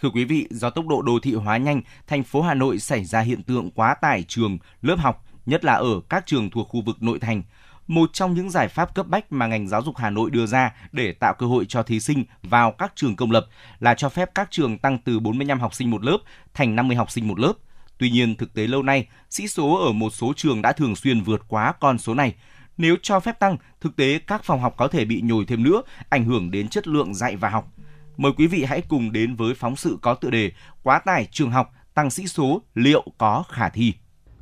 Thưa 0.01 0.11
quý 0.11 0.25
vị, 0.25 0.47
do 0.51 0.71
tốc 0.71 0.87
độ 0.87 1.03
đô 1.03 1.19
thị 1.23 1.35
hóa 1.35 1.57
nhanh, 1.57 1.83
thành 2.07 2.23
phố 2.23 2.43
Hà 2.43 2.55
Nội 2.55 2.79
xảy 2.79 3.05
ra 3.05 3.21
hiện 3.21 3.43
tượng 3.43 3.71
quá 3.71 3.95
tải 3.95 4.23
trường, 4.29 4.59
lớp 4.83 4.99
học, 4.99 5.25
nhất 5.47 5.65
là 5.65 5.75
ở 5.75 6.01
các 6.09 6.27
trường 6.27 6.51
thuộc 6.51 6.69
khu 6.69 6.83
vực 6.83 7.03
nội 7.03 7.19
thành. 7.19 7.43
Một 7.87 8.11
trong 8.13 8.35
những 8.35 8.51
giải 8.51 8.69
pháp 8.69 8.95
cấp 8.95 9.07
bách 9.09 9.33
mà 9.33 9.47
ngành 9.47 9.69
giáo 9.69 9.83
dục 9.83 9.97
Hà 9.97 10.11
Nội 10.11 10.31
đưa 10.31 10.47
ra 10.47 10.75
để 10.93 11.13
tạo 11.13 11.35
cơ 11.35 11.47
hội 11.47 11.65
cho 11.69 11.83
thí 11.83 12.01
sinh 12.01 12.25
vào 12.43 12.73
các 12.73 12.93
trường 12.95 13.17
công 13.17 13.31
lập 13.31 13.47
là 13.81 13.95
cho 13.95 14.09
phép 14.09 14.31
các 14.35 14.49
trường 14.51 14.79
tăng 14.79 14.99
từ 14.99 15.21
45 15.21 15.61
học 15.61 15.75
sinh 15.75 15.91
một 15.91 16.05
lớp 16.05 16.19
thành 16.55 16.77
50 16.77 16.97
học 16.97 17.11
sinh 17.11 17.29
một 17.29 17.41
lớp. 17.41 17.53
Tuy 17.99 18.11
nhiên, 18.11 18.35
thực 18.35 18.55
tế 18.55 18.67
lâu 18.67 18.83
nay, 18.83 19.07
sĩ 19.31 19.49
số 19.49 19.87
ở 19.87 19.93
một 19.93 20.11
số 20.11 20.33
trường 20.37 20.63
đã 20.63 20.73
thường 20.73 20.97
xuyên 20.97 21.21
vượt 21.21 21.43
quá 21.49 21.73
con 21.81 21.99
số 21.99 22.15
này. 22.15 22.35
Nếu 22.77 22.97
cho 23.03 23.21
phép 23.21 23.39
tăng, 23.39 23.57
thực 23.81 23.97
tế 23.97 24.19
các 24.27 24.45
phòng 24.45 24.61
học 24.61 24.75
có 24.77 24.89
thể 24.89 25.05
bị 25.05 25.21
nhồi 25.21 25.45
thêm 25.45 25.63
nữa, 25.63 25.83
ảnh 26.09 26.25
hưởng 26.25 26.51
đến 26.51 26.69
chất 26.69 26.89
lượng 26.89 27.15
dạy 27.15 27.37
và 27.37 27.49
học. 27.49 27.73
Mời 28.19 28.33
quý 28.37 28.47
vị 28.47 28.65
hãy 28.65 28.83
cùng 28.89 29.13
đến 29.13 29.37
với 29.37 29.55
phóng 29.55 29.77
sự 29.77 29.99
có 30.03 30.15
tựa 30.15 30.31
đề 30.31 30.51
Quá 30.83 30.99
tải 31.07 31.29
trường 31.33 31.51
học, 31.51 31.71
tăng 31.95 32.11
sĩ 32.11 32.27
số 32.27 32.63
liệu 32.75 33.05
có 33.19 33.45
khả 33.49 33.69
thi. 33.69 33.93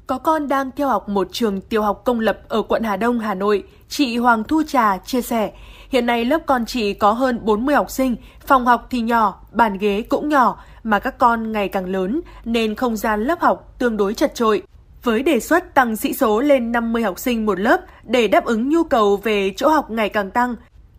Có 0.07 0.19
con 0.19 0.48
đang 0.48 0.70
theo 0.77 0.89
học 0.89 1.09
một 1.09 1.28
trường 1.32 1.61
tiểu 1.61 1.82
học 1.82 2.03
công 2.05 2.20
lập 2.20 2.39
ở 2.48 2.62
quận 2.62 2.82
Hà 2.82 2.97
Đông, 2.97 3.19
Hà 3.19 3.35
Nội. 3.35 3.65
Chị 3.89 4.16
Hoàng 4.16 4.44
Thu 4.44 4.62
Trà 4.66 4.98
chia 4.98 5.23
sẻ, 5.23 5.53
hiện 5.89 6.07
nay 6.07 6.24
lớp 6.24 6.39
con 6.47 6.66
chị 6.66 6.94
có 6.94 7.12
hơn 7.12 7.40
40 7.43 7.74
học 7.74 7.90
sinh, 7.90 8.16
phòng 8.47 8.66
học 8.66 8.86
thì 8.90 9.01
nhỏ, 9.01 9.40
bàn 9.53 9.78
ghế 9.78 10.03
cũng 10.03 10.28
nhỏ, 10.28 10.65
mà 10.82 10.98
các 10.98 11.19
con 11.19 11.53
ngày 11.53 11.69
càng 11.69 11.86
lớn 11.86 12.20
nên 12.44 12.74
không 12.74 12.97
gian 12.97 13.24
lớp 13.24 13.40
học 13.40 13.74
tương 13.78 13.97
đối 13.97 14.15
chật 14.15 14.35
trội. 14.35 14.62
Với 15.03 15.23
đề 15.23 15.40
xuất 15.40 15.74
tăng 15.74 15.97
sĩ 15.97 16.12
số 16.12 16.40
lên 16.40 16.73
50 16.73 17.03
học 17.03 17.19
sinh 17.19 17.47
một 17.47 17.61
lớp 17.61 17.81
để 18.05 18.28
đáp 18.28 18.44
ứng 18.44 18.69
nhu 18.69 18.85
cầu 18.85 19.16
về 19.16 19.53
chỗ 19.57 19.69
học 19.69 19.90
ngày 19.90 20.09
càng 20.09 20.31
tăng, 20.31 20.57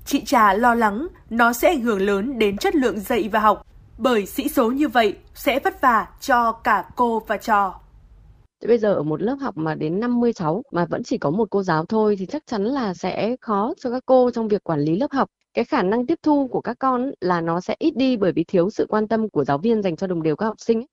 chị 0.08 0.22
Trà 0.26 0.54
lo 0.54 0.76
lắng 0.76 1.08
nó 1.30 1.54
sẽ 1.54 1.68
ảnh 1.68 1.82
hưởng 1.82 2.02
lớn 2.02 2.40
đến 2.40 2.58
chất 2.58 2.76
lượng 2.76 3.00
dạy 3.00 3.30
và 3.32 3.40
học, 3.40 3.66
bởi 3.98 4.26
sĩ 4.26 4.50
số 4.50 4.72
như 4.72 4.88
vậy 4.88 5.16
sẽ 5.34 5.60
vất 5.60 5.82
vả 5.82 6.08
cho 6.22 6.52
cả 6.52 6.86
cô 6.96 7.24
và 7.28 7.38
trò. 7.38 7.80
Bây 8.68 8.78
giờ 8.78 8.94
ở 8.94 9.04
một 9.04 9.22
lớp 9.22 9.38
học 9.42 9.58
mà 9.58 9.76
đến 9.76 10.00
50 10.00 10.34
cháu 10.34 10.64
mà 10.72 10.86
vẫn 10.86 11.04
chỉ 11.04 11.18
có 11.18 11.30
một 11.30 11.48
cô 11.52 11.64
giáo 11.64 11.86
thôi 11.86 12.16
thì 12.20 12.26
chắc 12.26 12.44
chắn 12.46 12.64
là 12.64 12.94
sẽ 12.94 13.36
khó 13.42 13.74
cho 13.80 13.92
các 13.92 14.04
cô 14.06 14.32
trong 14.32 14.48
việc 14.48 14.64
quản 14.64 14.80
lý 14.80 14.96
lớp 14.96 15.12
học. 15.12 15.30
Cái 15.54 15.66
khả 15.66 15.84
năng 15.84 16.06
tiếp 16.06 16.20
thu 16.24 16.48
của 16.48 16.62
các 16.62 16.80
con 16.80 17.12
là 17.22 17.42
nó 17.42 17.62
sẽ 17.62 17.76
ít 17.80 17.96
đi 17.98 18.18
bởi 18.18 18.32
vì 18.32 18.44
thiếu 18.44 18.70
sự 18.70 18.86
quan 18.90 19.08
tâm 19.08 19.30
của 19.30 19.46
giáo 19.46 19.58
viên 19.58 19.82
dành 19.82 19.96
cho 19.96 20.08
đồng 20.08 20.24
đều 20.24 20.36
các 20.36 20.46
học 20.46 20.58
sinh. 20.60 20.86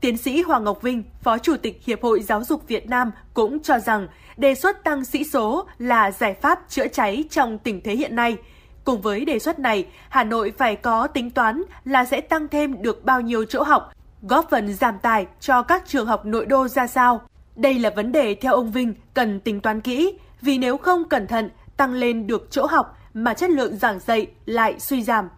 Tiến 0.00 0.16
sĩ 0.16 0.42
Hoàng 0.42 0.64
Ngọc 0.64 0.82
Vinh, 0.82 1.02
Phó 1.22 1.38
Chủ 1.38 1.56
tịch 1.56 1.80
Hiệp 1.84 2.02
hội 2.02 2.22
Giáo 2.22 2.44
dục 2.44 2.68
Việt 2.68 2.88
Nam 2.88 3.10
cũng 3.34 3.60
cho 3.62 3.78
rằng 3.78 4.08
đề 4.36 4.54
xuất 4.54 4.84
tăng 4.84 5.04
sĩ 5.04 5.24
số 5.24 5.66
là 5.78 6.10
giải 6.10 6.34
pháp 6.34 6.60
chữa 6.68 6.88
cháy 6.88 7.24
trong 7.30 7.58
tình 7.58 7.80
thế 7.84 7.96
hiện 7.96 8.16
nay. 8.16 8.36
Cùng 8.84 9.00
với 9.00 9.24
đề 9.24 9.38
xuất 9.38 9.58
này, 9.58 9.86
Hà 10.08 10.24
Nội 10.24 10.52
phải 10.58 10.76
có 10.76 11.06
tính 11.06 11.30
toán 11.30 11.62
là 11.84 12.04
sẽ 12.04 12.20
tăng 12.20 12.48
thêm 12.48 12.82
được 12.82 13.04
bao 13.04 13.20
nhiêu 13.20 13.44
chỗ 13.44 13.62
học 13.62 13.92
góp 14.22 14.50
phần 14.50 14.74
giảm 14.74 14.98
tài 15.02 15.26
cho 15.40 15.62
các 15.62 15.82
trường 15.86 16.06
học 16.06 16.26
nội 16.26 16.46
đô 16.46 16.68
ra 16.68 16.86
sao. 16.86 17.20
Đây 17.56 17.78
là 17.78 17.90
vấn 17.90 18.12
đề 18.12 18.34
theo 18.34 18.54
ông 18.54 18.72
Vinh 18.72 18.94
cần 19.14 19.40
tính 19.40 19.60
toán 19.60 19.80
kỹ, 19.80 20.18
vì 20.42 20.58
nếu 20.58 20.76
không 20.76 21.08
cẩn 21.08 21.26
thận 21.26 21.50
tăng 21.76 21.92
lên 21.92 22.26
được 22.26 22.48
chỗ 22.50 22.66
học 22.66 22.98
mà 23.14 23.34
chất 23.34 23.50
lượng 23.50 23.76
giảng 23.76 23.98
dạy 24.00 24.26
lại 24.46 24.80
suy 24.80 25.02
giảm. 25.02 25.28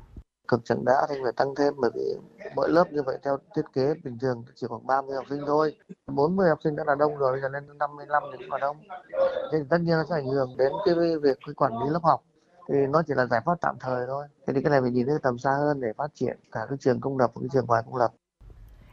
Cực 0.48 0.60
chẳng 0.64 0.84
đã 0.84 1.06
thì 1.08 1.14
phải 1.22 1.32
tăng 1.32 1.54
thêm 1.54 1.74
bởi 1.76 1.90
vì 1.94 2.16
mỗi 2.56 2.70
lớp 2.70 2.84
như 2.92 3.02
vậy 3.02 3.18
theo 3.24 3.38
thiết 3.56 3.62
kế 3.74 3.94
bình 4.04 4.18
thường 4.20 4.44
chỉ 4.54 4.66
khoảng 4.66 4.86
30 4.86 5.16
học 5.16 5.24
sinh 5.30 5.40
thôi. 5.46 5.76
40 6.06 6.48
học 6.48 6.58
sinh 6.64 6.76
đã 6.76 6.84
là 6.86 6.94
đông 6.94 7.16
rồi, 7.16 7.32
bây 7.32 7.40
giờ 7.40 7.48
lên 7.48 7.78
55 7.78 8.22
thì 8.32 8.44
cũng 8.44 8.52
là 8.52 8.58
đông. 8.58 8.76
Thì 9.52 9.58
tất 9.70 9.78
nhiên 9.80 9.96
nó 9.96 10.04
sẽ 10.10 10.14
ảnh 10.14 10.26
hưởng 10.26 10.56
đến 10.58 10.72
cái 10.84 10.94
việc 11.22 11.38
cái 11.46 11.54
quản 11.54 11.72
lý 11.72 11.90
lớp 11.90 12.00
học 12.02 12.22
thì 12.68 12.74
nó 12.90 13.02
chỉ 13.06 13.14
là 13.16 13.26
giải 13.26 13.40
pháp 13.46 13.60
tạm 13.60 13.76
thời 13.80 14.06
thôi. 14.06 14.24
Thế 14.46 14.52
thì 14.54 14.62
cái 14.62 14.70
này 14.70 14.80
phải 14.80 14.90
nhìn 14.90 15.06
thấy 15.06 15.16
tầm 15.22 15.38
xa 15.38 15.50
hơn 15.50 15.80
để 15.80 15.88
phát 15.96 16.10
triển 16.14 16.38
cả 16.52 16.60
cái 16.68 16.78
trường 16.80 17.00
công 17.00 17.18
lập 17.18 17.30
và 17.34 17.40
cái 17.40 17.48
trường 17.52 17.66
ngoài 17.66 17.82
công 17.86 17.96
lập. 17.96 18.12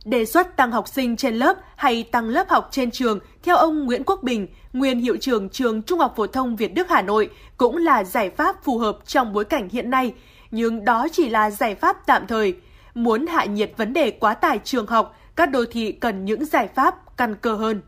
Đề 0.05 0.25
xuất 0.25 0.55
tăng 0.57 0.71
học 0.71 0.87
sinh 0.87 1.15
trên 1.15 1.35
lớp 1.35 1.57
hay 1.75 2.09
tăng 2.11 2.29
lớp 2.29 2.49
học 2.49 2.67
trên 2.71 2.91
trường, 2.91 3.19
theo 3.43 3.57
ông 3.57 3.85
Nguyễn 3.85 4.03
Quốc 4.03 4.23
Bình, 4.23 4.47
nguyên 4.73 4.99
hiệu 4.99 5.17
trưởng 5.21 5.49
trường 5.49 5.81
Trung 5.81 5.99
học 5.99 6.13
phổ 6.15 6.27
thông 6.27 6.55
Việt 6.55 6.67
Đức 6.67 6.87
Hà 6.89 7.01
Nội, 7.01 7.29
cũng 7.57 7.77
là 7.77 8.03
giải 8.03 8.29
pháp 8.29 8.63
phù 8.63 8.77
hợp 8.77 8.97
trong 9.05 9.33
bối 9.33 9.45
cảnh 9.45 9.69
hiện 9.69 9.89
nay, 9.89 10.13
nhưng 10.55 10.85
đó 10.85 11.07
chỉ 11.11 11.29
là 11.29 11.49
giải 11.49 11.75
pháp 11.75 11.95
tạm 12.07 12.21
thời. 12.27 12.55
Muốn 12.93 13.25
hạ 13.25 13.45
nhiệt 13.45 13.69
vấn 13.77 13.93
đề 13.93 14.11
quá 14.19 14.33
tải 14.33 14.59
trường 14.63 14.85
học, 14.87 15.15
các 15.35 15.49
đô 15.53 15.59
thị 15.71 15.91
cần 15.91 16.25
những 16.25 16.45
giải 16.45 16.67
pháp 16.75 16.93
căn 17.17 17.35
cơ 17.41 17.53
hơn. 17.53 17.81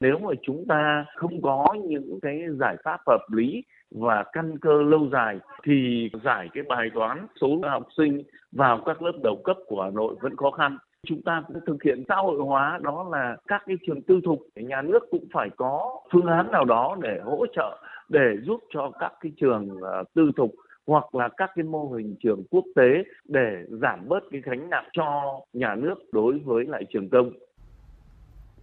Nếu 0.00 0.18
mà 0.18 0.30
chúng 0.42 0.64
ta 0.68 1.04
không 1.16 1.42
có 1.42 1.74
những 1.88 2.18
cái 2.22 2.40
giải 2.60 2.76
pháp 2.84 3.00
hợp 3.06 3.26
lý 3.32 3.62
và 3.90 4.24
căn 4.32 4.58
cơ 4.58 4.82
lâu 4.82 5.08
dài 5.12 5.38
thì 5.64 6.10
giải 6.24 6.48
cái 6.54 6.62
bài 6.68 6.90
toán 6.94 7.26
số 7.40 7.48
học 7.70 7.86
sinh 7.96 8.22
vào 8.52 8.82
các 8.86 9.02
lớp 9.02 9.12
đầu 9.22 9.40
cấp 9.44 9.56
của 9.66 9.82
Hà 9.82 9.90
Nội 9.90 10.14
vẫn 10.20 10.36
khó 10.36 10.50
khăn 10.50 10.78
chúng 11.06 11.22
ta 11.22 11.42
cũng 11.46 11.60
thực 11.66 11.82
hiện 11.82 12.04
xã 12.08 12.16
hội 12.16 12.38
hóa 12.38 12.78
đó 12.82 13.06
là 13.12 13.36
các 13.46 13.62
cái 13.66 13.76
trường 13.86 14.02
tư 14.02 14.20
thục 14.24 14.38
nhà 14.56 14.82
nước 14.82 14.98
cũng 15.10 15.26
phải 15.32 15.48
có 15.56 16.00
phương 16.12 16.26
án 16.26 16.50
nào 16.52 16.64
đó 16.64 16.96
để 17.00 17.20
hỗ 17.24 17.46
trợ 17.56 17.78
để 18.08 18.36
giúp 18.42 18.60
cho 18.74 18.90
các 19.00 19.12
cái 19.20 19.32
trường 19.40 19.68
ờ, 19.82 20.04
tư 20.14 20.30
thục 20.36 20.50
hoặc 20.86 21.14
là 21.14 21.28
các 21.36 21.50
cái 21.54 21.62
mô 21.62 21.88
hình 21.88 22.16
trường 22.22 22.42
quốc 22.50 22.64
tế 22.76 23.04
để 23.24 23.64
giảm 23.82 24.08
bớt 24.08 24.20
cái 24.30 24.40
gánh 24.44 24.70
nặng 24.70 24.88
cho 24.92 25.40
nhà 25.52 25.74
nước 25.74 25.94
đối 26.12 26.38
với 26.44 26.64
lại 26.68 26.82
trường 26.92 27.10
công. 27.10 27.30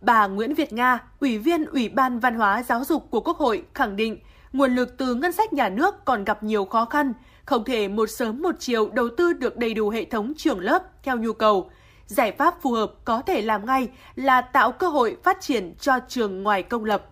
Bà 0.02 0.28
Nguyễn 0.28 0.54
Việt 0.54 0.74
Nga, 0.74 1.00
Ủy 1.20 1.38
viên 1.38 1.66
Ủy 1.66 1.90
ban 1.90 2.20
Văn 2.20 2.36
hóa 2.36 2.64
Giáo 2.64 2.84
dục 2.84 3.04
của 3.12 3.22
Quốc 3.22 3.38
hội 3.38 3.64
khẳng 3.74 3.96
định 3.96 4.20
nguồn 4.54 4.72
lực 4.72 4.98
từ 4.98 5.16
ngân 5.16 5.32
sách 5.32 5.54
nhà 5.54 5.70
nước 5.70 5.96
còn 6.06 6.24
gặp 6.24 6.44
nhiều 6.44 6.66
khó 6.66 6.86
khăn, 6.86 7.14
không 7.46 7.64
thể 7.64 7.88
một 7.88 8.10
sớm 8.10 8.42
một 8.42 8.56
chiều 8.60 8.90
đầu 8.94 9.10
tư 9.18 9.34
được 9.34 9.58
đầy 9.58 9.74
đủ 9.74 9.90
hệ 9.90 10.06
thống 10.06 10.34
trường 10.38 10.60
lớp 10.60 10.84
theo 11.04 11.18
nhu 11.18 11.34
cầu– 11.34 11.70
giải 12.12 12.32
pháp 12.32 12.56
phù 12.62 12.72
hợp 12.72 12.92
có 13.06 13.22
thể 13.22 13.42
làm 13.42 13.66
ngay 13.66 13.90
là 14.16 14.42
tạo 14.42 14.72
cơ 14.72 14.88
hội 14.88 15.18
phát 15.24 15.42
triển 15.42 15.74
cho 15.80 16.00
trường 16.08 16.44
ngoài 16.44 16.64
công 16.64 16.86
lập 16.86 17.06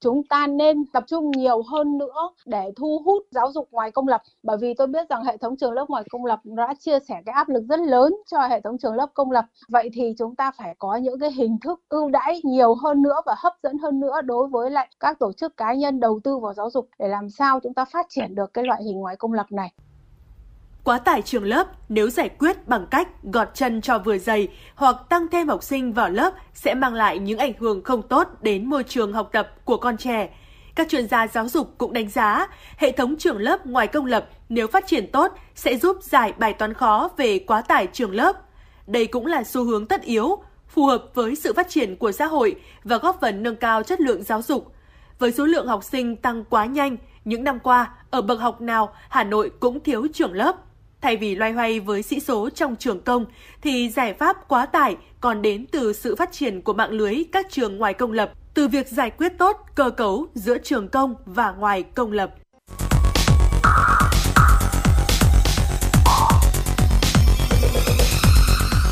chúng 0.00 0.22
ta 0.22 0.46
nên 0.46 0.86
tập 0.86 1.04
trung 1.06 1.30
nhiều 1.30 1.62
hơn 1.62 1.98
nữa 1.98 2.30
để 2.46 2.72
thu 2.76 3.02
hút 3.04 3.22
giáo 3.30 3.52
dục 3.52 3.68
ngoài 3.70 3.90
công 3.90 4.08
lập. 4.08 4.22
Bởi 4.42 4.56
vì 4.60 4.74
tôi 4.74 4.86
biết 4.86 5.08
rằng 5.08 5.24
hệ 5.24 5.36
thống 5.36 5.56
trường 5.56 5.72
lớp 5.72 5.86
ngoài 5.88 6.04
công 6.10 6.26
lập 6.26 6.40
đã 6.44 6.74
chia 6.78 6.98
sẻ 7.08 7.22
cái 7.26 7.32
áp 7.32 7.48
lực 7.48 7.64
rất 7.68 7.80
lớn 7.80 8.16
cho 8.26 8.40
hệ 8.46 8.60
thống 8.60 8.78
trường 8.78 8.94
lớp 8.94 9.10
công 9.14 9.30
lập. 9.30 9.44
Vậy 9.68 9.90
thì 9.92 10.14
chúng 10.18 10.34
ta 10.36 10.52
phải 10.58 10.74
có 10.78 10.96
những 10.96 11.18
cái 11.18 11.32
hình 11.32 11.58
thức 11.64 11.80
ưu 11.88 12.10
đãi 12.10 12.40
nhiều 12.44 12.74
hơn 12.74 13.02
nữa 13.02 13.20
và 13.26 13.34
hấp 13.38 13.52
dẫn 13.62 13.78
hơn 13.78 14.00
nữa 14.00 14.20
đối 14.24 14.48
với 14.48 14.70
lại 14.70 14.88
các 15.00 15.18
tổ 15.18 15.32
chức 15.32 15.56
cá 15.56 15.74
nhân 15.74 16.00
đầu 16.00 16.20
tư 16.24 16.38
vào 16.38 16.54
giáo 16.54 16.70
dục 16.70 16.88
để 16.98 17.08
làm 17.08 17.30
sao 17.30 17.60
chúng 17.60 17.74
ta 17.74 17.84
phát 17.84 18.06
triển 18.08 18.34
được 18.34 18.54
cái 18.54 18.64
loại 18.64 18.82
hình 18.82 19.00
ngoài 19.00 19.16
công 19.16 19.32
lập 19.32 19.46
này. 19.50 19.72
Quá 20.90 20.98
tải 20.98 21.22
trường 21.22 21.44
lớp 21.44 21.66
nếu 21.88 22.10
giải 22.10 22.28
quyết 22.28 22.68
bằng 22.68 22.86
cách 22.90 23.08
gọt 23.22 23.48
chân 23.54 23.80
cho 23.80 23.98
vừa 23.98 24.18
dày 24.18 24.48
hoặc 24.74 24.96
tăng 25.08 25.28
thêm 25.28 25.48
học 25.48 25.62
sinh 25.62 25.92
vào 25.92 26.10
lớp 26.10 26.34
sẽ 26.54 26.74
mang 26.74 26.94
lại 26.94 27.18
những 27.18 27.38
ảnh 27.38 27.52
hưởng 27.58 27.82
không 27.82 28.02
tốt 28.02 28.28
đến 28.40 28.66
môi 28.66 28.84
trường 28.84 29.12
học 29.12 29.28
tập 29.32 29.50
của 29.64 29.76
con 29.76 29.96
trẻ. 29.96 30.28
Các 30.74 30.88
chuyên 30.88 31.08
gia 31.08 31.26
giáo 31.26 31.48
dục 31.48 31.74
cũng 31.78 31.92
đánh 31.92 32.08
giá, 32.08 32.46
hệ 32.76 32.92
thống 32.92 33.16
trường 33.18 33.38
lớp 33.38 33.66
ngoài 33.66 33.86
công 33.86 34.06
lập 34.06 34.28
nếu 34.48 34.66
phát 34.66 34.86
triển 34.86 35.10
tốt 35.12 35.32
sẽ 35.54 35.76
giúp 35.76 35.96
giải 36.02 36.32
bài 36.38 36.52
toán 36.52 36.74
khó 36.74 37.08
về 37.16 37.38
quá 37.38 37.60
tải 37.60 37.86
trường 37.86 38.14
lớp. 38.14 38.36
Đây 38.86 39.06
cũng 39.06 39.26
là 39.26 39.44
xu 39.44 39.64
hướng 39.64 39.86
tất 39.86 40.02
yếu, 40.02 40.42
phù 40.68 40.86
hợp 40.86 41.04
với 41.14 41.36
sự 41.36 41.52
phát 41.52 41.68
triển 41.68 41.96
của 41.96 42.12
xã 42.12 42.26
hội 42.26 42.54
và 42.84 42.98
góp 42.98 43.18
phần 43.20 43.42
nâng 43.42 43.56
cao 43.56 43.82
chất 43.82 44.00
lượng 44.00 44.22
giáo 44.22 44.42
dục. 44.42 44.72
Với 45.18 45.32
số 45.32 45.44
lượng 45.44 45.66
học 45.66 45.84
sinh 45.84 46.16
tăng 46.16 46.44
quá 46.44 46.64
nhanh, 46.64 46.96
những 47.24 47.44
năm 47.44 47.58
qua, 47.58 47.90
ở 48.10 48.22
bậc 48.22 48.40
học 48.40 48.60
nào 48.60 48.94
Hà 49.08 49.24
Nội 49.24 49.50
cũng 49.60 49.80
thiếu 49.80 50.06
trường 50.12 50.32
lớp. 50.32 50.56
Thay 51.02 51.16
vì 51.16 51.34
loay 51.34 51.52
hoay 51.52 51.80
với 51.80 52.02
sĩ 52.02 52.20
số 52.20 52.48
trong 52.50 52.76
trường 52.76 53.00
công, 53.00 53.26
thì 53.62 53.90
giải 53.90 54.14
pháp 54.14 54.48
quá 54.48 54.66
tải 54.66 54.96
còn 55.20 55.42
đến 55.42 55.66
từ 55.72 55.92
sự 55.92 56.16
phát 56.16 56.32
triển 56.32 56.62
của 56.62 56.72
mạng 56.72 56.90
lưới 56.90 57.24
các 57.32 57.46
trường 57.50 57.76
ngoài 57.76 57.94
công 57.94 58.12
lập, 58.12 58.32
từ 58.54 58.68
việc 58.68 58.88
giải 58.88 59.10
quyết 59.10 59.32
tốt 59.38 59.56
cơ 59.74 59.90
cấu 59.90 60.26
giữa 60.34 60.58
trường 60.58 60.88
công 60.88 61.14
và 61.26 61.50
ngoài 61.50 61.82
công 61.82 62.12
lập. 62.12 62.30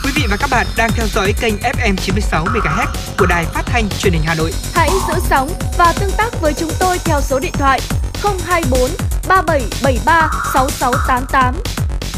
Quý 0.04 0.10
vị 0.16 0.22
và 0.30 0.36
các 0.40 0.48
bạn 0.50 0.66
đang 0.76 0.90
theo 0.96 1.06
dõi 1.06 1.32
kênh 1.40 1.54
FM 1.54 1.96
96 1.96 2.44
MHz 2.44 2.86
của 3.18 3.26
đài 3.26 3.44
phát 3.44 3.62
thanh 3.66 3.88
truyền 3.98 4.12
hình 4.12 4.22
Hà 4.26 4.34
Nội. 4.34 4.50
Hãy 4.74 4.90
giữ 5.08 5.14
sóng 5.30 5.48
và 5.78 5.92
tương 6.00 6.10
tác 6.16 6.40
với 6.40 6.54
chúng 6.54 6.70
tôi 6.80 6.98
theo 7.04 7.20
số 7.20 7.38
điện 7.40 7.52
thoại 7.52 7.80
024 8.22 8.90
3773 9.28 10.30
6688. 10.54 11.54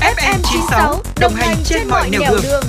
FM 0.01 0.39
96 0.43 1.03
đồng 1.21 1.33
hành 1.35 1.57
trên 1.65 1.89
mọi 1.89 2.11
nẻo 2.11 2.21
đường. 2.31 2.41
đường. 2.43 2.65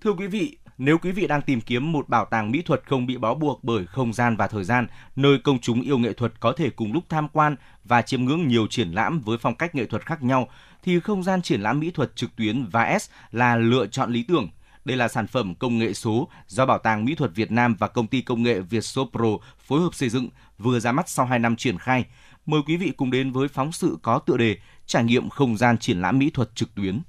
Thưa 0.00 0.12
quý 0.12 0.26
vị, 0.26 0.58
nếu 0.78 0.98
quý 0.98 1.10
vị 1.10 1.26
đang 1.26 1.42
tìm 1.42 1.60
kiếm 1.60 1.92
một 1.92 2.08
bảo 2.08 2.24
tàng 2.24 2.50
mỹ 2.50 2.62
thuật 2.62 2.82
không 2.86 3.06
bị 3.06 3.16
bó 3.16 3.34
buộc 3.34 3.64
bởi 3.64 3.86
không 3.86 4.12
gian 4.12 4.36
và 4.36 4.46
thời 4.46 4.64
gian, 4.64 4.86
nơi 5.16 5.38
công 5.38 5.58
chúng 5.58 5.80
yêu 5.80 5.98
nghệ 5.98 6.12
thuật 6.12 6.40
có 6.40 6.52
thể 6.52 6.70
cùng 6.70 6.92
lúc 6.92 7.04
tham 7.08 7.28
quan 7.28 7.56
và 7.84 8.02
chiêm 8.02 8.24
ngưỡng 8.24 8.48
nhiều 8.48 8.66
triển 8.70 8.92
lãm 8.92 9.20
với 9.20 9.38
phong 9.38 9.54
cách 9.54 9.74
nghệ 9.74 9.86
thuật 9.86 10.06
khác 10.06 10.22
nhau, 10.22 10.48
thì 10.82 11.00
không 11.00 11.22
gian 11.22 11.42
triển 11.42 11.60
lãm 11.60 11.80
mỹ 11.80 11.90
thuật 11.90 12.16
trực 12.16 12.36
tuyến 12.36 12.66
VAS 12.72 13.10
là 13.30 13.56
lựa 13.56 13.86
chọn 13.86 14.12
lý 14.12 14.22
tưởng. 14.22 14.48
Đây 14.84 14.96
là 14.96 15.08
sản 15.08 15.26
phẩm 15.26 15.54
công 15.54 15.78
nghệ 15.78 15.92
số 15.94 16.28
do 16.46 16.66
Bảo 16.66 16.78
tàng 16.78 17.04
Mỹ 17.04 17.14
thuật 17.14 17.34
Việt 17.34 17.50
Nam 17.50 17.74
và 17.78 17.88
công 17.88 18.06
ty 18.06 18.20
công 18.20 18.42
nghệ 18.42 18.60
Vietsopro 18.60 19.28
phối 19.66 19.80
hợp 19.80 19.94
xây 19.94 20.08
dựng, 20.08 20.28
vừa 20.58 20.80
ra 20.80 20.92
mắt 20.92 21.08
sau 21.08 21.26
2 21.26 21.38
năm 21.38 21.56
triển 21.56 21.78
khai. 21.78 22.04
Mời 22.46 22.60
quý 22.66 22.76
vị 22.76 22.92
cùng 22.96 23.10
đến 23.10 23.32
với 23.32 23.48
phóng 23.48 23.72
sự 23.72 23.96
có 24.02 24.18
tựa 24.18 24.36
đề 24.36 24.56
Trải 24.86 25.04
nghiệm 25.04 25.28
không 25.28 25.56
gian 25.56 25.78
triển 25.78 26.00
lãm 26.00 26.18
mỹ 26.18 26.30
thuật 26.34 26.48
trực 26.54 26.68
tuyến. 26.76 27.00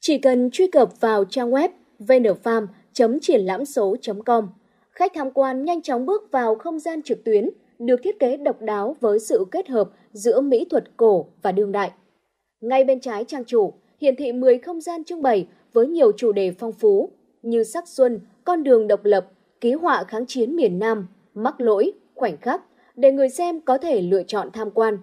Chỉ 0.00 0.18
cần 0.18 0.50
truy 0.50 0.66
cập 0.66 1.00
vào 1.00 1.24
trang 1.24 1.50
web 1.50 1.68
vnfarm.triển 1.98 3.40
lãm 3.40 3.64
số.com, 3.64 4.48
khách 4.90 5.12
tham 5.14 5.30
quan 5.30 5.64
nhanh 5.64 5.82
chóng 5.82 6.06
bước 6.06 6.22
vào 6.32 6.54
không 6.54 6.78
gian 6.78 7.02
trực 7.02 7.24
tuyến 7.24 7.48
được 7.78 8.00
thiết 8.02 8.18
kế 8.18 8.36
độc 8.36 8.60
đáo 8.60 8.96
với 9.00 9.18
sự 9.18 9.44
kết 9.50 9.68
hợp 9.68 9.90
giữa 10.12 10.40
mỹ 10.40 10.66
thuật 10.70 10.84
cổ 10.96 11.26
và 11.42 11.52
đương 11.52 11.72
đại. 11.72 11.90
Ngay 12.60 12.84
bên 12.84 13.00
trái 13.00 13.24
trang 13.24 13.44
chủ, 13.44 13.72
hiển 14.00 14.16
thị 14.16 14.32
10 14.32 14.58
không 14.58 14.80
gian 14.80 15.04
trưng 15.04 15.22
bày 15.22 15.46
với 15.72 15.86
nhiều 15.86 16.12
chủ 16.16 16.32
đề 16.32 16.52
phong 16.58 16.72
phú 16.72 17.10
như 17.42 17.64
sắc 17.64 17.88
xuân, 17.88 18.20
con 18.44 18.62
đường 18.62 18.88
độc 18.88 19.04
lập, 19.04 19.26
ký 19.60 19.72
họa 19.72 20.04
kháng 20.04 20.26
chiến 20.26 20.56
miền 20.56 20.78
Nam, 20.78 21.06
mắc 21.34 21.60
lỗi, 21.60 21.92
khoảnh 22.14 22.36
khắc, 22.36 22.62
để 22.96 23.12
người 23.12 23.28
xem 23.28 23.60
có 23.60 23.78
thể 23.78 24.00
lựa 24.00 24.22
chọn 24.22 24.50
tham 24.52 24.70
quan. 24.70 24.98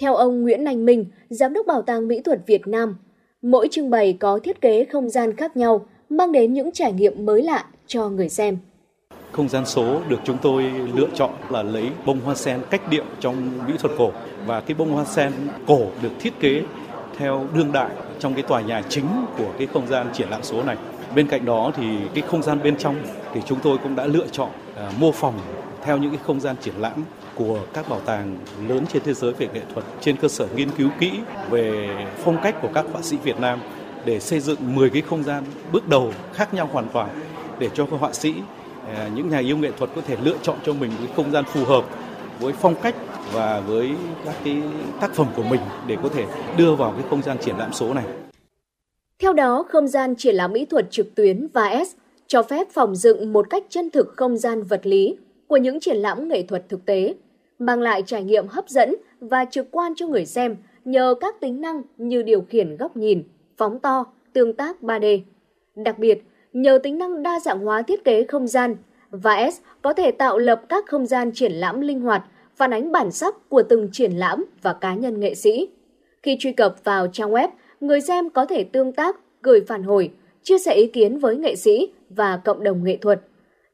Theo 0.00 0.14
ông 0.14 0.42
Nguyễn 0.42 0.64
Anh 0.64 0.84
Minh, 0.84 1.06
Giám 1.30 1.52
đốc 1.52 1.66
Bảo 1.66 1.82
tàng 1.82 2.08
Mỹ 2.08 2.20
thuật 2.20 2.46
Việt 2.46 2.66
Nam, 2.66 2.96
Mỗi 3.42 3.68
trưng 3.70 3.90
bày 3.90 4.16
có 4.20 4.38
thiết 4.38 4.60
kế 4.60 4.84
không 4.84 5.08
gian 5.08 5.36
khác 5.36 5.56
nhau, 5.56 5.86
mang 6.08 6.32
đến 6.32 6.52
những 6.52 6.72
trải 6.72 6.92
nghiệm 6.92 7.26
mới 7.26 7.42
lạ 7.42 7.64
cho 7.86 8.08
người 8.08 8.28
xem. 8.28 8.58
Không 9.32 9.48
gian 9.48 9.66
số 9.66 10.00
được 10.08 10.20
chúng 10.24 10.38
tôi 10.42 10.62
lựa 10.94 11.08
chọn 11.14 11.30
là 11.50 11.62
lấy 11.62 11.88
bông 12.06 12.20
hoa 12.20 12.34
sen 12.34 12.60
cách 12.70 12.80
điệu 12.90 13.04
trong 13.20 13.66
mỹ 13.66 13.72
thuật 13.78 13.94
cổ 13.98 14.10
và 14.46 14.60
cái 14.60 14.74
bông 14.78 14.90
hoa 14.90 15.04
sen 15.04 15.32
cổ 15.66 15.80
được 16.02 16.08
thiết 16.20 16.40
kế 16.40 16.62
theo 17.18 17.46
đương 17.54 17.72
đại 17.72 17.90
trong 18.18 18.34
cái 18.34 18.42
tòa 18.42 18.60
nhà 18.60 18.82
chính 18.88 19.06
của 19.38 19.52
cái 19.58 19.66
không 19.66 19.86
gian 19.86 20.06
triển 20.12 20.28
lãm 20.28 20.42
số 20.42 20.62
này. 20.62 20.76
Bên 21.14 21.28
cạnh 21.28 21.44
đó 21.44 21.72
thì 21.76 21.86
cái 22.14 22.24
không 22.26 22.42
gian 22.42 22.62
bên 22.62 22.76
trong 22.76 22.96
thì 23.34 23.40
chúng 23.46 23.58
tôi 23.62 23.78
cũng 23.82 23.96
đã 23.96 24.06
lựa 24.06 24.26
chọn 24.32 24.50
à, 24.76 24.92
mô 25.00 25.12
phỏng 25.12 25.34
theo 25.86 25.98
những 25.98 26.10
cái 26.10 26.20
không 26.24 26.40
gian 26.40 26.56
triển 26.60 26.74
lãm 26.78 27.04
của 27.34 27.60
các 27.74 27.88
bảo 27.88 28.00
tàng 28.00 28.38
lớn 28.68 28.84
trên 28.92 29.02
thế 29.04 29.14
giới 29.14 29.32
về 29.32 29.48
nghệ 29.54 29.60
thuật 29.74 29.84
trên 30.00 30.16
cơ 30.16 30.28
sở 30.28 30.46
nghiên 30.56 30.70
cứu 30.70 30.88
kỹ 31.00 31.12
về 31.50 31.88
phong 32.18 32.38
cách 32.42 32.56
của 32.62 32.68
các 32.74 32.84
họa 32.92 33.02
sĩ 33.02 33.16
Việt 33.24 33.40
Nam 33.40 33.60
để 34.04 34.20
xây 34.20 34.40
dựng 34.40 34.74
10 34.74 34.90
cái 34.90 35.02
không 35.02 35.22
gian 35.22 35.44
bước 35.72 35.88
đầu 35.88 36.12
khác 36.32 36.54
nhau 36.54 36.68
hoàn 36.72 36.88
toàn 36.92 37.08
để 37.58 37.68
cho 37.74 37.86
các 37.86 38.00
họa 38.00 38.12
sĩ 38.12 38.34
à, 38.86 39.10
những 39.14 39.28
nhà 39.28 39.38
yêu 39.38 39.56
nghệ 39.56 39.70
thuật 39.78 39.90
có 39.96 40.00
thể 40.06 40.16
lựa 40.22 40.36
chọn 40.42 40.56
cho 40.64 40.72
mình 40.72 40.90
cái 40.98 41.08
không 41.16 41.32
gian 41.32 41.44
phù 41.44 41.64
hợp 41.64 41.84
với 42.40 42.52
phong 42.52 42.74
cách 42.82 42.94
và 43.32 43.60
với 43.60 43.90
các 44.24 44.34
cái 44.44 44.62
tác 45.00 45.14
phẩm 45.14 45.26
của 45.36 45.42
mình 45.42 45.60
để 45.86 45.96
có 46.02 46.08
thể 46.08 46.26
đưa 46.56 46.74
vào 46.74 46.90
cái 46.90 47.04
không 47.10 47.22
gian 47.22 47.36
triển 47.38 47.56
lãm 47.56 47.72
số 47.72 47.94
này. 47.94 48.04
Theo 49.18 49.32
đó, 49.32 49.64
không 49.68 49.88
gian 49.88 50.16
triển 50.16 50.34
lãm 50.34 50.52
mỹ 50.52 50.64
thuật 50.64 50.90
trực 50.90 51.14
tuyến 51.14 51.46
VAS 51.52 51.88
cho 52.26 52.42
phép 52.42 52.66
phòng 52.72 52.96
dựng 52.96 53.32
một 53.32 53.46
cách 53.50 53.62
chân 53.68 53.90
thực 53.90 54.12
không 54.16 54.36
gian 54.36 54.62
vật 54.62 54.80
lý 54.86 55.16
của 55.48 55.56
những 55.56 55.80
triển 55.80 55.96
lãm 55.96 56.28
nghệ 56.28 56.42
thuật 56.42 56.68
thực 56.68 56.86
tế, 56.86 57.14
mang 57.58 57.80
lại 57.80 58.02
trải 58.06 58.24
nghiệm 58.24 58.46
hấp 58.46 58.68
dẫn 58.68 58.94
và 59.20 59.44
trực 59.44 59.70
quan 59.70 59.92
cho 59.96 60.06
người 60.06 60.26
xem 60.26 60.56
nhờ 60.84 61.14
các 61.20 61.40
tính 61.40 61.60
năng 61.60 61.82
như 61.96 62.22
điều 62.22 62.40
khiển 62.40 62.76
góc 62.76 62.96
nhìn, 62.96 63.22
phóng 63.56 63.78
to, 63.78 64.04
tương 64.32 64.52
tác 64.52 64.76
3D. 64.82 65.20
Đặc 65.74 65.98
biệt, 65.98 66.22
nhờ 66.52 66.78
tính 66.82 66.98
năng 66.98 67.22
đa 67.22 67.40
dạng 67.40 67.58
hóa 67.58 67.82
thiết 67.82 68.04
kế 68.04 68.24
không 68.24 68.46
gian, 68.46 68.76
VAS 69.10 69.60
có 69.82 69.92
thể 69.92 70.10
tạo 70.10 70.38
lập 70.38 70.62
các 70.68 70.84
không 70.86 71.06
gian 71.06 71.30
triển 71.32 71.52
lãm 71.52 71.80
linh 71.80 72.00
hoạt, 72.00 72.24
phản 72.56 72.70
ánh 72.70 72.92
bản 72.92 73.10
sắc 73.10 73.48
của 73.48 73.62
từng 73.62 73.88
triển 73.92 74.12
lãm 74.12 74.44
và 74.62 74.72
cá 74.72 74.94
nhân 74.94 75.20
nghệ 75.20 75.34
sĩ. 75.34 75.68
Khi 76.22 76.36
truy 76.40 76.52
cập 76.52 76.84
vào 76.84 77.06
trang 77.06 77.30
web, 77.30 77.48
người 77.80 78.00
xem 78.00 78.30
có 78.30 78.46
thể 78.46 78.64
tương 78.64 78.92
tác, 78.92 79.16
gửi 79.42 79.60
phản 79.68 79.82
hồi, 79.82 80.10
chia 80.42 80.58
sẻ 80.58 80.74
ý 80.74 80.86
kiến 80.86 81.18
với 81.18 81.36
nghệ 81.36 81.56
sĩ 81.56 81.88
và 82.10 82.36
cộng 82.44 82.64
đồng 82.64 82.84
nghệ 82.84 82.96
thuật. 82.96 83.20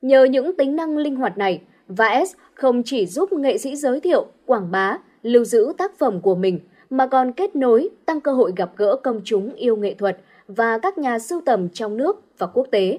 Nhờ 0.02 0.24
những 0.24 0.56
tính 0.56 0.76
năng 0.76 0.96
linh 0.96 1.16
hoạt 1.16 1.38
này, 1.38 1.60
VAS 1.88 2.32
không 2.54 2.82
chỉ 2.82 3.06
giúp 3.06 3.32
nghệ 3.32 3.58
sĩ 3.58 3.76
giới 3.76 4.00
thiệu, 4.00 4.26
quảng 4.46 4.70
bá, 4.70 4.98
lưu 5.22 5.44
giữ 5.44 5.72
tác 5.78 5.98
phẩm 5.98 6.20
của 6.20 6.34
mình, 6.34 6.60
mà 6.90 7.06
còn 7.06 7.32
kết 7.32 7.56
nối, 7.56 7.88
tăng 8.06 8.20
cơ 8.20 8.32
hội 8.32 8.52
gặp 8.56 8.70
gỡ 8.76 8.96
công 9.02 9.20
chúng 9.24 9.54
yêu 9.54 9.76
nghệ 9.76 9.94
thuật 9.94 10.18
và 10.48 10.78
các 10.78 10.98
nhà 10.98 11.18
sưu 11.18 11.40
tầm 11.46 11.68
trong 11.68 11.96
nước 11.96 12.22
và 12.38 12.46
quốc 12.46 12.66
tế. 12.70 12.98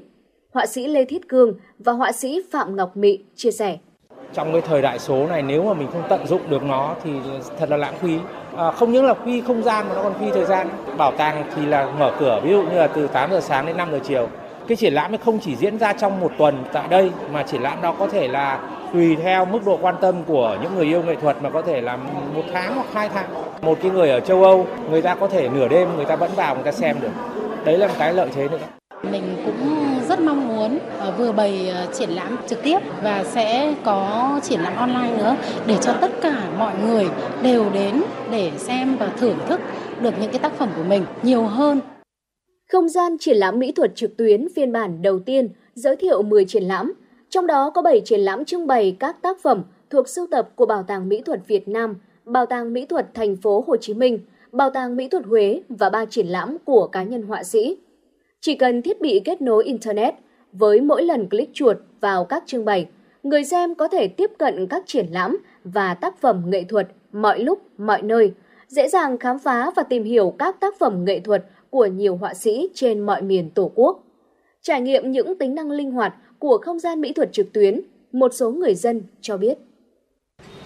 Họa 0.51 0.65
sĩ 0.65 0.87
Lê 0.87 1.05
Thiết 1.05 1.29
Cương 1.29 1.53
và 1.79 1.91
họa 1.91 2.11
sĩ 2.11 2.41
Phạm 2.51 2.75
Ngọc 2.75 2.97
Mị 2.97 3.19
chia 3.35 3.51
sẻ. 3.51 3.77
Trong 4.33 4.51
cái 4.51 4.61
thời 4.61 4.81
đại 4.81 4.99
số 4.99 5.27
này 5.27 5.41
nếu 5.41 5.63
mà 5.63 5.73
mình 5.73 5.87
không 5.91 6.03
tận 6.09 6.27
dụng 6.27 6.41
được 6.49 6.63
nó 6.63 6.95
thì 7.03 7.11
thật 7.59 7.69
là 7.69 7.77
lãng 7.77 7.95
phí. 8.01 8.17
À, 8.57 8.71
không 8.71 8.91
những 8.91 9.05
là 9.05 9.13
phi 9.13 9.41
không 9.41 9.63
gian 9.63 9.89
mà 9.89 9.95
nó 9.95 10.03
còn 10.03 10.13
phi 10.19 10.31
thời 10.31 10.45
gian. 10.45 10.67
Bảo 10.97 11.11
tàng 11.17 11.45
thì 11.55 11.65
là 11.65 11.93
mở 11.99 12.15
cửa 12.19 12.41
ví 12.43 12.51
dụ 12.51 12.61
như 12.61 12.75
là 12.75 12.87
từ 12.87 13.07
8 13.07 13.31
giờ 13.31 13.41
sáng 13.41 13.65
đến 13.65 13.77
5 13.77 13.91
giờ 13.91 13.99
chiều. 14.03 14.27
Cái 14.67 14.75
triển 14.75 14.93
lãm 14.93 15.11
ấy 15.11 15.17
không 15.25 15.39
chỉ 15.39 15.55
diễn 15.55 15.77
ra 15.77 15.93
trong 15.93 16.19
một 16.19 16.31
tuần 16.37 16.63
tại 16.73 16.87
đây 16.89 17.11
mà 17.33 17.43
triển 17.43 17.61
lãm 17.61 17.81
đó 17.81 17.95
có 17.99 18.07
thể 18.07 18.27
là 18.27 18.59
tùy 18.93 19.15
theo 19.15 19.45
mức 19.45 19.59
độ 19.65 19.77
quan 19.81 19.95
tâm 20.01 20.15
của 20.27 20.57
những 20.61 20.75
người 20.75 20.85
yêu 20.85 21.03
nghệ 21.03 21.15
thuật 21.21 21.41
mà 21.41 21.49
có 21.49 21.61
thể 21.61 21.81
là 21.81 21.97
một 22.35 22.43
tháng 22.53 22.75
hoặc 22.75 22.87
hai 22.93 23.09
tháng. 23.09 23.25
Một 23.61 23.77
cái 23.81 23.91
người 23.91 24.09
ở 24.09 24.19
châu 24.19 24.43
Âu, 24.43 24.67
người 24.89 25.01
ta 25.01 25.15
có 25.15 25.27
thể 25.27 25.49
nửa 25.49 25.67
đêm 25.67 25.95
người 25.95 26.05
ta 26.05 26.15
vẫn 26.15 26.31
vào 26.35 26.55
người 26.55 26.63
ta 26.63 26.71
xem 26.71 26.97
được. 27.01 27.09
Đấy 27.65 27.77
là 27.77 27.87
một 27.87 27.93
cái 27.99 28.13
lợi 28.13 28.29
thế 28.35 28.47
nữa. 28.49 28.57
Mình 29.11 29.23
cũng 29.45 29.85
rất 30.09 30.19
mong 30.19 30.47
muốn 30.47 30.79
ờ, 30.99 31.11
vừa 31.17 31.31
bày 31.31 31.69
ờ, 31.69 31.87
triển 31.93 32.09
lãm 32.09 32.37
trực 32.47 32.63
tiếp 32.63 32.79
và 33.03 33.23
sẽ 33.23 33.73
có 33.83 34.39
triển 34.43 34.59
lãm 34.59 34.75
online 34.75 35.17
nữa 35.17 35.35
để 35.65 35.75
cho 35.81 35.93
tất 36.01 36.11
cả 36.21 36.35
mọi 36.59 36.73
người 36.85 37.07
đều 37.41 37.65
đến 37.73 38.01
để 38.31 38.51
xem 38.57 38.95
và 38.99 39.09
thưởng 39.19 39.37
thức 39.47 39.61
được 39.99 40.13
những 40.19 40.31
cái 40.31 40.39
tác 40.39 40.51
phẩm 40.57 40.69
của 40.77 40.83
mình 40.83 41.05
nhiều 41.23 41.43
hơn. 41.43 41.79
Không 42.73 42.89
gian 42.89 43.17
triển 43.17 43.37
lãm 43.37 43.59
mỹ 43.59 43.71
thuật 43.71 43.95
trực 43.95 44.17
tuyến 44.17 44.47
phiên 44.55 44.71
bản 44.71 45.01
đầu 45.01 45.19
tiên 45.19 45.49
giới 45.75 45.95
thiệu 45.95 46.21
10 46.21 46.45
triển 46.45 46.63
lãm, 46.63 46.93
trong 47.29 47.47
đó 47.47 47.69
có 47.69 47.81
7 47.81 48.01
triển 48.05 48.19
lãm 48.19 48.45
trưng 48.45 48.67
bày 48.67 48.95
các 48.99 49.21
tác 49.21 49.41
phẩm 49.41 49.63
thuộc 49.89 50.09
sưu 50.09 50.27
tập 50.31 50.49
của 50.55 50.65
Bảo 50.65 50.83
tàng 50.83 51.09
Mỹ 51.09 51.21
thuật 51.25 51.47
Việt 51.47 51.67
Nam, 51.67 51.95
Bảo 52.25 52.45
tàng 52.45 52.73
Mỹ 52.73 52.85
thuật 52.85 53.13
Thành 53.13 53.35
phố 53.35 53.63
Hồ 53.67 53.77
Chí 53.77 53.93
Minh, 53.93 54.19
Bảo 54.51 54.69
tàng 54.69 54.95
Mỹ 54.95 55.07
thuật 55.07 55.25
Huế 55.25 55.61
và 55.69 55.89
ba 55.89 56.05
triển 56.05 56.27
lãm 56.27 56.57
của 56.65 56.87
cá 56.87 57.03
nhân 57.03 57.21
họa 57.21 57.43
sĩ. 57.43 57.77
Chỉ 58.41 58.55
cần 58.55 58.81
thiết 58.81 59.01
bị 59.01 59.21
kết 59.25 59.41
nối 59.41 59.63
Internet, 59.63 60.13
với 60.51 60.81
mỗi 60.81 61.03
lần 61.03 61.29
click 61.29 61.53
chuột 61.53 61.77
vào 62.01 62.25
các 62.25 62.43
trưng 62.45 62.65
bày, 62.65 62.87
người 63.23 63.43
xem 63.43 63.75
có 63.75 63.87
thể 63.87 64.07
tiếp 64.07 64.31
cận 64.37 64.67
các 64.67 64.83
triển 64.85 65.07
lãm 65.11 65.37
và 65.63 65.93
tác 65.93 66.21
phẩm 66.21 66.43
nghệ 66.45 66.63
thuật 66.63 66.87
mọi 67.11 67.39
lúc, 67.39 67.61
mọi 67.77 68.01
nơi, 68.01 68.33
dễ 68.67 68.87
dàng 68.87 69.17
khám 69.17 69.39
phá 69.39 69.71
và 69.75 69.83
tìm 69.83 70.03
hiểu 70.03 70.35
các 70.39 70.59
tác 70.59 70.79
phẩm 70.79 71.05
nghệ 71.05 71.19
thuật 71.19 71.45
của 71.73 71.85
nhiều 71.85 72.15
họa 72.15 72.33
sĩ 72.33 72.69
trên 72.73 72.99
mọi 72.99 73.21
miền 73.21 73.49
Tổ 73.49 73.71
quốc. 73.75 74.03
Trải 74.61 74.81
nghiệm 74.81 75.11
những 75.11 75.37
tính 75.37 75.55
năng 75.55 75.71
linh 75.71 75.91
hoạt 75.91 76.13
của 76.39 76.59
không 76.65 76.79
gian 76.79 77.01
mỹ 77.01 77.13
thuật 77.13 77.29
trực 77.33 77.53
tuyến, 77.53 77.81
một 78.11 78.33
số 78.33 78.51
người 78.51 78.75
dân 78.75 79.01
cho 79.21 79.37
biết. 79.37 79.57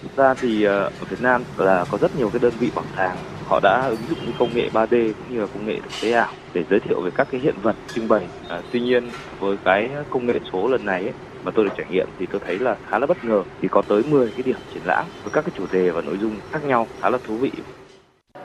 Thực 0.02 0.16
ra 0.16 0.34
thì 0.34 0.64
ờ, 0.64 0.82
ở 0.82 1.06
Việt 1.10 1.22
Nam 1.22 1.44
là 1.58 1.84
có 1.90 1.98
rất 1.98 2.10
nhiều 2.18 2.30
cái 2.32 2.38
đơn 2.42 2.52
vị 2.60 2.70
bảo 2.74 2.84
tàng 2.96 3.16
họ 3.46 3.60
đã 3.62 3.86
ứng 3.88 4.00
dụng 4.08 4.18
những 4.22 4.34
công 4.38 4.54
nghệ 4.54 4.68
3D 4.72 5.12
cũng 5.12 5.34
như 5.34 5.40
là 5.40 5.46
công 5.46 5.66
nghệ 5.66 5.80
thực 5.82 5.90
tế 6.02 6.12
ảo 6.12 6.32
để 6.52 6.64
giới 6.70 6.80
thiệu 6.80 7.00
về 7.00 7.10
các 7.14 7.28
cái 7.30 7.40
hiện 7.40 7.54
vật 7.62 7.76
trưng 7.94 8.08
bày. 8.08 8.26
À, 8.48 8.62
tuy 8.72 8.80
nhiên 8.80 9.10
với 9.40 9.56
cái 9.64 9.90
công 10.10 10.26
nghệ 10.26 10.34
số 10.52 10.68
lần 10.68 10.84
này 10.84 11.02
ấy, 11.02 11.12
mà 11.44 11.52
tôi 11.54 11.64
được 11.64 11.70
trải 11.76 11.86
nghiệm 11.90 12.08
thì 12.18 12.26
tôi 12.26 12.40
thấy 12.46 12.58
là 12.58 12.76
khá 12.88 12.98
là 12.98 13.06
bất 13.06 13.24
ngờ 13.24 13.42
Vì 13.60 13.68
có 13.68 13.82
tới 13.88 14.02
10 14.10 14.30
cái 14.30 14.42
điểm 14.42 14.56
triển 14.74 14.82
lãm 14.84 15.06
với 15.22 15.32
các 15.32 15.44
cái 15.44 15.52
chủ 15.58 15.64
đề 15.72 15.90
và 15.90 16.00
nội 16.00 16.18
dung 16.20 16.36
khác 16.50 16.64
nhau 16.64 16.86
khá 17.00 17.10
là 17.10 17.18
thú 17.26 17.36
vị. 17.36 17.50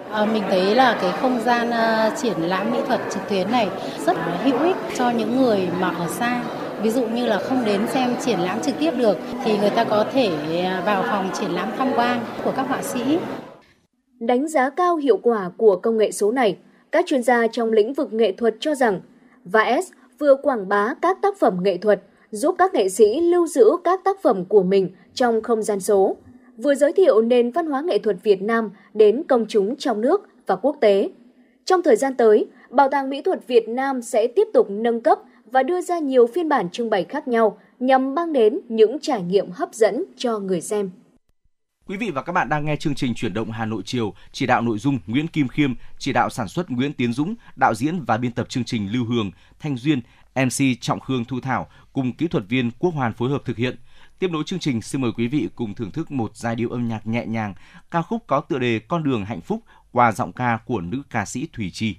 Ờ, 0.09 0.25
mình 0.25 0.43
thấy 0.49 0.75
là 0.75 0.97
cái 1.01 1.11
không 1.21 1.39
gian 1.45 1.71
ờ, 1.71 2.11
triển 2.17 2.41
lãm 2.41 2.71
mỹ 2.71 2.77
thuật 2.87 3.01
trực 3.11 3.21
tuyến 3.29 3.51
này 3.51 3.69
rất 4.05 4.17
là 4.17 4.39
hữu 4.43 4.59
ích 4.59 4.75
cho 4.97 5.09
những 5.09 5.41
người 5.41 5.67
mà 5.79 5.89
ở 5.89 6.07
xa. 6.07 6.43
Ví 6.81 6.89
dụ 6.89 7.07
như 7.07 7.25
là 7.25 7.37
không 7.37 7.65
đến 7.65 7.81
xem 7.87 8.15
triển 8.25 8.39
lãm 8.39 8.61
trực 8.61 8.75
tiếp 8.79 8.91
được 8.97 9.17
thì 9.43 9.57
người 9.57 9.69
ta 9.69 9.83
có 9.83 10.05
thể 10.13 10.29
ờ, 10.65 10.81
vào 10.85 11.03
phòng 11.03 11.29
triển 11.33 11.51
lãm 11.51 11.69
tham 11.77 11.91
quan 11.95 12.19
của 12.43 12.53
các 12.55 12.67
họa 12.67 12.83
sĩ. 12.83 13.19
Đánh 14.19 14.47
giá 14.47 14.69
cao 14.69 14.95
hiệu 14.95 15.17
quả 15.17 15.49
của 15.57 15.75
công 15.75 15.97
nghệ 15.97 16.11
số 16.11 16.31
này, 16.31 16.57
các 16.91 17.05
chuyên 17.07 17.23
gia 17.23 17.47
trong 17.47 17.71
lĩnh 17.71 17.93
vực 17.93 18.13
nghệ 18.13 18.31
thuật 18.31 18.55
cho 18.59 18.75
rằng 18.75 19.01
VAS 19.45 19.85
vừa 20.19 20.35
quảng 20.35 20.69
bá 20.69 20.93
các 21.01 21.17
tác 21.21 21.39
phẩm 21.39 21.57
nghệ 21.63 21.77
thuật, 21.77 22.01
giúp 22.31 22.55
các 22.57 22.73
nghệ 22.73 22.89
sĩ 22.89 23.21
lưu 23.21 23.47
giữ 23.47 23.71
các 23.83 23.99
tác 24.03 24.21
phẩm 24.21 24.45
của 24.45 24.63
mình 24.63 24.89
trong 25.13 25.41
không 25.41 25.63
gian 25.63 25.79
số, 25.79 26.15
vừa 26.63 26.75
giới 26.75 26.93
thiệu 26.93 27.21
nền 27.21 27.51
văn 27.51 27.67
hóa 27.67 27.81
nghệ 27.81 27.97
thuật 27.97 28.17
Việt 28.23 28.41
Nam 28.41 28.69
đến 28.93 29.23
công 29.29 29.45
chúng 29.49 29.75
trong 29.75 30.01
nước 30.01 30.21
và 30.47 30.55
quốc 30.55 30.77
tế. 30.81 31.09
Trong 31.65 31.81
thời 31.83 31.95
gian 31.95 32.15
tới, 32.17 32.45
Bảo 32.69 32.89
tàng 32.89 33.09
Mỹ 33.09 33.21
thuật 33.21 33.47
Việt 33.47 33.69
Nam 33.69 34.01
sẽ 34.01 34.27
tiếp 34.35 34.47
tục 34.53 34.67
nâng 34.69 35.01
cấp 35.01 35.19
và 35.51 35.63
đưa 35.63 35.81
ra 35.81 35.99
nhiều 35.99 36.27
phiên 36.27 36.49
bản 36.49 36.69
trưng 36.69 36.89
bày 36.89 37.03
khác 37.03 37.27
nhau 37.27 37.57
nhằm 37.79 38.15
mang 38.15 38.33
đến 38.33 38.59
những 38.69 38.99
trải 38.99 39.21
nghiệm 39.21 39.51
hấp 39.51 39.73
dẫn 39.73 40.03
cho 40.17 40.39
người 40.39 40.61
xem. 40.61 40.89
Quý 41.87 41.97
vị 41.97 42.11
và 42.11 42.21
các 42.21 42.33
bạn 42.33 42.49
đang 42.49 42.65
nghe 42.65 42.75
chương 42.75 42.95
trình 42.95 43.13
chuyển 43.15 43.33
động 43.33 43.51
Hà 43.51 43.65
Nội 43.65 43.81
chiều, 43.85 44.13
chỉ 44.31 44.45
đạo 44.45 44.61
nội 44.61 44.77
dung 44.77 44.99
Nguyễn 45.07 45.27
Kim 45.27 45.47
Khiêm, 45.47 45.73
chỉ 45.97 46.13
đạo 46.13 46.29
sản 46.29 46.47
xuất 46.47 46.71
Nguyễn 46.71 46.93
Tiến 46.93 47.13
Dũng, 47.13 47.35
đạo 47.55 47.73
diễn 47.73 48.03
và 48.05 48.17
biên 48.17 48.31
tập 48.31 48.49
chương 48.49 48.63
trình 48.63 48.91
Lưu 48.91 49.05
Hương, 49.05 49.31
Thanh 49.59 49.77
Duyên, 49.77 50.01
MC 50.35 50.81
Trọng 50.81 50.99
Khương 50.99 51.25
Thu 51.25 51.39
Thảo 51.39 51.67
cùng 51.93 52.13
kỹ 52.13 52.27
thuật 52.27 52.43
viên 52.49 52.71
Quốc 52.79 52.93
Hoàn 52.93 53.13
phối 53.13 53.29
hợp 53.29 53.41
thực 53.45 53.57
hiện. 53.57 53.75
Tiếp 54.23 54.31
nối 54.31 54.43
chương 54.43 54.59
trình, 54.59 54.81
xin 54.81 55.01
mời 55.01 55.11
quý 55.11 55.27
vị 55.27 55.49
cùng 55.55 55.75
thưởng 55.75 55.91
thức 55.91 56.11
một 56.11 56.37
giai 56.37 56.55
điệu 56.55 56.69
âm 56.69 56.87
nhạc 56.87 57.07
nhẹ 57.07 57.25
nhàng, 57.25 57.53
ca 57.91 58.01
khúc 58.01 58.23
có 58.27 58.39
tựa 58.39 58.59
đề 58.59 58.79
Con 58.79 59.03
đường 59.03 59.25
hạnh 59.25 59.41
phúc 59.41 59.63
qua 59.91 60.11
giọng 60.11 60.33
ca 60.33 60.59
của 60.65 60.81
nữ 60.81 61.03
ca 61.09 61.25
sĩ 61.25 61.47
Thủy 61.53 61.71
Chi. 61.73 61.95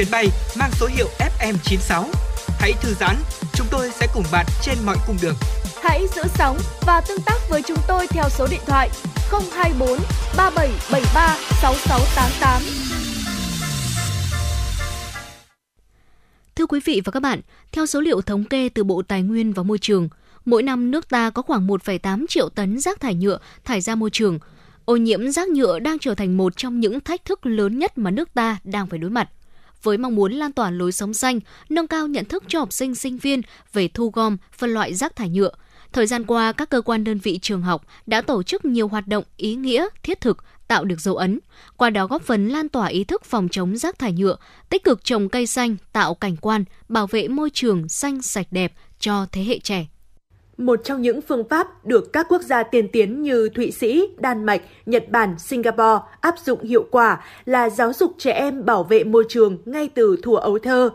Chuyến 0.00 0.10
bay 0.10 0.28
mang 0.58 0.70
số 0.72 0.86
hiệu 0.86 1.08
FM96. 1.18 2.04
Hãy 2.58 2.72
thư 2.80 2.94
giãn, 2.94 3.16
chúng 3.54 3.66
tôi 3.70 3.90
sẽ 3.90 4.06
cùng 4.14 4.24
bạn 4.32 4.46
trên 4.62 4.78
mọi 4.86 4.96
cung 5.06 5.16
đường. 5.22 5.34
Hãy 5.82 6.06
giữ 6.16 6.22
sóng 6.34 6.58
và 6.86 7.00
tương 7.08 7.20
tác 7.26 7.38
với 7.50 7.62
chúng 7.62 7.76
tôi 7.88 8.06
theo 8.06 8.24
số 8.28 8.46
điện 8.50 8.60
thoại 8.66 8.90
024 9.30 9.98
3773 10.36 11.36
6688. 11.62 12.62
Thưa 16.54 16.66
quý 16.66 16.80
vị 16.84 17.02
và 17.04 17.12
các 17.12 17.20
bạn, 17.20 17.40
theo 17.72 17.86
số 17.86 18.00
liệu 18.00 18.20
thống 18.20 18.44
kê 18.44 18.68
từ 18.68 18.84
Bộ 18.84 19.02
Tài 19.02 19.22
nguyên 19.22 19.52
và 19.52 19.62
Môi 19.62 19.78
trường, 19.78 20.08
mỗi 20.44 20.62
năm 20.62 20.90
nước 20.90 21.08
ta 21.08 21.30
có 21.30 21.42
khoảng 21.42 21.66
1,8 21.66 22.26
triệu 22.28 22.48
tấn 22.48 22.78
rác 22.78 23.00
thải 23.00 23.14
nhựa 23.14 23.38
thải 23.64 23.80
ra 23.80 23.94
môi 23.94 24.10
trường. 24.10 24.38
Ô 24.84 24.96
nhiễm 24.96 25.30
rác 25.30 25.48
nhựa 25.48 25.78
đang 25.78 25.98
trở 25.98 26.14
thành 26.14 26.36
một 26.36 26.56
trong 26.56 26.80
những 26.80 27.00
thách 27.00 27.24
thức 27.24 27.46
lớn 27.46 27.78
nhất 27.78 27.98
mà 27.98 28.10
nước 28.10 28.34
ta 28.34 28.58
đang 28.64 28.86
phải 28.86 28.98
đối 28.98 29.10
mặt 29.10 29.28
với 29.82 29.98
mong 29.98 30.14
muốn 30.14 30.32
lan 30.32 30.52
tỏa 30.52 30.70
lối 30.70 30.92
sống 30.92 31.14
xanh, 31.14 31.40
nâng 31.68 31.86
cao 31.86 32.06
nhận 32.06 32.24
thức 32.24 32.44
cho 32.48 32.58
học 32.58 32.72
sinh 32.72 32.94
sinh 32.94 33.18
viên 33.18 33.40
về 33.72 33.88
thu 33.88 34.10
gom, 34.10 34.36
phân 34.52 34.70
loại 34.70 34.94
rác 34.94 35.16
thải 35.16 35.28
nhựa. 35.28 35.50
Thời 35.92 36.06
gian 36.06 36.24
qua, 36.26 36.52
các 36.52 36.70
cơ 36.70 36.80
quan 36.80 37.04
đơn 37.04 37.18
vị 37.18 37.38
trường 37.42 37.62
học 37.62 37.86
đã 38.06 38.20
tổ 38.20 38.42
chức 38.42 38.64
nhiều 38.64 38.88
hoạt 38.88 39.06
động 39.06 39.24
ý 39.36 39.54
nghĩa, 39.54 39.86
thiết 40.02 40.20
thực, 40.20 40.44
tạo 40.68 40.84
được 40.84 41.00
dấu 41.00 41.16
ấn, 41.16 41.40
qua 41.76 41.90
đó 41.90 42.06
góp 42.06 42.22
phần 42.22 42.48
lan 42.48 42.68
tỏa 42.68 42.86
ý 42.86 43.04
thức 43.04 43.24
phòng 43.24 43.48
chống 43.48 43.76
rác 43.76 43.98
thải 43.98 44.12
nhựa, 44.12 44.36
tích 44.68 44.84
cực 44.84 45.04
trồng 45.04 45.28
cây 45.28 45.46
xanh, 45.46 45.76
tạo 45.92 46.14
cảnh 46.14 46.36
quan, 46.36 46.64
bảo 46.88 47.06
vệ 47.06 47.28
môi 47.28 47.50
trường 47.50 47.88
xanh 47.88 48.22
sạch 48.22 48.46
đẹp 48.50 48.72
cho 48.98 49.26
thế 49.32 49.44
hệ 49.44 49.58
trẻ. 49.58 49.86
Một 50.60 50.80
trong 50.84 51.02
những 51.02 51.20
phương 51.20 51.48
pháp 51.48 51.86
được 51.86 52.12
các 52.12 52.26
quốc 52.28 52.42
gia 52.42 52.62
tiên 52.62 52.88
tiến 52.88 53.22
như 53.22 53.48
Thụy 53.48 53.70
Sĩ, 53.70 54.08
Đan 54.18 54.44
Mạch, 54.44 54.62
Nhật 54.86 55.10
Bản, 55.10 55.38
Singapore 55.38 55.98
áp 56.20 56.34
dụng 56.44 56.62
hiệu 56.62 56.86
quả 56.90 57.24
là 57.44 57.70
giáo 57.70 57.92
dục 57.92 58.14
trẻ 58.18 58.32
em 58.32 58.64
bảo 58.64 58.84
vệ 58.84 59.04
môi 59.04 59.24
trường 59.28 59.58
ngay 59.64 59.88
từ 59.94 60.16
thuở 60.22 60.36
ấu 60.36 60.58
thơ. 60.58 60.90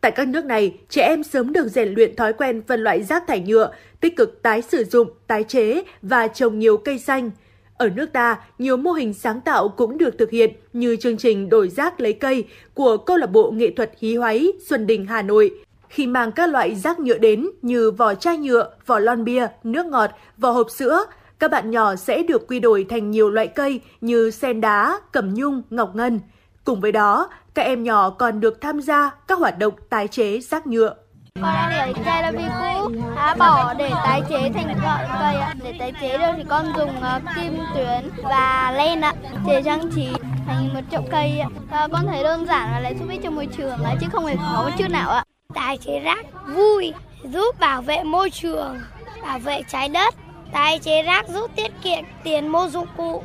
Tại 0.00 0.12
các 0.12 0.28
nước 0.28 0.44
này, 0.44 0.74
trẻ 0.88 1.02
em 1.02 1.22
sớm 1.22 1.52
được 1.52 1.68
rèn 1.68 1.94
luyện 1.94 2.16
thói 2.16 2.32
quen 2.32 2.62
phân 2.66 2.80
loại 2.80 3.02
rác 3.02 3.26
thải 3.26 3.40
nhựa, 3.40 3.72
tích 4.00 4.16
cực 4.16 4.42
tái 4.42 4.62
sử 4.62 4.84
dụng, 4.84 5.10
tái 5.26 5.44
chế 5.44 5.82
và 6.02 6.28
trồng 6.28 6.58
nhiều 6.58 6.76
cây 6.76 6.98
xanh. 6.98 7.30
Ở 7.76 7.88
nước 7.88 8.12
ta, 8.12 8.38
nhiều 8.58 8.76
mô 8.76 8.92
hình 8.92 9.14
sáng 9.14 9.40
tạo 9.40 9.68
cũng 9.68 9.98
được 9.98 10.18
thực 10.18 10.30
hiện 10.30 10.50
như 10.72 10.96
chương 10.96 11.16
trình 11.16 11.48
đổi 11.48 11.68
rác 11.68 12.00
lấy 12.00 12.12
cây 12.12 12.44
của 12.74 12.96
câu 12.96 13.16
lạc 13.16 13.26
bộ 13.26 13.50
nghệ 13.50 13.70
thuật 13.76 13.92
hí 13.98 14.16
hoáy 14.16 14.52
Xuân 14.66 14.86
Đình 14.86 15.06
Hà 15.06 15.22
Nội 15.22 15.50
khi 15.90 16.06
mang 16.06 16.32
các 16.32 16.50
loại 16.50 16.74
rác 16.74 17.00
nhựa 17.00 17.18
đến 17.18 17.46
như 17.62 17.90
vỏ 17.90 18.14
chai 18.14 18.36
nhựa, 18.36 18.70
vỏ 18.86 18.98
lon 18.98 19.24
bia, 19.24 19.46
nước 19.64 19.86
ngọt, 19.86 20.10
vỏ 20.38 20.50
hộp 20.50 20.70
sữa, 20.70 21.04
các 21.38 21.50
bạn 21.50 21.70
nhỏ 21.70 21.96
sẽ 21.96 22.22
được 22.22 22.48
quy 22.48 22.60
đổi 22.60 22.86
thành 22.88 23.10
nhiều 23.10 23.30
loại 23.30 23.46
cây 23.46 23.80
như 24.00 24.30
sen 24.30 24.60
đá, 24.60 25.00
cẩm 25.12 25.34
nhung, 25.34 25.62
ngọc 25.70 25.94
ngân. 25.94 26.20
Cùng 26.64 26.80
với 26.80 26.92
đó, 26.92 27.28
các 27.54 27.62
em 27.62 27.82
nhỏ 27.82 28.10
còn 28.10 28.40
được 28.40 28.60
tham 28.60 28.80
gia 28.80 29.10
các 29.28 29.38
hoạt 29.38 29.58
động 29.58 29.74
tái 29.90 30.08
chế 30.08 30.40
rác 30.40 30.66
nhựa. 30.66 30.94
Con 31.34 31.42
đã 31.42 31.86
để 31.86 32.02
chai 32.04 32.22
là 32.22 32.30
vì 32.30 32.44
cũ, 32.60 32.92
đã 33.16 33.34
bỏ 33.38 33.74
để 33.74 33.90
tái 33.90 34.22
chế 34.28 34.50
thành 34.54 34.66
loại 34.82 35.06
cây 35.08 35.34
ạ. 35.34 35.54
Để 35.64 35.74
tái 35.78 35.92
chế 36.00 36.18
được 36.18 36.32
thì 36.36 36.44
con 36.48 36.66
dùng 36.76 37.00
ờ, 37.00 37.20
kim 37.36 37.58
tuyến 37.74 38.10
và 38.22 38.72
len 38.76 39.00
ạ, 39.00 39.14
để 39.46 39.62
trang 39.64 39.90
trí 39.94 40.08
thành 40.46 40.68
một 40.74 40.80
chậu 40.90 41.02
cây 41.10 41.42
à, 41.70 41.88
con 41.92 42.06
thấy 42.06 42.24
đơn 42.24 42.46
giản 42.46 42.68
và 42.72 42.80
lại 42.80 42.94
giúp 43.00 43.08
ích 43.10 43.20
cho 43.22 43.30
môi 43.30 43.46
trường 43.46 43.84
ạ, 43.84 43.94
chứ 44.00 44.06
không 44.12 44.26
hề 44.26 44.36
khó 44.36 44.62
một 44.64 44.70
chút 44.78 44.90
nào 44.90 45.10
ạ. 45.10 45.24
Tái 45.54 45.78
chế 45.78 46.00
rác 46.00 46.26
vui, 46.54 46.92
giúp 47.24 47.60
bảo 47.60 47.82
vệ 47.82 48.02
môi 48.02 48.30
trường, 48.30 48.76
bảo 49.22 49.38
vệ 49.38 49.62
trái 49.68 49.88
đất. 49.88 50.14
Tái 50.52 50.78
chế 50.78 51.02
rác 51.02 51.28
giúp 51.28 51.50
tiết 51.56 51.72
kiệm 51.82 52.04
tiền 52.24 52.48
mua 52.48 52.68
dụng 52.68 52.86
cụ. 52.96 53.22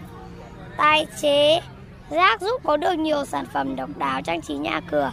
Tái 0.78 1.08
chế 1.22 1.62
rác 2.10 2.42
giúp 2.42 2.62
có 2.64 2.78
được 2.78 2.94
nhiều 2.94 3.26
sản 3.26 3.46
phẩm 3.54 3.76
độc 3.76 3.90
đáo 3.98 4.22
trang 4.22 4.42
trí 4.42 4.54
nhà 4.54 4.82
cửa. 4.92 5.12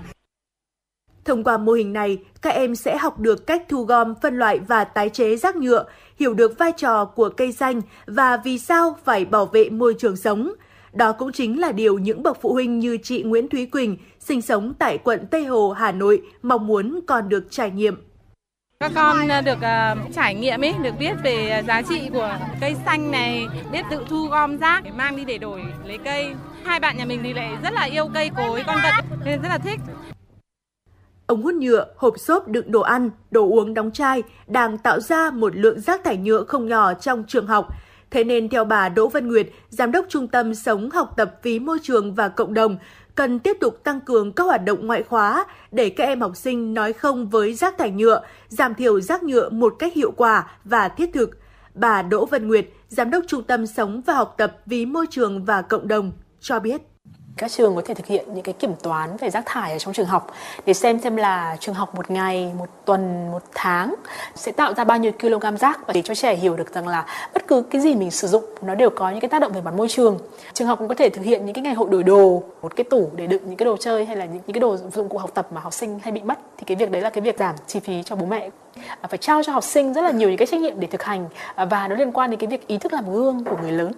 Thông 1.24 1.44
qua 1.44 1.58
mô 1.58 1.72
hình 1.72 1.92
này, 1.92 2.18
các 2.42 2.50
em 2.50 2.74
sẽ 2.74 2.96
học 2.96 3.18
được 3.18 3.46
cách 3.46 3.62
thu 3.68 3.84
gom, 3.84 4.14
phân 4.22 4.38
loại 4.38 4.58
và 4.58 4.84
tái 4.84 5.08
chế 5.08 5.36
rác 5.36 5.56
nhựa, 5.56 5.84
hiểu 6.18 6.34
được 6.34 6.58
vai 6.58 6.72
trò 6.76 7.04
của 7.04 7.28
cây 7.28 7.52
xanh 7.52 7.80
và 8.06 8.36
vì 8.36 8.58
sao 8.58 8.96
phải 9.04 9.24
bảo 9.24 9.46
vệ 9.46 9.70
môi 9.70 9.94
trường 9.98 10.16
sống. 10.16 10.52
Đó 10.92 11.12
cũng 11.12 11.32
chính 11.32 11.60
là 11.60 11.72
điều 11.72 11.98
những 11.98 12.22
bậc 12.22 12.38
phụ 12.42 12.52
huynh 12.52 12.78
như 12.78 12.98
chị 13.02 13.22
Nguyễn 13.22 13.48
Thúy 13.48 13.66
Quỳnh, 13.66 13.96
sinh 14.20 14.42
sống 14.42 14.74
tại 14.78 14.98
quận 14.98 15.26
Tây 15.30 15.44
Hồ, 15.44 15.70
Hà 15.70 15.92
Nội, 15.92 16.22
mong 16.42 16.66
muốn 16.66 17.00
con 17.06 17.28
được 17.28 17.44
trải 17.50 17.70
nghiệm. 17.70 17.96
Các 18.80 18.92
con 18.94 19.16
được 19.44 19.58
uh, 19.58 20.14
trải 20.14 20.34
nghiệm 20.34 20.64
ấy, 20.64 20.74
được 20.82 20.94
biết 20.98 21.12
về 21.24 21.62
giá 21.66 21.82
trị 21.82 22.00
của 22.12 22.38
cây 22.60 22.74
xanh 22.84 23.10
này, 23.10 23.46
biết 23.72 23.82
tự 23.90 24.04
thu 24.08 24.26
gom 24.30 24.58
rác 24.58 24.84
để 24.84 24.90
mang 24.90 25.16
đi 25.16 25.24
để 25.24 25.38
đổi 25.38 25.60
lấy 25.84 25.98
cây. 26.04 26.34
Hai 26.64 26.80
bạn 26.80 26.96
nhà 26.96 27.04
mình 27.04 27.20
thì 27.22 27.32
lại 27.32 27.56
rất 27.62 27.72
là 27.72 27.82
yêu 27.82 28.08
cây 28.14 28.30
cối, 28.36 28.62
con 28.66 28.78
vật 28.82 29.04
nên 29.24 29.42
rất 29.42 29.48
là 29.48 29.58
thích. 29.58 29.80
Ống 31.26 31.42
hút 31.42 31.54
nhựa, 31.54 31.86
hộp 31.96 32.14
xốp 32.18 32.48
đựng 32.48 32.72
đồ 32.72 32.80
ăn, 32.80 33.10
đồ 33.30 33.48
uống 33.48 33.74
đóng 33.74 33.90
chai 33.90 34.22
đang 34.46 34.78
tạo 34.78 35.00
ra 35.00 35.30
một 35.30 35.56
lượng 35.56 35.80
rác 35.80 36.04
thải 36.04 36.16
nhựa 36.16 36.44
không 36.44 36.68
nhỏ 36.68 36.94
trong 36.94 37.24
trường 37.28 37.46
học. 37.46 37.68
Thế 38.12 38.24
nên 38.24 38.48
theo 38.48 38.64
bà 38.64 38.88
Đỗ 38.88 39.08
Văn 39.08 39.28
Nguyệt, 39.28 39.46
Giám 39.68 39.92
đốc 39.92 40.06
Trung 40.08 40.28
tâm 40.28 40.54
Sống 40.54 40.90
học 40.90 41.14
tập 41.16 41.38
vì 41.42 41.58
môi 41.58 41.78
trường 41.82 42.14
và 42.14 42.28
cộng 42.28 42.54
đồng, 42.54 42.76
cần 43.14 43.38
tiếp 43.38 43.56
tục 43.60 43.84
tăng 43.84 44.00
cường 44.00 44.32
các 44.32 44.44
hoạt 44.44 44.64
động 44.64 44.86
ngoại 44.86 45.02
khóa 45.02 45.44
để 45.70 45.90
các 45.90 46.04
em 46.04 46.20
học 46.20 46.36
sinh 46.36 46.74
nói 46.74 46.92
không 46.92 47.28
với 47.28 47.54
rác 47.54 47.78
thải 47.78 47.90
nhựa, 47.90 48.22
giảm 48.48 48.74
thiểu 48.74 49.00
rác 49.00 49.22
nhựa 49.22 49.48
một 49.48 49.74
cách 49.78 49.94
hiệu 49.94 50.10
quả 50.10 50.50
và 50.64 50.88
thiết 50.88 51.10
thực. 51.12 51.30
Bà 51.74 52.02
Đỗ 52.02 52.26
Văn 52.26 52.48
Nguyệt, 52.48 52.66
Giám 52.88 53.10
đốc 53.10 53.24
Trung 53.28 53.42
tâm 53.42 53.66
Sống 53.66 54.02
và 54.06 54.14
học 54.14 54.34
tập 54.38 54.56
vì 54.66 54.86
môi 54.86 55.06
trường 55.10 55.44
và 55.44 55.62
cộng 55.62 55.88
đồng, 55.88 56.12
cho 56.40 56.60
biết 56.60 56.82
các 57.36 57.50
trường 57.50 57.76
có 57.76 57.82
thể 57.84 57.94
thực 57.94 58.06
hiện 58.06 58.34
những 58.34 58.42
cái 58.42 58.52
kiểm 58.52 58.74
toán 58.82 59.16
về 59.16 59.30
rác 59.30 59.42
thải 59.46 59.72
ở 59.72 59.78
trong 59.78 59.94
trường 59.94 60.06
học 60.06 60.30
để 60.66 60.74
xem 60.74 61.00
xem 61.00 61.16
là 61.16 61.56
trường 61.60 61.74
học 61.74 61.94
một 61.94 62.10
ngày, 62.10 62.52
một 62.58 62.66
tuần, 62.84 63.30
một 63.30 63.42
tháng 63.54 63.94
sẽ 64.34 64.52
tạo 64.52 64.74
ra 64.74 64.84
bao 64.84 64.98
nhiêu 64.98 65.12
kg 65.12 65.56
rác 65.60 65.86
và 65.86 65.92
để 65.92 66.02
cho 66.02 66.14
trẻ 66.14 66.34
hiểu 66.34 66.56
được 66.56 66.74
rằng 66.74 66.88
là 66.88 67.06
bất 67.34 67.46
cứ 67.48 67.62
cái 67.62 67.80
gì 67.80 67.94
mình 67.94 68.10
sử 68.10 68.28
dụng 68.28 68.44
nó 68.62 68.74
đều 68.74 68.90
có 68.90 69.10
những 69.10 69.20
cái 69.20 69.28
tác 69.28 69.38
động 69.38 69.52
về 69.52 69.60
mặt 69.60 69.74
môi 69.74 69.88
trường. 69.88 70.18
Trường 70.52 70.68
học 70.68 70.78
cũng 70.78 70.88
có 70.88 70.94
thể 70.94 71.10
thực 71.10 71.24
hiện 71.24 71.46
những 71.46 71.54
cái 71.54 71.62
ngày 71.62 71.74
hội 71.74 71.88
đổi 71.90 72.02
đồ, 72.02 72.42
một 72.62 72.76
cái 72.76 72.84
tủ 72.84 73.10
để 73.16 73.26
đựng 73.26 73.42
những 73.46 73.56
cái 73.56 73.64
đồ 73.64 73.76
chơi 73.76 74.04
hay 74.04 74.16
là 74.16 74.24
những, 74.24 74.40
những 74.46 74.54
cái 74.54 74.60
đồ 74.60 74.76
dụng 74.76 75.08
cụ 75.08 75.18
học 75.18 75.30
tập 75.34 75.48
mà 75.50 75.60
học 75.60 75.72
sinh 75.72 75.98
hay 76.02 76.12
bị 76.12 76.20
mất 76.20 76.38
thì 76.58 76.64
cái 76.66 76.76
việc 76.76 76.90
đấy 76.90 77.02
là 77.02 77.10
cái 77.10 77.22
việc 77.22 77.38
giảm 77.38 77.54
chi 77.66 77.80
phí 77.80 78.02
cho 78.02 78.16
bố 78.16 78.26
mẹ 78.26 78.50
à, 79.00 79.08
phải 79.08 79.18
trao 79.18 79.42
cho 79.42 79.52
học 79.52 79.64
sinh 79.64 79.92
rất 79.92 80.02
là 80.02 80.10
nhiều 80.10 80.28
những 80.28 80.38
cái 80.38 80.46
trách 80.46 80.60
nhiệm 80.60 80.80
để 80.80 80.86
thực 80.86 81.02
hành 81.02 81.28
à, 81.54 81.64
và 81.64 81.88
nó 81.88 81.94
liên 81.94 82.12
quan 82.12 82.30
đến 82.30 82.40
cái 82.40 82.46
việc 82.46 82.66
ý 82.66 82.78
thức 82.78 82.92
làm 82.92 83.12
gương 83.12 83.44
của 83.44 83.56
người 83.62 83.72
lớn. 83.72 83.92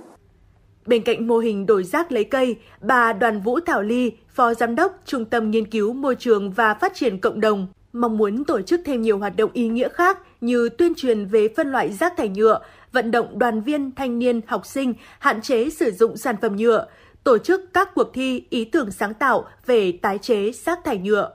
Bên 0.87 1.03
cạnh 1.03 1.27
mô 1.27 1.39
hình 1.39 1.67
đổi 1.67 1.85
rác 1.85 2.13
lấy 2.13 2.25
cây, 2.25 2.57
bà 2.81 3.13
Đoàn 3.13 3.41
Vũ 3.41 3.61
Thảo 3.61 3.83
Ly, 3.83 4.13
Phó 4.35 4.55
Giám 4.55 4.75
đốc 4.75 5.01
Trung 5.05 5.25
tâm 5.25 5.51
Nghiên 5.51 5.67
cứu 5.67 5.93
Môi 5.93 6.17
trường 6.17 6.51
và 6.51 6.75
Phát 6.75 6.95
triển 6.95 7.19
Cộng 7.19 7.41
đồng, 7.41 7.67
mong 7.93 8.19
muốn 8.19 8.45
tổ 8.45 8.63
chức 8.63 8.81
thêm 8.85 9.03
nhiều 9.03 9.19
hoạt 9.19 9.37
động 9.37 9.51
ý 9.53 9.69
nghĩa 9.69 9.89
khác 9.89 10.19
như 10.41 10.69
tuyên 10.69 10.93
truyền 10.97 11.27
về 11.27 11.49
phân 11.57 11.73
loại 11.73 11.93
rác 11.93 12.17
thải 12.17 12.29
nhựa, 12.29 12.61
vận 12.93 13.11
động 13.11 13.39
đoàn 13.39 13.61
viên, 13.61 13.91
thanh 13.95 14.19
niên, 14.19 14.41
học 14.47 14.67
sinh 14.67 14.95
hạn 15.19 15.43
chế 15.43 15.71
sử 15.71 15.91
dụng 15.91 16.17
sản 16.17 16.37
phẩm 16.43 16.57
nhựa, 16.57 16.87
tổ 17.25 17.39
chức 17.39 17.75
các 17.75 17.95
cuộc 17.95 18.11
thi 18.15 18.45
ý 18.51 18.65
tưởng 18.65 18.91
sáng 18.91 19.15
tạo 19.15 19.45
về 19.67 19.93
tái 19.93 20.19
chế 20.19 20.53
rác 20.53 20.85
thải 20.85 20.99
nhựa 20.99 21.31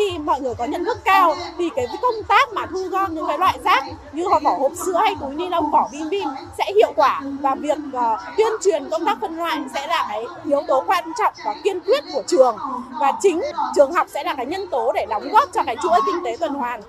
khi 0.00 0.18
mọi 0.18 0.40
người 0.40 0.54
có 0.54 0.64
nhận 0.64 0.84
thức 0.84 0.98
cao 1.04 1.36
thì 1.58 1.70
cái 1.76 1.86
công 2.02 2.22
tác 2.28 2.52
mà 2.52 2.66
thu 2.66 2.84
gom 2.90 3.14
những 3.14 3.26
cái 3.28 3.38
loại 3.38 3.58
rác 3.64 3.84
như 4.12 4.24
vỏ 4.42 4.50
hộp 4.58 4.72
sữa 4.86 5.00
hay 5.00 5.14
túi 5.20 5.34
ni 5.34 5.48
lông 5.48 5.70
vỏ 5.70 5.88
bim 5.92 6.08
bim 6.08 6.28
sẽ 6.58 6.72
hiệu 6.76 6.92
quả 6.96 7.22
và 7.40 7.54
việc 7.54 7.78
uh, 7.96 8.20
tuyên 8.36 8.52
truyền 8.64 8.90
công 8.90 9.04
tác 9.04 9.18
phân 9.20 9.36
loại 9.36 9.58
sẽ 9.74 9.86
là 9.86 10.06
cái 10.08 10.24
yếu 10.44 10.62
tố 10.68 10.84
quan 10.86 11.04
trọng 11.18 11.34
và 11.44 11.54
kiên 11.64 11.80
quyết 11.80 12.04
của 12.12 12.22
trường 12.26 12.56
và 13.00 13.12
chính 13.20 13.42
trường 13.76 13.92
học 13.92 14.06
sẽ 14.10 14.24
là 14.24 14.34
cái 14.34 14.46
nhân 14.46 14.66
tố 14.70 14.92
để 14.92 15.06
đóng 15.10 15.28
góp 15.32 15.48
cho 15.52 15.62
cái 15.62 15.76
chuỗi 15.82 16.00
kinh 16.06 16.24
tế 16.24 16.36
tuần 16.40 16.54
hoàn. 16.54 16.80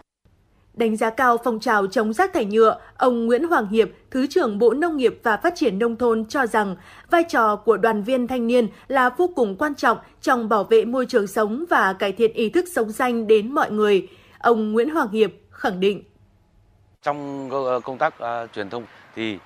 Đánh 0.74 0.98
giá 0.98 1.10
cao 1.10 1.38
phong 1.44 1.60
trào 1.60 1.88
chống 1.88 2.14
rác 2.14 2.34
thải 2.34 2.46
nhựa, 2.46 2.80
ông 2.98 3.26
Nguyễn 3.26 3.44
Hoàng 3.44 3.68
Hiệp, 3.68 3.90
Thứ 4.12 4.28
trưởng 4.28 4.60
Bộ 4.60 4.74
Nông 4.74 4.98
nghiệp 4.98 5.20
và 5.24 5.38
Phát 5.38 5.54
triển 5.56 5.80
Nông 5.80 5.96
thôn 5.96 6.26
cho 6.26 6.46
rằng 6.46 6.76
vai 7.10 7.24
trò 7.24 7.56
của 7.56 7.78
đoàn 7.78 8.04
viên 8.04 8.28
thanh 8.28 8.48
niên 8.48 8.68
là 8.88 9.10
vô 9.10 9.30
cùng 9.36 9.56
quan 9.56 9.76
trọng 9.76 9.98
trong 10.22 10.50
bảo 10.50 10.64
vệ 10.64 10.86
môi 10.86 11.06
trường 11.06 11.28
sống 11.28 11.66
và 11.70 11.94
cải 11.94 12.12
thiện 12.12 12.34
ý 12.34 12.50
thức 12.50 12.66
sống 12.76 12.92
xanh 12.92 13.28
đến 13.28 13.52
mọi 13.52 13.72
người. 13.72 14.08
Ông 14.40 14.72
Nguyễn 14.72 14.90
Hoàng 14.90 15.12
Hiệp 15.12 15.32
khẳng 15.52 15.80
định. 15.80 16.04
Trong 17.04 17.50
ờ, 17.52 17.80
công 17.80 17.98
tác 17.98 18.14
uh, 18.24 18.54
truyền 18.54 18.70
thông 18.70 18.84
thì 19.16 19.38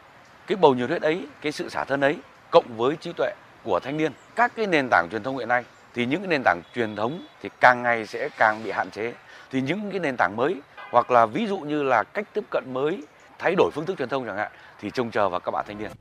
cái 0.48 0.58
bầu 0.62 0.76
nhiệt 0.76 0.90
huyết 0.90 1.02
ấy, 1.02 1.28
cái 1.42 1.52
sự 1.52 1.70
xả 1.70 1.84
thân 1.84 2.02
ấy, 2.02 2.18
cộng 2.52 2.78
với 2.78 2.96
trí 2.96 3.14
tuệ 3.14 3.34
của 3.64 3.80
thanh 3.84 3.98
niên, 3.98 4.12
các 4.36 4.56
cái 4.56 4.68
nền 4.68 4.88
tảng 4.92 5.08
truyền 5.12 5.24
thông 5.24 5.38
hiện 5.38 5.48
nay 5.48 5.64
thì 5.94 6.06
những 6.06 6.20
cái 6.20 6.28
nền 6.28 6.42
tảng 6.46 6.62
truyền 6.76 6.96
thống 6.96 7.26
thì 7.42 7.50
càng 7.62 7.84
ngày 7.84 8.08
sẽ 8.08 8.30
càng 8.38 8.64
bị 8.64 8.72
hạn 8.72 8.92
chế. 8.92 9.14
Thì 9.52 9.62
những 9.62 9.92
cái 9.92 10.00
nền 10.00 10.16
tảng 10.18 10.36
mới 10.36 10.56
hoặc 10.96 11.12
là 11.12 11.26
ví 11.26 11.48
dụ 11.48 11.58
như 11.60 11.84
là 11.84 12.04
cách 12.04 12.28
tiếp 12.34 12.44
cận 12.52 12.64
mới 12.74 13.04
thay 13.40 13.56
đổi 13.58 13.72
phương 13.74 13.86
thức 13.86 13.98
truyền 13.98 14.10
thông 14.10 14.26
chẳng 14.26 14.38
hạn 14.38 14.52
thì 14.80 14.90
trông 14.90 15.12
chờ 15.12 15.30
vào 15.30 15.40
các 15.40 15.52
bạn 15.52 15.66
thanh 15.68 15.78
niên. 15.78 15.92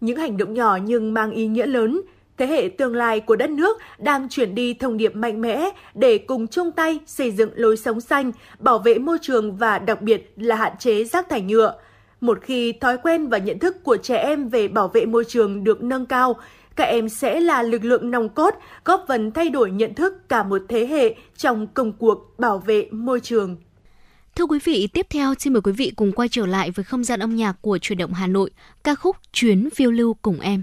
Những 0.00 0.16
hành 0.16 0.36
động 0.36 0.54
nhỏ 0.54 0.78
nhưng 0.82 1.14
mang 1.14 1.30
ý 1.30 1.46
nghĩa 1.46 1.66
lớn, 1.66 2.00
thế 2.36 2.46
hệ 2.46 2.68
tương 2.78 2.96
lai 2.96 3.20
của 3.20 3.36
đất 3.36 3.50
nước 3.50 3.78
đang 3.98 4.28
chuyển 4.28 4.54
đi 4.54 4.74
thông 4.74 4.96
điệp 4.96 5.16
mạnh 5.16 5.40
mẽ 5.40 5.70
để 5.94 6.18
cùng 6.18 6.46
chung 6.46 6.72
tay 6.72 7.00
xây 7.06 7.30
dựng 7.30 7.50
lối 7.54 7.76
sống 7.76 8.00
xanh, 8.00 8.32
bảo 8.58 8.78
vệ 8.78 8.98
môi 8.98 9.18
trường 9.22 9.56
và 9.56 9.78
đặc 9.78 10.02
biệt 10.02 10.32
là 10.36 10.56
hạn 10.56 10.72
chế 10.78 11.04
rác 11.04 11.28
thải 11.28 11.40
nhựa. 11.40 11.78
Một 12.20 12.38
khi 12.42 12.72
thói 12.72 12.98
quen 12.98 13.28
và 13.28 13.38
nhận 13.38 13.58
thức 13.58 13.84
của 13.84 13.96
trẻ 13.96 14.16
em 14.16 14.48
về 14.48 14.68
bảo 14.68 14.88
vệ 14.88 15.06
môi 15.06 15.24
trường 15.24 15.64
được 15.64 15.82
nâng 15.82 16.06
cao, 16.06 16.36
các 16.76 16.84
em 16.84 17.08
sẽ 17.08 17.40
là 17.40 17.62
lực 17.62 17.84
lượng 17.84 18.10
nòng 18.10 18.28
cốt 18.28 18.54
góp 18.84 19.04
phần 19.08 19.32
thay 19.32 19.50
đổi 19.50 19.70
nhận 19.70 19.94
thức 19.94 20.28
cả 20.28 20.42
một 20.42 20.62
thế 20.68 20.86
hệ 20.86 21.14
trong 21.36 21.66
công 21.66 21.92
cuộc 21.92 22.38
bảo 22.38 22.58
vệ 22.58 22.88
môi 22.90 23.20
trường. 23.20 23.56
Thưa 24.38 24.46
quý 24.46 24.58
vị, 24.64 24.86
tiếp 24.92 25.06
theo 25.10 25.34
xin 25.38 25.52
mời 25.52 25.62
quý 25.62 25.72
vị 25.72 25.92
cùng 25.96 26.12
quay 26.12 26.28
trở 26.28 26.46
lại 26.46 26.70
với 26.70 26.84
không 26.84 27.04
gian 27.04 27.20
âm 27.20 27.36
nhạc 27.36 27.56
của 27.60 27.78
truyền 27.78 27.98
động 27.98 28.12
Hà 28.12 28.26
Nội, 28.26 28.50
ca 28.84 28.94
khúc 28.94 29.16
Chuyến 29.32 29.68
phiêu 29.70 29.90
lưu 29.90 30.14
cùng 30.22 30.40
em. 30.40 30.62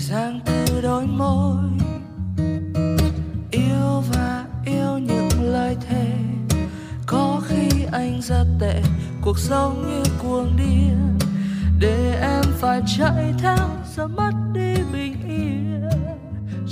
Dịu 0.00 0.16
dàng 0.16 0.40
từ 0.44 0.80
đôi 0.82 1.06
môi. 1.06 1.56
Yêu 3.50 4.02
và 4.12 4.44
yêu 4.66 4.98
những 4.98 5.28
lời 5.40 5.76
thề, 5.88 6.06
có 7.06 7.40
khi 7.48 7.68
anh 7.92 8.20
rất 8.22 8.46
tệ, 8.60 8.82
cuộc 9.20 9.38
sống 9.38 9.84
như 9.88 10.02
cuồng 10.22 10.56
điên. 10.56 11.18
Để 11.78 12.18
em 12.20 12.44
phải 12.58 12.82
chạy 12.98 13.34
theo 13.38 13.68
giờ 13.96 14.06
mất 14.06 14.32
đi 14.52 14.74
bình 14.92 15.14
yên. 15.28 15.88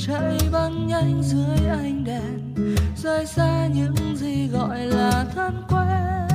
Chạy 0.06 0.38
băng 0.52 0.86
nhanh 0.86 1.22
dưới 1.22 1.68
ánh 1.68 2.04
đèn, 2.04 2.54
rời 2.96 3.26
xa 3.26 3.66
những 3.66 4.16
gì 4.16 4.48
gọi 4.48 4.86
là 4.86 5.26
thân 5.34 5.62
quen. 5.68 6.28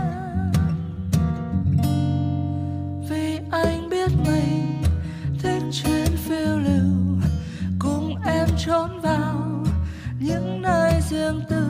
Vì 3.09 3.39
anh 3.51 3.89
biết 3.89 4.11
mình 4.25 4.83
thích 5.41 5.63
chuyện 5.71 6.12
phiêu 6.27 6.59
lưu, 6.59 7.17
cùng 7.79 8.15
em 8.25 8.47
trốn 8.65 9.01
vào 9.01 9.65
những 10.19 10.61
nơi 10.61 11.01
riêng 11.09 11.41
tư. 11.49 11.65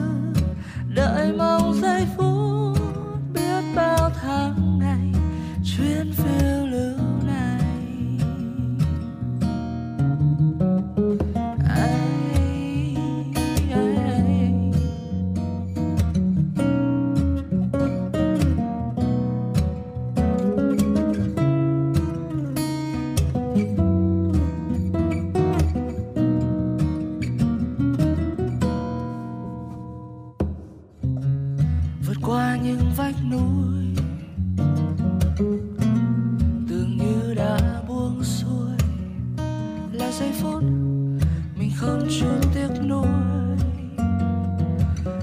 Đợi 0.94 1.32
mong 1.32 1.74
giây 1.82 2.06
phút 2.16 2.78
biết 3.34 3.62
bao 3.76 4.10
tháng 4.22 4.78
ngày, 4.78 5.12
chuyến 5.64 6.12
phiêu 6.12 6.63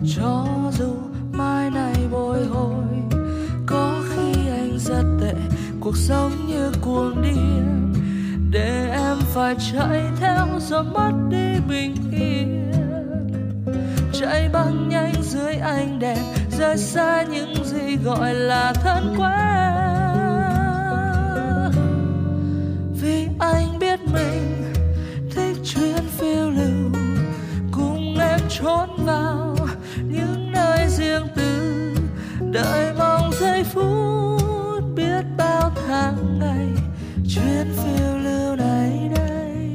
cho 0.08 0.46
dù 0.72 0.94
mai 1.32 1.70
này 1.70 1.96
bồi 2.12 2.46
hồi, 2.46 2.86
có 3.66 4.02
khi 4.10 4.50
anh 4.50 4.80
rất 4.80 5.04
tệ, 5.22 5.34
cuộc 5.80 5.98
sống 5.98 6.32
như 6.48 6.72
cuồng 6.82 7.22
điên. 7.22 7.94
Để 8.52 8.90
em 8.92 9.18
phải 9.34 9.56
chạy 9.74 10.04
theo 10.20 10.48
rồi 10.60 10.84
mất 10.84 11.12
đi 11.30 11.60
bình 11.70 11.96
yên. 12.12 12.72
Chạy 14.14 14.50
băng 14.54 14.90
nhanh 14.90 15.14
dưới 15.22 15.56
ánh 15.56 16.00
đèn, 16.00 16.18
rời 16.58 16.78
xa 16.78 17.24
những 17.24 17.66
gì 17.66 17.96
gọi 18.04 18.34
là 18.34 18.74
thân 18.74 19.16
quen. 19.18 19.72
Vì 23.02 23.28
anh 23.40 23.80
biết 23.80 24.00
mình, 24.14 24.74
thích 25.36 25.58
chuyến 25.64 26.04
phiêu 26.18 26.50
lưu, 26.50 26.92
cùng 27.72 28.18
em 28.20 28.40
trốn 28.50 28.90
vào 29.06 29.31
đợi 32.52 32.94
mong 32.98 33.32
giây 33.40 33.64
phút 33.64 34.84
biết 34.96 35.24
bao 35.38 35.72
tháng 35.88 36.40
ngày 36.40 36.68
chuyến 37.30 37.74
phiêu 37.74 38.18
lưu 38.18 38.56
này 38.56 39.10
đây. 39.16 39.74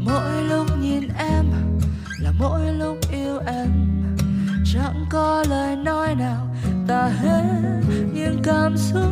Mỗi 0.00 0.42
lúc 0.48 0.66
nhìn 0.80 1.08
em 1.18 1.44
là 2.20 2.32
mỗi 2.38 2.72
lúc 2.72 2.96
yêu 3.12 3.38
em, 3.46 3.70
chẳng 4.74 5.04
có 5.10 5.44
lời 5.48 5.76
nói 5.76 6.14
nào 6.14 6.48
ta 6.88 7.06
hết 7.06 7.80
những 8.14 8.38
cảm 8.44 8.76
xúc 8.76 9.11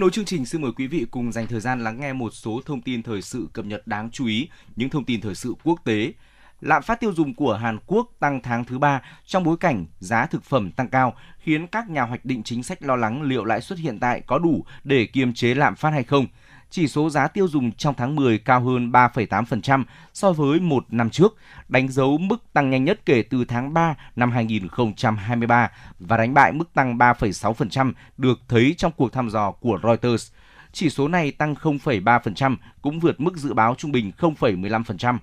nối 0.00 0.10
chương 0.10 0.24
trình, 0.24 0.46
xin 0.46 0.62
mời 0.62 0.72
quý 0.76 0.86
vị 0.86 1.06
cùng 1.10 1.32
dành 1.32 1.46
thời 1.46 1.60
gian 1.60 1.84
lắng 1.84 2.00
nghe 2.00 2.12
một 2.12 2.30
số 2.34 2.60
thông 2.66 2.80
tin 2.80 3.02
thời 3.02 3.22
sự 3.22 3.48
cập 3.52 3.64
nhật 3.64 3.86
đáng 3.86 4.10
chú 4.10 4.26
ý, 4.26 4.48
những 4.76 4.90
thông 4.90 5.04
tin 5.04 5.20
thời 5.20 5.34
sự 5.34 5.54
quốc 5.64 5.80
tế. 5.84 6.12
Lạm 6.60 6.82
phát 6.82 7.00
tiêu 7.00 7.12
dùng 7.14 7.34
của 7.34 7.54
Hàn 7.54 7.78
Quốc 7.86 8.10
tăng 8.18 8.40
tháng 8.42 8.64
thứ 8.64 8.78
ba 8.78 9.02
trong 9.26 9.44
bối 9.44 9.56
cảnh 9.56 9.86
giá 9.98 10.26
thực 10.26 10.44
phẩm 10.44 10.70
tăng 10.70 10.88
cao, 10.88 11.14
khiến 11.38 11.66
các 11.66 11.90
nhà 11.90 12.02
hoạch 12.02 12.24
định 12.24 12.42
chính 12.42 12.62
sách 12.62 12.82
lo 12.82 12.96
lắng 12.96 13.22
liệu 13.22 13.44
lãi 13.44 13.60
suất 13.60 13.78
hiện 13.78 13.98
tại 14.00 14.20
có 14.26 14.38
đủ 14.38 14.64
để 14.84 15.06
kiềm 15.06 15.34
chế 15.34 15.54
lạm 15.54 15.76
phát 15.76 15.90
hay 15.90 16.04
không. 16.04 16.26
Chỉ 16.70 16.88
số 16.88 17.10
giá 17.10 17.28
tiêu 17.28 17.48
dùng 17.48 17.72
trong 17.72 17.94
tháng 17.94 18.16
10 18.16 18.38
cao 18.38 18.60
hơn 18.60 18.92
3,8% 18.92 19.84
so 20.14 20.32
với 20.32 20.60
một 20.60 20.84
năm 20.90 21.10
trước, 21.10 21.36
đánh 21.68 21.88
dấu 21.88 22.18
mức 22.18 22.52
tăng 22.52 22.70
nhanh 22.70 22.84
nhất 22.84 23.00
kể 23.06 23.22
từ 23.22 23.44
tháng 23.44 23.74
3 23.74 23.94
năm 24.16 24.30
2023 24.30 25.70
và 25.98 26.16
đánh 26.16 26.34
bại 26.34 26.52
mức 26.52 26.74
tăng 26.74 26.98
3,6% 26.98 27.92
được 28.16 28.40
thấy 28.48 28.74
trong 28.78 28.92
cuộc 28.96 29.12
thăm 29.12 29.30
dò 29.30 29.50
của 29.50 29.78
Reuters. 29.82 30.32
Chỉ 30.72 30.90
số 30.90 31.08
này 31.08 31.30
tăng 31.30 31.54
0,3% 31.54 32.56
cũng 32.82 33.00
vượt 33.00 33.20
mức 33.20 33.36
dự 33.36 33.54
báo 33.54 33.74
trung 33.78 33.92
bình 33.92 34.12
0,15%. 34.18 35.18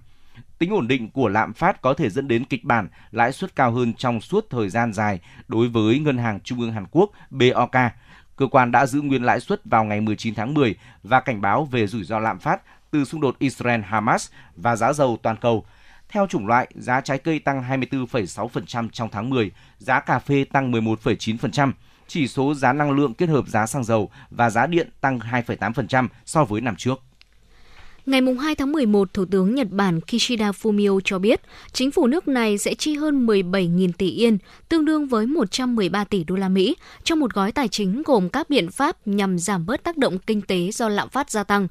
Tính 0.60 0.74
ổn 0.74 0.88
định 0.88 1.10
của 1.10 1.28
lạm 1.28 1.54
phát 1.54 1.82
có 1.82 1.94
thể 1.94 2.10
dẫn 2.10 2.28
đến 2.28 2.46
kịch 2.46 2.64
bản 2.64 2.88
lãi 3.12 3.32
suất 3.32 3.56
cao 3.56 3.72
hơn 3.72 3.94
trong 3.94 4.22
suốt 4.22 4.46
thời 4.50 4.70
gian 4.70 4.94
dài 4.94 5.20
đối 5.48 5.68
với 5.68 6.00
Ngân 6.00 6.18
hàng 6.18 6.40
Trung 6.40 6.60
ương 6.60 6.72
Hàn 6.72 6.86
Quốc 6.92 7.12
BOK. 7.30 7.76
Cơ 8.38 8.48
quan 8.48 8.72
đã 8.72 8.86
giữ 8.86 9.02
nguyên 9.02 9.24
lãi 9.24 9.40
suất 9.40 9.62
vào 9.66 9.84
ngày 9.84 10.02
19 10.02 10.36
tháng 10.36 10.54
10 10.54 10.76
và 11.04 11.20
cảnh 11.20 11.42
báo 11.42 11.66
về 11.66 11.88
rủi 11.88 12.04
ro 12.04 12.20
lạm 12.20 12.40
phát 12.40 12.62
từ 12.92 13.06
xung 13.06 13.22
đột 13.22 13.36
Israel-Hamas 13.40 14.30
và 14.56 14.76
giá 14.76 14.94
dầu 14.94 15.18
toàn 15.22 15.38
cầu. 15.38 15.66
Theo 16.10 16.28
chủng 16.28 16.48
loại, 16.48 16.68
giá 16.76 17.02
trái 17.02 17.18
cây 17.18 17.40
tăng 17.40 17.64
24,6% 17.70 18.90
trong 18.92 19.10
tháng 19.12 19.30
10, 19.30 19.52
giá 19.78 20.00
cà 20.00 20.20
phê 20.20 20.46
tăng 20.52 20.72
11,9%, 20.72 21.72
chỉ 22.08 22.28
số 22.28 22.54
giá 22.54 22.74
năng 22.74 22.92
lượng 22.92 23.14
kết 23.14 23.30
hợp 23.30 23.48
giá 23.48 23.66
xăng 23.66 23.84
dầu 23.84 24.10
và 24.30 24.50
giá 24.50 24.68
điện 24.68 24.90
tăng 25.02 25.20
2,8% 25.20 26.08
so 26.26 26.44
với 26.46 26.62
năm 26.62 26.76
trước. 26.76 27.07
Ngày 28.08 28.22
2 28.40 28.56
tháng 28.56 28.72
11, 28.72 29.14
Thủ 29.14 29.26
tướng 29.26 29.56
Nhật 29.56 29.68
Bản 29.72 30.00
Kishida 30.02 30.52
Fumio 30.52 31.00
cho 31.04 31.20
biết 31.20 31.42
chính 31.72 31.92
phủ 31.92 32.08
nước 32.08 32.28
này 32.28 32.58
sẽ 32.58 32.74
chi 32.74 32.96
hơn 32.96 33.28
17.000 33.28 33.92
tỷ 33.98 34.10
yên, 34.10 34.38
tương 34.70 34.86
đương 34.86 35.08
với 35.08 35.26
113 35.26 36.04
tỷ 36.04 36.24
đô 36.24 36.36
la 36.36 36.50
Mỹ, 36.50 36.76
trong 37.04 37.20
một 37.20 37.34
gói 37.34 37.52
tài 37.52 37.68
chính 37.68 38.04
gồm 38.06 38.30
các 38.30 38.50
biện 38.50 38.72
pháp 38.72 39.08
nhằm 39.08 39.40
giảm 39.40 39.66
bớt 39.66 39.84
tác 39.84 39.98
động 39.98 40.18
kinh 40.28 40.42
tế 40.42 40.70
do 40.72 40.90
lạm 40.90 41.10
phát 41.10 41.32
gia 41.32 41.44
tăng. 41.44 41.68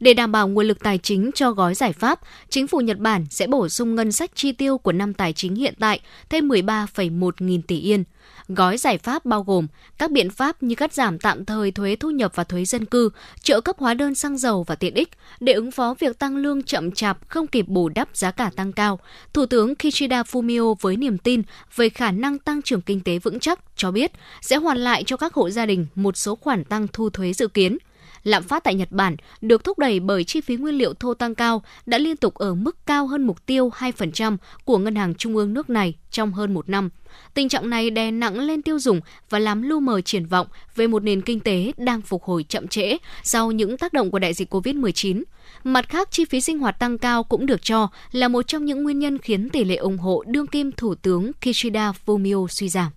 Để 0.00 0.14
đảm 0.14 0.32
bảo 0.32 0.48
nguồn 0.48 0.66
lực 0.66 0.80
tài 0.80 0.98
chính 0.98 1.30
cho 1.34 1.50
gói 1.50 1.74
giải 1.74 1.92
pháp, 1.92 2.20
chính 2.48 2.66
phủ 2.66 2.80
Nhật 2.80 2.98
Bản 2.98 3.26
sẽ 3.30 3.46
bổ 3.46 3.68
sung 3.68 3.94
ngân 3.94 4.12
sách 4.12 4.30
chi 4.34 4.52
tiêu 4.52 4.78
của 4.78 4.92
năm 4.92 5.14
tài 5.14 5.32
chính 5.32 5.54
hiện 5.54 5.74
tại 5.80 6.00
thêm 6.28 6.48
13,1 6.48 7.30
nghìn 7.38 7.62
tỷ 7.62 7.80
yên. 7.80 8.04
Gói 8.48 8.78
giải 8.78 8.98
pháp 8.98 9.24
bao 9.24 9.42
gồm 9.42 9.66
các 9.98 10.10
biện 10.10 10.30
pháp 10.30 10.62
như 10.62 10.74
cắt 10.74 10.92
giảm 10.92 11.18
tạm 11.18 11.44
thời 11.44 11.70
thuế 11.70 11.96
thu 11.96 12.10
nhập 12.10 12.32
và 12.34 12.44
thuế 12.44 12.64
dân 12.64 12.84
cư, 12.84 13.10
trợ 13.42 13.60
cấp 13.60 13.76
hóa 13.78 13.94
đơn 13.94 14.14
xăng 14.14 14.38
dầu 14.38 14.62
và 14.62 14.74
tiện 14.74 14.94
ích 14.94 15.08
để 15.40 15.52
ứng 15.52 15.70
phó 15.70 15.94
việc 15.98 16.18
tăng 16.18 16.36
lương 16.36 16.62
chậm 16.62 16.92
chạp 16.92 17.28
không 17.28 17.46
kịp 17.46 17.68
bù 17.68 17.88
đắp 17.88 18.08
giá 18.16 18.30
cả 18.30 18.50
tăng 18.56 18.72
cao. 18.72 18.98
Thủ 19.32 19.46
tướng 19.46 19.74
Kishida 19.74 20.22
Fumio 20.22 20.74
với 20.80 20.96
niềm 20.96 21.18
tin 21.18 21.42
về 21.76 21.88
khả 21.88 22.10
năng 22.10 22.38
tăng 22.38 22.62
trưởng 22.62 22.82
kinh 22.82 23.00
tế 23.00 23.18
vững 23.18 23.40
chắc 23.40 23.60
cho 23.76 23.90
biết 23.90 24.12
sẽ 24.40 24.56
hoàn 24.56 24.78
lại 24.78 25.04
cho 25.06 25.16
các 25.16 25.34
hộ 25.34 25.50
gia 25.50 25.66
đình 25.66 25.86
một 25.94 26.16
số 26.16 26.36
khoản 26.36 26.64
tăng 26.64 26.86
thu 26.92 27.10
thuế 27.10 27.32
dự 27.32 27.48
kiến– 27.48 27.78
Lạm 28.24 28.42
phát 28.42 28.64
tại 28.64 28.74
Nhật 28.74 28.92
Bản 28.92 29.16
được 29.40 29.64
thúc 29.64 29.78
đẩy 29.78 30.00
bởi 30.00 30.24
chi 30.24 30.40
phí 30.40 30.56
nguyên 30.56 30.74
liệu 30.74 30.94
thô 30.94 31.14
tăng 31.14 31.34
cao 31.34 31.62
đã 31.86 31.98
liên 31.98 32.16
tục 32.16 32.34
ở 32.34 32.54
mức 32.54 32.86
cao 32.86 33.06
hơn 33.06 33.26
mục 33.26 33.46
tiêu 33.46 33.70
2% 33.78 34.36
của 34.64 34.78
Ngân 34.78 34.94
hàng 34.94 35.14
Trung 35.14 35.36
ương 35.36 35.54
nước 35.54 35.70
này 35.70 35.94
trong 36.10 36.32
hơn 36.32 36.54
một 36.54 36.68
năm. 36.68 36.90
Tình 37.34 37.48
trạng 37.48 37.70
này 37.70 37.90
đè 37.90 38.10
nặng 38.10 38.38
lên 38.40 38.62
tiêu 38.62 38.78
dùng 38.78 39.00
và 39.30 39.38
làm 39.38 39.62
lu 39.62 39.80
mờ 39.80 40.00
triển 40.00 40.26
vọng 40.26 40.46
về 40.76 40.86
một 40.86 41.02
nền 41.02 41.22
kinh 41.22 41.40
tế 41.40 41.72
đang 41.76 42.02
phục 42.02 42.22
hồi 42.22 42.44
chậm 42.48 42.68
trễ 42.68 42.96
sau 43.22 43.52
những 43.52 43.76
tác 43.76 43.92
động 43.92 44.10
của 44.10 44.18
đại 44.18 44.34
dịch 44.34 44.54
COVID-19. 44.54 45.22
Mặt 45.64 45.88
khác, 45.88 46.08
chi 46.10 46.24
phí 46.24 46.40
sinh 46.40 46.58
hoạt 46.58 46.78
tăng 46.78 46.98
cao 46.98 47.22
cũng 47.22 47.46
được 47.46 47.62
cho 47.62 47.88
là 48.12 48.28
một 48.28 48.42
trong 48.42 48.64
những 48.64 48.82
nguyên 48.82 48.98
nhân 48.98 49.18
khiến 49.18 49.50
tỷ 49.50 49.64
lệ 49.64 49.76
ủng 49.76 49.98
hộ 49.98 50.24
đương 50.26 50.46
kim 50.46 50.72
Thủ 50.72 50.94
tướng 50.94 51.32
Kishida 51.32 51.92
Fumio 52.06 52.46
suy 52.46 52.68
giảm. 52.68 52.92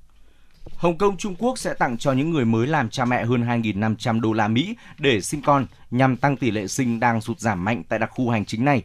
Hồng 0.84 0.97
Kông 0.97 1.18
Trung 1.18 1.35
Quốc 1.35 1.57
sẽ 1.57 1.73
tặng 1.73 1.97
cho 1.97 2.11
những 2.11 2.31
người 2.31 2.45
mới 2.45 2.68
làm 2.68 2.89
cha 2.89 3.05
mẹ 3.05 3.26
hơn 3.26 3.41
2.500 3.47 4.22
đô 4.22 4.34
la 4.34 4.47
Mỹ 4.47 4.76
để 4.99 5.22
sinh 5.22 5.41
con 5.41 5.65
nhằm 5.91 6.18
tăng 6.18 6.38
tỷ 6.38 6.51
lệ 6.51 6.68
sinh 6.68 6.99
đang 6.99 7.22
sụt 7.22 7.39
giảm 7.39 7.65
mạnh 7.65 7.84
tại 7.89 7.99
đặc 7.99 8.10
khu 8.14 8.30
hành 8.30 8.45
chính 8.45 8.65
này. 8.65 8.84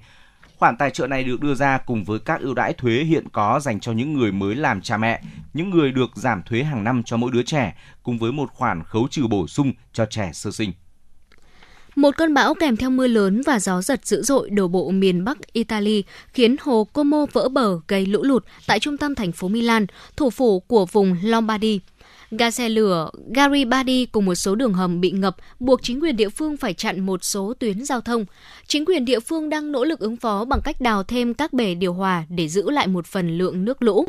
Khoản 0.59 0.77
tài 0.77 0.91
trợ 0.91 1.07
này 1.07 1.25
được 1.25 1.41
đưa 1.41 1.55
ra 1.55 1.79
cùng 1.79 2.05
với 2.05 2.19
các 2.19 2.41
ưu 2.41 2.55
đãi 2.55 2.73
thuế 2.73 3.05
hiện 3.05 3.29
có 3.33 3.61
dành 3.61 3.81
cho 3.81 3.93
những 3.93 4.13
người 4.13 4.33
mới 4.33 4.55
làm 4.55 4.81
cha 4.81 4.97
mẹ, 4.97 5.21
những 5.55 5.71
người 5.71 5.93
được 5.93 6.11
giảm 6.15 6.43
thuế 6.43 6.63
hàng 6.63 6.85
năm 6.85 7.03
cho 7.03 7.17
mỗi 7.17 7.31
đứa 7.33 7.43
trẻ, 7.43 7.77
cùng 8.03 8.19
với 8.19 8.33
một 8.33 8.51
khoản 8.53 8.83
khấu 8.85 9.09
trừ 9.11 9.27
bổ 9.27 9.47
sung 9.47 9.73
cho 9.93 10.07
trẻ 10.07 10.31
sơ 10.33 10.51
sinh. 10.51 10.73
Một 11.99 12.17
cơn 12.17 12.35
bão 12.35 12.55
kèm 12.55 12.77
theo 12.77 12.91
mưa 12.91 13.07
lớn 13.07 13.43
và 13.47 13.61
gió 13.61 13.83
giật 13.83 14.07
dữ 14.07 14.23
dội 14.23 14.51
đổ 14.51 14.69
bộ 14.69 14.91
miền 14.91 15.25
Bắc 15.25 15.53
Italy 15.53 16.05
khiến 16.33 16.57
hồ 16.61 16.85
Como 16.85 17.27
vỡ 17.33 17.49
bờ 17.49 17.81
gây 17.89 18.07
lũ 18.07 18.23
lụt 18.23 18.45
tại 18.67 18.81
trung 18.81 18.97
tâm 18.97 19.15
thành 19.15 19.33
phố 19.33 19.49
Milan, 19.49 19.87
thủ 20.17 20.31
phủ 20.31 20.61
của 20.61 20.87
vùng 20.87 21.17
Lombardy. 21.23 21.81
Ga 22.31 22.51
xe 22.51 22.69
lửa 22.69 23.11
Garibaldi 23.35 24.07
cùng 24.07 24.25
một 24.25 24.35
số 24.35 24.55
đường 24.55 24.75
hầm 24.75 25.01
bị 25.01 25.11
ngập, 25.11 25.37
buộc 25.61 25.83
chính 25.83 26.01
quyền 26.01 26.17
địa 26.17 26.29
phương 26.29 26.57
phải 26.57 26.75
chặn 26.75 27.07
một 27.07 27.25
số 27.25 27.55
tuyến 27.59 27.85
giao 27.85 28.01
thông. 28.01 28.25
Chính 28.67 28.85
quyền 28.85 29.05
địa 29.05 29.21
phương 29.21 29.49
đang 29.49 29.73
nỗ 29.73 29.85
lực 29.85 30.01
ứng 30.01 30.17
phó 30.17 30.45
bằng 30.45 30.61
cách 30.65 30.81
đào 30.81 31.03
thêm 31.03 31.35
các 31.35 31.53
bể 31.53 31.75
điều 31.75 31.93
hòa 31.93 32.25
để 32.29 32.49
giữ 32.49 32.71
lại 32.71 32.87
một 32.87 33.07
phần 33.07 33.39
lượng 33.39 33.65
nước 33.65 33.83
lũ. 33.83 34.09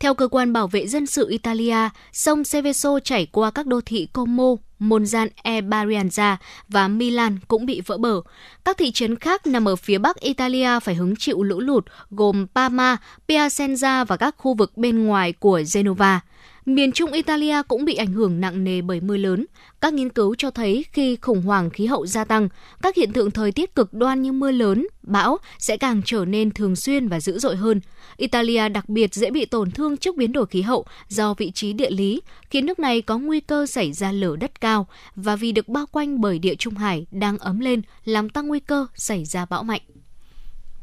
Theo 0.00 0.14
cơ 0.14 0.28
quan 0.28 0.52
bảo 0.52 0.66
vệ 0.66 0.86
dân 0.86 1.06
sự 1.06 1.28
Italia, 1.28 1.88
sông 2.12 2.44
Seveso 2.44 3.00
chảy 3.00 3.26
qua 3.26 3.50
các 3.50 3.66
đô 3.66 3.80
thị 3.80 4.08
Como, 4.12 4.54
Monzan 4.78 5.28
e 5.42 5.60
Barianza 5.60 6.36
và 6.68 6.88
Milan 6.88 7.38
cũng 7.48 7.66
bị 7.66 7.80
vỡ 7.86 7.98
bờ. 7.98 8.20
Các 8.64 8.76
thị 8.78 8.90
trấn 8.90 9.16
khác 9.16 9.46
nằm 9.46 9.68
ở 9.68 9.76
phía 9.76 9.98
bắc 9.98 10.20
Italia 10.20 10.80
phải 10.80 10.94
hứng 10.94 11.16
chịu 11.16 11.42
lũ 11.42 11.60
lụt 11.60 11.84
gồm 12.10 12.46
Parma, 12.54 12.96
Piacenza 13.28 14.04
và 14.04 14.16
các 14.16 14.34
khu 14.38 14.54
vực 14.54 14.76
bên 14.76 15.06
ngoài 15.06 15.32
của 15.32 15.62
Genova. 15.74 16.20
Miền 16.68 16.92
Trung 16.92 17.12
Italia 17.12 17.62
cũng 17.68 17.84
bị 17.84 17.94
ảnh 17.94 18.12
hưởng 18.12 18.40
nặng 18.40 18.64
nề 18.64 18.80
bởi 18.80 19.00
mưa 19.00 19.16
lớn. 19.16 19.46
Các 19.80 19.94
nghiên 19.94 20.10
cứu 20.10 20.34
cho 20.34 20.50
thấy 20.50 20.84
khi 20.92 21.16
khủng 21.16 21.42
hoảng 21.42 21.70
khí 21.70 21.86
hậu 21.86 22.06
gia 22.06 22.24
tăng, 22.24 22.48
các 22.82 22.96
hiện 22.96 23.12
tượng 23.12 23.30
thời 23.30 23.52
tiết 23.52 23.74
cực 23.74 23.94
đoan 23.94 24.22
như 24.22 24.32
mưa 24.32 24.50
lớn, 24.50 24.86
bão 25.02 25.38
sẽ 25.58 25.76
càng 25.76 26.02
trở 26.04 26.24
nên 26.24 26.50
thường 26.50 26.76
xuyên 26.76 27.08
và 27.08 27.20
dữ 27.20 27.38
dội 27.38 27.56
hơn. 27.56 27.80
Italia 28.16 28.68
đặc 28.68 28.88
biệt 28.88 29.14
dễ 29.14 29.30
bị 29.30 29.44
tổn 29.44 29.70
thương 29.70 29.96
trước 29.96 30.16
biến 30.16 30.32
đổi 30.32 30.46
khí 30.46 30.62
hậu 30.62 30.84
do 31.08 31.34
vị 31.34 31.50
trí 31.50 31.72
địa 31.72 31.90
lý, 31.90 32.20
khiến 32.50 32.66
nước 32.66 32.78
này 32.78 33.02
có 33.02 33.18
nguy 33.18 33.40
cơ 33.40 33.66
xảy 33.66 33.92
ra 33.92 34.12
lở 34.12 34.36
đất 34.40 34.60
cao 34.60 34.86
và 35.16 35.36
vì 35.36 35.52
được 35.52 35.68
bao 35.68 35.86
quanh 35.86 36.20
bởi 36.20 36.38
địa 36.38 36.54
Trung 36.54 36.74
Hải 36.74 37.06
đang 37.10 37.38
ấm 37.38 37.60
lên 37.60 37.82
làm 38.04 38.28
tăng 38.28 38.48
nguy 38.48 38.60
cơ 38.60 38.86
xảy 38.94 39.24
ra 39.24 39.44
bão 39.44 39.62
mạnh. 39.62 39.82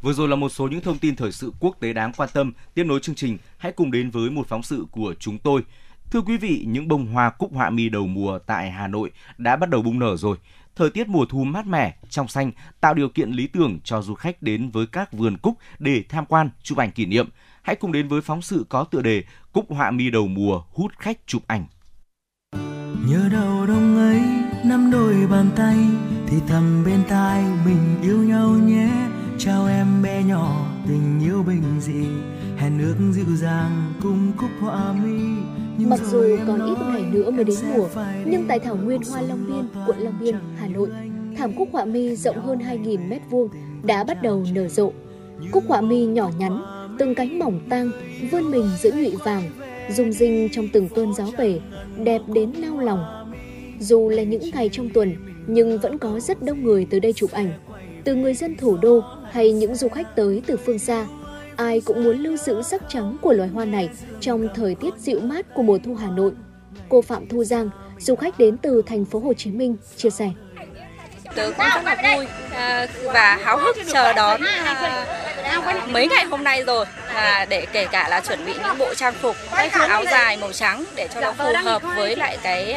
Vừa 0.06 0.14
rồi 0.14 0.28
là 0.28 0.36
một 0.36 0.49
số 0.49 0.68
những 0.68 0.82
thông 0.82 0.98
tin 0.98 1.16
thời 1.16 1.32
sự 1.32 1.52
quốc 1.60 1.78
tế 1.80 1.94
đáng 1.94 2.12
quan 2.18 2.30
tâm. 2.34 2.53
Tiếp 2.74 2.84
nối 2.84 2.99
chương 2.99 3.16
trình, 3.16 3.38
hãy 3.66 3.72
cùng 3.72 3.92
đến 3.92 4.10
với 4.10 4.30
một 4.30 4.48
phóng 4.48 4.64
sự 4.64 4.86
của 4.92 5.16
chúng 5.20 5.40
tôi. 5.40 5.64
Thưa 6.12 6.22
quý 6.22 6.38
vị, 6.38 6.66
những 6.68 6.88
bông 6.88 7.06
hoa 7.06 7.30
cúc 7.30 7.54
họa 7.54 7.70
mi 7.70 7.90
đầu 7.90 8.08
mùa 8.08 8.40
tại 8.40 8.72
Hà 8.72 8.88
Nội 8.88 9.12
đã 9.38 9.56
bắt 9.56 9.70
đầu 9.70 9.82
bung 9.82 10.00
nở 10.00 10.18
rồi. 10.18 10.38
Thời 10.76 10.90
tiết 10.90 11.08
mùa 11.08 11.26
thu 11.30 11.44
mát 11.44 11.68
mẻ, 11.68 11.96
trong 12.10 12.28
xanh 12.28 12.52
tạo 12.82 12.94
điều 12.94 13.10
kiện 13.10 13.32
lý 13.32 13.48
tưởng 13.48 13.80
cho 13.84 14.02
du 14.02 14.14
khách 14.14 14.42
đến 14.42 14.70
với 14.70 14.88
các 14.88 15.14
vườn 15.14 15.38
cúc 15.38 15.58
để 15.80 16.04
tham 16.10 16.26
quan, 16.26 16.50
chụp 16.64 16.78
ảnh 16.78 16.92
kỷ 16.92 17.06
niệm. 17.06 17.30
Hãy 17.62 17.76
cùng 17.76 17.92
đến 17.92 18.08
với 18.08 18.22
phóng 18.22 18.42
sự 18.42 18.66
có 18.70 18.84
tựa 18.84 19.02
đề 19.02 19.24
Cúc 19.52 19.66
họa 19.70 19.92
mi 19.92 20.10
đầu 20.10 20.28
mùa 20.28 20.64
hút 20.72 20.92
khách 20.98 21.18
chụp 21.28 21.42
ảnh. 21.48 21.66
Nhớ 23.08 23.30
đầu 23.32 23.66
đông 23.66 23.98
ấy, 23.98 24.22
năm 24.66 24.92
đôi 24.92 25.28
bàn 25.28 25.50
tay 25.56 25.78
thì 26.28 26.38
thầm 26.48 26.84
bên 26.86 27.04
tai 27.10 27.44
mình 27.66 28.02
yêu 28.02 28.24
nhau 28.24 28.50
nhé 28.50 28.90
chào 29.40 29.68
em 29.68 30.02
bé 30.04 30.24
nhỏ 30.24 30.66
tình 30.88 31.20
yêu 31.24 31.44
bình 31.44 31.80
dị 31.80 32.06
hẹn 32.66 32.78
nước 32.78 32.96
dịu 33.12 33.36
dàng 33.36 33.94
cùng 34.04 34.32
cúc 34.38 34.50
họa 34.60 34.94
mi 34.94 35.20
Mặc 35.86 36.00
dù 36.12 36.38
còn 36.48 36.66
ít 36.66 36.78
ngày 36.94 37.04
nữa 37.12 37.32
mới 37.32 37.44
đến 37.44 37.56
mùa, 37.76 37.88
nhưng 38.26 38.46
tại 38.48 38.60
thảo 38.60 38.76
nguyên 38.76 39.02
Hoa 39.12 39.22
Long 39.22 39.48
Biên, 39.48 39.84
quận 39.88 40.00
Long 40.00 40.14
Biên, 40.22 40.36
Hà 40.58 40.68
Nội, 40.68 40.90
thảm 41.38 41.54
cúc 41.54 41.70
họa 41.72 41.86
mi 41.86 42.16
rộng 42.16 42.42
hơn 42.42 42.60
2.000 42.60 43.08
mét 43.08 43.22
vuông 43.30 43.50
đã 43.84 44.04
bắt 44.04 44.22
đầu 44.22 44.46
nở 44.54 44.68
rộ. 44.68 44.92
Cúc 45.52 45.64
họa 45.68 45.82
mi 45.82 46.06
nhỏ 46.06 46.32
nhắn, 46.38 46.62
từng 47.00 47.16
cánh 47.16 47.40
mỏng 47.40 47.60
tang, 47.70 47.92
vươn 48.32 48.52
mình 48.52 48.70
giữa 48.82 48.92
nhụy 48.92 49.16
vàng, 49.26 49.44
rung 49.90 50.12
rinh 50.12 50.50
trong 50.52 50.68
từng 50.74 50.90
cơn 50.90 51.14
gió 51.14 51.26
về, 51.38 51.60
đẹp 51.98 52.22
đến 52.28 52.54
nao 52.62 52.80
lòng. 52.80 53.34
Dù 53.80 54.10
là 54.10 54.24
những 54.24 54.50
ngày 54.54 54.70
trong 54.72 54.90
tuần, 54.90 55.16
nhưng 55.48 55.80
vẫn 55.80 55.98
có 55.98 56.20
rất 56.20 56.44
đông 56.44 56.64
người 56.64 56.88
tới 56.90 57.00
đây 57.00 57.14
chụp 57.14 57.32
ảnh. 57.32 57.54
Từ 58.04 58.16
người 58.16 58.34
dân 58.34 58.56
thủ 58.58 58.78
đô 58.78 59.02
hay 59.32 59.52
những 59.52 59.76
du 59.76 59.88
khách 59.88 60.16
tới 60.16 60.42
từ 60.48 60.58
phương 60.58 60.80
xa, 60.80 61.08
ai 61.57 61.82
cũng 61.86 62.03
muốn 62.03 62.18
lưu 62.18 62.38
giữ 62.38 62.61
sắc 62.61 62.82
trắng 62.90 63.18
của 63.22 63.34
loài 63.34 63.49
hoa 63.49 63.65
này 63.65 63.90
trong 64.19 64.48
thời 64.56 64.76
tiết 64.76 64.98
dịu 64.98 65.19
mát 65.19 65.45
của 65.53 65.64
mùa 65.64 65.77
thu 65.86 65.95
Hà 65.95 66.07
Nội. 66.11 66.32
Cô 66.90 67.02
Phạm 67.02 67.27
Thu 67.27 67.44
Giang, 67.44 67.69
du 67.99 68.15
khách 68.15 68.40
đến 68.40 68.57
từ 68.57 68.82
thành 68.86 69.06
phố 69.06 69.19
Hồ 69.19 69.34
Chí 69.34 69.52
Minh 69.52 69.76
chia 69.95 70.10
sẻ. 70.10 70.32
Tớ 71.36 71.52
cũng 71.57 71.65
rất 71.76 71.84
là 71.84 72.15
vui 72.15 72.26
à, 72.52 72.88
và 73.03 73.40
háo 73.41 73.57
hức 73.57 73.76
chờ 73.94 74.14
đón 74.14 74.41
à, 74.44 75.88
mấy 75.90 76.07
ngày 76.07 76.26
hôm 76.26 76.44
nay 76.44 76.64
rồi 76.64 76.86
à, 77.07 77.45
để 77.49 77.65
kể 77.73 77.88
cả 77.91 78.10
là 78.10 78.22
chuẩn 78.22 78.45
bị 78.45 78.53
những 78.53 78.77
bộ 78.77 78.94
trang 78.94 79.14
phục 79.14 79.36
áo 79.72 80.03
dài 80.11 80.38
màu 80.38 80.52
trắng 80.52 80.84
để 80.95 81.07
cho 81.14 81.22
nó 81.22 81.34
phù 81.34 81.53
hợp 81.64 81.82
với 81.95 82.15
lại 82.15 82.38
cái 82.44 82.76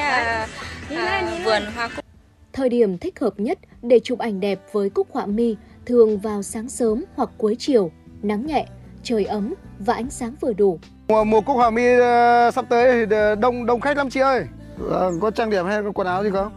vườn 1.44 1.62
hoa 1.76 1.88
cúc. 1.88 2.04
Thời 2.52 2.68
điểm 2.68 2.98
thích 2.98 3.20
hợp 3.20 3.32
nhất 3.36 3.58
để 3.82 4.00
chụp 4.04 4.18
ảnh 4.18 4.40
đẹp 4.40 4.58
với 4.72 4.90
cúc 4.90 5.08
họa 5.12 5.26
mi 5.26 5.56
thường 5.86 6.18
vào 6.18 6.42
sáng 6.42 6.68
sớm 6.68 7.04
hoặc 7.16 7.30
cuối 7.38 7.56
chiều, 7.58 7.90
nắng 8.22 8.46
nhẹ, 8.46 8.66
trời 9.02 9.24
ấm 9.24 9.54
và 9.78 9.94
ánh 9.94 10.10
sáng 10.10 10.34
vừa 10.40 10.52
đủ. 10.52 10.78
Mùa, 11.08 11.24
mùa 11.24 11.40
cúc 11.40 11.56
họa 11.56 11.70
mi 11.70 11.82
uh, 11.82 12.54
sắp 12.54 12.64
tới 12.68 13.06
thì 13.06 13.16
đông 13.40 13.66
đông 13.66 13.80
khách 13.80 13.96
lắm 13.96 14.10
chị 14.10 14.20
ơi. 14.20 14.44
Uh, 14.86 14.90
có 15.20 15.30
trang 15.30 15.50
điểm 15.50 15.66
hay 15.66 15.82
có 15.82 15.92
quần 15.92 16.06
áo 16.06 16.24
gì 16.24 16.30
không? 16.30 16.52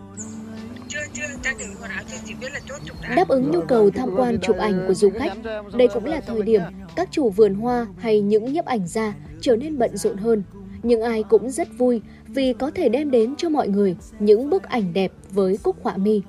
Đáp 3.15 3.27
ứng 3.27 3.51
nhu 3.51 3.61
cầu 3.61 3.89
tham 3.91 4.09
quan 4.17 4.39
chụp 4.41 4.57
ảnh 4.57 4.83
của 4.87 4.93
du 4.93 5.09
khách, 5.19 5.33
đây 5.77 5.87
cũng 5.93 6.05
là 6.05 6.21
thời 6.27 6.41
điểm 6.41 6.61
các 6.95 7.07
chủ 7.11 7.29
vườn 7.29 7.55
hoa 7.55 7.87
hay 7.97 8.21
những 8.21 8.53
nhiếp 8.53 8.65
ảnh 8.65 8.87
gia 8.87 9.13
trở 9.41 9.55
nên 9.55 9.77
bận 9.77 9.97
rộn 9.97 10.17
hơn. 10.17 10.43
Nhưng 10.83 11.01
ai 11.01 11.23
cũng 11.23 11.49
rất 11.49 11.67
vui 11.77 12.01
vì 12.27 12.53
có 12.53 12.71
thể 12.75 12.89
đem 12.89 13.11
đến 13.11 13.35
cho 13.37 13.49
mọi 13.49 13.67
người 13.67 13.95
những 14.19 14.49
bức 14.49 14.63
ảnh 14.63 14.93
đẹp 14.93 15.11
với 15.31 15.57
cúc 15.63 15.75
họa 15.83 15.97
mi. 15.97 16.21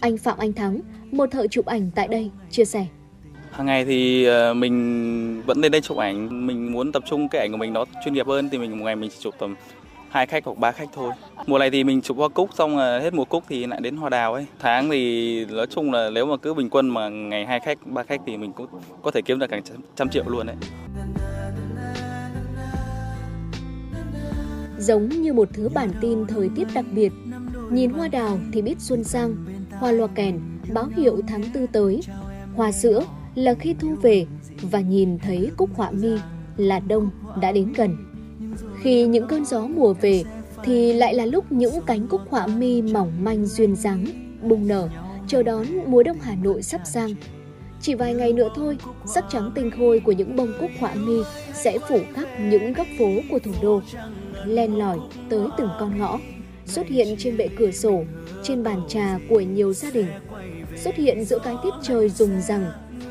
Anh 0.00 0.18
Phạm 0.18 0.38
Anh 0.38 0.52
Thắng, 0.52 0.80
một 1.10 1.30
thợ 1.30 1.46
chụp 1.46 1.66
ảnh 1.66 1.90
tại 1.94 2.08
đây, 2.08 2.30
chia 2.50 2.64
sẻ. 2.64 2.86
Hàng 3.52 3.66
ngày 3.66 3.84
thì 3.84 4.24
ờ, 4.24 4.54
mình 4.54 5.42
vẫn 5.46 5.60
lên 5.60 5.72
đây 5.72 5.80
chụp 5.80 5.96
ảnh, 5.96 6.46
mình 6.46 6.72
muốn 6.72 6.92
tập 6.92 7.02
trung 7.06 7.28
cái 7.28 7.40
ảnh 7.40 7.50
của 7.52 7.56
mình 7.56 7.72
nó 7.72 7.84
chuyên 8.04 8.14
nghiệp 8.14 8.26
hơn 8.26 8.48
thì 8.52 8.58
mình 8.58 8.78
một 8.78 8.84
ngày 8.84 8.96
mình 8.96 9.10
chỉ 9.10 9.16
chụp 9.20 9.34
tầm 9.38 9.54
hai 10.08 10.26
khách 10.26 10.44
hoặc 10.44 10.58
ba 10.58 10.72
khách 10.72 10.88
thôi. 10.94 11.12
Mùa 11.46 11.58
này 11.58 11.70
thì 11.70 11.84
mình 11.84 12.02
chụp 12.02 12.16
hoa 12.16 12.28
cúc 12.28 12.50
xong 12.54 12.76
hết 12.76 13.14
mùa 13.14 13.24
cúc 13.24 13.44
thì 13.48 13.66
lại 13.66 13.80
đến 13.80 13.96
hoa 13.96 14.10
đào 14.10 14.34
ấy. 14.34 14.46
Tháng 14.58 14.90
thì 14.90 15.44
nói 15.44 15.66
chung 15.66 15.92
là 15.92 16.10
nếu 16.10 16.26
mà 16.26 16.36
cứ 16.36 16.54
bình 16.54 16.70
quân 16.70 16.88
mà 16.88 17.08
ngày 17.08 17.46
hai 17.46 17.60
khách, 17.60 17.78
ba 17.86 18.02
khách 18.02 18.20
thì 18.26 18.36
mình 18.36 18.52
cũng 18.52 18.66
có 19.02 19.10
thể 19.10 19.22
kiếm 19.22 19.38
được 19.38 19.46
cả 19.50 19.60
trăm 19.96 20.08
triệu 20.08 20.24
luôn 20.26 20.46
đấy. 20.46 20.56
Giống 24.78 25.08
như 25.08 25.32
một 25.32 25.48
thứ 25.52 25.68
bản 25.74 25.90
tin 26.00 26.26
thời 26.26 26.50
tiết 26.56 26.64
đặc 26.74 26.84
biệt, 26.92 27.12
nhìn 27.70 27.90
hoa 27.90 28.08
đào 28.08 28.38
thì 28.52 28.62
biết 28.62 28.74
xuân 28.78 29.04
sang, 29.04 29.34
hoa 29.70 29.92
loa 29.92 30.06
kèn 30.14 30.40
báo 30.72 30.88
hiệu 30.96 31.20
tháng 31.28 31.42
tư 31.54 31.66
tới, 31.72 32.00
hoa 32.56 32.72
sữa 32.72 33.02
là 33.34 33.54
khi 33.54 33.74
thu 33.80 33.94
về 34.02 34.26
và 34.62 34.80
nhìn 34.80 35.18
thấy 35.18 35.50
cúc 35.56 35.70
họa 35.74 35.90
mi 35.90 36.16
là 36.56 36.80
đông 36.80 37.10
đã 37.40 37.52
đến 37.52 37.72
gần. 37.72 37.96
Khi 38.82 39.06
những 39.06 39.26
cơn 39.26 39.44
gió 39.44 39.66
mùa 39.66 39.92
về 39.92 40.24
thì 40.64 40.92
lại 40.92 41.14
là 41.14 41.26
lúc 41.26 41.52
những 41.52 41.74
cánh 41.86 42.06
cúc 42.06 42.20
họa 42.30 42.46
mi 42.46 42.82
mỏng 42.82 43.12
manh 43.20 43.46
duyên 43.46 43.76
dáng 43.76 44.04
bùng 44.42 44.68
nở 44.68 44.88
chờ 45.28 45.42
đón 45.42 45.66
mùa 45.86 46.02
đông 46.02 46.18
Hà 46.20 46.34
Nội 46.34 46.62
sắp 46.62 46.80
sang. 46.84 47.14
Chỉ 47.80 47.94
vài 47.94 48.14
ngày 48.14 48.32
nữa 48.32 48.48
thôi, 48.54 48.78
sắc 49.06 49.24
trắng 49.30 49.52
tinh 49.54 49.70
khôi 49.70 50.00
của 50.00 50.12
những 50.12 50.36
bông 50.36 50.52
cúc 50.60 50.70
họa 50.78 50.94
mi 50.94 51.22
sẽ 51.54 51.78
phủ 51.88 51.98
khắp 52.14 52.28
những 52.40 52.72
góc 52.72 52.86
phố 52.98 53.10
của 53.30 53.38
thủ 53.38 53.52
đô, 53.62 53.80
len 54.44 54.78
lỏi 54.78 54.98
tới 55.28 55.48
từng 55.58 55.68
con 55.80 55.98
ngõ, 55.98 56.18
xuất 56.66 56.88
hiện 56.88 57.16
trên 57.18 57.36
bệ 57.36 57.48
cửa 57.58 57.70
sổ, 57.70 58.04
trên 58.42 58.62
bàn 58.62 58.80
trà 58.88 59.18
của 59.28 59.40
nhiều 59.40 59.72
gia 59.72 59.90
đình, 59.90 60.06
xuất 60.76 60.96
hiện 60.96 61.24
giữa 61.24 61.38
cái 61.38 61.54
tiết 61.62 61.70
trời 61.82 62.08
rùng 62.08 62.40
rằng 62.40 62.64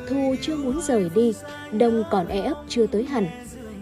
thu 0.08 0.34
chưa 0.40 0.56
muốn 0.56 0.80
rời 0.80 1.10
đi, 1.14 1.32
đông 1.72 2.02
còn 2.10 2.26
e 2.26 2.40
ấp 2.40 2.64
chưa 2.68 2.86
tới 2.86 3.04
hẳn. 3.04 3.26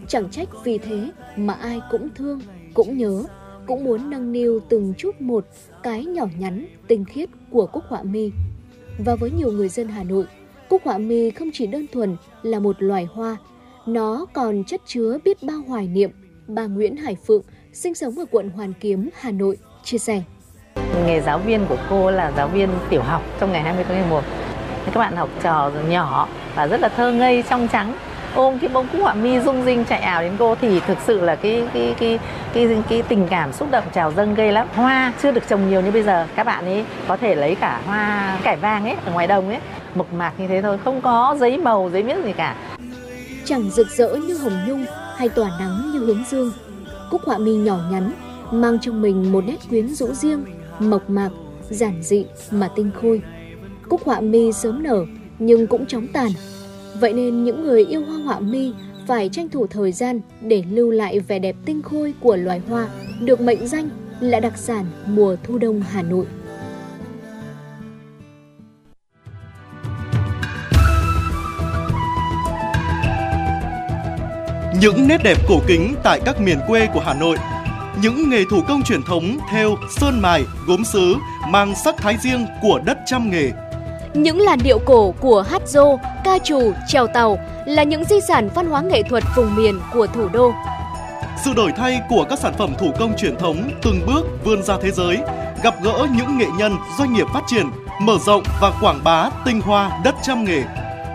Chẳng 0.08 0.30
trách 0.30 0.48
vì 0.64 0.78
thế 0.78 1.10
mà 1.36 1.54
ai 1.54 1.80
cũng 1.90 2.08
thương, 2.14 2.40
cũng 2.74 2.98
nhớ, 2.98 3.24
cũng 3.66 3.84
muốn 3.84 4.10
nâng 4.10 4.32
niu 4.32 4.60
từng 4.68 4.94
chút 4.98 5.20
một 5.20 5.46
cái 5.82 6.04
nhỏ 6.04 6.26
nhắn, 6.38 6.66
tinh 6.88 7.04
khiết 7.04 7.28
của 7.50 7.66
cúc 7.66 7.84
họa 7.88 8.02
mi. 8.02 8.30
Và 8.98 9.14
với 9.14 9.30
nhiều 9.30 9.52
người 9.52 9.68
dân 9.68 9.88
Hà 9.88 10.04
Nội, 10.04 10.24
cúc 10.68 10.82
họa 10.84 10.98
mi 10.98 11.30
không 11.30 11.50
chỉ 11.52 11.66
đơn 11.66 11.86
thuần 11.92 12.16
là 12.42 12.58
một 12.58 12.76
loài 12.78 13.08
hoa, 13.12 13.36
nó 13.86 14.26
còn 14.32 14.64
chất 14.64 14.80
chứa 14.86 15.18
biết 15.24 15.42
bao 15.42 15.62
hoài 15.68 15.88
niệm. 15.88 16.10
Bà 16.46 16.66
Nguyễn 16.66 16.96
Hải 16.96 17.16
Phượng, 17.26 17.42
sinh 17.72 17.94
sống 17.94 18.18
ở 18.18 18.24
quận 18.30 18.50
Hoàn 18.50 18.72
Kiếm, 18.80 19.10
Hà 19.14 19.30
Nội, 19.30 19.56
chia 19.84 19.98
sẻ. 19.98 20.22
Nghề 21.06 21.20
giáo 21.20 21.38
viên 21.38 21.66
của 21.68 21.78
cô 21.90 22.10
là 22.10 22.32
giáo 22.36 22.48
viên 22.48 22.68
tiểu 22.90 23.02
học 23.02 23.22
trong 23.40 23.52
ngày 23.52 23.62
20 23.62 23.84
tháng 23.88 24.10
11 24.10 24.24
các 24.92 25.00
bạn 25.00 25.16
học 25.16 25.28
trò 25.42 25.70
nhỏ 25.88 26.28
và 26.54 26.66
rất 26.66 26.80
là 26.80 26.88
thơ 26.88 27.12
ngây 27.12 27.44
trong 27.50 27.68
trắng. 27.68 27.94
Ôm 28.34 28.58
cái 28.58 28.68
bông 28.68 28.86
cúc 28.92 29.00
họa 29.00 29.14
mi 29.14 29.40
rung 29.40 29.64
rinh 29.64 29.84
chạy 29.84 30.00
ảo 30.00 30.22
đến 30.22 30.32
cô 30.38 30.54
thì 30.54 30.80
thực 30.80 30.98
sự 31.06 31.20
là 31.20 31.34
cái 31.34 31.68
cái 31.74 31.94
cái 32.00 32.18
cái 32.52 32.66
cái, 32.68 32.82
cái 32.88 33.02
tình 33.02 33.26
cảm 33.30 33.52
xúc 33.52 33.68
động 33.70 33.84
trào 33.92 34.12
dâng 34.12 34.34
gây 34.34 34.52
lắm. 34.52 34.66
Hoa 34.74 35.12
chưa 35.22 35.30
được 35.30 35.48
trồng 35.48 35.70
nhiều 35.70 35.80
như 35.80 35.90
bây 35.90 36.02
giờ. 36.02 36.26
Các 36.36 36.46
bạn 36.46 36.64
ấy 36.64 36.84
có 37.08 37.16
thể 37.16 37.34
lấy 37.34 37.54
cả 37.54 37.80
hoa 37.86 38.38
cải 38.42 38.56
vàng 38.56 38.84
ấy 38.84 38.96
ở 39.06 39.12
ngoài 39.12 39.26
đồng 39.26 39.48
ấy 39.48 39.58
mộc 39.94 40.12
mạc 40.12 40.32
như 40.38 40.48
thế 40.48 40.62
thôi 40.62 40.78
không 40.84 41.00
có 41.00 41.36
giấy 41.40 41.58
màu 41.58 41.90
giấy 41.92 42.02
miếng 42.02 42.24
gì 42.24 42.32
cả. 42.32 42.56
Chẳng 43.44 43.70
rực 43.70 43.88
rỡ 43.88 44.14
như 44.14 44.38
hồng 44.38 44.58
nhung 44.68 44.84
hay 45.16 45.28
tỏa 45.28 45.50
nắng 45.58 45.90
như 45.92 45.98
hướng 45.98 46.24
dương. 46.30 46.52
Cúc 47.10 47.20
họa 47.24 47.38
mi 47.38 47.52
nhỏ 47.52 47.76
nhắn 47.90 48.12
mang 48.52 48.78
trong 48.78 49.02
mình 49.02 49.32
một 49.32 49.44
nét 49.46 49.56
quyến 49.68 49.88
rũ 49.88 50.06
riêng 50.06 50.44
mộc 50.78 51.10
mạc 51.10 51.30
giản 51.70 52.02
dị 52.02 52.26
mà 52.50 52.68
tinh 52.76 52.90
khôi. 53.02 53.22
Cúc 53.90 54.04
họa 54.04 54.20
mi 54.20 54.52
sớm 54.52 54.82
nở 54.82 55.04
nhưng 55.38 55.66
cũng 55.66 55.86
chóng 55.86 56.06
tàn. 56.12 56.30
Vậy 57.00 57.12
nên 57.12 57.44
những 57.44 57.62
người 57.62 57.84
yêu 57.84 58.04
hoa 58.04 58.16
họa 58.16 58.40
mi 58.40 58.72
phải 59.06 59.28
tranh 59.28 59.48
thủ 59.48 59.66
thời 59.66 59.92
gian 59.92 60.20
để 60.40 60.64
lưu 60.70 60.90
lại 60.90 61.20
vẻ 61.20 61.38
đẹp 61.38 61.56
tinh 61.64 61.82
khôi 61.82 62.14
của 62.20 62.36
loài 62.36 62.60
hoa 62.68 62.88
được 63.20 63.40
mệnh 63.40 63.66
danh 63.66 63.88
là 64.20 64.40
đặc 64.40 64.58
sản 64.58 64.84
mùa 65.06 65.36
thu 65.44 65.58
đông 65.58 65.82
Hà 65.90 66.02
Nội. 66.02 66.26
những 74.80 75.08
nét 75.08 75.18
đẹp 75.24 75.38
cổ 75.48 75.60
kính 75.66 75.94
tại 76.04 76.20
các 76.24 76.40
miền 76.40 76.58
quê 76.66 76.86
của 76.94 77.00
Hà 77.00 77.14
Nội, 77.14 77.36
những 78.02 78.30
nghề 78.30 78.44
thủ 78.50 78.60
công 78.68 78.82
truyền 78.82 79.02
thống 79.02 79.38
theo 79.50 79.76
sơn 79.98 80.20
mài, 80.22 80.44
gốm 80.66 80.84
sứ 80.84 81.16
mang 81.48 81.74
sắc 81.84 81.96
thái 81.96 82.16
riêng 82.22 82.46
của 82.62 82.80
đất 82.84 82.98
trăm 83.06 83.30
nghề. 83.30 83.50
Những 84.14 84.40
làn 84.40 84.58
điệu 84.62 84.78
cổ 84.78 85.14
của 85.20 85.42
hát 85.42 85.62
dô, 85.68 85.96
ca 86.24 86.38
trù, 86.38 86.72
trèo 86.88 87.06
tàu 87.06 87.38
là 87.66 87.82
những 87.82 88.04
di 88.04 88.20
sản 88.28 88.48
văn 88.54 88.66
hóa 88.66 88.80
nghệ 88.80 89.02
thuật 89.02 89.24
vùng 89.36 89.56
miền 89.56 89.80
của 89.92 90.06
thủ 90.06 90.28
đô. 90.28 90.52
Sự 91.44 91.52
đổi 91.56 91.72
thay 91.76 92.00
của 92.08 92.24
các 92.30 92.38
sản 92.38 92.54
phẩm 92.58 92.74
thủ 92.78 92.90
công 92.98 93.16
truyền 93.16 93.36
thống 93.36 93.70
từng 93.82 94.00
bước 94.06 94.26
vươn 94.44 94.62
ra 94.62 94.76
thế 94.82 94.90
giới, 94.90 95.18
gặp 95.62 95.74
gỡ 95.82 96.06
những 96.16 96.38
nghệ 96.38 96.46
nhân, 96.58 96.76
doanh 96.98 97.12
nghiệp 97.12 97.26
phát 97.34 97.42
triển, 97.46 97.66
mở 98.00 98.18
rộng 98.26 98.42
và 98.60 98.72
quảng 98.80 99.00
bá 99.04 99.30
tinh 99.44 99.60
hoa 99.60 100.00
đất 100.04 100.14
trăm 100.22 100.44
nghề. 100.44 100.62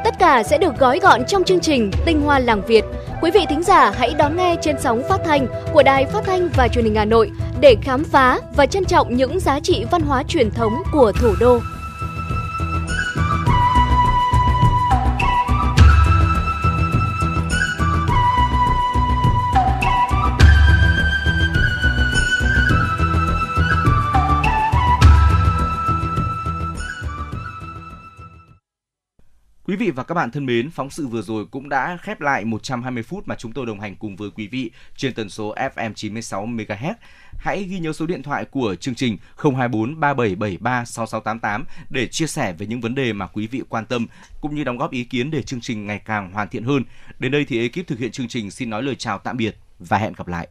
Tất 0.03 0.19
cả 0.19 0.43
sẽ 0.43 0.57
được 0.57 0.77
gói 0.79 0.99
gọn 0.99 1.25
trong 1.27 1.43
chương 1.43 1.59
trình 1.59 1.91
Tinh 2.05 2.21
Hoa 2.21 2.39
Làng 2.39 2.61
Việt. 2.67 2.85
Quý 3.21 3.31
vị 3.31 3.45
thính 3.49 3.63
giả 3.63 3.91
hãy 3.97 4.13
đón 4.17 4.37
nghe 4.37 4.55
trên 4.61 4.75
sóng 4.81 5.01
phát 5.09 5.19
thanh 5.25 5.47
của 5.73 5.83
Đài 5.83 6.05
Phát 6.05 6.23
thanh 6.25 6.49
và 6.57 6.67
Truyền 6.67 6.85
hình 6.85 6.95
Hà 6.95 7.05
Nội 7.05 7.31
để 7.59 7.75
khám 7.81 8.03
phá 8.03 8.39
và 8.55 8.65
trân 8.65 8.85
trọng 8.85 9.15
những 9.15 9.39
giá 9.39 9.59
trị 9.59 9.85
văn 9.91 10.01
hóa 10.01 10.23
truyền 10.27 10.51
thống 10.51 10.73
của 10.91 11.11
thủ 11.11 11.33
đô. 11.39 11.59
Quý 29.75 29.85
vị 29.85 29.91
và 29.91 30.03
các 30.03 30.15
bạn 30.15 30.31
thân 30.31 30.45
mến, 30.45 30.71
phóng 30.71 30.89
sự 30.89 31.07
vừa 31.07 31.21
rồi 31.21 31.45
cũng 31.45 31.69
đã 31.69 31.97
khép 32.01 32.21
lại 32.21 32.45
120 32.45 33.03
phút 33.03 33.27
mà 33.27 33.35
chúng 33.35 33.51
tôi 33.51 33.65
đồng 33.65 33.79
hành 33.79 33.95
cùng 33.95 34.15
với 34.15 34.29
quý 34.35 34.47
vị 34.47 34.71
trên 34.97 35.13
tần 35.13 35.29
số 35.29 35.55
FM 35.55 35.93
96 35.93 36.47
MHz. 36.47 36.93
Hãy 37.37 37.63
ghi 37.63 37.79
nhớ 37.79 37.93
số 37.93 38.05
điện 38.05 38.23
thoại 38.23 38.45
của 38.45 38.75
chương 38.75 38.95
trình 38.95 39.17
024 39.37 39.99
3773 39.99 40.85
6688 40.85 41.65
để 41.89 42.07
chia 42.07 42.27
sẻ 42.27 42.53
về 42.53 42.67
những 42.67 42.81
vấn 42.81 42.95
đề 42.95 43.13
mà 43.13 43.27
quý 43.27 43.47
vị 43.47 43.61
quan 43.69 43.85
tâm 43.85 44.07
cũng 44.41 44.55
như 44.55 44.63
đóng 44.63 44.77
góp 44.77 44.91
ý 44.91 45.03
kiến 45.03 45.31
để 45.31 45.41
chương 45.41 45.61
trình 45.61 45.87
ngày 45.87 46.01
càng 46.05 46.31
hoàn 46.31 46.49
thiện 46.49 46.63
hơn. 46.63 46.83
Đến 47.19 47.31
đây 47.31 47.45
thì 47.45 47.61
ekip 47.61 47.87
thực 47.87 47.99
hiện 47.99 48.11
chương 48.11 48.27
trình 48.27 48.51
xin 48.51 48.69
nói 48.69 48.83
lời 48.83 48.95
chào 48.95 49.19
tạm 49.19 49.37
biệt 49.37 49.55
và 49.79 49.97
hẹn 49.97 50.13
gặp 50.13 50.27
lại. 50.27 50.47